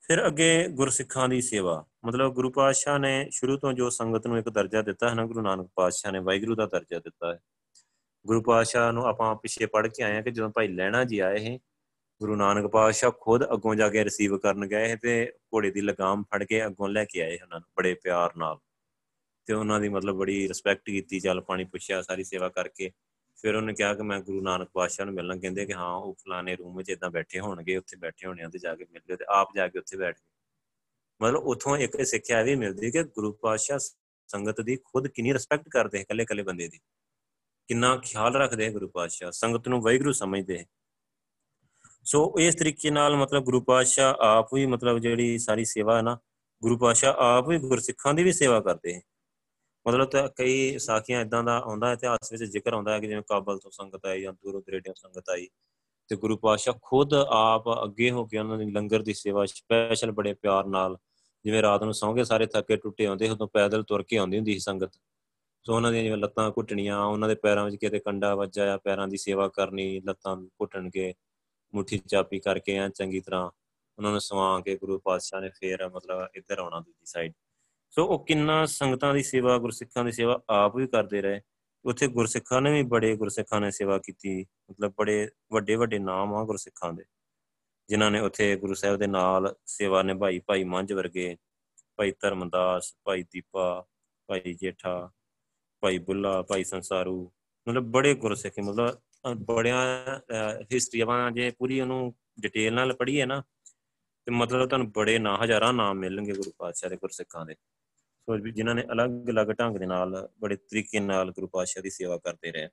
ਫਿਰ 0.00 0.26
ਅੱਗੇ 0.26 0.68
ਗੁਰਸਿੱਖਾਂ 0.68 1.28
ਦੀ 1.28 1.40
ਸੇਵਾ। 1.40 1.86
ਮਤਲਬ 2.04 2.32
ਗੁਰੂ 2.32 2.50
ਪਾਤਸ਼ਾਹ 2.50 2.98
ਨੇ 2.98 3.28
ਸ਼ੁਰੂ 3.30 3.58
ਤੋਂ 3.58 3.72
ਜੋ 3.72 3.90
ਸੰਗਤ 3.90 4.26
ਨੂੰ 4.26 4.38
ਇੱਕ 4.38 4.48
ਦਰਜਾ 4.48 4.82
ਦਿੱਤਾ 4.82 5.08
ਹੈ 5.08 5.14
ਨਾ, 5.14 5.26
ਗੁਰੂ 5.26 5.40
ਨਾਨਕ 5.40 5.70
ਪਾਤਸ਼ਾਹ 5.74 6.12
ਨੇ 6.12 6.18
ਵਾਹਿਗੁਰੂ 6.18 6.54
ਦਾ 6.54 6.66
ਦਰਜਾ 6.66 6.98
ਦਿੱਤਾ 6.98 7.34
ਹੈ। 7.34 7.38
ਗੁਰੂ 8.26 8.42
ਪਾਤਸ਼ਾਹ 8.42 8.92
ਨੂੰ 8.92 9.04
ਆਪਾਂ 9.06 9.36
ਪਿੱਛੇ 9.36 9.66
ਪੜ੍ਹ 9.66 9.88
ਕੇ 9.88 10.02
ਆਏ 10.02 10.16
ਆ 10.16 10.20
ਕਿ 10.20 10.30
ਜਦੋਂ 10.30 10.50
ਭਾਈ 10.50 10.68
ਲੈਣਾ 10.68 11.04
ਜੀ 11.04 11.18
ਆਏ 11.18 11.36
ਇਹ 11.40 11.58
ਗੁਰੂ 12.20 12.36
ਨਾਨਕ 12.36 12.66
ਪਾਤਸ਼ਾਹ 12.66 13.10
ਖੁਦ 13.20 13.44
ਅੱਗੋਂ 13.44 13.74
ਜਾ 13.74 13.88
ਕੇ 13.88 14.04
ਰਿਸੀਵ 14.04 14.38
ਕਰਨ 14.38 14.66
ਗਏ 14.66 14.96
ਤੇ 14.96 15.32
ਘੋੜੇ 15.54 15.70
ਦੀ 15.70 15.80
ਲਗਾਮ 15.80 16.22
ਫੜ 16.22 16.44
ਕੇ 16.44 16.66
ਅੱਗੋਂ 16.66 16.88
ਲੈ 16.88 17.04
ਕੇ 17.04 17.22
ਆਏ 17.22 17.38
ਉਹਨਾਂ 17.42 17.60
ਨੂੰ, 17.60 17.68
ਬੜੇ 17.76 17.94
ਪਿਆਰ 17.94 18.36
ਨਾਲ। 18.36 18.58
ਤੇ 19.46 19.54
ਉਹਨਾਂ 19.54 19.80
ਦੀ 19.80 19.88
ਮਤਲਬ 19.88 20.16
ਬੜੀ 20.16 20.48
ਰਿਸਪੈਕਟ 20.48 20.86
ਕੀਤੀ 20.86 21.20
ਜਲ 21.20 21.40
ਪਾਣੀ 21.40 21.64
ਪੁੱਛਿਆ, 21.64 22.02
ਸਾਰੀ 22.02 22.24
ਸੇਵਾ 22.24 22.48
ਕਰਕੇ। 22.48 22.90
ਫਿਰ 23.36 23.54
ਉਹਨੇ 23.54 23.74
ਕਿਹਾ 23.74 23.94
ਕਿ 23.94 24.02
ਮੈਂ 24.02 24.20
ਗੁਰੂ 24.20 24.40
ਨਾਨਕ 24.42 24.68
ਪਾਤਸ਼ਾਹ 24.72 25.06
ਨੂੰ 25.06 25.14
ਮਿਲਣਾ, 25.14 25.36
ਕਹਿੰਦੇ 25.36 25.66
ਕਿ 25.66 25.74
ਹਾਂ, 25.74 25.94
ਉਹ 25.94 26.14
ਫਲਾਣੇ 26.14 26.56
ਰੂਮ 26.56 26.76
ਵਿੱਚ 26.76 26.88
ਇਦਾਂ 26.88 27.10
ਬੈਠੇ 27.10 27.40
ਹੋਣਗੇ, 27.40 27.76
ਉੱਥੇ 27.76 27.96
ਬੈਠੇ 27.96 28.26
ਹੋਣੇ 28.26 28.42
ਆ 28.42 28.48
ਤੇ 28.48 28.58
ਜਾ 28.58 28.74
ਕੇ 28.74 28.86
ਮਿਲ 28.90 29.02
ਲਿਓ 29.08 29.16
ਤੇ 29.16 29.24
ਆਪ 29.28 29.48
ਜਾ 29.56 29.68
ਕੇ 29.68 29.78
ਉੱਥੇ 29.78 29.96
ਬੈਠ 29.96 30.16
ਗਏ। 30.16 30.28
ਮਤਲਬ 31.22 31.40
ਉਥੋਂ 31.42 31.76
ਇੱਕ 31.76 32.06
ਸਿੱਖਿਆ 32.06 32.42
ਵੀ 32.42 32.54
ਮਿਲਦੀ 32.54 32.90
ਕਿ 32.90 33.04
ਗੁਰੂ 33.04 33.32
ਪਾਤਸ਼ਾਹ 33.32 33.78
ਸੰਗਤ 34.26 34.60
ਦੀ 34.60 34.76
ਖੁਦ 34.76 35.08
ਕਿੰਨੀ 35.08 35.32
ਰਿਸਪੈਕਟ 35.32 35.68
ਕਰਦੇ 35.68 35.98
ਇਕੱਲੇ 35.98 36.22
ਇਕੱਲੇ 36.22 36.42
ਬੰਦੇ 36.42 36.68
ਦੀ। 36.68 36.80
ਕਿੰਨਾ 37.68 37.96
ਖਿਆਲ 37.96 38.36
ਰੱਖਦੇ 38.36 38.70
ਗੁਰੂ 38.70 38.88
ਪਾਤਸ਼ਾਹ, 38.88 39.30
ਸੰਗਤ 39.30 39.68
ਨੂੰ 39.68 39.82
ਵਾਹਿਗੁਰੂ 39.82 40.12
ਸਮਝਦੇ 40.12 40.64
ਸੋ। 42.04 42.34
ਇਸ 42.38 42.54
ਤਰੀਕੇ 42.54 42.90
ਨਾਲ 42.90 43.16
ਮਤਲਬ 43.16 43.44
ਗੁਰੂ 43.44 43.60
ਪਾਤਸ਼ਾਹ 43.60 44.14
ਆਪ 44.20 44.54
ਵੀ 44.54 44.66
ਮਤਲਬ 44.66 44.98
ਜਿਹੜੀ 44.98 45.38
ਸਾਰੀ 45.38 45.64
ਸੇਵਾ 45.64 45.96
ਹੈ 45.96 46.02
ਨਾ, 46.02 46.18
ਗੁਰੂ 46.62 46.78
ਪਾਤਸ਼ਾਹ 46.78 47.14
ਆਪ 47.14 47.48
ਵੀ 47.48 47.58
ਗੁਰਸਿੱਖਾਂ 47.58 48.14
ਦੀ 48.14 48.22
ਵੀ 48.22 48.32
ਸੇਵਾ 48.32 48.60
ਕਰਦੇ 48.60 49.00
ਮਤਲਬ 49.86 50.08
ਤਾਂ 50.08 50.28
ਕਈ 50.36 50.78
ਸਾਖੀਆਂ 50.78 51.20
ਇਦਾਂ 51.20 51.42
ਦਾ 51.44 51.56
ਆਉਂਦਾ 51.58 51.92
ਇਤਿਹਾਸ 51.92 52.32
ਵਿੱਚ 52.32 52.42
ਜ਼ਿਕਰ 52.44 52.72
ਆਉਂਦਾ 52.72 52.92
ਹੈ 52.92 53.00
ਕਿ 53.00 53.06
ਜਿਵੇਂ 53.06 53.22
ਕਾਬਲ 53.22 53.58
ਤੋਂ 53.58 53.70
ਸੰਗਤ 53.70 54.06
ਆਈ 54.06 54.22
ਜਾਂ 54.22 54.32
ਦੂਰੋਂ 54.32 54.62
ਦਰੇਡਿਆਂ 54.66 54.94
ਸੰਗਤ 54.94 55.30
ਆਈ 55.30 55.48
ਤੇ 56.10 56.16
ਗੁਰੂ 56.16 56.36
ਪਾਤਸ਼ਾਹ 56.36 56.74
ਖੁਦ 56.82 57.14
ਆਪ 57.14 57.64
ਅੱਗੇ 57.84 58.10
ਹੋ 58.10 58.24
ਕੇ 58.26 58.38
ਉਹਨਾਂ 58.38 58.58
ਦੀ 58.58 58.70
ਲੰਗਰ 58.70 59.02
ਦੀ 59.02 59.14
ਸੇਵਾ 59.14 59.44
ਸਪੈਸ਼ਲ 59.46 60.10
ਬੜੇ 60.12 60.34
ਪਿਆਰ 60.34 60.66
ਨਾਲ 60.66 60.96
ਜਿਵੇਂ 61.44 61.62
ਰਾਤ 61.62 61.82
ਨੂੰ 61.82 61.94
ਸੌਂਗੇ 61.94 62.24
ਸਾਰੇ 62.24 62.46
ਥੱਕੇ 62.46 62.76
ਟੁੱਟੇ 62.76 63.06
ਆਉਂਦੇ, 63.06 63.28
ਉਦੋਂ 63.28 63.48
ਪੈਦਲ 63.48 63.82
ਤੁਰ 63.82 64.02
ਕੇ 64.02 64.16
ਆਉਂਦੀ 64.18 64.36
ਹੁੰਦੀ 64.36 64.52
ਸੀ 64.52 64.58
ਸੰਗਤ। 64.58 64.98
ਸੋ 65.66 65.74
ਉਹਨਾਂ 65.74 65.92
ਦੀਆਂ 65.92 66.02
ਜਿਵੇਂ 66.02 66.16
ਲੱਤਾਂ 66.18 66.50
ਘੁੱਟਣੀਆਂ, 66.50 66.98
ਉਹਨਾਂ 67.04 67.28
ਦੇ 67.28 67.34
ਪੈਰਾਂ 67.34 67.64
ਵਿੱਚ 67.64 67.76
ਕਿਤੇ 67.76 67.98
ਕੰਡਾ 67.98 68.34
ਵੱਜਾ 68.34 68.72
ਆ 68.74 68.76
ਪੈਰਾਂ 68.76 69.08
ਦੀ 69.08 69.16
ਸੇਵਾ 69.16 69.48
ਕਰਨੀ, 69.48 70.00
ਲੱਤਾਂ 70.00 70.36
ਘੁੱਟਣ 70.36 70.90
ਕੇ 70.90 71.12
ਮੁੱਠੀ 71.74 71.98
ਚਾਪੀ 71.98 72.38
ਕਰਕੇ 72.38 72.78
ਆ 72.78 72.88
ਚੰਗੀ 72.88 73.20
ਤਰ੍ਹਾਂ 73.20 73.44
ਉਹਨਾਂ 73.98 74.10
ਨੂੰ 74.10 74.20
ਸਵਾ 74.20 74.60
ਕੇ 74.60 74.76
ਗੁਰੂ 74.76 74.98
ਪਾਤਸ਼ਾਹ 74.98 75.40
ਨੇ 75.40 75.48
ਫੇਰ 75.50 75.88
ਮਤਲਬ 75.88 76.28
ਇੱਧਰ 76.34 76.58
ਆਉਣਾ 76.58 76.80
ਦੂਜੀ 76.80 77.04
ਸਾਈਡ 77.04 77.32
ਸੋ 77.92 78.04
ਉਹ 78.06 78.24
ਕਿੰਨਾ 78.26 78.64
ਸੰਗਤਾਂ 78.66 79.12
ਦੀ 79.14 79.22
ਸੇਵਾ, 79.22 79.56
ਗੁਰਸਿੱਖਾਂ 79.58 80.04
ਦੀ 80.04 80.12
ਸੇਵਾ 80.12 80.40
ਆਪ 80.50 80.76
ਵੀ 80.76 80.86
ਕਰਦੇ 80.86 81.20
ਰਹੇ। 81.22 81.40
ਉੱਥੇ 81.84 82.06
ਗੁਰਸਿੱਖਾਂ 82.08 82.60
ਨੇ 82.62 82.70
ਵੀ 82.72 82.82
ਬੜੇ 82.88 83.14
ਗੁਰਸਿੱਖਾਂ 83.16 83.60
ਨੇ 83.60 83.70
ਸੇਵਾ 83.70 83.98
ਕੀਤੀ। 83.98 84.40
ਮਤਲਬ 84.70 84.92
ਬੜੇ 84.98 85.28
ਵੱਡੇ 85.52 85.74
ਵੱਡੇ 85.76 85.98
ਨਾਮ 85.98 86.34
ਆ 86.34 86.44
ਗੁਰਸਿੱਖਾਂ 86.44 86.92
ਦੇ, 86.92 87.04
ਜਿਨ੍ਹਾਂ 87.88 88.10
ਨੇ 88.10 88.20
ਉੱਥੇ 88.20 88.54
ਗੁਰੂ 88.56 88.74
ਸਾਹਿਬ 88.74 88.96
ਦੇ 88.98 89.06
ਨਾਲ 89.06 89.54
ਸੇਵਾ 89.66 90.02
ਨਿਭਾਈ। 90.02 90.38
ਭਾਈ 90.38 90.64
ਮੰਝ 90.64 90.92
ਵਰਗੇ, 90.92 91.36
ਭਾਈ 91.98 92.12
ਧਰਮਦਾਸ, 92.20 92.94
ਭਾਈ 93.04 93.22
ਦੀਪਾ, 93.32 93.84
ਭਾਈ 94.28 94.54
ਜੇਠਾ, 94.54 95.10
ਭਾਈ 95.82 95.98
ਬੁੱਲਾ, 95.98 96.40
ਭਾਈ 96.42 96.64
ਸੰਸਾਰੂ, 96.64 97.30
ਮਤਲਬ 97.66 97.90
ਬੜੇ 97.92 98.14
ਗੁਰਸਿੱਖ 98.14 98.58
ਮਤਲਬ 98.60 99.34
ਬੜਿਆਂ 99.46 100.20
ਹਿਸਟਰੀ 100.72 101.00
ਆਪਾਂ 101.00 101.30
ਜੇ 101.30 101.50
ਪੂਰੀ 101.58 101.80
ਉਹਨੂੰ 101.80 102.14
ਡਿਟੇਲ 102.40 102.74
ਨਾਲ 102.74 102.92
ਪੜ੍ਹੀਏ 102.94 103.24
ਨਾ, 103.26 103.42
ਤੇ 104.26 104.32
ਮਤਲਬ 104.32 104.68
ਤੁਹਾਨੂੰ 104.68 104.90
ਬੜੇ 104.92 105.18
ਨਾ 105.18 105.36
ਹਜ਼ਾਰਾਂ 105.44 105.72
ਨਾਮ 105.72 105.98
ਮਿਲਣਗੇ 105.98 106.32
ਗੁਰੂ 106.32 106.52
ਪਾਤਸ਼ਾਹ 106.58 106.90
ਦੇ 106.90 106.96
ਗੁਰਸਿੱਖਾਂ 106.96 107.44
ਦੇ। 107.46 107.56
ਸੋ 108.28 108.38
ਜਿਨ੍ਹਾਂ 108.38 108.74
ਨੇ 108.74 108.82
ਅਲੱਗ-ਅਲੱਗ 108.92 109.46
ਢੰਗ 109.46 109.76
ਦੇ 109.76 109.86
ਨਾਲ, 109.86 110.28
ਬੜੇ 110.40 110.56
ਤਰੀਕੇ 110.56 111.00
ਨਾਲ 111.00 111.32
ਗੁਰੂ 111.32 111.46
ਪਾਤਸ਼ਾਹ 111.46 111.82
ਦੀ 111.82 111.90
ਸੇਵਾ 111.90 112.18
ਕਰਦੇ 112.18 112.52
ਰਹੇ। 112.52 112.68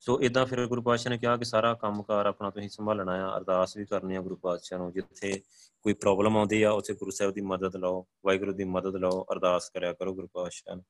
ਸੋ 0.00 0.20
ਇਦਾਂ 0.20 0.46
ਫਿਰ 0.46 0.66
ਗੁਰੂ 0.66 0.82
ਪਾਤਸ਼ਾਹ 0.82 1.10
ਨੇ 1.10 1.18
ਕਿਹਾ 1.18 1.36
ਕਿ 1.36 1.44
ਸਾਰਾ 1.44 1.74
ਕੰਮਕਾਰ 1.74 2.26
ਆਪਣਾ 2.26 2.50
ਤੁਸੀਂ 2.50 2.68
ਸੰਭਾਲਣਾ 2.68 3.12
ਆ, 3.12 3.38
ਅਰਦਾਸ 3.38 3.76
ਵੀ 3.76 3.84
ਕਰਨੀ 3.84 4.16
ਆ 4.16 4.20
ਗੁਰੂ 4.20 4.36
ਪਾਤਸ਼ਾਹ 4.36 4.78
ਨੂੰ, 4.78 4.92
ਜਿੱਥੇ 4.92 5.42
ਕੋਈ 5.82 5.92
ਪ੍ਰੋਬਲਮ 5.92 6.36
ਆਉਂਦੀ 6.36 6.62
ਆ, 6.62 6.70
ਉੱਥੇ 6.70 6.94
ਗੁਰੂ 6.94 7.10
ਸਾਹਿਬ 7.10 7.32
ਦੀ 7.32 7.40
ਮਦਦ 7.40 7.76
ਲਓ, 7.76 8.06
ਵਾਹਿਗੁਰੂ 8.24 8.52
ਦੀ 8.52 8.64
ਮਦਦ 8.64 8.96
ਲਓ, 8.96 9.26
ਅਰਦਾਸ 9.32 9.70
ਕਰਿਆ 9.70 9.92
ਕਰੋ 9.92 10.14
ਗੁਰੂ 10.14 10.26
ਪਾਤਸ਼ਾਹ 10.26 10.76
ਨੂੰ। 10.76 10.84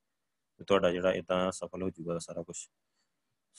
ਤੁਹਾਡਾ 0.67 0.91
ਜਿਹੜਾ 0.91 1.11
ਇਦਾਂ 1.11 1.51
ਸਫਲ 1.51 1.83
ਹੋ 1.83 1.89
ਜਾਊਗਾ 1.89 2.19
ਸਾਰਾ 2.19 2.43
ਕੁਝ 2.43 2.57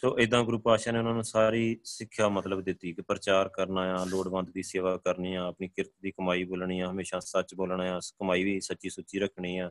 ਸੋ 0.01 0.19
ਇਦਾਂ 0.19 0.45
ਗੁਰੂ 0.45 0.59
ਪਾਤਸ਼ਾਹ 0.59 0.93
ਨੇ 0.93 0.99
ਉਹਨਾਂ 0.99 1.15
ਨੂੰ 1.15 1.25
ਸਾਰੀ 1.25 1.81
ਸਿੱਖਿਆ 1.85 2.29
ਮਤਲਬ 2.29 2.61
ਦਿੱਤੀ 2.61 2.93
ਕਿ 2.93 3.03
ਪ੍ਰਚਾਰ 3.03 3.49
ਕਰਨਾ 3.49 3.81
ਆ, 3.81 4.05
ਲੋੜਵੰਦ 4.05 4.51
ਦੀ 4.51 4.63
ਸੇਵਾ 4.63 4.97
ਕਰਨੀ 4.97 5.35
ਆ, 5.35 5.47
ਆਪਣੀ 5.47 5.69
ਕਿਰਤ 5.69 5.91
ਦੀ 6.03 6.11
ਕਮਾਈ 6.11 6.45
ਬੋਲਣੀ 6.45 6.81
ਆ, 6.81 6.91
ਹਮੇਸ਼ਾ 6.91 7.21
ਸੱਚ 7.21 7.55
ਬੋਲਣਾ 7.55 7.97
ਆ 7.97 7.99
ਕਮਾਈ 7.99 8.45
ਵੀ 8.45 8.61
ਸੱਚੀ 8.61 8.91
ਸੁੱਚੀ 8.91 9.19
ਰੱਖਣੀ 9.19 9.59
ਆ, 9.59 9.71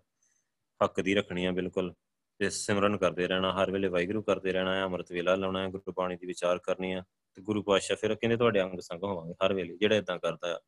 ਹੱਕ 0.83 1.01
ਦੀ 1.01 1.15
ਰੱਖਣੀ 1.15 1.45
ਆ 1.45 1.51
ਬਿਲਕੁਲ। 1.51 1.93
ਤੇ 2.39 2.49
ਸਿਮਰਨ 2.49 2.97
ਕਰਦੇ 2.97 3.27
ਰਹਿਣਾ, 3.27 3.63
ਹਰ 3.63 3.71
ਵੇਲੇ 3.71 3.87
ਵਾਹਿਗੁਰੂ 3.87 4.21
ਕਰਦੇ 4.21 4.51
ਰਹਿਣਾ 4.51 4.81
ਆ, 4.81 4.85
ਅੰਮ੍ਰਿਤ 4.85 5.11
ਵੇਲਾ 5.11 5.35
ਲਾਉਣਾ 5.35 5.63
ਹੈ 5.63 5.67
ਗੁਰੂ 5.67 5.93
ਬਾਣੀ 5.97 6.15
ਦੀ 6.15 6.27
ਵਿਚਾਰ 6.27 6.57
ਕਰਨੀ 6.57 6.93
ਆ, 6.93 7.03
ਤੇ 7.35 7.41
ਗੁਰੂ 7.41 7.63
ਪਾਤਸ਼ਾਹ 7.63 7.97
ਫਿਰ 7.97 8.15
ਕਹਿੰਦੇ 8.15 8.37
ਤੁਹਾਡੇ 8.37 8.61
ਅੰਗ 8.61 8.79
ਸੰਗ 8.79 9.03
ਹੋਵਾਂਗੇ 9.03 9.33
ਹਰ 9.45 9.53
ਵੇਲੇ, 9.53 9.77
ਜਿਹੜਾ 9.77 9.95
ਇਦਾਂ 9.95 10.19
ਕਰਦਾ 10.19 10.55
ਆ। 10.55 10.59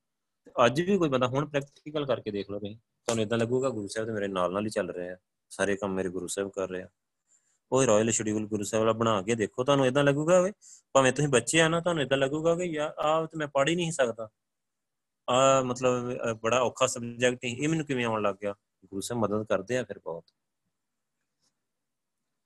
ਅੱਜ 0.66 0.82
ਵੀ 0.82 0.98
ਕੋਈ 0.98 1.10
ਬੰਦਾ, 1.10 1.28
ਹੁਣ 1.28 1.46
ਪ੍ਰੈਕਟੀਕਲ 1.46 2.06
ਕਰਕੇ 2.06 2.32
ਦੇਖ 2.32 2.50
ਲਓ 2.52 2.60
ਤੁਸੀਂ, 2.60 2.76
ਤੁਹਾਨੂੰ 2.76 3.24
ਇਦਾਂ 3.24 3.38
ਲੱਗੂਗਾ 3.38 3.70
ਗੁਰੂ 3.70 3.88
ਸਾਹਿਬ 3.88 4.08
ਤੇ 4.08 4.14
ਮੇਰੇ 4.14 4.28
ਨਾਲ 4.28 4.54
ਨਾਲ 4.54 4.66
ਹੀ 4.66 4.70
ਚੱਲ 4.70 4.90
ਰਹੇ 4.90 5.10
ਆ, 5.10 5.18
ਸਾਰੇ 5.50 5.76
ਕੰਮ 5.76 5.94
ਮੇਰੇ 5.94 6.10
ਗੁਰੂ 6.10 6.28
ਸਾਹਿਬ 6.28 6.50
ਕਰ 6.50 6.70
ਰਹੇ 6.70 6.82
ਆ। 6.82 6.88
ਉਹ 7.72 7.86
ਰਾਇਲ 7.86 8.12
ਸ਼ਡਿਊਲ 8.12 8.48
ਗੁਰੂ 8.48 8.64
ਸਾਹਿਬ 8.64 8.86
ਵਾਲਾ 8.86 8.94
ਬਣਾ 9.00 9.22
ਕੇ 9.22 9.36
ਦੇਖੋ, 9.36 9.64
ਤੁਹਾਨੂੰ 9.64 9.86
ਇਦਾਂ 9.88 10.04
ਲੱਗੂਗਾ 10.04 10.42
ਵੇ 10.42 10.52
ਭਾਵੇਂ 10.94 11.12
ਤੁਸੀਂ 11.14 11.30
ਬੱਚੇ 11.30 11.62
ਆ 11.62 11.68
ਨਾ, 11.68 11.80
ਤੁਹਾਨੂੰ 11.80 12.04
ਇਦਾਂ 12.04 12.18
ਲੱਗੂਗਾ 12.18 12.56
ਕਿ 12.56 12.64
ਯਾਰ 12.66 12.94
ਆਹ 13.00 13.26
ਤੇ 13.28 13.38
ਮੈਂ 13.38 13.48
ਪੜ੍ਹ 13.48 13.70
ਹੀ 13.70 13.76
ਨਹੀਂ 13.76 13.92
ਸਕਦਾ। 13.92 14.30
ਆ 15.30 15.62
ਮਤਲਬ 15.62 16.40
ਬੜਾ 16.42 16.60
ਔਖਾ 16.62 16.88
ਸਬਜੈਕਟ 16.88 17.46
ਹੈ 17.46 17.50
ਇਹ 17.50 17.70
ਮੈਨੂੰ 17.70 17.86
ਕਿਵੇਂ 17.86 18.06
ਆਉਣ 18.06 18.22
ਲੱਗ 18.22 18.36
ਗਿਆ? 18.42 18.54
ਗੁਰੂ 18.86 19.02
ਸਾਹਿਬ 19.02 19.22
ਮਦਦ 19.24 19.46
ਕਰਦੇ 19.48 19.78
ਆ 19.78 19.84
ਫਿਰ 19.84 20.00
ਬਹੁਤ। 20.00 20.26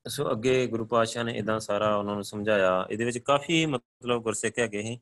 ਸੋ 0.06 0.32
ਅੱਗੇ 0.32 0.66
ਗੁਰੂ 0.68 0.86
ਪਾਤਸ਼ਾਹ 0.86 1.24
ਨੇ 1.24 1.34
ਇਦਾਂ 1.38 1.60
ਸਾਰਾ 1.60 1.96
ਉਹਨਾਂ 1.98 2.16
ਨੂੰ 2.16 2.24
ਸਮਝਾਇਆ। 2.24 2.86
ਇਹਦੇ 2.90 3.06
ਵਿੱਚ 3.06 3.18
ਕਾਫੀ 3.18 3.66
ਮਤਲਬ 3.66 4.22
ਗੁਰਸਿੱਖ 4.24 4.60
ਹੈਗੇ 4.60 4.82
ਸੀ। 4.84 5.00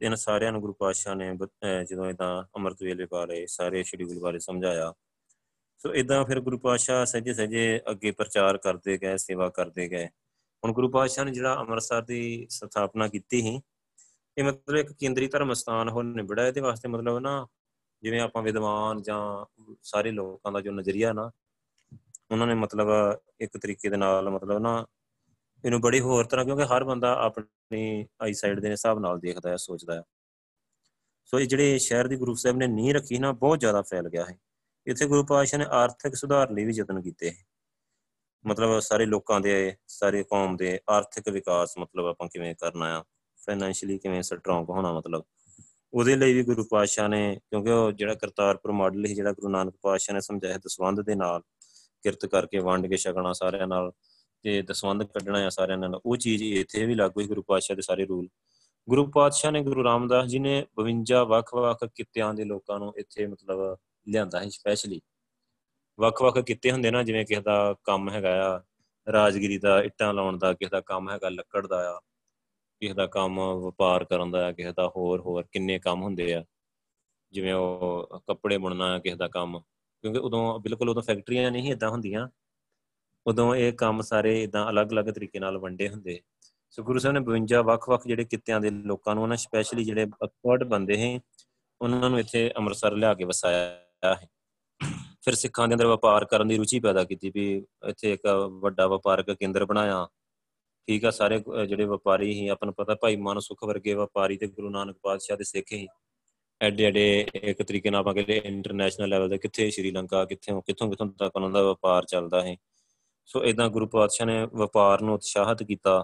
ਇਹਨਾਂ 0.00 0.16
ਸਾਰਿਆਂ 0.16 0.52
ਨੂੰ 0.52 0.60
ਗੁਰੂ 0.60 0.72
ਪਾਤਸ਼ਾਹ 0.72 1.14
ਨੇ 1.14 1.30
ਜਦੋਂ 1.84 2.08
ਇਦਾਂ 2.10 2.42
ਅੰਮ੍ਰਿਤ 2.56 2.82
ਵੇਲੇ 2.82 3.06
ਬਾਰੇ, 3.10 3.46
ਸਾਰੇ 3.46 3.82
ਸ਼ਡਿਊਲ 3.82 4.18
ਬਾਰੇ 4.20 4.38
ਸਮਝਾਇਆ। 4.38 4.92
ਸੋ 5.84 5.92
ਇਦਾਂ 5.94 6.24
ਫਿਰ 6.24 6.38
ਗੁਰੂ 6.40 6.58
ਪਾਤਸ਼ਾਹ 6.58 7.04
ਸਜੇ 7.06 7.32
ਸਜੇ 7.34 7.80
ਅੱਗੇ 7.90 8.10
ਪ੍ਰਚਾਰ 8.10 8.56
ਕਰਦੇ 8.58 8.96
ਗਏ, 8.98 9.16
ਸੇਵਾ 9.16 9.48
ਕਰਦੇ 9.48 9.88
ਗਏ। 9.88 10.06
ਹੁਣ 10.62 10.72
ਗੁਰੂ 10.72 10.88
ਪਾਤਸ਼ਾਹ 10.90 11.24
ਨੇ 11.24 11.32
ਜਿਹੜਾ 11.32 11.54
ਅੰਮ੍ਰਿਤਸਰ 11.60 12.02
ਦੀ 12.02 12.46
ਸਥਾਪਨਾ 12.50 13.08
ਕੀਤੀ 13.08 13.40
ਸੀ, 13.42 13.60
ਇਹ 14.36 14.44
ਮਤਲਬ 14.44 14.76
ਇੱਕ 14.76 14.92
ਕੇਂਦਰੀ 14.92 15.26
ਧਰਮ 15.28 15.52
ਸਥਾਨ 15.52 15.88
ਹੋ 15.88 16.02
ਨਿਬੜਾ 16.02 16.46
ਇਹਦੇ 16.46 16.60
ਵਾਸਤੇ 16.60 16.88
ਮਤਲਬ 16.88 17.18
ਨਾ 17.18 17.46
ਜਿਵੇਂ 18.02 18.20
ਆਪਾਂ 18.20 18.42
ਵਿਦਵਾਨ 18.42 19.02
ਜਾਂ 19.02 19.18
ਸਾਰੇ 19.82 20.10
ਲੋਕਾਂ 20.10 20.52
ਦਾ 20.52 20.60
ਜੋ 20.60 20.72
ਨਜ਼ਰੀਆ 20.72 21.12
ਨਾ, 21.12 21.30
ਉਹਨਾਂ 22.30 22.46
ਨੇ 22.46 22.54
ਮਤਲਬ 22.54 22.88
ਇੱਕ 23.40 23.56
ਤਰੀਕੇ 23.58 23.88
ਦੇ 23.88 23.96
ਨਾਲ 23.96 24.30
ਮਤਲਬ 24.30 24.58
ਨਾ 24.58 24.86
ਇਹਨੂੰ 25.64 25.80
ਬੜੀ 25.80 26.00
ਹੋਰ 26.00 26.24
ਤਰ੍ਹਾਂ, 26.24 26.44
ਕਿਉਂਕਿ 26.46 26.64
ਹਰ 26.64 26.84
ਬੰਦਾ 26.84 27.12
ਆਪਣੀ 27.24 28.06
ਆਈ 28.22 28.32
ਸਾਈਡ 28.32 28.60
ਦੇ 28.60 28.70
ਹਿਸਾਬ 28.70 28.98
ਨਾਲ 28.98 29.20
ਦੇਖਦਾ 29.20 29.50
ਹੈ, 29.50 29.56
ਸੋਚਦਾ 29.56 29.94
ਹੈ। 29.94 30.02
ਸੋ 31.24 31.38
ਇਹ 31.40 31.46
ਜਿਹੜੇ 31.46 31.78
ਸ਼ਹਿਰ 31.78 32.08
ਦੀ 32.08 32.16
ਗੁਰੂ 32.16 32.34
ਸਾਹਿਬ 32.34 32.56
ਨੇ 32.56 32.66
ਨੀਂਹ 32.66 32.94
ਰੱਖੀ 32.94 33.18
ਨਾ, 33.18 33.32
ਬਹੁਤ 33.32 33.60
ਜ਼ਿਆਦਾ 33.60 33.82
ਫੈਲ 33.82 34.08
ਗਿਆ 34.08 34.24
ਹੈ 34.24 34.38
ਇੱਥੇ 34.86 35.06
ਗੁਰੂ 35.06 35.24
ਪਾਤਸ਼ਾਹ 35.24 35.58
ਨੇ 35.58 35.66
ਆਰਥਿਕ 35.70 36.14
ਸੁਧਾਰ 36.14 36.50
ਲਈ 36.50 36.64
ਵੀ 36.64 36.72
ਯਤਨ 36.74 37.02
ਕੀਤੇ। 37.02 37.32
ਮਤਲਬ 38.46 38.80
ਸਾਰੇ 38.80 39.06
ਲੋਕਾਂ 39.06 39.40
ਦੇ, 39.40 39.76
ਸਾਰੇ 39.88 40.22
ਕੌਮ 40.22 40.56
ਦੇ 40.56 40.80
ਆਰਥਿਕ 40.88 41.28
ਵਿਕਾਸ 41.28 41.78
ਮਤਲਬ 41.78 42.06
ਆਪਾਂ 42.06 42.28
ਕਿਵੇਂ 42.28 42.54
ਕਰਨਾ 42.54 42.98
ਆ 42.98 43.04
ਫਾਈਨੈਂਸ਼ੀਅਲੀ 43.46 43.98
ਕਿਵੇਂ 43.98 44.22
ਸਟਰੋਂਗ 44.22 44.70
ਹੋਣਾ 44.70 44.92
ਮਤਲਬ। 44.92 45.24
ਉਹਦੇ 45.94 46.16
ਲਈ 46.16 46.34
ਵੀ 46.34 46.42
ਗੁਰੂ 46.42 46.64
ਪਾਤਸ਼ਾਹ 46.64 47.08
ਨੇ, 47.08 47.40
ਕਿਉਂਕਿ 47.50 47.70
ਉਹ 47.70 47.92
ਜਿਹੜਾ 47.92 48.14
ਕਰਤਾਰਪੁਰ 48.14 48.72
ਮਾਡਲ 48.72 49.06
ਸੀ, 49.06 49.14
ਜਿਹੜਾ 49.14 49.32
ਗੁਰੂ 49.32 49.48
ਨਾਨਕ 49.48 49.74
ਪਾਤਸ਼ਾਹ 49.82 50.14
ਨੇ 50.14 50.20
ਸਮਝਾਇਆ 50.20 50.58
ਦਸਵੰਦ 50.58 51.00
ਦੇ 51.00 51.14
ਨਾਲ, 51.14 51.42
ਕਿਰਤ 52.02 52.26
ਕਰਕੇ 52.26 52.58
ਵੰਡ 52.58 52.86
ਕੇ 52.86 52.96
ਛਕਣਾ 52.96 53.32
ਸਾਰਿਆਂ 53.32 53.66
ਨਾਲ, 53.66 53.92
ਤੇ 54.42 54.62
ਦਸਵੰਦ 54.62 55.02
ਕੱਢਣਾ 55.02 55.46
ਆ 55.46 55.48
ਸਾਰਿਆਂ 55.48 55.78
ਨਾਲ, 55.78 56.00
ਉਹ 56.06 56.16
ਚੀਜ਼ 56.16 56.42
ਇੱਥੇ 56.42 56.86
ਵੀ 56.86 56.94
ਲਾਗੂ 56.94 57.20
ਹੈ 57.20 57.26
ਗੁਰੂ 57.26 57.42
ਪਾਤਸ਼ਾਹ 57.42 57.76
ਦੇ 57.76 57.82
ਸਾਰੇ 57.82 58.04
ਰੂਲ। 58.04 58.28
ਗੁਰੂ 58.88 59.06
ਪਾਤਸ਼ਾਹ 59.06 59.52
ਨੇ 59.52 59.62
ਗੁਰੂ 59.62 59.84
ਰਾਮਦਾਸ 59.84 60.26
ਜੀ 60.26 60.38
ਨੇ 60.38 60.66
52 60.74 61.24
ਵੱਖ-ਵੱਖ 61.24 61.84
ਕਿੱਤਿਆਂ 61.94 62.34
ਦੇ 62.34 62.44
ਲੋਕਾਂ 62.44 62.78
ਨੂੰ 62.78 62.94
ਇੱਥੇ 62.96 63.26
ਮਤਲਬ 63.26 63.78
ਲਿਆਂਦਾ 64.08 64.40
ਹੈ 64.40 64.48
ਸਪੈਸ਼ਲੀ 64.48 65.00
ਵੱਖ-ਵੱਖ 66.00 66.38
ਕਿੱਤੇ 66.38 66.72
ਹੁੰਦੇ 66.72 66.90
ਨਾ, 66.90 67.02
ਜਿਵੇਂ 67.02 67.26
ਕਿਸੇ 67.26 67.40
ਦਾ 67.40 67.74
ਕੰਮ 67.84 68.10
ਹੈਗਾ 68.10 68.56
ਆ, 68.56 68.62
ਰਾਜਗਿਰੀ 69.12 69.58
ਦਾ, 69.58 69.82
ਇੱਟਾਂ 69.82 70.14
ਲਾਉਣ 70.14 70.38
ਦਾ, 70.38 70.52
ਕਿਸੇ 70.52 70.68
ਦਾ 70.68 70.80
ਕੰਮ 70.80 71.10
ਹੈਗਾ 71.10 71.28
ਲੱਕੜ 71.28 71.66
ਦਾ 71.66 71.96
ਆ, 71.96 72.00
ਕਿਸੇ 72.80 72.94
ਦਾ 72.94 73.06
ਕੰਮ 73.06 73.40
ਵਪਾਰ 73.40 74.04
ਕਰਨ 74.04 74.30
ਦਾ 74.30 74.52
ਕਿਸੇ 74.52 74.72
ਦਾ 74.72 74.88
ਹੋਰ 74.88 75.20
ਹੋਰ 75.20 75.44
ਕਿੰਨੇ 75.52 75.78
ਕੰਮ 75.78 76.02
ਹੁੰਦੇ 76.02 76.34
ਆ। 76.34 76.44
ਜਿਵੇਂ 77.32 77.54
ਉਹ 77.54 78.08
ਕੱਪੜੇ 78.26 78.58
ਬੁਣਨਾ 78.58 78.98
ਕਿਸੇ 78.98 79.16
ਦਾ 79.16 79.28
ਕੰਮ। 79.28 79.60
ਕਿਉਂਕਿ 80.02 80.18
ਉਦੋਂ 80.18 80.60
ਬਿਲਕੁਲ 80.60 80.88
ਉਦੋਂ 80.88 81.02
ਫੈਕਟਰੀਆਂ 81.02 81.50
ਨਹੀਂ 81.50 81.72
ਇਦਾਂ 81.72 81.90
ਹੁੰਦੀਆਂ। 81.90 82.28
ਉਦੋਂ 83.26 83.54
ਇਹ 83.54 83.72
ਕੰਮ 83.72 84.02
ਸਾਰੇ 84.02 84.42
ਇਦਾਂ 84.42 84.70
ਅਲੱਗ-ਅਲੱਗ 84.70 85.04
ਤਰੀਕੇ 85.04 85.38
ਨਾਲ 85.38 85.58
ਵੰਡੇ 85.58 85.88
ਹੁੰਦੇ। 85.88 86.20
ਸੋ 86.70 86.82
ਗੁਰੂ 86.82 86.98
ਸਾਹਿਬ 86.98 87.14
ਨੇ 87.14 87.20
52 87.20 87.62
ਵੱਖ-ਵੱਖ 87.62 88.06
ਜਿਹੜੇ 88.06 88.24
ਕਿੱਤਿਆਂ 88.24 88.60
ਦੇ 88.60 88.70
ਲੋਕਾਂ 88.70 89.14
ਨੂੰ 89.14 89.22
ਉਹਨਾਂ 89.22 89.36
ਸਪੈਸ਼ਲੀ 89.36 89.84
ਜਿਹੜੇ 89.84 90.02
ਐਕਸਪਰਟ 90.02 90.64
ਬੰਦੇ 90.64 90.98
ਹੈ 90.98 91.20
ਉਹਨਾਂ 91.80 92.10
ਨੂੰ 92.10 92.18
ਇੱਥੇ 92.18 92.52
ਅੰਮ੍ਰਿਤਸਰ 92.56 92.92
ਲਿਆ 92.92 93.14
ਕੇ 93.14 93.24
ਵਸਾਇਆ। 93.24 93.83
ਹੈ 94.04 94.28
ਫਿਰ 95.24 95.34
ਸਿੱਖਾਂ 95.34 95.66
ਦੇ 95.68 95.74
ਅੰਦਰ 95.74 95.86
ਵਪਾਰ 95.86 96.24
ਕਰਨ 96.24 96.48
ਦੀ 96.48 96.56
ਰੁਚੀ 96.56 96.80
ਪੈਦਾ 96.80 97.04
ਕੀਤੀ 97.04 97.30
ਵੀ 97.34 97.46
ਇੱਥੇ 97.88 98.12
ਇੱਕ 98.12 98.26
ਵੱਡਾ 98.62 98.86
ਵਪਾਰਕ 98.86 99.30
ਕੇਂਦਰ 99.30 99.64
ਬਣਾਇਆ। 99.64 100.06
ਠੀਕ 100.88 101.04
ਆ, 101.04 101.10
ਸਾਰੇ 101.10 101.38
ਜਿਹੜੇ 101.68 101.84
ਵਪਾਰੀ 101.84 102.32
ਸੀ, 102.34 102.48
ਆਪਾਂ 102.48 102.66
ਨੂੰ 102.66 102.74
ਪਤਾ 102.74 102.94
ਭਾਈ 102.94 103.16
ਮਨ 103.16 103.38
ਸੁਖ 103.40 103.64
ਵਰਗੇ 103.64 103.94
ਵਪਾਰੀ 103.94 104.36
ਤੇ 104.36 104.46
ਗੁਰੂ 104.46 104.70
ਨਾਨਕ 104.70 104.96
ਪਾਤਸ਼ਾਹ 105.02 105.36
ਦੇ 105.36 105.44
ਸਿੱਖ 105.44 105.72
ਹੀ 105.72 105.86
ਐਡੇ 106.60 106.84
ਐਡੇ 106.84 107.04
ਇੱਕ 107.34 107.62
ਤਰੀਕੇ 107.62 107.90
ਨਾਲ 107.90 108.00
ਆਪਾਂ 108.00 108.14
ਕਹਿੰਦੇ 108.14 108.36
ਇੰਟਰਨੈਸ਼ਨਲ 108.44 109.08
ਲੈਵਲ 109.08 109.28
ਤੇ 109.30 109.38
ਕਿੱਥੇ 109.38 109.70
ਸ਼੍ਰੀਲੰਕਾ 109.70 110.24
ਕਿੱਥੇ, 110.24 110.52
ਕਿੱਥੋਂ 110.66 110.88
ਕਿੱਥੋਂ 110.90 111.06
ਤੱਕ 111.08 111.36
ਉਹਨਾਂ 111.36 111.50
ਦਾ 111.50 111.62
ਵਪਾਰ 111.62 112.04
ਚੱਲਦਾ 112.04 112.42
ਹੈ 112.42 112.56
ਸੋ 113.28 113.44
ਇਦਾਂ 113.44 113.68
ਗੁਰੂ 113.70 113.86
ਪਾਤਸ਼ਾਹ 113.86 114.26
ਨੇ 114.26 114.44
ਵਪਾਰ 114.54 115.02
ਨੂੰ 115.02 115.14
ਉਤਸ਼ਾਹਿਤ 115.14 115.62
ਕੀਤਾ, 115.62 116.00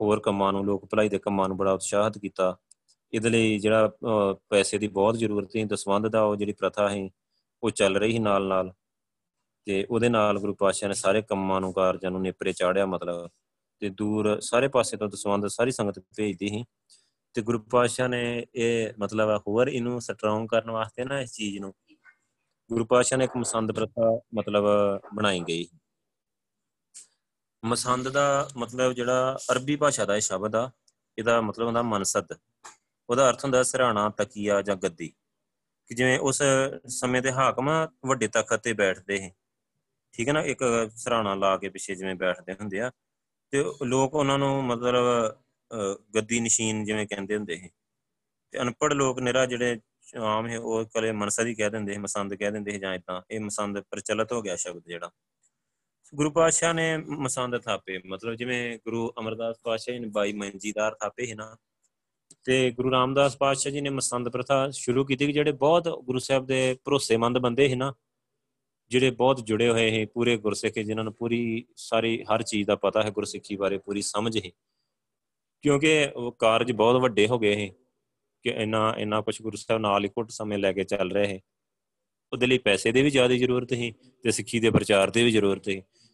ਹੋਰ 0.00 0.20
ਕੰਮਾਂ 0.20 0.52
ਨੂੰ, 0.52 0.64
ਲੋਕ 0.66 0.84
ਭਲਾਈ 0.90 1.08
ਦੇ 1.08 1.18
ਕੰਮਾਂ 1.18 1.48
ਨੂੰ 1.48 1.56
ਬੜਾ 1.56 1.72
ਉਤਸ਼ਾਹਿਤ 1.72 2.18
ਕੀਤਾ। 2.18 2.56
ਇਹਦੇ 3.12 3.30
ਲਈ 3.30 3.58
ਜਿਹੜਾ 3.58 3.90
ਪੈਸੇ 4.50 4.78
ਦੀ 4.78 4.88
ਬਹੁਤ 4.88 5.16
ਜ਼ਰੂਰਤ 5.16 5.50
ਸੀ 5.52 5.64
ਦਸਵੰਦ 5.64 6.08
ਦਾ 6.08 6.22
ਉਹ 6.22 6.36
ਜਿਹੜੀ 6.36 6.52
ਪ੍ਰਥਾ 6.52 6.88
ਹੈ 6.88 7.08
ਉਹ 7.62 7.70
ਚੱਲ 7.70 7.96
ਰਹੀ 7.96 8.12
ਸੀ 8.12 8.18
ਨਾਲ 8.18 8.46
ਨਾਲ 8.46 8.72
ਤੇ 9.66 9.86
ਉਹਦੇ 9.90 10.08
ਨਾਲ 10.08 10.38
ਗੁਰੂ 10.38 10.54
ਪਾਤਸ਼ਾਹ 10.54 10.88
ਨੇ 10.88 10.94
ਸਾਰੇ 10.94 11.22
ਕੰਮਾਂ 11.22 11.60
ਨੂੰ 11.60 11.72
ਕਾਰਜਾਂ 11.72 12.10
ਨੂੰ 12.10 12.22
ਨੇਪਰੇ 12.22 12.52
ਚਾੜਿਆ 12.52 12.86
ਮਤਲਬ 12.86 13.28
ਤੇ 13.80 13.88
ਦੂਰ 13.88 14.40
ਸਾਰੇ 14.40 14.68
ਪਾਸੇ 14.68 14.96
ਤੋਂ 14.96 15.08
ਦਸਵੰਦ 15.08 15.46
ਸਾਰੀ 15.46 15.70
ਸੰਗਤ 15.70 15.98
ਭੇਜਦੀ 16.16 16.48
ਸੀ 16.48 16.64
ਤੇ 17.34 17.42
ਗੁਰੂ 17.42 17.58
ਪਾਤਸ਼ਾਹ 17.58 18.08
ਨੇ 18.08 18.46
ਇਹ 18.54 18.92
ਮਤਲਬ 18.98 19.42
ਹੋਰ 19.48 19.68
ਇਹਨੂੰ 19.68 20.00
ਸਟਰੋਂਗ 20.00 20.48
ਕਰਨ 20.48 20.70
ਵਾਸਤੇ 20.70 21.04
ਨਾ 21.04 21.20
ਇਸ 21.20 21.32
ਚੀਜ਼ 21.32 21.58
ਨੂੰ 21.58 21.74
ਗੁਰੂ 22.70 22.84
ਪਾਤਸ਼ਾਹ 22.84 23.18
ਨੇ 23.18 23.24
ਇੱਕ 23.24 23.36
ਮਸੰਦ 23.36 23.72
ਪ੍ਰਥਾ 23.72 24.20
ਮਤਲਬ 24.34 24.64
ਬਣਾਈ 25.14 25.40
ਗਈ 25.40 25.66
ਮਸੰਦ 27.64 28.08
ਦਾ 28.08 28.48
ਮਤਲਬ 28.56 28.92
ਜਿਹੜਾ 28.92 29.38
ਅਰਬੀ 29.52 29.76
ਭਾਸ਼ਾ 29.76 30.04
ਦਾ 30.04 30.16
ਇਹ 30.16 30.20
ਸ਼ਬਦ 30.20 30.56
ਆ, 30.56 30.70
ਇਹਦਾ 31.18 31.40
ਮਤਲਬ 31.40 31.66
ਹੁੰਦਾ 31.66 31.82
ਮਨਸਦ। 31.82 32.32
ਉਹਦਾ 33.10 33.28
ਅਰਥ 33.30 33.44
ਹੁੰਦਾ 33.44 33.62
ਸਰਾਣਾ, 33.62 34.08
ਤਕੀਆ 34.08 34.62
ਜਾਂ 34.62 34.76
ਗੱਦੀ। 34.76 35.12
ਕਿ 35.86 35.94
ਜਿਵੇਂ 35.94 36.18
ਉਸ 36.18 36.42
ਸਮੇਂ 36.86 37.22
ਦੇ 37.22 37.32
ਹਾਕਮ 37.32 37.88
ਵੱਡੇ 38.06 38.28
ਤਖਤ 38.28 38.56
ਤੇ 38.56 38.72
ਬੈਠਦੇ 38.72 39.16
ਸੀ। 39.18 39.30
ਠੀਕ 40.12 40.28
ਹੈ 40.28 40.32
ਨਾ? 40.32 40.42
ਇੱਕ 40.42 40.90
ਸਰਾਣਾ 40.96 41.34
ਲਾ 41.34 41.56
ਕੇ 41.56 41.68
ਪਿੱਛੇ 41.68 41.94
ਜਿਵੇਂ 41.94 42.14
ਬੈਠਦੇ 42.14 42.52
ਹੁੰਦੇ 42.52 42.80
ਆ। 42.80 42.90
ਤੇ 43.50 43.64
ਲੋਕ 43.84 44.14
ਉਹਨਾਂ 44.14 44.38
ਨੂੰ 44.38 44.64
ਮਤਲਬ 44.64 44.96
ਗੱਦੀ 46.14 46.40
ਨਸ਼ੀਨ 46.40 46.84
ਜਿਵੇਂ 46.84 47.06
ਕਹਿੰਦੇ 47.06 47.36
ਹੁੰਦੇ 47.36 47.56
ਸੀ। 47.56 47.70
ਤੇ 48.50 48.60
ਅਨਪੜ 48.60 48.92
ਲੋਕ 48.92 49.18
ਨਿਰਾ 49.20 49.46
ਜਿਹੜੇ 49.46 49.80
ਆਮ 50.16 50.48
ਹੈ, 50.48 50.58
ਉਹ 50.58 50.84
ਕਲੇ 50.84 51.12
ਮਨਸਦ 51.12 51.46
ਹੀ 51.46 51.54
ਕਹਿ 51.54 51.70
ਦਿੰਦੇ 51.70 51.92
ਸੀ, 51.92 51.98
ਮਸੰਦ 51.98 52.34
ਕਹਿ 52.34 52.50
ਦਿੰਦੇ 52.50 52.70
ਸੀ 52.70 52.78
ਜਾਂ 52.78 52.94
ਇਦਾਂ 52.94 53.22
ਇਹ 53.30 53.40
ਮਸੰਦ 53.40 53.80
ਪ੍ਰਚਲਿਤ 53.80 54.32
ਹੋ 54.32 54.42
ਗਿਆ 54.42 54.56
ਸ਼ਬਦ 54.56 54.82
ਜਿਹੜਾ। 54.86 55.10
ਗੁਰੂ 56.14 56.30
ਪਾਤਸ਼ਾਹ 56.30 56.74
ਨੇ 56.74 56.96
ਮਸੰਦ 56.96 57.58
ਥਾਪੇ। 57.58 57.98
ਮਤਲਬ 58.06 58.34
ਜਿਵੇਂ 58.34 58.76
ਗੁਰੂ 58.76 59.12
ਅਮਰਦਾਸ 59.18 59.56
ਪਾਤਸ਼ਾਹ 59.64 59.94
ਨੇ 59.94 60.08
22 60.08 60.32
ਮੰਜੀਦਾਰ 60.32 60.94
ਥਾਪੇ 60.94 61.30
ਹੈ 61.30 61.34
ਨਾ। 61.34 61.56
ਤੇ 62.46 62.70
ਗੁਰੂ 62.70 62.90
ਰਾਮਦਾਸ 62.90 63.36
ਪਾਤਸ਼ਾਹ 63.36 63.72
ਜੀ 63.72 63.80
ਨੇ 63.80 63.90
ਮਸੰਦ 63.90 64.28
ਪ੍ਰਥਾ 64.28 64.68
ਸ਼ੁਰੂ 64.70 65.04
ਕੀਤੀ 65.04 65.26
ਕਿ 65.26 65.32
ਜਿਹੜੇ 65.32 65.52
ਬਹੁਤ 65.52 65.88
ਗੁਰੂ 66.04 66.18
ਸਾਹਿਬ 66.18 66.46
ਦੇ 66.46 66.76
ਭਰੋਸੇਮੰਦ 66.84 67.38
ਬੰਦੇ 67.38 67.68
ਸੀ 67.68 67.74
ਨਾ, 67.74 67.92
ਜਿਹੜੇ 68.90 69.10
ਬਹੁਤ 69.10 69.40
ਜੁੜੇ 69.40 69.68
ਹੋਏ 69.68 69.90
ਹੈ 69.90 70.04
ਪੂਰੇ 70.14 70.36
ਗੁਰਸਿੱਖ 70.36 70.78
ਜਿਨ੍ਹਾਂ 70.78 71.04
ਨੂੰ 71.04 71.12
ਪੂਰੀ 71.14 71.64
ਸਾਰੀ 71.76 72.22
ਹਰ 72.24 72.42
ਚੀਜ਼ 72.42 72.66
ਦਾ 72.66 72.76
ਪਤਾ 72.76 73.02
ਹੈ, 73.02 73.10
ਗੁਰਸਿੱਖੀ 73.10 73.56
ਬਾਰੇ 73.56 73.78
ਪੂਰੀ 73.78 74.02
ਸਮਝ 74.02 74.36
ਹੈ 74.38 74.50
ਕਿਉਂਕਿ 75.64 76.08
ਉਹ 76.14 76.32
ਕਾਰਜ 76.32 76.72
ਬਹੁਤ 76.72 77.00
ਵੱਡੇ 77.02 77.26
ਹੋ 77.28 77.38
ਗਏ 77.38 77.54
ਹੈ 77.56 77.68
ਕਿ 78.44 78.50
ਇੰਨਾ 78.62 78.92
ਇੰਨਾ 78.98 79.20
ਕੁਝ 79.20 79.40
ਗੁਰੂ 79.42 79.56
ਸਾਹਿਬ 79.56 79.80
ਨਾਲ 79.80 80.04
ਹੀ 80.04 80.08
ਘੁੱਟ 80.08 80.30
ਸਮੇਂ 80.30 80.58
ਲੈ 80.58 80.72
ਕੇ 80.72 80.84
ਚੱਲ 80.84 81.10
ਰਹੇ 81.10 81.26
ਹੈ 81.26 81.40
ਉਹਦੇ 82.32 82.46
ਲਈ 82.46 82.58
ਪੈਸੇ 82.58 82.92
ਦੀ 82.92 83.02
ਵੀ 83.02 83.10
ਜ਼ਿਆਦਾ 83.10 83.34
ਜ਼ਰੂਰਤ 83.34 83.74
ਸੀ 83.74 83.90
ਤੇ 84.24 84.30
ਸਿੱਖੀ 84.30 84.60
ਦੇ 84.60 84.70
ਪ੍ਰਚਾਰ 84.70 85.10
ਦੀ 85.10 85.22
ਵੀ 85.24 85.30
ਜ਼ਰੂਰਤ 85.30 85.68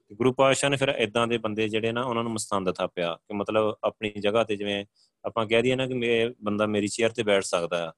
ਸੀ 0.08 0.14
ਗੁਰੂ 0.14 0.32
ਪਾਤਸ਼ਾਹ 0.32 0.70
ਨੇ 0.70 0.76
ਫਿਰ 0.76 0.88
ਇਦਾਂ 0.88 1.26
ਦੇ 1.26 1.38
ਬੰਦੇ 1.38 1.68
ਜਿਹੜੇ 1.68 1.92
ਨਾ 1.92 2.02
ਉਹਨਾਂ 2.02 2.22
ਨੂੰ 2.22 2.32
ਮਸਤੰਦ 2.32 2.72
ਥਾਪਿਆ 2.72 3.14
ਕਿ 3.14 3.34
ਮਤਲਬ 3.34 3.76
ਆਪਣੀ 3.84 4.10
ਜਗ੍ਹਾ 4.10 4.44
ਤੇ 4.44 4.56
ਜਿਵੇਂ 4.56 4.86
ਆਪਾਂ 5.24 5.46
ਕਹਿ 5.46 5.62
ਦਈਏ 5.62 5.74
ਨਾ 5.74 5.86
ਕਿ 5.86 5.94
ਮੇ, 5.94 6.34
ਬੰਦਾ 6.42 6.66
ਮੇਰੀ 6.66 6.88
ਚੇਅਰ 6.88 7.10
ਤੇ 7.10 7.22
ਬੈਠ 7.22 7.42
ਸਕਦਾ 7.42 7.88
ਆ। 7.88 7.92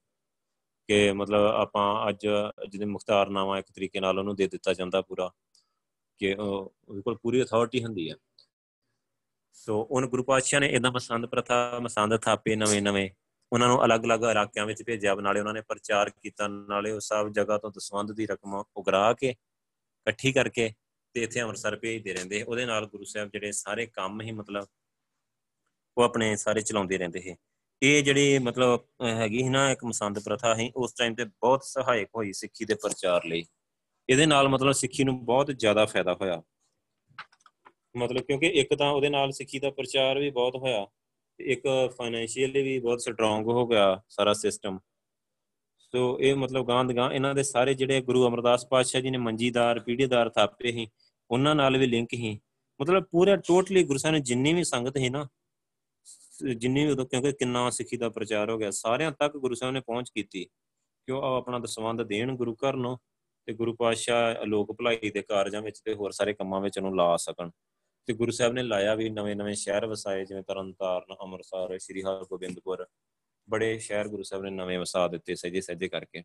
ਕਿ 0.89 1.13
ਮਤਲਬ 1.13 1.41
ਆਪਾਂ 1.41 2.09
ਅੱਜ 2.09 2.27
ਜਿਹਦੇ 2.69 2.85
ਮੁਖਤਾਰਨਾਮਾ 2.85 3.59
ਇੱਕ 3.59 3.73
ਤਰੀਕੇ 3.73 4.01
ਨਾਲ 4.01 4.19
ਉਹਨੂੰ 4.19 4.37
ਦੇ 4.37 4.49
ਦਿੱਤਾ 4.49 4.75
ਜਾਂਦਾ 4.75 5.03
ਪੂਰਾ 5.03 5.31
ਕਿ 6.19 6.35
ਉਹਦੇ 6.35 7.03
ਕੋਲ 7.03 7.19
ਪੂਰੀ 7.19 7.43
ਅਥਾਰਟੀ 7.43 7.85
ਹੁੰਦੀ 7.85 8.11
ਹੈ 8.11 8.15
ਸੋ 9.53 9.89
ਉਹਨ 9.91 10.07
ਗੁਰੂ 10.07 10.23
ਪਾਤਸ਼ਾਹ 10.23 10.61
ਨੇ 10.61 10.67
ਇਦਾਂ 10.67 10.93
ਮਸੰਦ 10.93 11.27
ਪ੍ਰਥਾ 11.27 11.79
ਮਸੰਦ 11.83 12.17
ਥਾਪੇ 12.17 12.57
ਨਵੇਂ 12.57 12.83
ਨਵੇਂ 12.83 13.11
ਉਹਨਾਂ 13.53 13.69
ਨੂੰ 13.69 13.85
ਅਲੱਗ-ਅਲੱਗ 13.85 14.23
ਇਲਾਕਿਆਂ 14.23 14.67
ਵਿੱਚ 14.67 14.83
ਭੇਜਿਆ। 14.83 15.15
ਨਾਲੇ 15.15 15.41
ਉਹਨਾਂ 15.41 15.55
ਨੇ 15.55 15.61
ਪ੍ਰਚਾਰ 15.61 16.11
ਕੀਤਾ, 16.11 16.49
ਨਾਲੇ 16.49 16.91
ਉਹ 16.91 17.01
ਸਭ 17.01 17.29
ਜਗ੍ਹਾ 17.29 17.59
ਤੋਂ 17.59 17.71
ਦਸਵੰਦ 17.71 18.13
ਦੀ 18.13 18.27
ਰਕਮ 18.27 18.65
ਉਗਰਾ 18.77 19.13
ਕੇ, 19.13 19.29
ਇਕੱਠੀ 19.29 20.33
ਕਰਕੇ 20.33 20.73
ਤੇ 21.15 21.23
ਇੱਥੇ 21.23 21.41
ਅੰਮ੍ਰਿਤਸਰ 21.43 21.77
ਭੇਜਦੇ 21.77 22.15
ਰਹਿੰਦੇ 22.15 22.43
ਉਹਦੇ 22.43 22.67
ਨਾਲ 22.67 22.87
ਗੁਰੂ 22.87 23.05
ਸਾਹਿਬ 23.05 23.31
ਜਿਹੜੇ 23.31 23.53
ਸਾਰੇ 23.53 23.87
ਕੰਮ 23.87 24.21
ਹੀ 24.21 24.33
ਮਤਲਬ 24.33 24.67
ਉਹ 25.99 26.03
ਆਪਣੇ 26.03 26.37
ਸਾਰੇ 26.37 26.61
ਚਲਾਉਂਦੇ 26.61 26.99
ਰਹਿੰਦੇ 26.99 27.21
ਸੀ। 27.21 27.37
ਇਹ 27.83 28.03
ਜਿਹੜੀ 28.03 28.39
ਮਤਲਬ 28.39 28.81
ਹੈਗੀ 29.05 29.39
ਸੀ 29.39 29.49
ਨਾ 29.49 29.71
ਇੱਕ 29.71 29.85
ਮਸੰਦ 29.85 30.19
ਪ੍ਰਥਾ 30.19 30.55
ਹੈ 30.55 30.71
ਉਸ 30.77 30.93
ਟਾਈਮ 30.93 31.15
ਤੇ 31.15 31.25
ਬਹੁਤ 31.25 31.65
ਸਹਾਇਕ 31.65 32.09
ਹੋਈ 32.17 32.33
ਸਿੱਖੀ 32.33 32.65
ਦੇ 32.65 32.75
ਪ੍ਰਚਾਰ 32.75 33.25
ਲਈ। 33.25 33.45
ਇਹਦੇ 34.09 34.27
ਨਾਲ 34.27 34.49
ਮਤਲਬ 34.49 34.73
ਸਿੱਖੀ 34.73 35.05
ਨੂੰ 35.05 35.25
ਬਹੁਤ 35.25 35.47
ਜ਼ਿਆਦਾ 35.47 35.85
ਫਾਇਦਾ 35.87 36.15
ਹੋਇਆ। 36.15 36.43
ਮਤਲਬ 37.97 38.23
ਕਿਉਂਕਿ 38.23 38.47
ਇੱਕ 38.47 38.75
ਤਾਂ 38.75 38.91
ਉਹਦੇ 38.91 39.09
ਨਾਲ 39.09 39.33
ਸਿੱਖੀ 39.33 39.59
ਦਾ 39.59 39.71
ਪ੍ਰਚਾਰ 39.71 40.19
ਵੀ 40.19 40.31
ਬਹੁਤ 40.31 40.57
ਹੋਇਆ। 40.57 40.87
ਇੱਕ 41.41 41.63
ਫਾਈਨੈਂਸ਼ੀਅਲੀ 41.99 42.63
ਵੀ 42.63 42.79
ਬਹੁਤ 42.79 43.01
ਸਟਰੋਂਗ 43.01 43.47
ਹੋ 43.47 43.67
ਗਿਆ 43.67 44.03
ਸਾਰਾ 44.09 44.33
ਸਿਸਟਮ 44.33 44.79
ਸੋ 45.93 46.19
ਇਹ 46.21 46.35
ਮਤਲਬ 46.35 46.69
ਗਾਂਧ 46.69 46.93
ਗਾਂ 46.93 47.13
ਇਹਨਾਂ 47.13 47.35
ਦੇ 47.35 47.43
ਸਾਰੇ 47.43 47.75
ਜਿਹੜੇ 47.75 48.01
ਗੁਰੂ 48.01 48.29
ਅਮਰਦਾਸ 48.29 48.67
ਪਾਤਸ਼ਾਹ 48.67 49.01
ਜੀ 49.01 49.11
ਨੇ 49.11 49.19
ਮੰਜੀਦਾਰ 49.19 49.81
ਪੀੜੀਦਾਰ 49.81 50.29
ਥਾਪੇ 50.29 50.73
ਸੀ, 50.73 50.89
ਉਹਨਾਂ 51.31 51.55
ਨਾਲ 51.55 51.79
ਵੀ 51.79 51.87
ਲਿੰਕ 51.87 52.09
ਸੀ। 52.15 52.41
ਮਤਲਬ 52.81 53.05
ਪੂਰਾ 53.05 53.37
ਟੋਟਲੀ 53.37 53.85
ਗੁਰੂ 53.85 53.99
ਸਾਹਿਬ 53.99 54.15
ਨੇ 54.15 54.21
ਜਿੰਨੀ 54.21 54.55
ਵੀ 54.55 54.65
ਸੰਗਤ 54.65 54.97
ਹੈ 54.99 55.11
ਨਾ, 55.11 55.29
ਜਿੰਨੀ 56.57 56.87
ਵੀ 56.87 56.95
ਕਿਉਂਕਿ 56.95 57.33
ਕਿੰਨਾ 57.33 57.71
ਸਿੱਖੀ 57.71 57.97
ਦਾ 57.97 58.09
ਪ੍ਰਚਾਰ 58.09 58.51
ਹੋ 58.51 58.59
ਗਿਆ, 58.59 58.71
ਸਾਰਿਆਂ 58.71 59.13
ਤੱਕ 59.13 59.37
ਗੁਰੂ 59.37 59.55
ਸਾਹਿਬ 59.55 59.75
ਨੇ 59.75 59.81
ਪਹੁੰਚ 59.81 60.11
ਕੀਤੀ। 60.11 60.45
ਕਿ 61.07 61.13
ਉਹ 61.13 61.23
ਆਪਣਾ 61.23 61.59
ਦਸਵੰਦ 61.59 62.03
ਦੇਣ 62.03 62.37
ਗੁਰੂ 62.37 62.55
ਘਰ 62.55 62.75
ਨੂੰ 62.75 62.99
ਤੇ 63.47 63.53
ਗੁਰੂ 63.53 63.77
ਪਾਤਸ਼ਾਹ 63.77 64.47
ਲੋਕ 64.47 64.73
ਭਲਾਈ 64.73 65.11
ਦੇ 65.15 65.23
ਕਾਰਜਾਂ 65.23 65.63
ਵਿੱਚ 65.63 65.81
ਤੇ 65.85 65.95
ਹੋਰ 65.95 66.11
ਸਾਰੇ 66.11 66.33
ਕੰਮਾਂ 66.33 66.61
ਵਿੱਚ 66.61 66.79
ਉਹਨੂੰ 66.79 66.97
ਲਾ 66.97 67.17
ਸਕਣ। 67.17 67.51
ਤੇ 68.07 68.13
ਗੁਰੂ 68.13 68.31
ਸਾਹਿਬ 68.31 68.53
ਨੇ 68.53 68.63
ਲਾਇਆ 68.63 68.95
ਵੀ 68.95 69.11
ਨਵੇਂ-ਨਵੇਂ 69.11 69.55
ਸ਼ਹਿਰ 69.55 69.87
ਵਸਾਏ, 69.87 70.25
ਜਿਵੇਂ 70.25 70.43
ਤਰਨਤਾਰਨ, 70.43 71.15
ਅੰਮ੍ਰਿਤਸਰ, 71.23 71.79
ਸ੍ਰੀ 71.79 72.03
ਹਰਗੋਬਿੰਦਪੁਰ। 72.03 72.87
ਬੜੇ 73.51 73.79
ਸ਼ਹਿਰ 73.79 74.09
ਗੁਰੂ 74.09 74.23
ਸਾਹਿਬ 74.23 74.45
ਨੇ 74.45 74.51
ਨਵੇਂ 74.51 74.79
ਵਸਾ 74.79 75.07
ਦਿੱਤੇ 75.09 75.35
ਸਜੇ 75.35 75.61
ਸਜੇ 75.61 75.89
ਕਰਕੇ। 75.89 76.23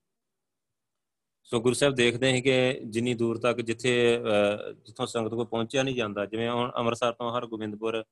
ਸੋ 1.49 1.59
ਗੁਰੂ 1.61 1.75
ਸਾਹਿਬ 1.75 1.95
ਦੇਖਦੇ 1.95 2.31
ਹਨ 2.31 2.41
ਕਿ 2.41 2.79
ਜਿੰਨੀ 2.85 3.13
ਦੂਰ 3.13 3.37
ਤੱਕ 3.39 3.61
ਜਿੱਥੇ 3.61 3.91
ਜਿੱਥੋਂ 4.85 5.05
ਸੰਗਤ 5.07 5.33
ਕੋ 5.33 5.45
ਪਹੁੰਚਿਆ 5.45 5.83
ਨਹੀਂ 5.83 5.95
ਜਾਂਦਾ, 5.95 6.25
ਜਿਵੇਂ 6.25 6.49
ਹੁਣ 6.49 6.71
ਅੰਮ੍ਰਿਤਸਰ 6.77 7.11
ਤੋਂ 7.11 7.31
ਹਰਗੋਬਿੰਦਪੁਰ, 7.37 8.03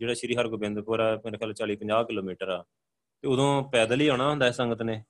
ਜਿਹੜਾ 0.00 0.14
ਸ੍ਰੀ 0.14 0.36
ਹਰਗੋਬਿੰਦਪੁਰ 0.36 1.00
ਆ, 1.00 1.14
ਮੇਰੇ 1.24 1.38
ਖਿਆਲ 1.38 1.52
40 1.54 1.76
50 1.76 2.04
ਕਿਲੋਮੀਟਰ 2.04 2.48
ਆ, 2.48 2.64
ਤੇ 3.24 3.28
ਉਦੋਂ 3.28 3.62
ਪੈਦਲ 3.72 4.00
ਹੀ 4.00 4.08
ਆਉਣਾ 4.08 4.28
ਹੁੰਦਾ 4.30 4.46
ਹੈ 4.46 4.50
ਸੰਗਤ 4.52 4.82
ਨੇ। 4.82 5.02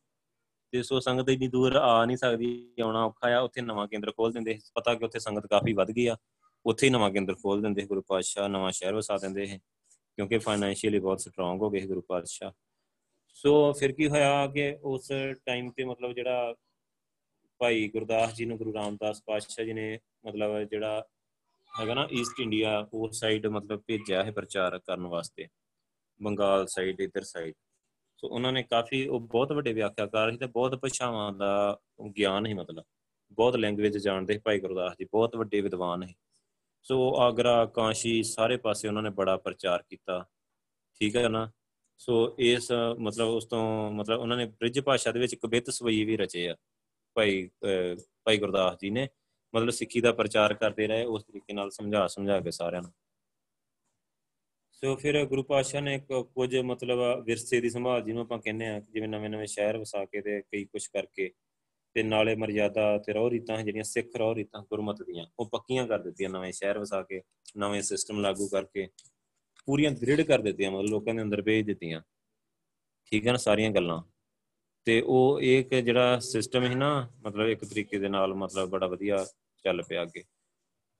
ਤੇ 0.73 0.83
ਸੋ 0.83 1.01
ਸੰਗਤ 1.01 1.29
ਇੰਨੀ 1.31 1.49
ਦੂਰ 1.49 1.77
ਆ 1.77 2.05
ਨਹੀਂ 2.05 2.17
ਸਕਦੀ, 2.17 2.49
ਆਉਣਾ 2.83 3.05
ਔਖਾ 3.05 3.29
ਆ, 3.37 3.41
ਉੱਥੇ 3.41 3.61
ਨਵਾਂ 3.61 3.87
ਕੇਂਦਰ 3.89 4.11
ਖੋਲ 4.13 4.33
ਦਿੰਦੇ 4.33 4.59
ਪਤਾ 4.75 4.95
ਕਿ 4.95 5.05
ਉੱਥੇ 5.05 5.19
ਸੰਗਤ 5.19 5.47
ਕਾਫੀ 5.47 5.73
ਵੱਧ 5.73 5.91
ਗਈ 5.91 6.07
ਆ, 6.07 6.17
ਉੱਥੇ 6.67 6.87
ਹੀ 6.87 6.93
ਨਵਾਂ 6.93 7.11
ਕੇਂਦਰ 7.11 7.35
ਖੋਲ 7.35 7.63
ਦਿੰਦੇ 7.63 7.87
ਗੁਰੂ 7.87 8.03
ਪਾਤਸ਼ਾਹ, 8.09 8.49
ਨਵਾਂ 8.49 8.73
ਸ਼ਹਿਰ 8.73 8.95
ਵਸਾ 8.95 9.17
ਦਿੰਦੇ 9.19 9.47
ਹੈ 9.49 9.59
ਕਿਉਂਕਿ 10.19 10.39
ਫਾਈਨੈਂਸ਼ੀਅਲੀ 10.39 10.99
ਬਹੁਤ 10.99 11.21
ਸਟਰੋਂਗ 11.21 11.63
ਹੋ 11.63 11.71
ਗਏ 11.71 11.87
ਗੁਰੂ 11.87 12.01
ਪਾਤਸ਼ਾਹ। 12.01 12.53
ਸੋ 13.35 13.73
ਫਿਰ 13.73 13.93
ਕੀ 13.93 14.09
ਹੋਇਆ 14.09 14.47
ਕਿ 14.47 14.77
ਉਸ 14.83 15.09
ਟਾਈਮ 15.47 15.71
ਤੇ 15.71 15.85
ਮਤਲਬ 15.85 16.13
ਜਿਹੜਾ 16.13 16.55
ਭਾਈ 17.61 17.89
ਗੁਰਦਾਸ 17.89 18.35
ਜੀ 18.35 18.45
ਨੂੰ 18.45 18.57
ਗੁਰੂ 18.59 18.75
ਰਾਮਦਾਸ 18.75 19.23
ਪਾਤਸ਼ਾਹ 19.27 19.65
ਜੀ 19.65 19.73
ਨੇ 19.73 19.99
ਮਤਲਬ 20.27 20.63
ਜਿਹੜਾ 20.63 21.03
ਹੈਗਾ 21.81 21.95
ਨਾ 21.95 22.07
ਈਸਟ 22.13 22.41
ਇੰਡੀਆ 22.41 22.87
ਉਸ 22.95 23.19
ਸਾਈਡ 23.21 23.47
ਮਤਲਬ 23.47 23.83
ਭੇਜਿਆ 23.87 24.23
ਹੈ 24.25 24.31
ਪ੍ਰਚਾਰ 24.31 24.79
ਕਰਨ 24.79 25.07
ਵਾਸਤੇ, 25.07 25.47
ਬੰਗਾਲ 26.21 26.67
ਸਾਈਡ 26.67 27.01
ਇਧਰ 27.01 27.23
ਸਾਈਡ 27.23 27.55
ਸੋ 28.19 28.29
ਉਹਨਾਂ 28.29 28.53
ਨੇ 28.53 28.63
ਕਾਫੀ, 28.63 29.07
ਉਹ 29.07 29.21
ਬਹੁਤ 29.21 29.53
ਵੱਡੇ 29.53 29.73
ਵਿਆਖਿਆਕਾਰ 29.73 30.31
ਸੀ 30.31 30.37
ਤੇ 30.37 30.47
ਬਹੁਤ 30.47 30.75
ਭਾਸ਼ਾਵਾਂ 30.75 31.33
ਦਾ 31.33 31.79
ਗਿਆਨ 32.19 32.47
ਹੀ 32.47 32.55
ਮਤਲਬ। 32.55 32.85
ਬਹੁਤ 33.33 33.57
ਲੈਂਗੁਏਜ 33.57 33.99
ਜਾਣਦੇ 33.99 34.39
ਭਾਈ 34.45 34.61
ਗੁਰਦਾਸ 34.61 34.93
ਜੀ, 34.99 35.05
ਬਹੁਤ 35.05 35.37
ਵੱਡੇ 35.37 35.61
ਵਿਦਵਾਨ 35.61 36.03
ਹੈ 36.03 36.13
ਸੋ 36.83 37.15
ਆਗਰਾ, 37.23 37.65
ਕਾਂਸ਼ੀ 37.67 38.23
ਸਾਰੇ 38.23 38.57
ਪਾਸੇ 38.57 38.89
ਉਹਨਾਂ 38.89 39.03
ਨੇ 39.03 39.11
ਬੜਾ 39.11 39.37
ਪ੍ਰਚਾਰ 39.37 39.83
ਕੀਤਾ। 39.83 40.25
ਠੀਕ 41.01 41.17
ਹੈ 41.17 41.29
ਨਾ? 41.29 41.51
ਸੋ 42.07 42.15
ਇਸ, 42.39 42.71
ਮਤਲਬ 43.01 43.29
ਉਸ 43.29 43.45
ਤੋਂ, 43.45 43.91
ਮਤਲਬ 43.93 44.21
ਉਹਨਾਂ 44.21 44.37
ਨੇ 44.37 44.45
ਬ੍ਰਿਜ 44.47 44.81
ਭਾਸ਼ਾ 44.81 45.13
ਦੇ 45.13 45.21
ਵਿੱਚ 45.21 45.35
ਕਵਿਤ 45.35 45.71
ਸਵਈ 45.71 46.05
ਵੀ 46.05 46.17
ਰਚੇ 46.17 46.49
ਆ, 46.49 46.57
ਭਾਈ 47.17 47.49
ਭਾਈ 48.25 48.39
ਗੁਰਦਾਸ 48.39 48.77
ਜੀ 48.81 48.91
ਨੇ। 48.91 49.09
ਮਤਲਬ 49.55 49.71
ਸਿੱਖੀ 49.71 50.01
ਦਾ 50.01 50.13
ਪ੍ਰਚਾਰ 50.13 50.55
ਕਰਦੇ 50.55 50.87
ਰਹੇ, 50.87 51.05
ਉਸ 51.05 51.25
ਤਰੀਕੇ 51.25 51.53
ਨਾਲ 51.53 51.71
ਸਮਝਾ 51.71 52.07
ਸਮਝਾ 52.07 52.41
ਕੇ 52.41 52.51
ਸਾਰਿਆਂ 52.51 52.83
ਨੂੰ। 52.83 52.93
ਸੋ 54.83 54.95
ਫਿਰ 54.97 55.25
ਗੁਰੂ 55.27 55.43
ਪਾਤਸ਼ਾਹ 55.43 55.83
ਨੇ 55.83 55.99
ਕੁਝ, 56.09 56.57
ਮਤਲਬ 56.57 57.25
ਵਿਰਸੇ 57.25 57.61
ਦੀ 57.61 57.71
ਸੰਭਾਲ 57.71 58.03
ਜਿਹਨੂੰ 58.03 58.23
ਆਪਾਂ 58.23 58.39
ਕਹਿੰਦੇ 58.39 58.67
ਆ 58.67 58.81
ਜਿਵੇਂ 58.93 59.09
ਨਵੇਂ 59.09 59.31
ਨਵੇਂ 59.31 59.47
ਸ਼ਹਿਰ 59.47 59.79
ਵਸਾ 59.79 60.05
ਕੇ 60.05 60.21
ਤੇ 60.21 60.41
ਕਈ 60.43 60.65
ਕੁਝ 60.65 60.87
ਕਰਕੇ 60.87 61.31
ਤੇ 61.97 62.03
ਨਾਲੇ 62.03 62.35
ਮਰਜ਼ਾਦਾ 62.37 62.97
ਤੇ 62.99 63.13
ਰੋਹ 63.13 63.31
ਰੀਤਾਂ 63.31 63.63
ਜਿਹੜੀਆਂ 63.63 63.85
ਸਿੱਖ 63.85 64.17
ਰੋਹ 64.17 64.35
ਰੀਤਾਂ 64.35 64.63
ਗੁਰਮਤ 64.63 65.03
ਦੀਆਂ, 65.03 65.27
ਉਹ 65.39 65.49
ਪੱਕੀਆਂ 65.49 65.87
ਕਰ 65.87 65.99
ਦਿੱਤੀਆਂ 65.99 66.31
ਨਵੇਂ 66.31 66.53
ਸ਼ਹਿਰ 66.53 66.79
ਵਸਾ 66.79 67.03
ਕੇ, 67.03 67.23
ਨਵੇਂ 67.59 67.83
ਸਿਸਟਮ 67.83 68.21
ਲਾਗੂ 68.21 68.49
ਕਰਕੇ। 68.49 68.89
ਪੂਰੀਆਂ 69.69 69.91
ਦ੍ਰਿੜ 69.91 70.21
ਕਰ 70.21 70.43
ਦਿੱਤੀਆਂ, 70.43 70.71
ਮਤਲਬ 70.71 70.91
ਲੋਕਾਂ 70.91 71.15
ਦੇ 71.15 71.23
ਅੰਦਰ 71.23 71.43
ਭੇਜ 71.43 71.67
ਦਿੱਤੀਆਂ। 71.67 72.01
ਠੀਕ 73.13 73.27
ਹੈ 73.27 73.33
ਨਾ 73.33 73.39
ਸਾਰੀਆਂ 73.39 73.71
ਗੱਲਾਂ। 73.71 74.03
ਤੇ 74.87 75.01
ਉਹ 75.01 75.41
ਇੱਕ 75.41 75.75
ਜਿਹੜਾ 75.75 76.19
ਸਿਸਟਮ 76.21 76.65
ਹੈ 76.65 76.75
ਨਾ, 76.75 77.09
ਮਤਲਬ 77.25 77.49
ਇੱਕ 77.49 77.65
ਤਰੀਕੇ 77.65 77.99
ਦੇ 77.99 78.09
ਨਾਲ 78.09 78.35
ਮਤਲਬ 78.35 78.69
ਬੜਾ 78.71 78.87
ਵਧੀਆ 78.87 79.25
ਚੱਲ 79.65 79.83
ਪਿਆ 79.83 80.03
ਅੱਗੇ। 80.03 80.25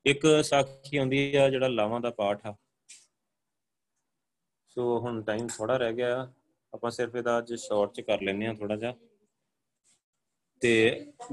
ਇੱਕ 0.07 0.27
ਸਾਖੀ 0.45 0.97
ਆਉਂਦੀ 0.97 1.35
ਆ, 1.37 1.49
ਜਿਹੜਾ 1.51 1.69
ਲਾਵਾਂ 1.69 2.01
ਦਾ 2.01 2.11
ਪਾਠ 2.11 2.47
ਆ। 2.47 2.55
ਸੋ 4.69 4.99
ਹੁਣ 5.01 5.23
ਟਾਈਮ 5.23 5.47
ਥੋੜਾ 5.47 5.77
ਰਹਿ 5.77 5.93
ਗਿਆ। 5.93 6.33
ਆਪਾਂ 6.73 6.91
ਸਿਰਫ 6.91 7.15
ਇਹਦਾ 7.17 7.39
ਅੱਜ 7.39 7.55
ਸ਼ਾਰਟ 7.55 7.93
ਚ 7.95 8.01
ਕਰ 8.01 8.23
ਲੈਨੇ 8.23 8.47
ਆ 8.47 8.55
ਥੋੜਾ 8.55 8.77
ਜਿਹਾ। 8.77 8.95
ਤੇ 10.63 10.73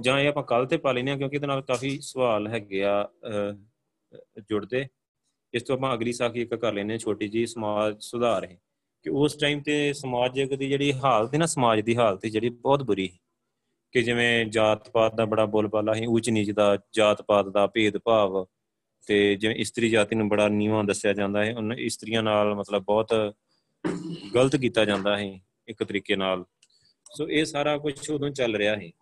ਜਾਂ 0.02 0.20
ਇਹ 0.20 0.28
ਆਪਾਂ 0.30 0.44
ਕੱਲ 0.44 0.66
ਤੇ 0.66 0.78
ਪਾ 0.78 0.92
ਲੈਨੇ 0.92 1.12
ਆ 1.12 1.18
ਕਿਉਂਕਿ 1.18 1.36
ਇਹਦੇ 1.36 1.48
ਨਾਲ 1.48 1.62
ਕਾਫੀ 1.62 2.00
ਸਵਾਲ 2.02 2.48
ਹੈਗੇ 2.48 2.84
ਆ 2.84 2.94
ਜੁੜਦੇ। 4.50 4.86
ਇਸ 5.54 5.64
ਤੋਂ 5.64 5.76
ਆਪਾਂ 5.76 5.94
ਅਗਲੀ 5.94 6.14
ਸਾਖੀ 6.14 6.42
ਇੱਕ 6.42 6.56
ਕਰ 6.56 6.74
ਲੈਨੇ 6.74 6.98
ਛੋਟੀ 6.98 7.28
ਜੀ 7.28 7.46
ਸਮਾਜ 7.46 7.96
ਸੁਧਾਰ 8.00 8.44
ਹੈ 8.44 8.58
ਕਿ 9.04 9.10
ਉਸ 9.10 9.36
ਟਾਈਮ 9.36 9.62
ਤੇ 9.62 9.94
ਸਮਾਜਿਕ 9.94 10.54
ਦੀ 10.56 10.68
ਜਿਹੜੀ 10.68 10.94
ਹਾਲਤ 10.94 11.34
ਹੈ 11.34 11.40
ਨਾ, 11.40 11.46
ਸਮਾਜ 11.46 11.80
ਦੀ 11.80 11.96
ਹਾਲਤ 11.96 12.26
ਜਿਹੜੀ 12.26 12.50
ਬਹੁਤ 12.50 12.84
ਬੁਰੀ 12.84 13.10
ਕਿ 13.92 14.02
ਜਿਵੇਂ 14.02 14.46
ਜਾਤ 14.46 14.90
ਪਾਤ 14.90 15.16
ਦਾ 15.16 15.26
ਬੜਾ 15.26 15.46
ਬੋਲਬਾਲਾ 15.46 15.96
ਹੈ 15.96 16.08
ਉੱਚ 16.08 16.30
ਨੀਚ 16.30 16.52
ਦਾ 16.52 16.78
ਜਾਤ 16.94 17.22
ਪਾਤ 17.22 17.46
ਦਾ 17.48 17.68
ਭੇਦ 17.68 17.98
ਭਾਵ 17.98 18.46
ਤੇ 19.08 19.36
ਜਿਵੇਂ 19.36 19.56
ਇਸਤਰੀ 19.56 19.90
ਜਾਤੀ 19.90 20.16
ਨੂੰ 20.16 20.30
ਬੜਾ 20.30 20.48
ਨੀਵਾਂ 20.48 20.84
ਦੱਸਿਆ 20.84 21.14
ਜਾਂਦਾ 21.14 21.46
ਹੈ 21.46 21.56
ਉਹਨਾਂ 21.56 21.78
ਇਸਤਰੀਆਂ 21.78 22.24
ਨਾਲ 22.24 22.56
ਮਤਲਬ 22.56 22.84
ਬਹੁਤ 22.84 23.36
ਗਲਤ 24.36 24.56
ਕੀਤਾ 24.56 24.86
ਜਾਂਦਾ 24.86 25.18
ਹੈ 25.18 25.40
ਇੱਕ 25.68 25.84
ਤਰੀਕੇ 25.84 26.16
ਨਾਲ। 26.16 26.46
ਸੋ 27.18 27.30
ਇਹ 27.30 27.46
ਸਾਰਾ 27.46 27.78
ਕੁਝ 27.78 28.10
ਉਦੋਂ 28.10 28.30
ਚੱਲ 28.30 28.56
ਰਿਹਾ 28.56 28.80
ਸੀ। 28.80 28.94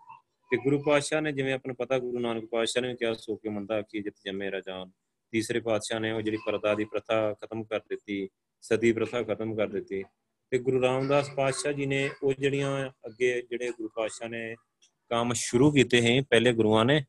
ਤੇ 0.52 0.58
ਗੁਰੂ 0.58 0.84
ਪਾਤਸ਼ਾਹ 0.84 1.22
ਨੇ 1.22 1.32
ਜਿਵੇਂ 1.32 1.54
ਆਪਾਂ 1.54 1.70
ਨੂੰ 1.70 1.76
ਪਤਾ, 1.76 2.00
ਗੁਰੂ 2.00 2.20
ਨਾਨਕ 2.20 2.46
ਪਾਤਸ਼ਾਹ 2.46 2.82
ਨੇ 2.84 2.96
ਕਿਹਾ, 2.96 3.14
ਸੋ 3.14 3.36
ਕੇ 3.36 3.50
ਮੰਦਾ 3.50 3.82
ਕੀ 3.82 4.02
ਜਿਤ 4.02 4.16
ਜੰਮੇ 4.26 4.50
ਰਜਾਨ। 4.50 4.92
ਤੀਸਰੇ 5.32 5.60
ਪਾਤਸ਼ਾਹ 5.60 6.00
ਨੇ 6.00 6.12
ਉਹ 6.12 6.22
ਜਿਹੜੀ 6.22 6.38
ਪਰਦਾ 6.46 6.74
ਦੀ 6.76 6.86
ਪ੍ਰਥਾ 6.86 7.34
ਖਤਮ 7.34 7.64
ਕਰ 7.64 7.80
ਦਿੱਤੀ, 7.90 8.30
ਸਦੀ 8.62 8.92
ਪ੍ਰਥਾ 8.94 9.24
ਖਤਮ 9.24 9.56
ਕਰ 9.56 9.68
ਦਿੱਤੀ 9.68 10.04
ਤੇ 10.52 10.58
ਗੁਰੂ 10.58 10.82
ਰਾਮਦਾਸ 10.82 11.30
ਪਾਤਸ਼ਾਹ 11.30 11.74
ਜੀ 11.74 11.86
ਨੇ 11.86 12.10
ਉਹ 12.24 12.34
ਜਿਹੜੀਆਂ 12.34 12.90
ਅੱਗੇ 13.08 13.42
ਜਿਹੜੇ 13.50 13.70
ਗੁਰੂ 13.70 13.90
ਪਾਤਸ਼ਾਹ 13.96 14.30
ਨੇ 14.30 14.56
ਕੰਮ 15.12 15.34
ਸ਼ੁਰੂ 15.34 15.72
ਕੀਤੇ 15.72 16.02
ਸੀ, 16.02 16.22
ਪਹਿਲੇ 16.22 16.54
ਗੁਰੂਆਂ 16.54 16.86
ਨੇ, 16.86 17.04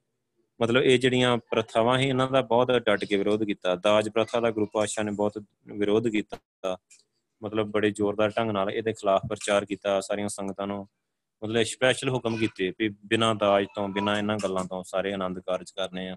ਮਤਲਬ 0.61 0.83
ਇਹ 0.83 0.99
ਜਿਹੜੀਆਂ 0.99 1.37
ਪ੍ਰਥਾਵਾਂ 1.51 1.99
ਸੀ, 1.99 2.09
ਇਹਨਾਂ 2.09 2.31
ਦਾ 2.31 2.41
ਬਹੁਤ 2.43 2.71
ਡਟ 2.71 3.05
ਕੇ 3.05 3.17
ਵਿਰੋਧ 3.17 3.45
ਕੀਤਾ। 3.45 3.75
ਦਾਜ 3.77 4.09
ਪ੍ਰਥਾ 4.09 4.41
ਦਾ 4.41 4.51
ਗੁਰੂ 4.51 4.67
ਪਾਤਸ਼ਾਹ 4.67 5.05
ਨੇ 5.05 5.11
ਬਹੁਤ 5.11 5.39
ਵਿਰੋਧ 5.67 6.09
ਕੀਤਾ। 6.09 6.77
ਮਤਲਬ 7.43 7.71
ਬੜੇ 7.71 7.91
ਜ਼ੋਰਦਾਰ 7.91 8.31
ਢੰਗ 8.31 8.51
ਨਾਲ 8.51 8.71
ਇਹਦੇ 8.71 8.93
ਖਿਲਾਫ 8.93 9.21
ਪ੍ਰਚਾਰ 9.29 9.65
ਕੀਤਾ, 9.65 10.01
ਸਾਰੀਆਂ 10.01 10.29
ਸੰਗਤਾਂ 10.29 10.67
ਨੂੰ 10.67 10.89
ਮਤਲਬ 11.43 11.63
ਸਪੈਸ਼ਲ 11.63 12.09
ਹੁਕਮ 12.09 12.37
ਕੀਤੇ 12.37 12.73
ਵੀ 12.79 12.89
ਬਿਨਾਂ 12.89 13.35
ਦਾਜ 13.35 13.67
ਤੋਂ, 13.75 13.89
ਬਿਨਾਂ 13.89 14.17
ਇਹਨਾਂ 14.19 14.37
ਗੱਲਾਂ 14.43 14.65
ਤੋਂ 14.65 14.83
ਸਾਰੇ 14.85 15.13
ਆਨੰਦ 15.13 15.41
ਕਾਰਜ 15.41 15.71
ਕਰਨੇ 15.71 16.09
ਆ। 16.09 16.17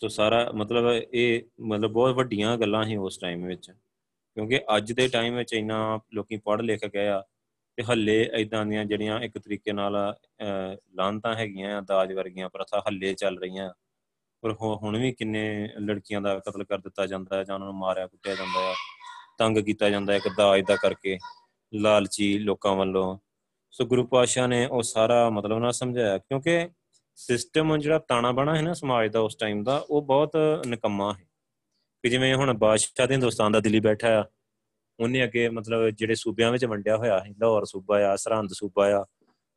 ਸੋ 0.00 0.08
ਸਾਰਾ 0.08 0.50
ਮਤਲਬ 0.54 0.90
ਇਹ 1.14 1.42
ਮਤਲਬ 1.60 1.90
ਬਹੁਤ 1.90 2.14
ਵੱਡੀਆਂ 2.14 2.56
ਗੱਲਾਂ 2.56 2.84
ਸੀ 2.84 2.96
ਉਸ 2.96 3.18
ਟਾਈਮ 3.18 3.46
ਵਿੱਚ। 3.46 3.70
ਕਿਉਂਕਿ 3.70 4.60
ਅੱਜ 4.76 4.92
ਦੇ 4.92 5.08
ਟਾਈਮ 5.08 5.36
ਵਿੱਚ 5.36 5.52
ਇੰਨਾ 5.52 6.00
ਲੋਕੀ 6.14 6.36
ਪੜ੍ਹ 6.36 6.62
ਲਿਖ 6.62 6.86
ਗਏ 6.86 7.06
ਆ 7.08 7.22
ਤੇ 7.78 7.82
ਹੱਲੇ 7.82 8.22
ਇਦਾਂ 8.36 8.64
ਦੀਆਂ 8.66 8.84
ਜਿਹੜੀਆਂ 8.84 9.18
ਇੱਕ 9.20 9.38
ਤਰੀਕੇ 9.38 9.72
ਨਾਲ 9.72 9.96
ਲਾਂਤਾਂ 10.94 11.34
ਹੈਗੀਆਂ 11.34 11.76
ਆ, 11.78 11.80
ਦਾਜ 11.80 12.12
ਵਰਗੀਆਂ 12.12 12.48
ਪ੍ਰਥਾ 12.48 12.82
ਹੱਲੇ 12.88 13.12
ਚੱਲ 13.14 13.38
ਰਹੀਆਂ। 13.38 13.70
ਪਰ 14.42 14.52
ਹੁਣ 14.52 14.98
ਵੀ 14.98 15.12
ਕਿੰਨੇ 15.12 15.68
ਲੜਕੀਆਂ 15.80 16.20
ਦਾ 16.20 16.38
ਕਤਲ 16.38 16.64
ਕਰ 16.64 16.78
ਦਿੱਤਾ 16.78 17.06
ਜਾਂਦਾ 17.06 17.36
ਹੈ 17.36 17.44
ਜਾਂ 17.44 17.54
ਉਹਨਾਂ 17.54 17.66
ਨੂੰ 17.66 17.76
ਮਾਰਿਆ, 17.76 18.06
ਕੁੱਟਿਆ 18.06 18.34
ਜਾਂਦਾ 18.34 18.68
ਹੈ, 18.68 18.74
ਤੰਗ 19.38 19.58
ਕੀਤਾ 19.58 19.90
ਜਾਂਦਾ 19.90 20.12
ਹੈ 20.12 20.18
ਇੱਕ 20.18 20.28
ਦਾਜ 20.38 20.62
ਦਾ 20.68 20.76
ਕਰਕੇ, 20.76 21.18
ਲਾਲਚੀ 21.72 22.38
ਲੋਕਾਂ 22.38 22.74
ਵੱਲੋਂ। 22.76 23.18
ਸੋ 23.70 23.84
ਗੁਰੂ 23.84 24.06
ਪਾਸ਼ਾ 24.06 24.46
ਨੇ 24.46 24.66
ਉਹ 24.66 24.82
ਸਾਰਾ 24.82 25.28
ਮਤਲਬ 25.30 25.58
ਨਾ 25.58 25.70
ਸਮਝਾਇਆ। 25.70 26.18
ਕਿਉਂਕਿ 26.18 26.68
ਸਿਸਟਮ 27.18 27.76
ਜਿਹੜਾ 27.78 27.98
ਤਾਣਾ 27.98 28.30
ਬਣਾ 28.32 28.56
ਹੈ 28.56 28.62
ਨਾ 28.62 28.72
ਸਮਾਜ 28.74 29.10
ਦਾ 29.12 29.20
ਉਸ 29.20 29.36
ਟਾਈਮ 29.36 29.62
ਦਾ, 29.64 29.76
ਉਹ 29.90 30.02
ਬਹੁਤ 30.02 30.36
ਨਿਕੰਮਾ 30.66 31.12
ਹੈ। 31.12 31.24
ਕਿ 32.04 32.08
ਜਿਵੇਂ 32.08 32.34
ਹੁਣ 32.34 32.52
ਬਾਦਸ਼ਾਹ 32.58 33.06
ਦੇ 33.06 33.14
ਹਿੰਦੁਸਤਾਨ 33.14 33.52
ਦਾ 33.52 33.60
ਦਿੱਲੀ 33.60 33.80
ਬੈਠਾ 33.80 34.08
ਆ, 34.20 34.24
ਉਹਨੇ 34.98 35.24
ਅੱਗੇ 35.24 35.48
ਮਤਲਬ 35.48 35.88
ਜਿਹੜੇ 35.88 36.14
ਸੂਬਿਆਂ 36.14 36.50
ਵਿੱਚ 36.52 36.64
ਵੰਡਿਆ 36.64 36.96
ਹੋਇਆ 36.96 37.18
ਹੈ, 37.18 37.32
ਲਾਹੌਰ 37.40 37.64
ਸੂਬਾ 37.64 37.98
ਆ, 38.06 38.14
ਸਰਹੰਦ 38.16 38.50
ਸੂਬਾ 38.52 38.86
ਆ, 38.96 39.04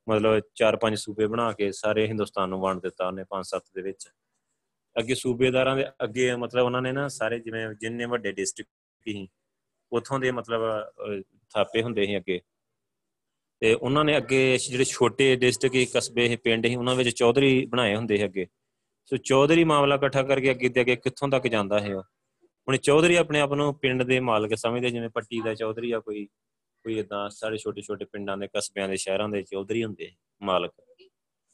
ਮਤਲਬ 0.08 0.40
ਚਾਰ 0.56 0.76
ਪੰਜ 0.76 0.96
ਸੂਬੇ 0.96 1.28
ਬਣਾ 1.28 1.52
ਕੇ 1.52 1.72
ਸਾਰੇ 1.72 2.08
ਹਿੰਦੁਸਤਾਨ 2.08 2.50
ਨੂੰ 2.50 2.60
ਵੰਡ 2.62 2.82
ਦਿੱਤਾ 2.82 3.08
ਉਹਨੇ 3.08 3.24
ਪੰਜ 3.30 3.46
ਸੱਤ 3.46 3.64
ਦੇ 3.76 3.82
ਵਿੱਚ। 3.82 4.08
ਅੱਗੇ 4.96 5.16
ਸੂਬੇਦਾਰਾਂ 5.16 5.76
ਦੇ 5.76 5.86
ਅੱਗੇ 6.04 6.36
ਮਤਲਬ 6.36 6.66
ਉਹਨਾਂ 6.66 6.82
ਨੇ 6.82 6.92
ਨਾ 6.92 7.08
ਸਾਰੇ 7.08 7.40
ਜਿਵੇਂ 7.40 7.68
ਜਿੰਨੇ 7.76 8.06
ਵੱਡੇ 8.06 8.32
ਡਿਸਟ੍ਰਿਕਟ 8.32 8.72
ਸੀ, 9.06 9.28
ਉਥੋਂ 9.92 10.20
ਦੇ 10.20 10.32
ਮਤਲਬ 10.32 10.62
ਥਾਪੇ 11.54 11.84
ਹੁੰਦੇ 11.84 12.06
ਸੀ 12.06 12.18
ਅੱਗੇ। 12.18 12.40
ਤੇ 13.62 13.74
ਉਹਨਾਂ 13.74 14.04
ਨੇ 14.06 14.18
ਅੱਗੇ 14.18 14.58
ਜਿਹੜੇ 14.58 14.84
ਛੋਟੇ 14.84 15.36
ਡਿਸਟ੍ਰਿਕਟ 15.36 15.92
ਕਸਬੇ 15.94 16.36
ਪਿੰਡ 16.36 16.68
ਸੀ, 16.68 16.76
ਉਹਨਾਂ 16.76 16.96
ਵਿੱਚ 16.96 17.10
ਚੌਧਰੀ 17.10 17.66
ਬਣਾਏ 17.66 17.96
ਹੁੰਦੇ 17.96 18.18
ਸੀ 18.18 18.26
ਅੱਗੇ। 18.26 18.48
ਸੋ 19.06 19.18
ਚੌਧਰੀ 19.18 19.64
ਮਾਮਲਾ 19.64 19.96
ਇਕੱਠਾ 19.96 20.24
ਕਰਕੇ 20.24 20.52
ਅੱਗੇ 20.52 20.70
ਤੇ 20.70 20.82
ਅੱਗੇ 20.82 20.96
ਕਿੱਥੋਂ 20.96 21.30
ਤੱਕ 21.30 21.48
ਜਾਂਦਾ 21.48 21.80
ਹੈ 21.80 21.96
ਉਹ 21.96 22.04
ਹੁਣ 22.68 22.78
ਚੌਧਰੀ 22.78 23.16
ਆਪਣੇ 23.16 23.40
ਆਪ 23.40 23.54
ਨੂੰ 23.54 23.74
ਪਿੰਡ 23.76 24.04
ਦੇ 24.04 24.20
ਮਾਲਕ 24.20 24.56
ਸਮਝਦੇ, 24.56 24.90
ਜਿਵੇਂ 24.90 25.10
ਪੱਟੀ 25.10 25.42
ਦਾ 25.42 25.54
ਚੌਧਰੀ 25.54 25.92
ਆ 25.92 26.00
ਕੋਈ 26.00 26.26
ਕੋਈ 26.86 26.98
ਇਦਾਂ 27.00 27.30
ਸਾਰੇ 27.30 27.58
ਛੋਟੇ 27.58 27.82
ਛੋਟੇ 27.82 28.06
ਪਿੰਡਾਂ 28.06 28.38
ਦੇ, 28.38 28.48
ਕਸਬਿਆਂ 28.48 28.88
ਦੇ, 28.90 28.96
ਸ਼ਹਿਰਾਂ 28.98 29.30
ਦੇ 29.30 29.42
ਚੌਧਰੀ 29.42 29.84
ਹੁੰਦੇ 29.84 30.12
ਮਾਲਕ। 30.42 30.72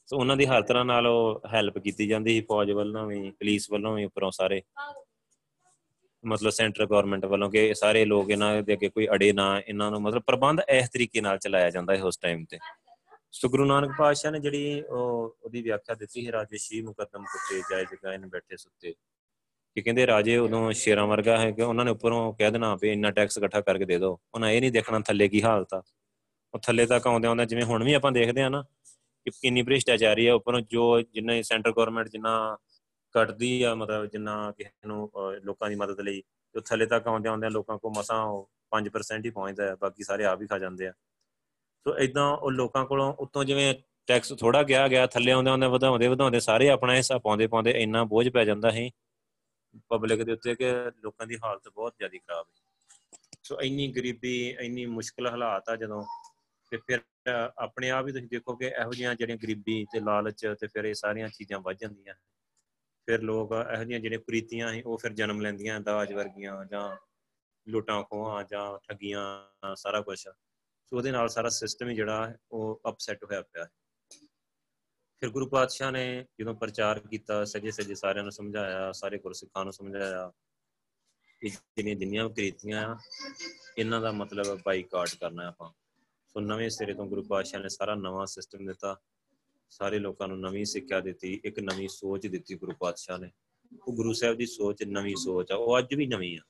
ਸੋ 0.10 0.18
ਉਹਨਾਂ 0.18 0.38
ਦੀ 0.38 0.45
ਹਰ 0.45 0.62
ਤਰ੍ਹਾਂ 0.62 0.86
ਨਾਲ 0.86 1.08
ਉਹ 1.08 1.41
ਹੈਲਪ 1.53 1.78
ਕੀਤੀ 1.78 2.08
ਜਾਂਦੀ 2.08 2.34
ਸੀ, 2.34 2.41
ਫੌਜ 2.41 2.72
ਵੱਲੋਂ 2.72 3.05
ਵੀ 3.08 3.32
ਪੁਲਿਸ 3.32 3.70
ਵੱਲੋਂ 3.72 3.95
ਵੀ 3.95 4.05
ਉੱਪਰੋਂ 4.05 4.32
ਸਾਰੇ। 4.32 4.62
ਮਤਲਬ 6.26 6.49
ਸੈਂਟਰ 6.49 6.86
ਗਵਰਨਮੈਂਟ 6.86 7.26
ਵੱਲੋਂ 7.26 7.49
ਕਿ 7.49 7.74
ਸਾਰੇ 7.74 8.05
ਲੋਕ 8.05 8.30
ਇਹਨਾਂ 8.30 8.63
ਦੇ 8.63 8.74
ਅੱਗੇ 8.74 8.89
ਕੋਈ 8.89 9.07
ਅੜੇ 9.07 9.34
ਨਾ, 9.34 9.61
ਇਹਨਾਂ 9.68 9.91
ਨੂੰ 9.91 10.01
ਮਤਲਬ 10.01 10.22
ਪ੍ਰਬੰਧ 10.22 10.61
ਇਸ 10.70 10.89
ਤਰੀਕੇ 10.89 11.22
ਨਾਲ 11.22 11.38
ਚਲਾਇਆ 11.38 11.70
ਜਾਂਦਾ 11.70 11.95
ਹੈ 11.95 12.03
ਉਸ 12.03 12.18
ਟਾਈਮ 12.18 12.45
ਤੇ। 12.45 12.57
ਸੋ 13.32 13.49
ਗੁਰੂ 13.49 13.65
ਨਾਨਕ 13.65 13.91
ਪਾਤਸ਼ਾਹ 13.97 14.32
ਨੇ 14.32 14.39
ਜਿਹੜੀ 14.39 14.82
ਉਹ, 14.82 15.38
ਉਹਦੀ 15.43 15.61
ਵਿਆਖਿਆ 15.61 15.95
ਦਿੱਤੀ 15.95 16.28
ਹੈ 16.28 16.32
ਰਾਜੇ 16.32 16.57
ਸ਼ੀ 16.57 16.82
ਮੁਕੱਦਮ 16.82 17.24
ਕੁੱਤੇ 17.24 17.61
ਜਾਇ 17.72 17.86
ਜਗ੍ਹਾ 17.86 18.13
ਇਹਨ 18.13 18.28
ਬੈਠੇ 18.28 18.57
ਸੁੱਤੇ। 18.57 18.93
ਕਿ 19.76 19.82
ਕਹਿੰਦੇ 19.82 20.07
ਰਾਜੇ 20.07 20.38
ਉਦੋਂ 20.38 20.72
ਸ਼ੇਰਾਂ 20.72 21.07
ਵਰਗਾ 21.07 21.38
ਹੈ 21.38 21.51
ਕਿ 21.51 21.61
ਉਹਨਾਂ 21.61 21.86
ਨੇ 21.86 21.91
ਉੱਪਰੋਂ 21.91 22.34
ਕਹਿ 22.34 22.51
ਦੇਣਾ 22.51 22.76
ਵੀ 22.76 22.91
ਇੰਨਾ 22.91 23.11
ਟੈਕਸ 23.11 23.38
ਇਕੱਠਾ 23.38 23.61
ਕਰਕੇ 23.61 23.86
ਦੇ 23.86 23.97
ਦਿਓ। 23.97 24.20
ਉਹਨਾਂ 24.34 24.49
ਇਹ 24.49 24.61
ਨਹੀਂ 24.61 24.72
ਦੇਖਣਾ 24.72 24.99
ਥੱਲੇ 24.99 25.28
ਕੀ 25.30 25.41
ਹਾਲਤ 25.43 25.74
ਆ 25.74 25.82
ਉਹ 26.53 26.59
ਥੱਲੇ 26.59 26.86
ਤੱਕ 26.86 27.07
ਆਉਂਦੇ 27.07 27.28
ਆਉਂਦੇ 27.28 27.45
ਜਿਵੇਂ 27.45 27.63
ਹੁਣ 27.63 27.84
ਵੀ 27.84 27.93
ਆਪਾਂ 27.93 28.11
ਦੇਖਦੇ 28.11 28.41
ਆ 28.41 28.49
ਨਾ, 28.49 28.61
ਕਿ 29.26 29.32
ਕਿੰਨੀ 29.41 29.61
ਭ੍ਰਿਸ਼ਟਾਚਾਰੀ 29.61 30.28
ਆ, 30.28 30.34
ਉੱਪਰੋਂ 30.34 30.61
ਜੋ 30.61 31.01
ਜਿੰਨੇ 31.01 31.41
ਸੈਂਟਰ 31.43 31.72
ਗਵਰਨਮੈਂਟ 31.72 32.07
ਜਿੰਨਾ 32.07 32.57
ਕੱਟਦੀ 33.18 33.61
ਆ, 33.63 33.74
ਮਤਲਬ 33.76 34.05
ਜਿੰਨਾ 34.11 34.36
ਕਿਸੇ 34.57 34.88
ਨੂੰ 34.88 35.09
ਲੋਕਾਂ 35.43 35.70
ਦੀ 35.70 35.76
ਮਦਦ 35.76 36.01
ਲਈ, 36.01 36.22
ਤੇ 36.55 36.61
ਥੱਲੇ 36.65 36.86
ਤੱਕ 36.86 37.07
ਆਉਂਦੇ 37.07 37.30
ਆਉਂਦੇ 37.30 37.49
ਲੋਕਾਂ 37.49 37.78
ਕੋ 37.78 37.89
ਮਸਾਂ 37.97 38.22
5% 38.72 39.26
ਹੀ 39.26 39.30
ਪਹੁੰਚਦਾ 39.32 39.68
ਹੈ, 39.68 39.76
ਬਾਕੀ 39.82 40.03
ਸਾਰੇ 40.03 40.26
ਆਪ 40.26 40.41
ਹੀ 40.41 40.47
ਖਾ 40.47 40.57
ਜਾਂਦੇ 40.59 40.88
ਆ। 40.88 40.91
ਸੋ 41.86 41.97
ਇਦਾਂ 41.99 42.26
ਉਹ 42.30 42.51
ਲੋਕਾਂ 42.51 42.86
ਕੋਲੋਂ 42.86 43.13
ਉਤੋਂ 43.20 43.43
ਜਿਵੇਂ 43.43 43.74
ਟੈਕਸ 44.07 44.34
ਥੋੜਾ 44.39 44.61
ਗਿਆ 44.63 44.88
ਗਿਆ, 44.88 45.05
ਥੱਲੇ 45.07 45.32
ਆਉਂਦੇ 45.32 45.49
ਆਉਂਦੇ 45.49 45.68
ਵਧਾਉਂਦੇ 45.68 46.07
ਵਧਾਉਂਦੇ 46.07 46.39
ਸਾਰੇ 46.39 46.70
ਆਪਣਾ 46.70 46.95
ਹਿੱਸਾ 46.95 47.18
ਪਾਉਂਦੇ 47.18 47.47
ਪਾਉਂਦੇ 47.47 47.72
ਇੰਨਾ 47.82 48.03
ਬੋਝ 48.13 48.28
ਪੈ 48.30 48.45
ਜਾਂਦਾ 48.45 48.72
ਹੈ 48.72 48.89
ਪਬਲਿਕ 49.89 50.24
ਦੇ 50.24 50.32
ਉੱਤੇ 50.32 50.55
ਕਿ 50.55 50.72
ਲੋਕਾਂ 51.03 51.28
ਦੀ 51.28 51.38
ਹਾਲਤ 51.43 51.68
ਬਹੁਤ 51.70 51.93
ਜ਼ਿਆਦਾ 51.97 52.18
ਖਰਾਬ 52.18 52.45
ਹੈ 52.45 52.65
ਸੋ 53.43 53.59
ਇੰਨੀ 53.61 53.88
ਗਰੀਬੀ, 53.88 54.55
ਇੰਨੀ 54.59 54.86
ਮੁਸ਼ਕਲ 54.86 55.28
ਹਾਲਾਤ 55.28 55.70
ਆ 55.70 55.76
ਜਦੋਂ 55.76 56.03
ਤੇ 56.72 56.78
ਫਿਰ 56.78 57.01
ਆਪਣੇ 57.57 57.89
ਆਪ 57.89 58.07
ਹੀ 58.07 58.11
ਤੁਸੀਂ 58.11 58.28
ਦੇਖੋ 58.32 58.55
ਕਿ 58.55 58.65
ਇਹੋ 58.65 58.91
ਜਿਹੀਆਂ 58.91 59.13
ਜਿਹੜੀਆਂ 59.15 59.38
ਗਰੀਬੀ 59.38 59.86
ਤੇ 59.91 59.99
ਲਾਲਚ 59.99 60.45
ਤੇ 60.59 60.68
ਫਿਰ 60.68 60.86
ਇਹ 60.86 60.93
ਸਾਰੀਆਂ 60.93 61.28
ਚੀਜ਼ਾਂ 61.30 61.59
ਵੱਧ 61.59 61.78
ਜਾਂਦੀਆਂ। 61.78 62.13
ਫਿਰ 63.08 63.22
ਲੋਕ 63.22 63.51
ਇਹੋ 63.51 63.84
ਜਿਹੀਆਂ 63.84 63.99
ਜਿਹੜੇ 63.99 64.18
ਪ੍ਰੀਤੀਆਂ 64.18 64.74
ਸੀ, 64.74 64.82
ਉਹ 64.82 64.97
ਫਿਰ 64.97 65.14
ਜਨਮ 65.14 65.41
ਲੈਂਦੀਆਂ, 65.41 65.80
ਦਾਜ 65.80 66.14
ਵਰਗੀਆਂ 66.14 66.66
ਜਾਂ 66.66 66.97
ਲੁੱਟਾਂ 67.68 68.03
ਖੋਹਾਂ 68.03 68.43
ਜਾਂ 68.43 68.80
ਠੱਗੀਆਂ, 68.88 69.76
ਸਾਰਾ 69.76 70.01
ਕੁਝ 70.01 70.20
ਸੋ 70.20 70.97
ਉਹਦੇ 70.97 71.12
ਨਾਲ 71.12 71.30
ਸਾਰਾ 71.30 71.49
ਸਿਸਟਮ 71.49 71.89
ਹੀ 71.89 71.95
ਜਿਹੜਾ 71.95 72.34
ਉਹ 72.51 72.82
ਅਪਸੈਟ 72.89 73.24
ਹੋਇਆ 73.24 73.41
ਪਿਆ। 73.41 73.64
ਹੈ 73.64 73.70
ਫਿਰ 75.20 75.30
ਗੁਰੂ 75.30 75.49
ਪਾਤਸ਼ਾਹ 75.49 75.91
ਨੇ 75.91 76.26
ਜਦੋਂ 76.39 76.55
ਪ੍ਰਚਾਰ 76.55 76.99
ਕੀਤਾ, 76.99 77.45
ਸਜੇ 77.45 77.72
ਸਜੇ 77.72 77.95
ਸਾਰਿਆਂ 77.95 78.24
ਨੂੰ 78.24 78.32
ਸਮਝਾਇਆ, 78.32 78.91
ਸਾਰੇ 78.91 79.18
ਗੁਰਸਿੱਖਾਂ 79.18 79.64
ਨੂੰ 79.64 79.74
ਸਮਝਾਇਆ 79.74 80.32
ਕਿ 81.39 81.49
ਜਿਹੜੀਆਂ 81.49 81.95
ਜਿੰਨੀਆਂ 81.95 82.30
ਕ੍ਰੀਤੀਆਂ 82.30 82.88
ਆ, 82.88 82.97
ਇਹਨਾਂ 83.78 84.01
ਦਾ 84.01 84.12
ਮਤਲਬ 84.12 84.60
ਬਾਈਕਾਟ 84.66 85.16
ਕਰਨਾ 85.16 85.47
ਆਪਾਂ। 85.47 85.72
ਸੋ 86.28 86.39
ਨਵੇਂ 86.39 86.70
ਸਿਰੇ 86.70 86.93
ਤੋਂ 86.93 87.05
ਗੁਰੂ 87.05 87.24
ਪਾਤਸ਼ਾਹ 87.24 87.62
ਨੇ 87.62 87.70
ਸਾਰਾ 87.70 87.95
ਨਵਾਂ 87.95 88.26
ਸਿਸਟਮ 88.26 88.66
ਦਿੱਤਾ। 88.66 88.95
ਸਾਰੇ 89.70 89.99
ਲੋਕਾਂ 89.99 90.28
ਨੂੰ 90.28 90.39
ਨਵੀਂ 90.39 90.65
ਸਿੱਖਿਆ 90.65 90.99
ਦਿੱਤੀ, 90.99 91.41
ਇੱਕ 91.45 91.59
ਨਵੀਂ 91.59 91.88
ਸੋਚ 91.88 92.28
ਦਿੱਤੀ 92.28 92.55
ਗੁਰੂ 92.55 92.72
ਪਾਤਸ਼ਾਹ 92.80 93.18
ਨੇ। 93.18 93.32
ਉਹ 93.88 93.93
ਗੁਰੂ 93.93 94.13
ਸਾਹਿਬ 94.13 94.38
ਦੀ 94.38 94.45
ਸੋਚ, 94.45 94.84
ਨਵੀਂ 94.84 95.15
ਸੋਚ 95.15 95.51
ਆ, 95.51 95.55
ਉਹ 95.55 95.80
ਅੱਜ 95.80 95.93
ਵੀ 95.93 96.05
ਨਵੀਂ 96.07 96.38
ਆ। 96.38 96.41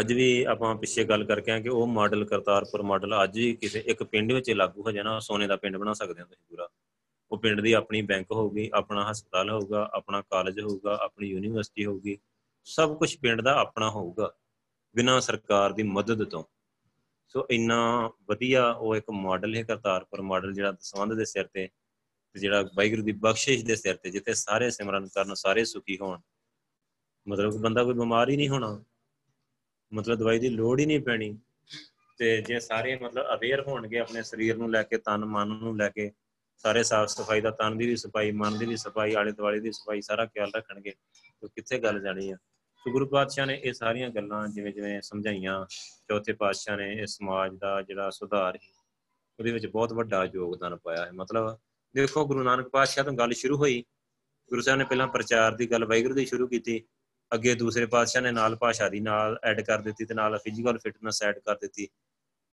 ਅੱਜ 0.00 0.12
ਵੀ 0.12 0.42
ਆਪਾਂ 0.42 0.76
ਪਿੱਛੇ 0.76 1.04
ਗੱਲ 1.04 1.24
ਕਰਕੇ 1.24 1.50
ਆ 1.50 1.60
ਕਿ 1.60 1.68
ਉਹ 1.68 1.86
ਮਾਡਲ 1.86 2.24
ਕਰਤਾਰਪੁਰ 2.24 2.82
ਮਾਡਲ 2.82 3.24
ਅੱਜ 3.24 3.38
ਵੀ 3.38 3.56
ਕਿਸੇ 3.56 3.82
ਇੱਕ 3.86 4.02
ਪਿੰਡ 4.02 4.32
ਵਿੱਚ 4.32 4.50
ਲਾਗੂ 4.50 4.82
ਹੋ 4.82 4.90
ਜਾਣਾ 4.90 5.18
ਸੋਨੇ 5.20 5.46
ਦਾ 5.46 5.56
ਪਿੰਡ 5.56 5.76
ਬਣਾ 5.76 5.92
ਸਕਦੇ 5.92 6.22
ਹੋ 6.22 6.26
ਤੁਸੀਂ 6.26 6.44
ਪੂਰਾ। 6.48 6.68
ਉਹ 7.32 7.38
ਪਿੰਡ 7.38 7.60
ਦੀ 7.60 7.72
ਆਪਣੀ 7.72 8.02
ਬੈਂਕ 8.02 8.26
ਹੋਊਗੀ, 8.32 8.70
ਆਪਣਾ 8.74 9.10
ਹਸਪਤਾਲ 9.10 9.50
ਹੋਊਗਾ, 9.50 9.90
ਆਪਣਾ 9.94 10.22
ਕਾਲਜ 10.22 10.60
ਹੋਊਗਾ, 10.60 10.98
ਆਪਣੀ 11.02 11.28
ਯੂਨੀਵਰਸਿਟੀ 11.28 11.86
ਹੋਊਗੀ। 11.86 12.18
ਸਭ 12.64 12.96
ਕੁਝ 12.96 13.16
ਪਿੰਡ 13.16 13.40
ਦਾ 13.40 13.54
ਆਪਣਾ 13.60 13.90
ਹੋਊਗਾ, 13.90 14.34
ਬਿਨਾਂ 14.94 15.20
ਸਰਕਾਰ 15.20 15.72
ਦੀ 15.72 15.82
ਮਦਦ 15.82 16.24
ਤੋਂ। 16.24 16.44
ਸੋ 17.32 17.46
ਇੰਨਾ 17.50 18.10
ਵਧੀਆ 18.22 18.70
ਉਹ 18.70 18.96
ਇੱਕ 18.96 19.10
ਮਾਡਲ 19.10 19.56
ਹੈ 19.56 19.62
ਕਰਤਾਰਪੁਰ 19.62 20.22
ਮਾਡਲ 20.22 20.52
ਜਿਹੜਾ 20.52 20.72
ਦਸਵੰਦ 20.72 21.14
ਦੇ 21.14 21.24
ਸਿਰ 21.24 21.46
ਤੇ 21.46 21.68
ਜਿਹੜਾ 22.36 22.62
ਵਾਹਿਗੁਰੂ 22.62 23.02
ਦੀ 23.02 23.12
ਬਖਸ਼ਿਸ਼ 23.12 23.64
ਦੇ 23.64 23.76
ਸਿਰ 23.76 23.96
ਤੇ 23.96 24.10
ਜਿੱਥੇ 24.10 24.34
ਸਾਰੇ 24.34 24.70
ਸਿਮਰਨ 24.70 25.08
ਕਰਨ, 25.08 25.34
ਸਾਰੇ 25.34 25.64
ਸੁਖੀ 25.64 25.98
ਹੋਣ। 26.00 26.20
ਮਤਲਬ 27.28 27.56
ਬੰਦਾ 27.56 27.84
ਕੋਈ 27.84 27.94
ਬਿਮਾਰ 27.94 28.28
ਹੀ 28.28 28.36
ਨਹੀਂ 28.36 28.48
ਹੋਣਾ। 28.48 28.84
ਮਤਲਬ 29.92 30.18
ਦਵਾਈ 30.18 30.38
ਦੀ 30.38 30.48
ਲੋੜ 30.48 30.80
ਹੀ 30.80 30.86
ਨਹੀਂ 30.86 31.00
ਪੈਣੀ। 31.00 31.38
ਤੇ 32.18 32.42
ਜੇ 32.42 32.60
ਸਾਰੇ 32.60 32.98
ਮਤਲਬ 32.98 33.24
ਅਵੇਅਰ 33.34 33.60
ਹੋਣਗੇ 33.60 33.98
ਆਪਣੇ 33.98 34.22
ਸਰੀਰ 34.22 34.56
ਨੂੰ 34.56 34.70
ਲੈ 34.70 34.82
ਕੇ, 34.82 34.98
ਤਨ, 34.98 35.24
ਮਨ 35.24 35.48
ਨੂੰ 35.48 35.76
ਲੈ 35.76 35.88
ਕੇ, 35.88 36.12
ਸਾਰੇ 36.56 36.82
ਸਾਫ਼ 36.82 37.10
ਸਫ਼ਾਈ 37.10 37.40
ਦਾ 37.40 37.50
ਤਨ 37.50 37.78
ਦੀ 37.78 37.86
ਵੀ 37.86 37.96
ਸਫ਼ਾਈ, 37.96 38.30
ਮਨ 38.30 38.58
ਦੀ 38.58 38.66
ਵੀ 38.66 38.76
ਸਫ਼ਾਈ 38.76 39.14
ਆਲੇ 39.14 39.32
ਦੁਆਲੇ 39.32 39.60
ਦੀ 39.60 39.72
ਸਫ਼ਾਈ, 39.72 40.00
ਸਾਰਾ 40.00 40.26
ਖਿਆਲ 40.26 40.50
ਰੱਖਣਗੇ, 40.56 40.90
ਤਾਂ 41.40 41.48
ਕਿੱਥੇ 41.48 41.78
ਗੱਲ 41.78 42.00
ਜਾਣੀ 42.00 42.30
ਆ? 42.30 42.36
ਸੋ 42.84 42.90
ਗੁਰੂ 42.90 43.06
ਪਾਤਸ਼ਾਹ 43.06 43.46
ਨੇ 43.46 43.60
ਇਹ 43.64 43.72
ਸਾਰੀਆਂ 43.72 44.10
ਗੱਲਾਂ 44.10 44.48
ਜਿਵੇਂ 44.48 44.72
ਜਿਵੇਂ 44.72 45.02
ਸਮਝਾਈਆਂ, 45.02 45.66
ਚੌਥੇ 46.08 46.32
ਪਾਤਸ਼ਾਹ 46.32 46.76
ਨੇ 46.76 46.92
ਇਸ 46.92 47.10
ਸਮਾਜ 47.10 47.54
ਦਾ 47.54 47.82
ਜਿਹੜਾ 47.82 48.10
ਸੁਧਾਰ 48.10 48.56
ਹੈ 48.56 48.72
ਉਹਦੇ 49.38 49.52
ਵਿੱਚ 49.52 49.66
ਬਹੁਤ 49.66 49.92
ਵੱਡਾ 49.92 50.24
ਯੋਗਦਾਨ 50.24 50.76
ਪਾਇਆ 50.76 51.06
ਹੈ। 51.06 51.12
ਮਤਲਬ 51.12 51.58
ਦੇਖੋ 51.94 52.26
ਗੁਰੂ 52.26 52.42
ਨਾਨਕ 52.42 52.68
ਪਾਤਸ਼ਾਹ 52.68 53.04
ਤੋਂ 53.04 53.12
ਗੱਲ 53.12 53.32
ਸ਼ੁਰੂ 53.32 53.56
ਹੋਈ। 53.56 53.84
ਗੁਰੂ 54.48 54.60
ਸਾਹਿਬ 54.60 54.78
ਨੇ 54.78 54.84
ਪਹਿਲਾਂ 54.84 55.08
ਪ੍ਰਚਾਰ 55.08 55.54
ਦੀ 55.54 55.70
ਗੱਲ 55.70 55.84
ਵਾਹਿਗੁਰੂ 55.84 56.14
ਦੀ 56.14 56.26
ਸ਼ੁਰੂ 56.26 56.48
ਕੀਤੀ। 56.48 56.84
ਅੱਗੇ 57.34 57.54
ਦੂਸਰੇ 57.54 57.86
ਪਾਤਸ਼ਾਹ 57.86 58.22
ਨੇ 58.22 58.30
ਨਾਲ 58.30 58.56
ਭਾਸ਼ਾ 58.56 58.88
ਦੀ 58.88 59.00
ਨਾਲ 59.00 59.40
ਐਡ 59.44 59.60
ਕਰ 59.60 59.78
ਦਿੱਤੀ 59.78 60.04
ਤੇ 60.04 60.14
ਨਾਲ 60.14 60.38
ਫਿਜ਼ੀਕਲ 60.38 60.78
ਫਿਟਨੈਸ 60.78 61.22
ਐਡ 61.22 61.38
ਕਰ 61.38 61.58
ਦਿੱਤੀ। 61.58 61.88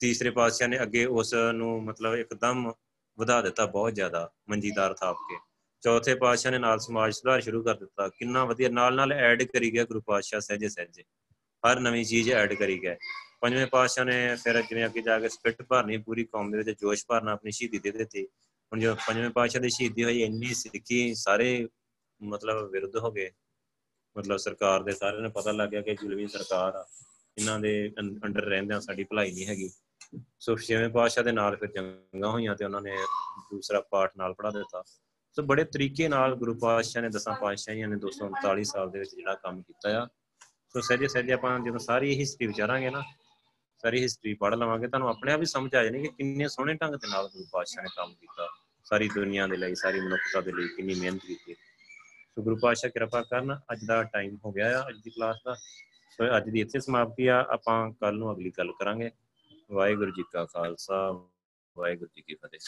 ਤੀਸਰੇ 0.00 0.30
ਪਾਤਸ਼ਾਹ 0.30 0.68
ਨੇ 0.68 0.82
ਅੱਗੇ 0.82 1.04
ਉਸ 1.04 1.34
ਨੂੰ 1.52 1.84
ਮਤਲਬ 1.84 2.14
ਇੱਕਦਮ 2.14 2.72
ਵਧਾ 3.18 3.42
ਦਿੱਤਾ 3.42 3.66
ਬਹੁਤ 3.66 3.94
ਜ਼ਿਆਦਾ, 3.94 4.30
ਮੰਜੀਦਾਰ 4.50 4.94
ਥਾਪ 4.94 5.16
ਕੇ। 5.16 5.49
ਚੌਥੇ 5.80 6.14
ਪਾਤਸ਼ਾਹ 6.14 6.52
ਨੇ 6.52 6.58
ਨਾਲ 6.58 6.78
ਸਮਾਜ 6.78 7.14
ਸੁਧਾਰ 7.14 7.40
ਸ਼ੁਰੂ 7.40 7.62
ਕਰ 7.62 7.74
ਦਿੱਤਾ। 7.74 8.08
ਕਿੰਨਾ 8.08 8.44
ਵਧੀਆ। 8.44 8.68
ਨਾਲ 8.68 8.94
ਨਾਲ 8.94 9.12
ਐਡ 9.12 9.42
ਕਰੀ 9.42 9.72
ਗਿਆ 9.72 9.84
ਗੁਰੂ 9.84 10.00
ਪਾਤਸ਼ਾਹ 10.00 10.40
ਸਹਿਜੇ 10.40 10.68
ਸਹਿਜੇ। 10.68 11.02
ਹਰ 11.62 11.80
ਨਵੀਂ 11.80 12.04
ਚੀਜ਼ 12.04 12.30
ਐਡ 12.30 12.54
ਕਰੀ 12.54 12.82
ਗਿਆ। 12.82 12.96
ਪੰਜਵੇਂ 13.40 13.66
ਪਾਤਸ਼ਾਹ 13.66 14.04
ਨੇ 14.04 14.36
ਫਿਰ 14.36 14.62
ਜਿਵੇਂ 14.62 14.84
ਅੱਗੇ 14.86 15.02
ਜਾ 15.02 15.18
ਕੇ 15.18 15.28
ਸਪਿਰਟ 15.28 15.62
ਭਰਨੀ, 15.62 15.96
ਪੂਰੀ 15.96 16.24
ਕੌਮ 16.24 16.50
ਦੇ 16.50 16.58
ਵਿੱਚ 16.58 16.80
ਜੋਸ਼ 16.80 17.04
ਭਰਨਾ 17.08 17.32
ਆਪਣੀ 17.32 17.50
ਸ਼ਹੀਦੀ 17.50 17.78
ਦੇ 17.78 17.90
ਦਿੱਤੀ। 17.90 18.26
ਹੁਣ 18.26 18.80
ਜੋ 18.80 18.94
ਪੰਜਵੇਂ 18.94 19.30
ਪਾਤਸ਼ਾਹ 19.30 19.62
ਦੀ 19.62 19.70
ਸ਼ਹੀਦੀ 19.70 20.04
ਹੋਈ, 20.04 20.22
ਇੰਨੀ 20.22 20.54
ਸਿੱਖੀ 20.54 21.14
ਸਾਰੇ 21.14 21.68
ਮਤਲਬ 22.22 22.70
ਵਿਰੁੱਧ 22.70 22.96
ਹੋ 22.96 23.12
ਗਏ। 23.12 23.30
ਮਤਲਬ 24.18 24.36
ਸਰਕਾਰ 24.36 24.82
ਦੇ 24.82 24.92
ਸਾਰਿਆਂ 24.92 25.22
ਨੂੰ 25.22 25.32
ਪਤਾ 25.32 25.52
ਲੱਗ 25.52 25.68
ਗਿਆ 25.68 25.82
ਕਿ 25.82 25.94
ਜ਼ੁਲਮੀ 25.94 26.26
ਸਰਕਾਰ 26.28 26.74
ਆ। 26.74 26.88
ਇਹਨਾਂ 27.38 27.60
ਦੇ 27.60 27.92
ਅੰਡਰ 27.98 28.40
ਰਹਿੰਦਿਆਂ 28.40 28.80
ਸਾਡੀ 28.80 29.04
ਭਲਾਈ 29.04 29.32
ਨਹੀਂ 29.32 29.46
ਹੈਗੀ। 29.46 29.70
ਸੋ 30.40 30.56
ਛੇਵੇਂ 30.56 30.88
ਪਾਤਸ਼ਾਹ 30.88 31.24
ਦੇ 31.24 31.32
ਨਾਲ 31.32 31.56
ਫਿਰ 31.56 31.70
ਜੰਗਾਂ 31.70 32.30
ਹੋਈਆਂ 32.30 32.56
ਤੇ 32.56 32.64
ਉਹਨਾਂ 32.64 32.80
ਨੇ 32.80 32.96
ਦੂਸਰਾ 33.50 33.80
ਪਾਠ 33.80 34.12
ਨਾਲ 34.16 34.34
ਪੜਾ 34.34 34.50
ਦਿੱਤਾ। 34.50 34.82
ਸੋ 35.32 35.42
ਬੜੇ 35.42 35.64
ਤਰੀਕੇ 35.64 36.08
ਨਾਲ 36.08 36.34
ਗੁਰੂ 36.34 36.54
ਪਾਤਸ਼ਾਹ 36.54 37.02
ਨੇ 37.02 37.08
ਦਸਾਂ 37.08 37.34
ਪਾਤਸ਼ਾਹੀਆਂ 37.40 37.88
ਨੇ 37.88 37.96
239 37.96 38.64
ਸਾਲ 38.64 38.90
ਦੇ 38.90 38.98
ਵਿੱਚ 38.98 39.14
ਜਿਹੜਾ 39.14 39.34
ਕੰਮ 39.34 39.62
ਕੀਤਾ 39.62 40.02
ਆ। 40.02 40.08
ਸੋ 40.68 40.80
ਸਹਿਜੇ 40.80 41.08
ਸਹਿਜੇ 41.08 41.32
ਆਪਾਂ 41.32 41.60
ਜਦੋਂ 41.60 41.78
ਸਾਰੀ 41.78 42.20
ਹਿਸਟਰੀ 42.20 42.46
ਵਿਚਾਰਾਂਗੇ 42.46 42.90
ਨਾ, 42.90 43.02
ਸਾਰੀ 43.78 44.02
ਹਿਸਟਰੀ 44.02 44.34
ਪੜ੍ਹ 44.34 44.56
ਲਵਾਂਗੇ, 44.56 44.88
ਤੁਹਾਨੂੰ 44.88 45.08
ਆਪਣੇ 45.08 45.32
ਆਪ 45.32 45.40
ਹੀ 45.40 45.46
ਸਮਝ 45.46 45.74
ਆ 45.74 45.84
ਜਾਣੀ 45.84 46.02
ਕਿ 46.02 46.08
ਕਿੰਨੇ 46.08 46.48
ਸੋਹਣੇ 46.48 46.74
ਢੰਗ 46.74 46.94
ਦੇ 46.94 47.08
ਨਾਲ 47.08 47.28
ਗੁਰੂ 47.28 47.44
ਪਾਤਸ਼ਾਹ 47.52 47.82
ਨੇ 47.82 47.88
ਕੰਮ 47.96 48.14
ਕੀਤਾ, 48.14 48.48
ਸਾਰੀ 48.84 49.08
ਦੁਨੀਆ 49.08 49.46
ਦੇ 49.46 49.56
ਲਈ, 49.56 49.74
ਸਾਰੀ 49.74 50.00
ਮਨੁੱਖਤਾ 50.00 50.40
ਦੇ 50.40 50.52
ਲਈ 50.52 50.68
ਕਿੰਨੀ 50.68 50.94
ਮਿਹਨਤ 50.94 51.20
ਕੀਤੀ। 51.26 51.54
ਸੋ 52.34 52.42
ਗੁਰੂ 52.42 52.56
ਪਾਤਸ਼ਾਹ 52.56 52.90
ਕਿਰਪਾ 52.90 53.22
ਕਰਨ, 53.22 53.58
ਅੱਜ 53.72 53.84
ਦਾ 53.84 54.02
ਟਾਈਮ 54.02 54.38
ਹੋ 54.44 54.52
ਗਿਆ 54.52 54.80
ਆ, 54.80 54.88
ਅੱਜ 54.88 54.96
ਦੀ 54.96 55.10
ਕਲਾਸ 55.10 55.36
ਦਾ। 55.44 55.54
ਸੋ 56.10 56.36
ਅੱਜ 56.36 56.50
ਦੀ 56.50 56.60
ਇੱਥੇ 56.60 56.80
ਸਮਾਪਤੀ 56.80 57.26
ਆ, 57.26 57.46
ਆਪਾਂ 57.50 57.92
ਕੱਲ 57.92 58.14
ਨੂੰ 58.14 58.32
ਅਗਲੀ 58.32 58.52
ਗੱਲ 58.58 58.72
ਕਰਾਂਗੇ। 58.72 59.10
ਵਾਹਿਗੁਰੂ 59.70 60.10
ਜੀ 60.10 60.22
ਕਾ 60.32 60.44
ਖਾਲਸਾ, 60.44 61.10
ਵਾਹਿਗੁਰੂ 61.76 62.10
ਜੀ 62.16 62.22
ਕੀ 62.22 62.34
ਫਤਿਹ। 62.34 62.60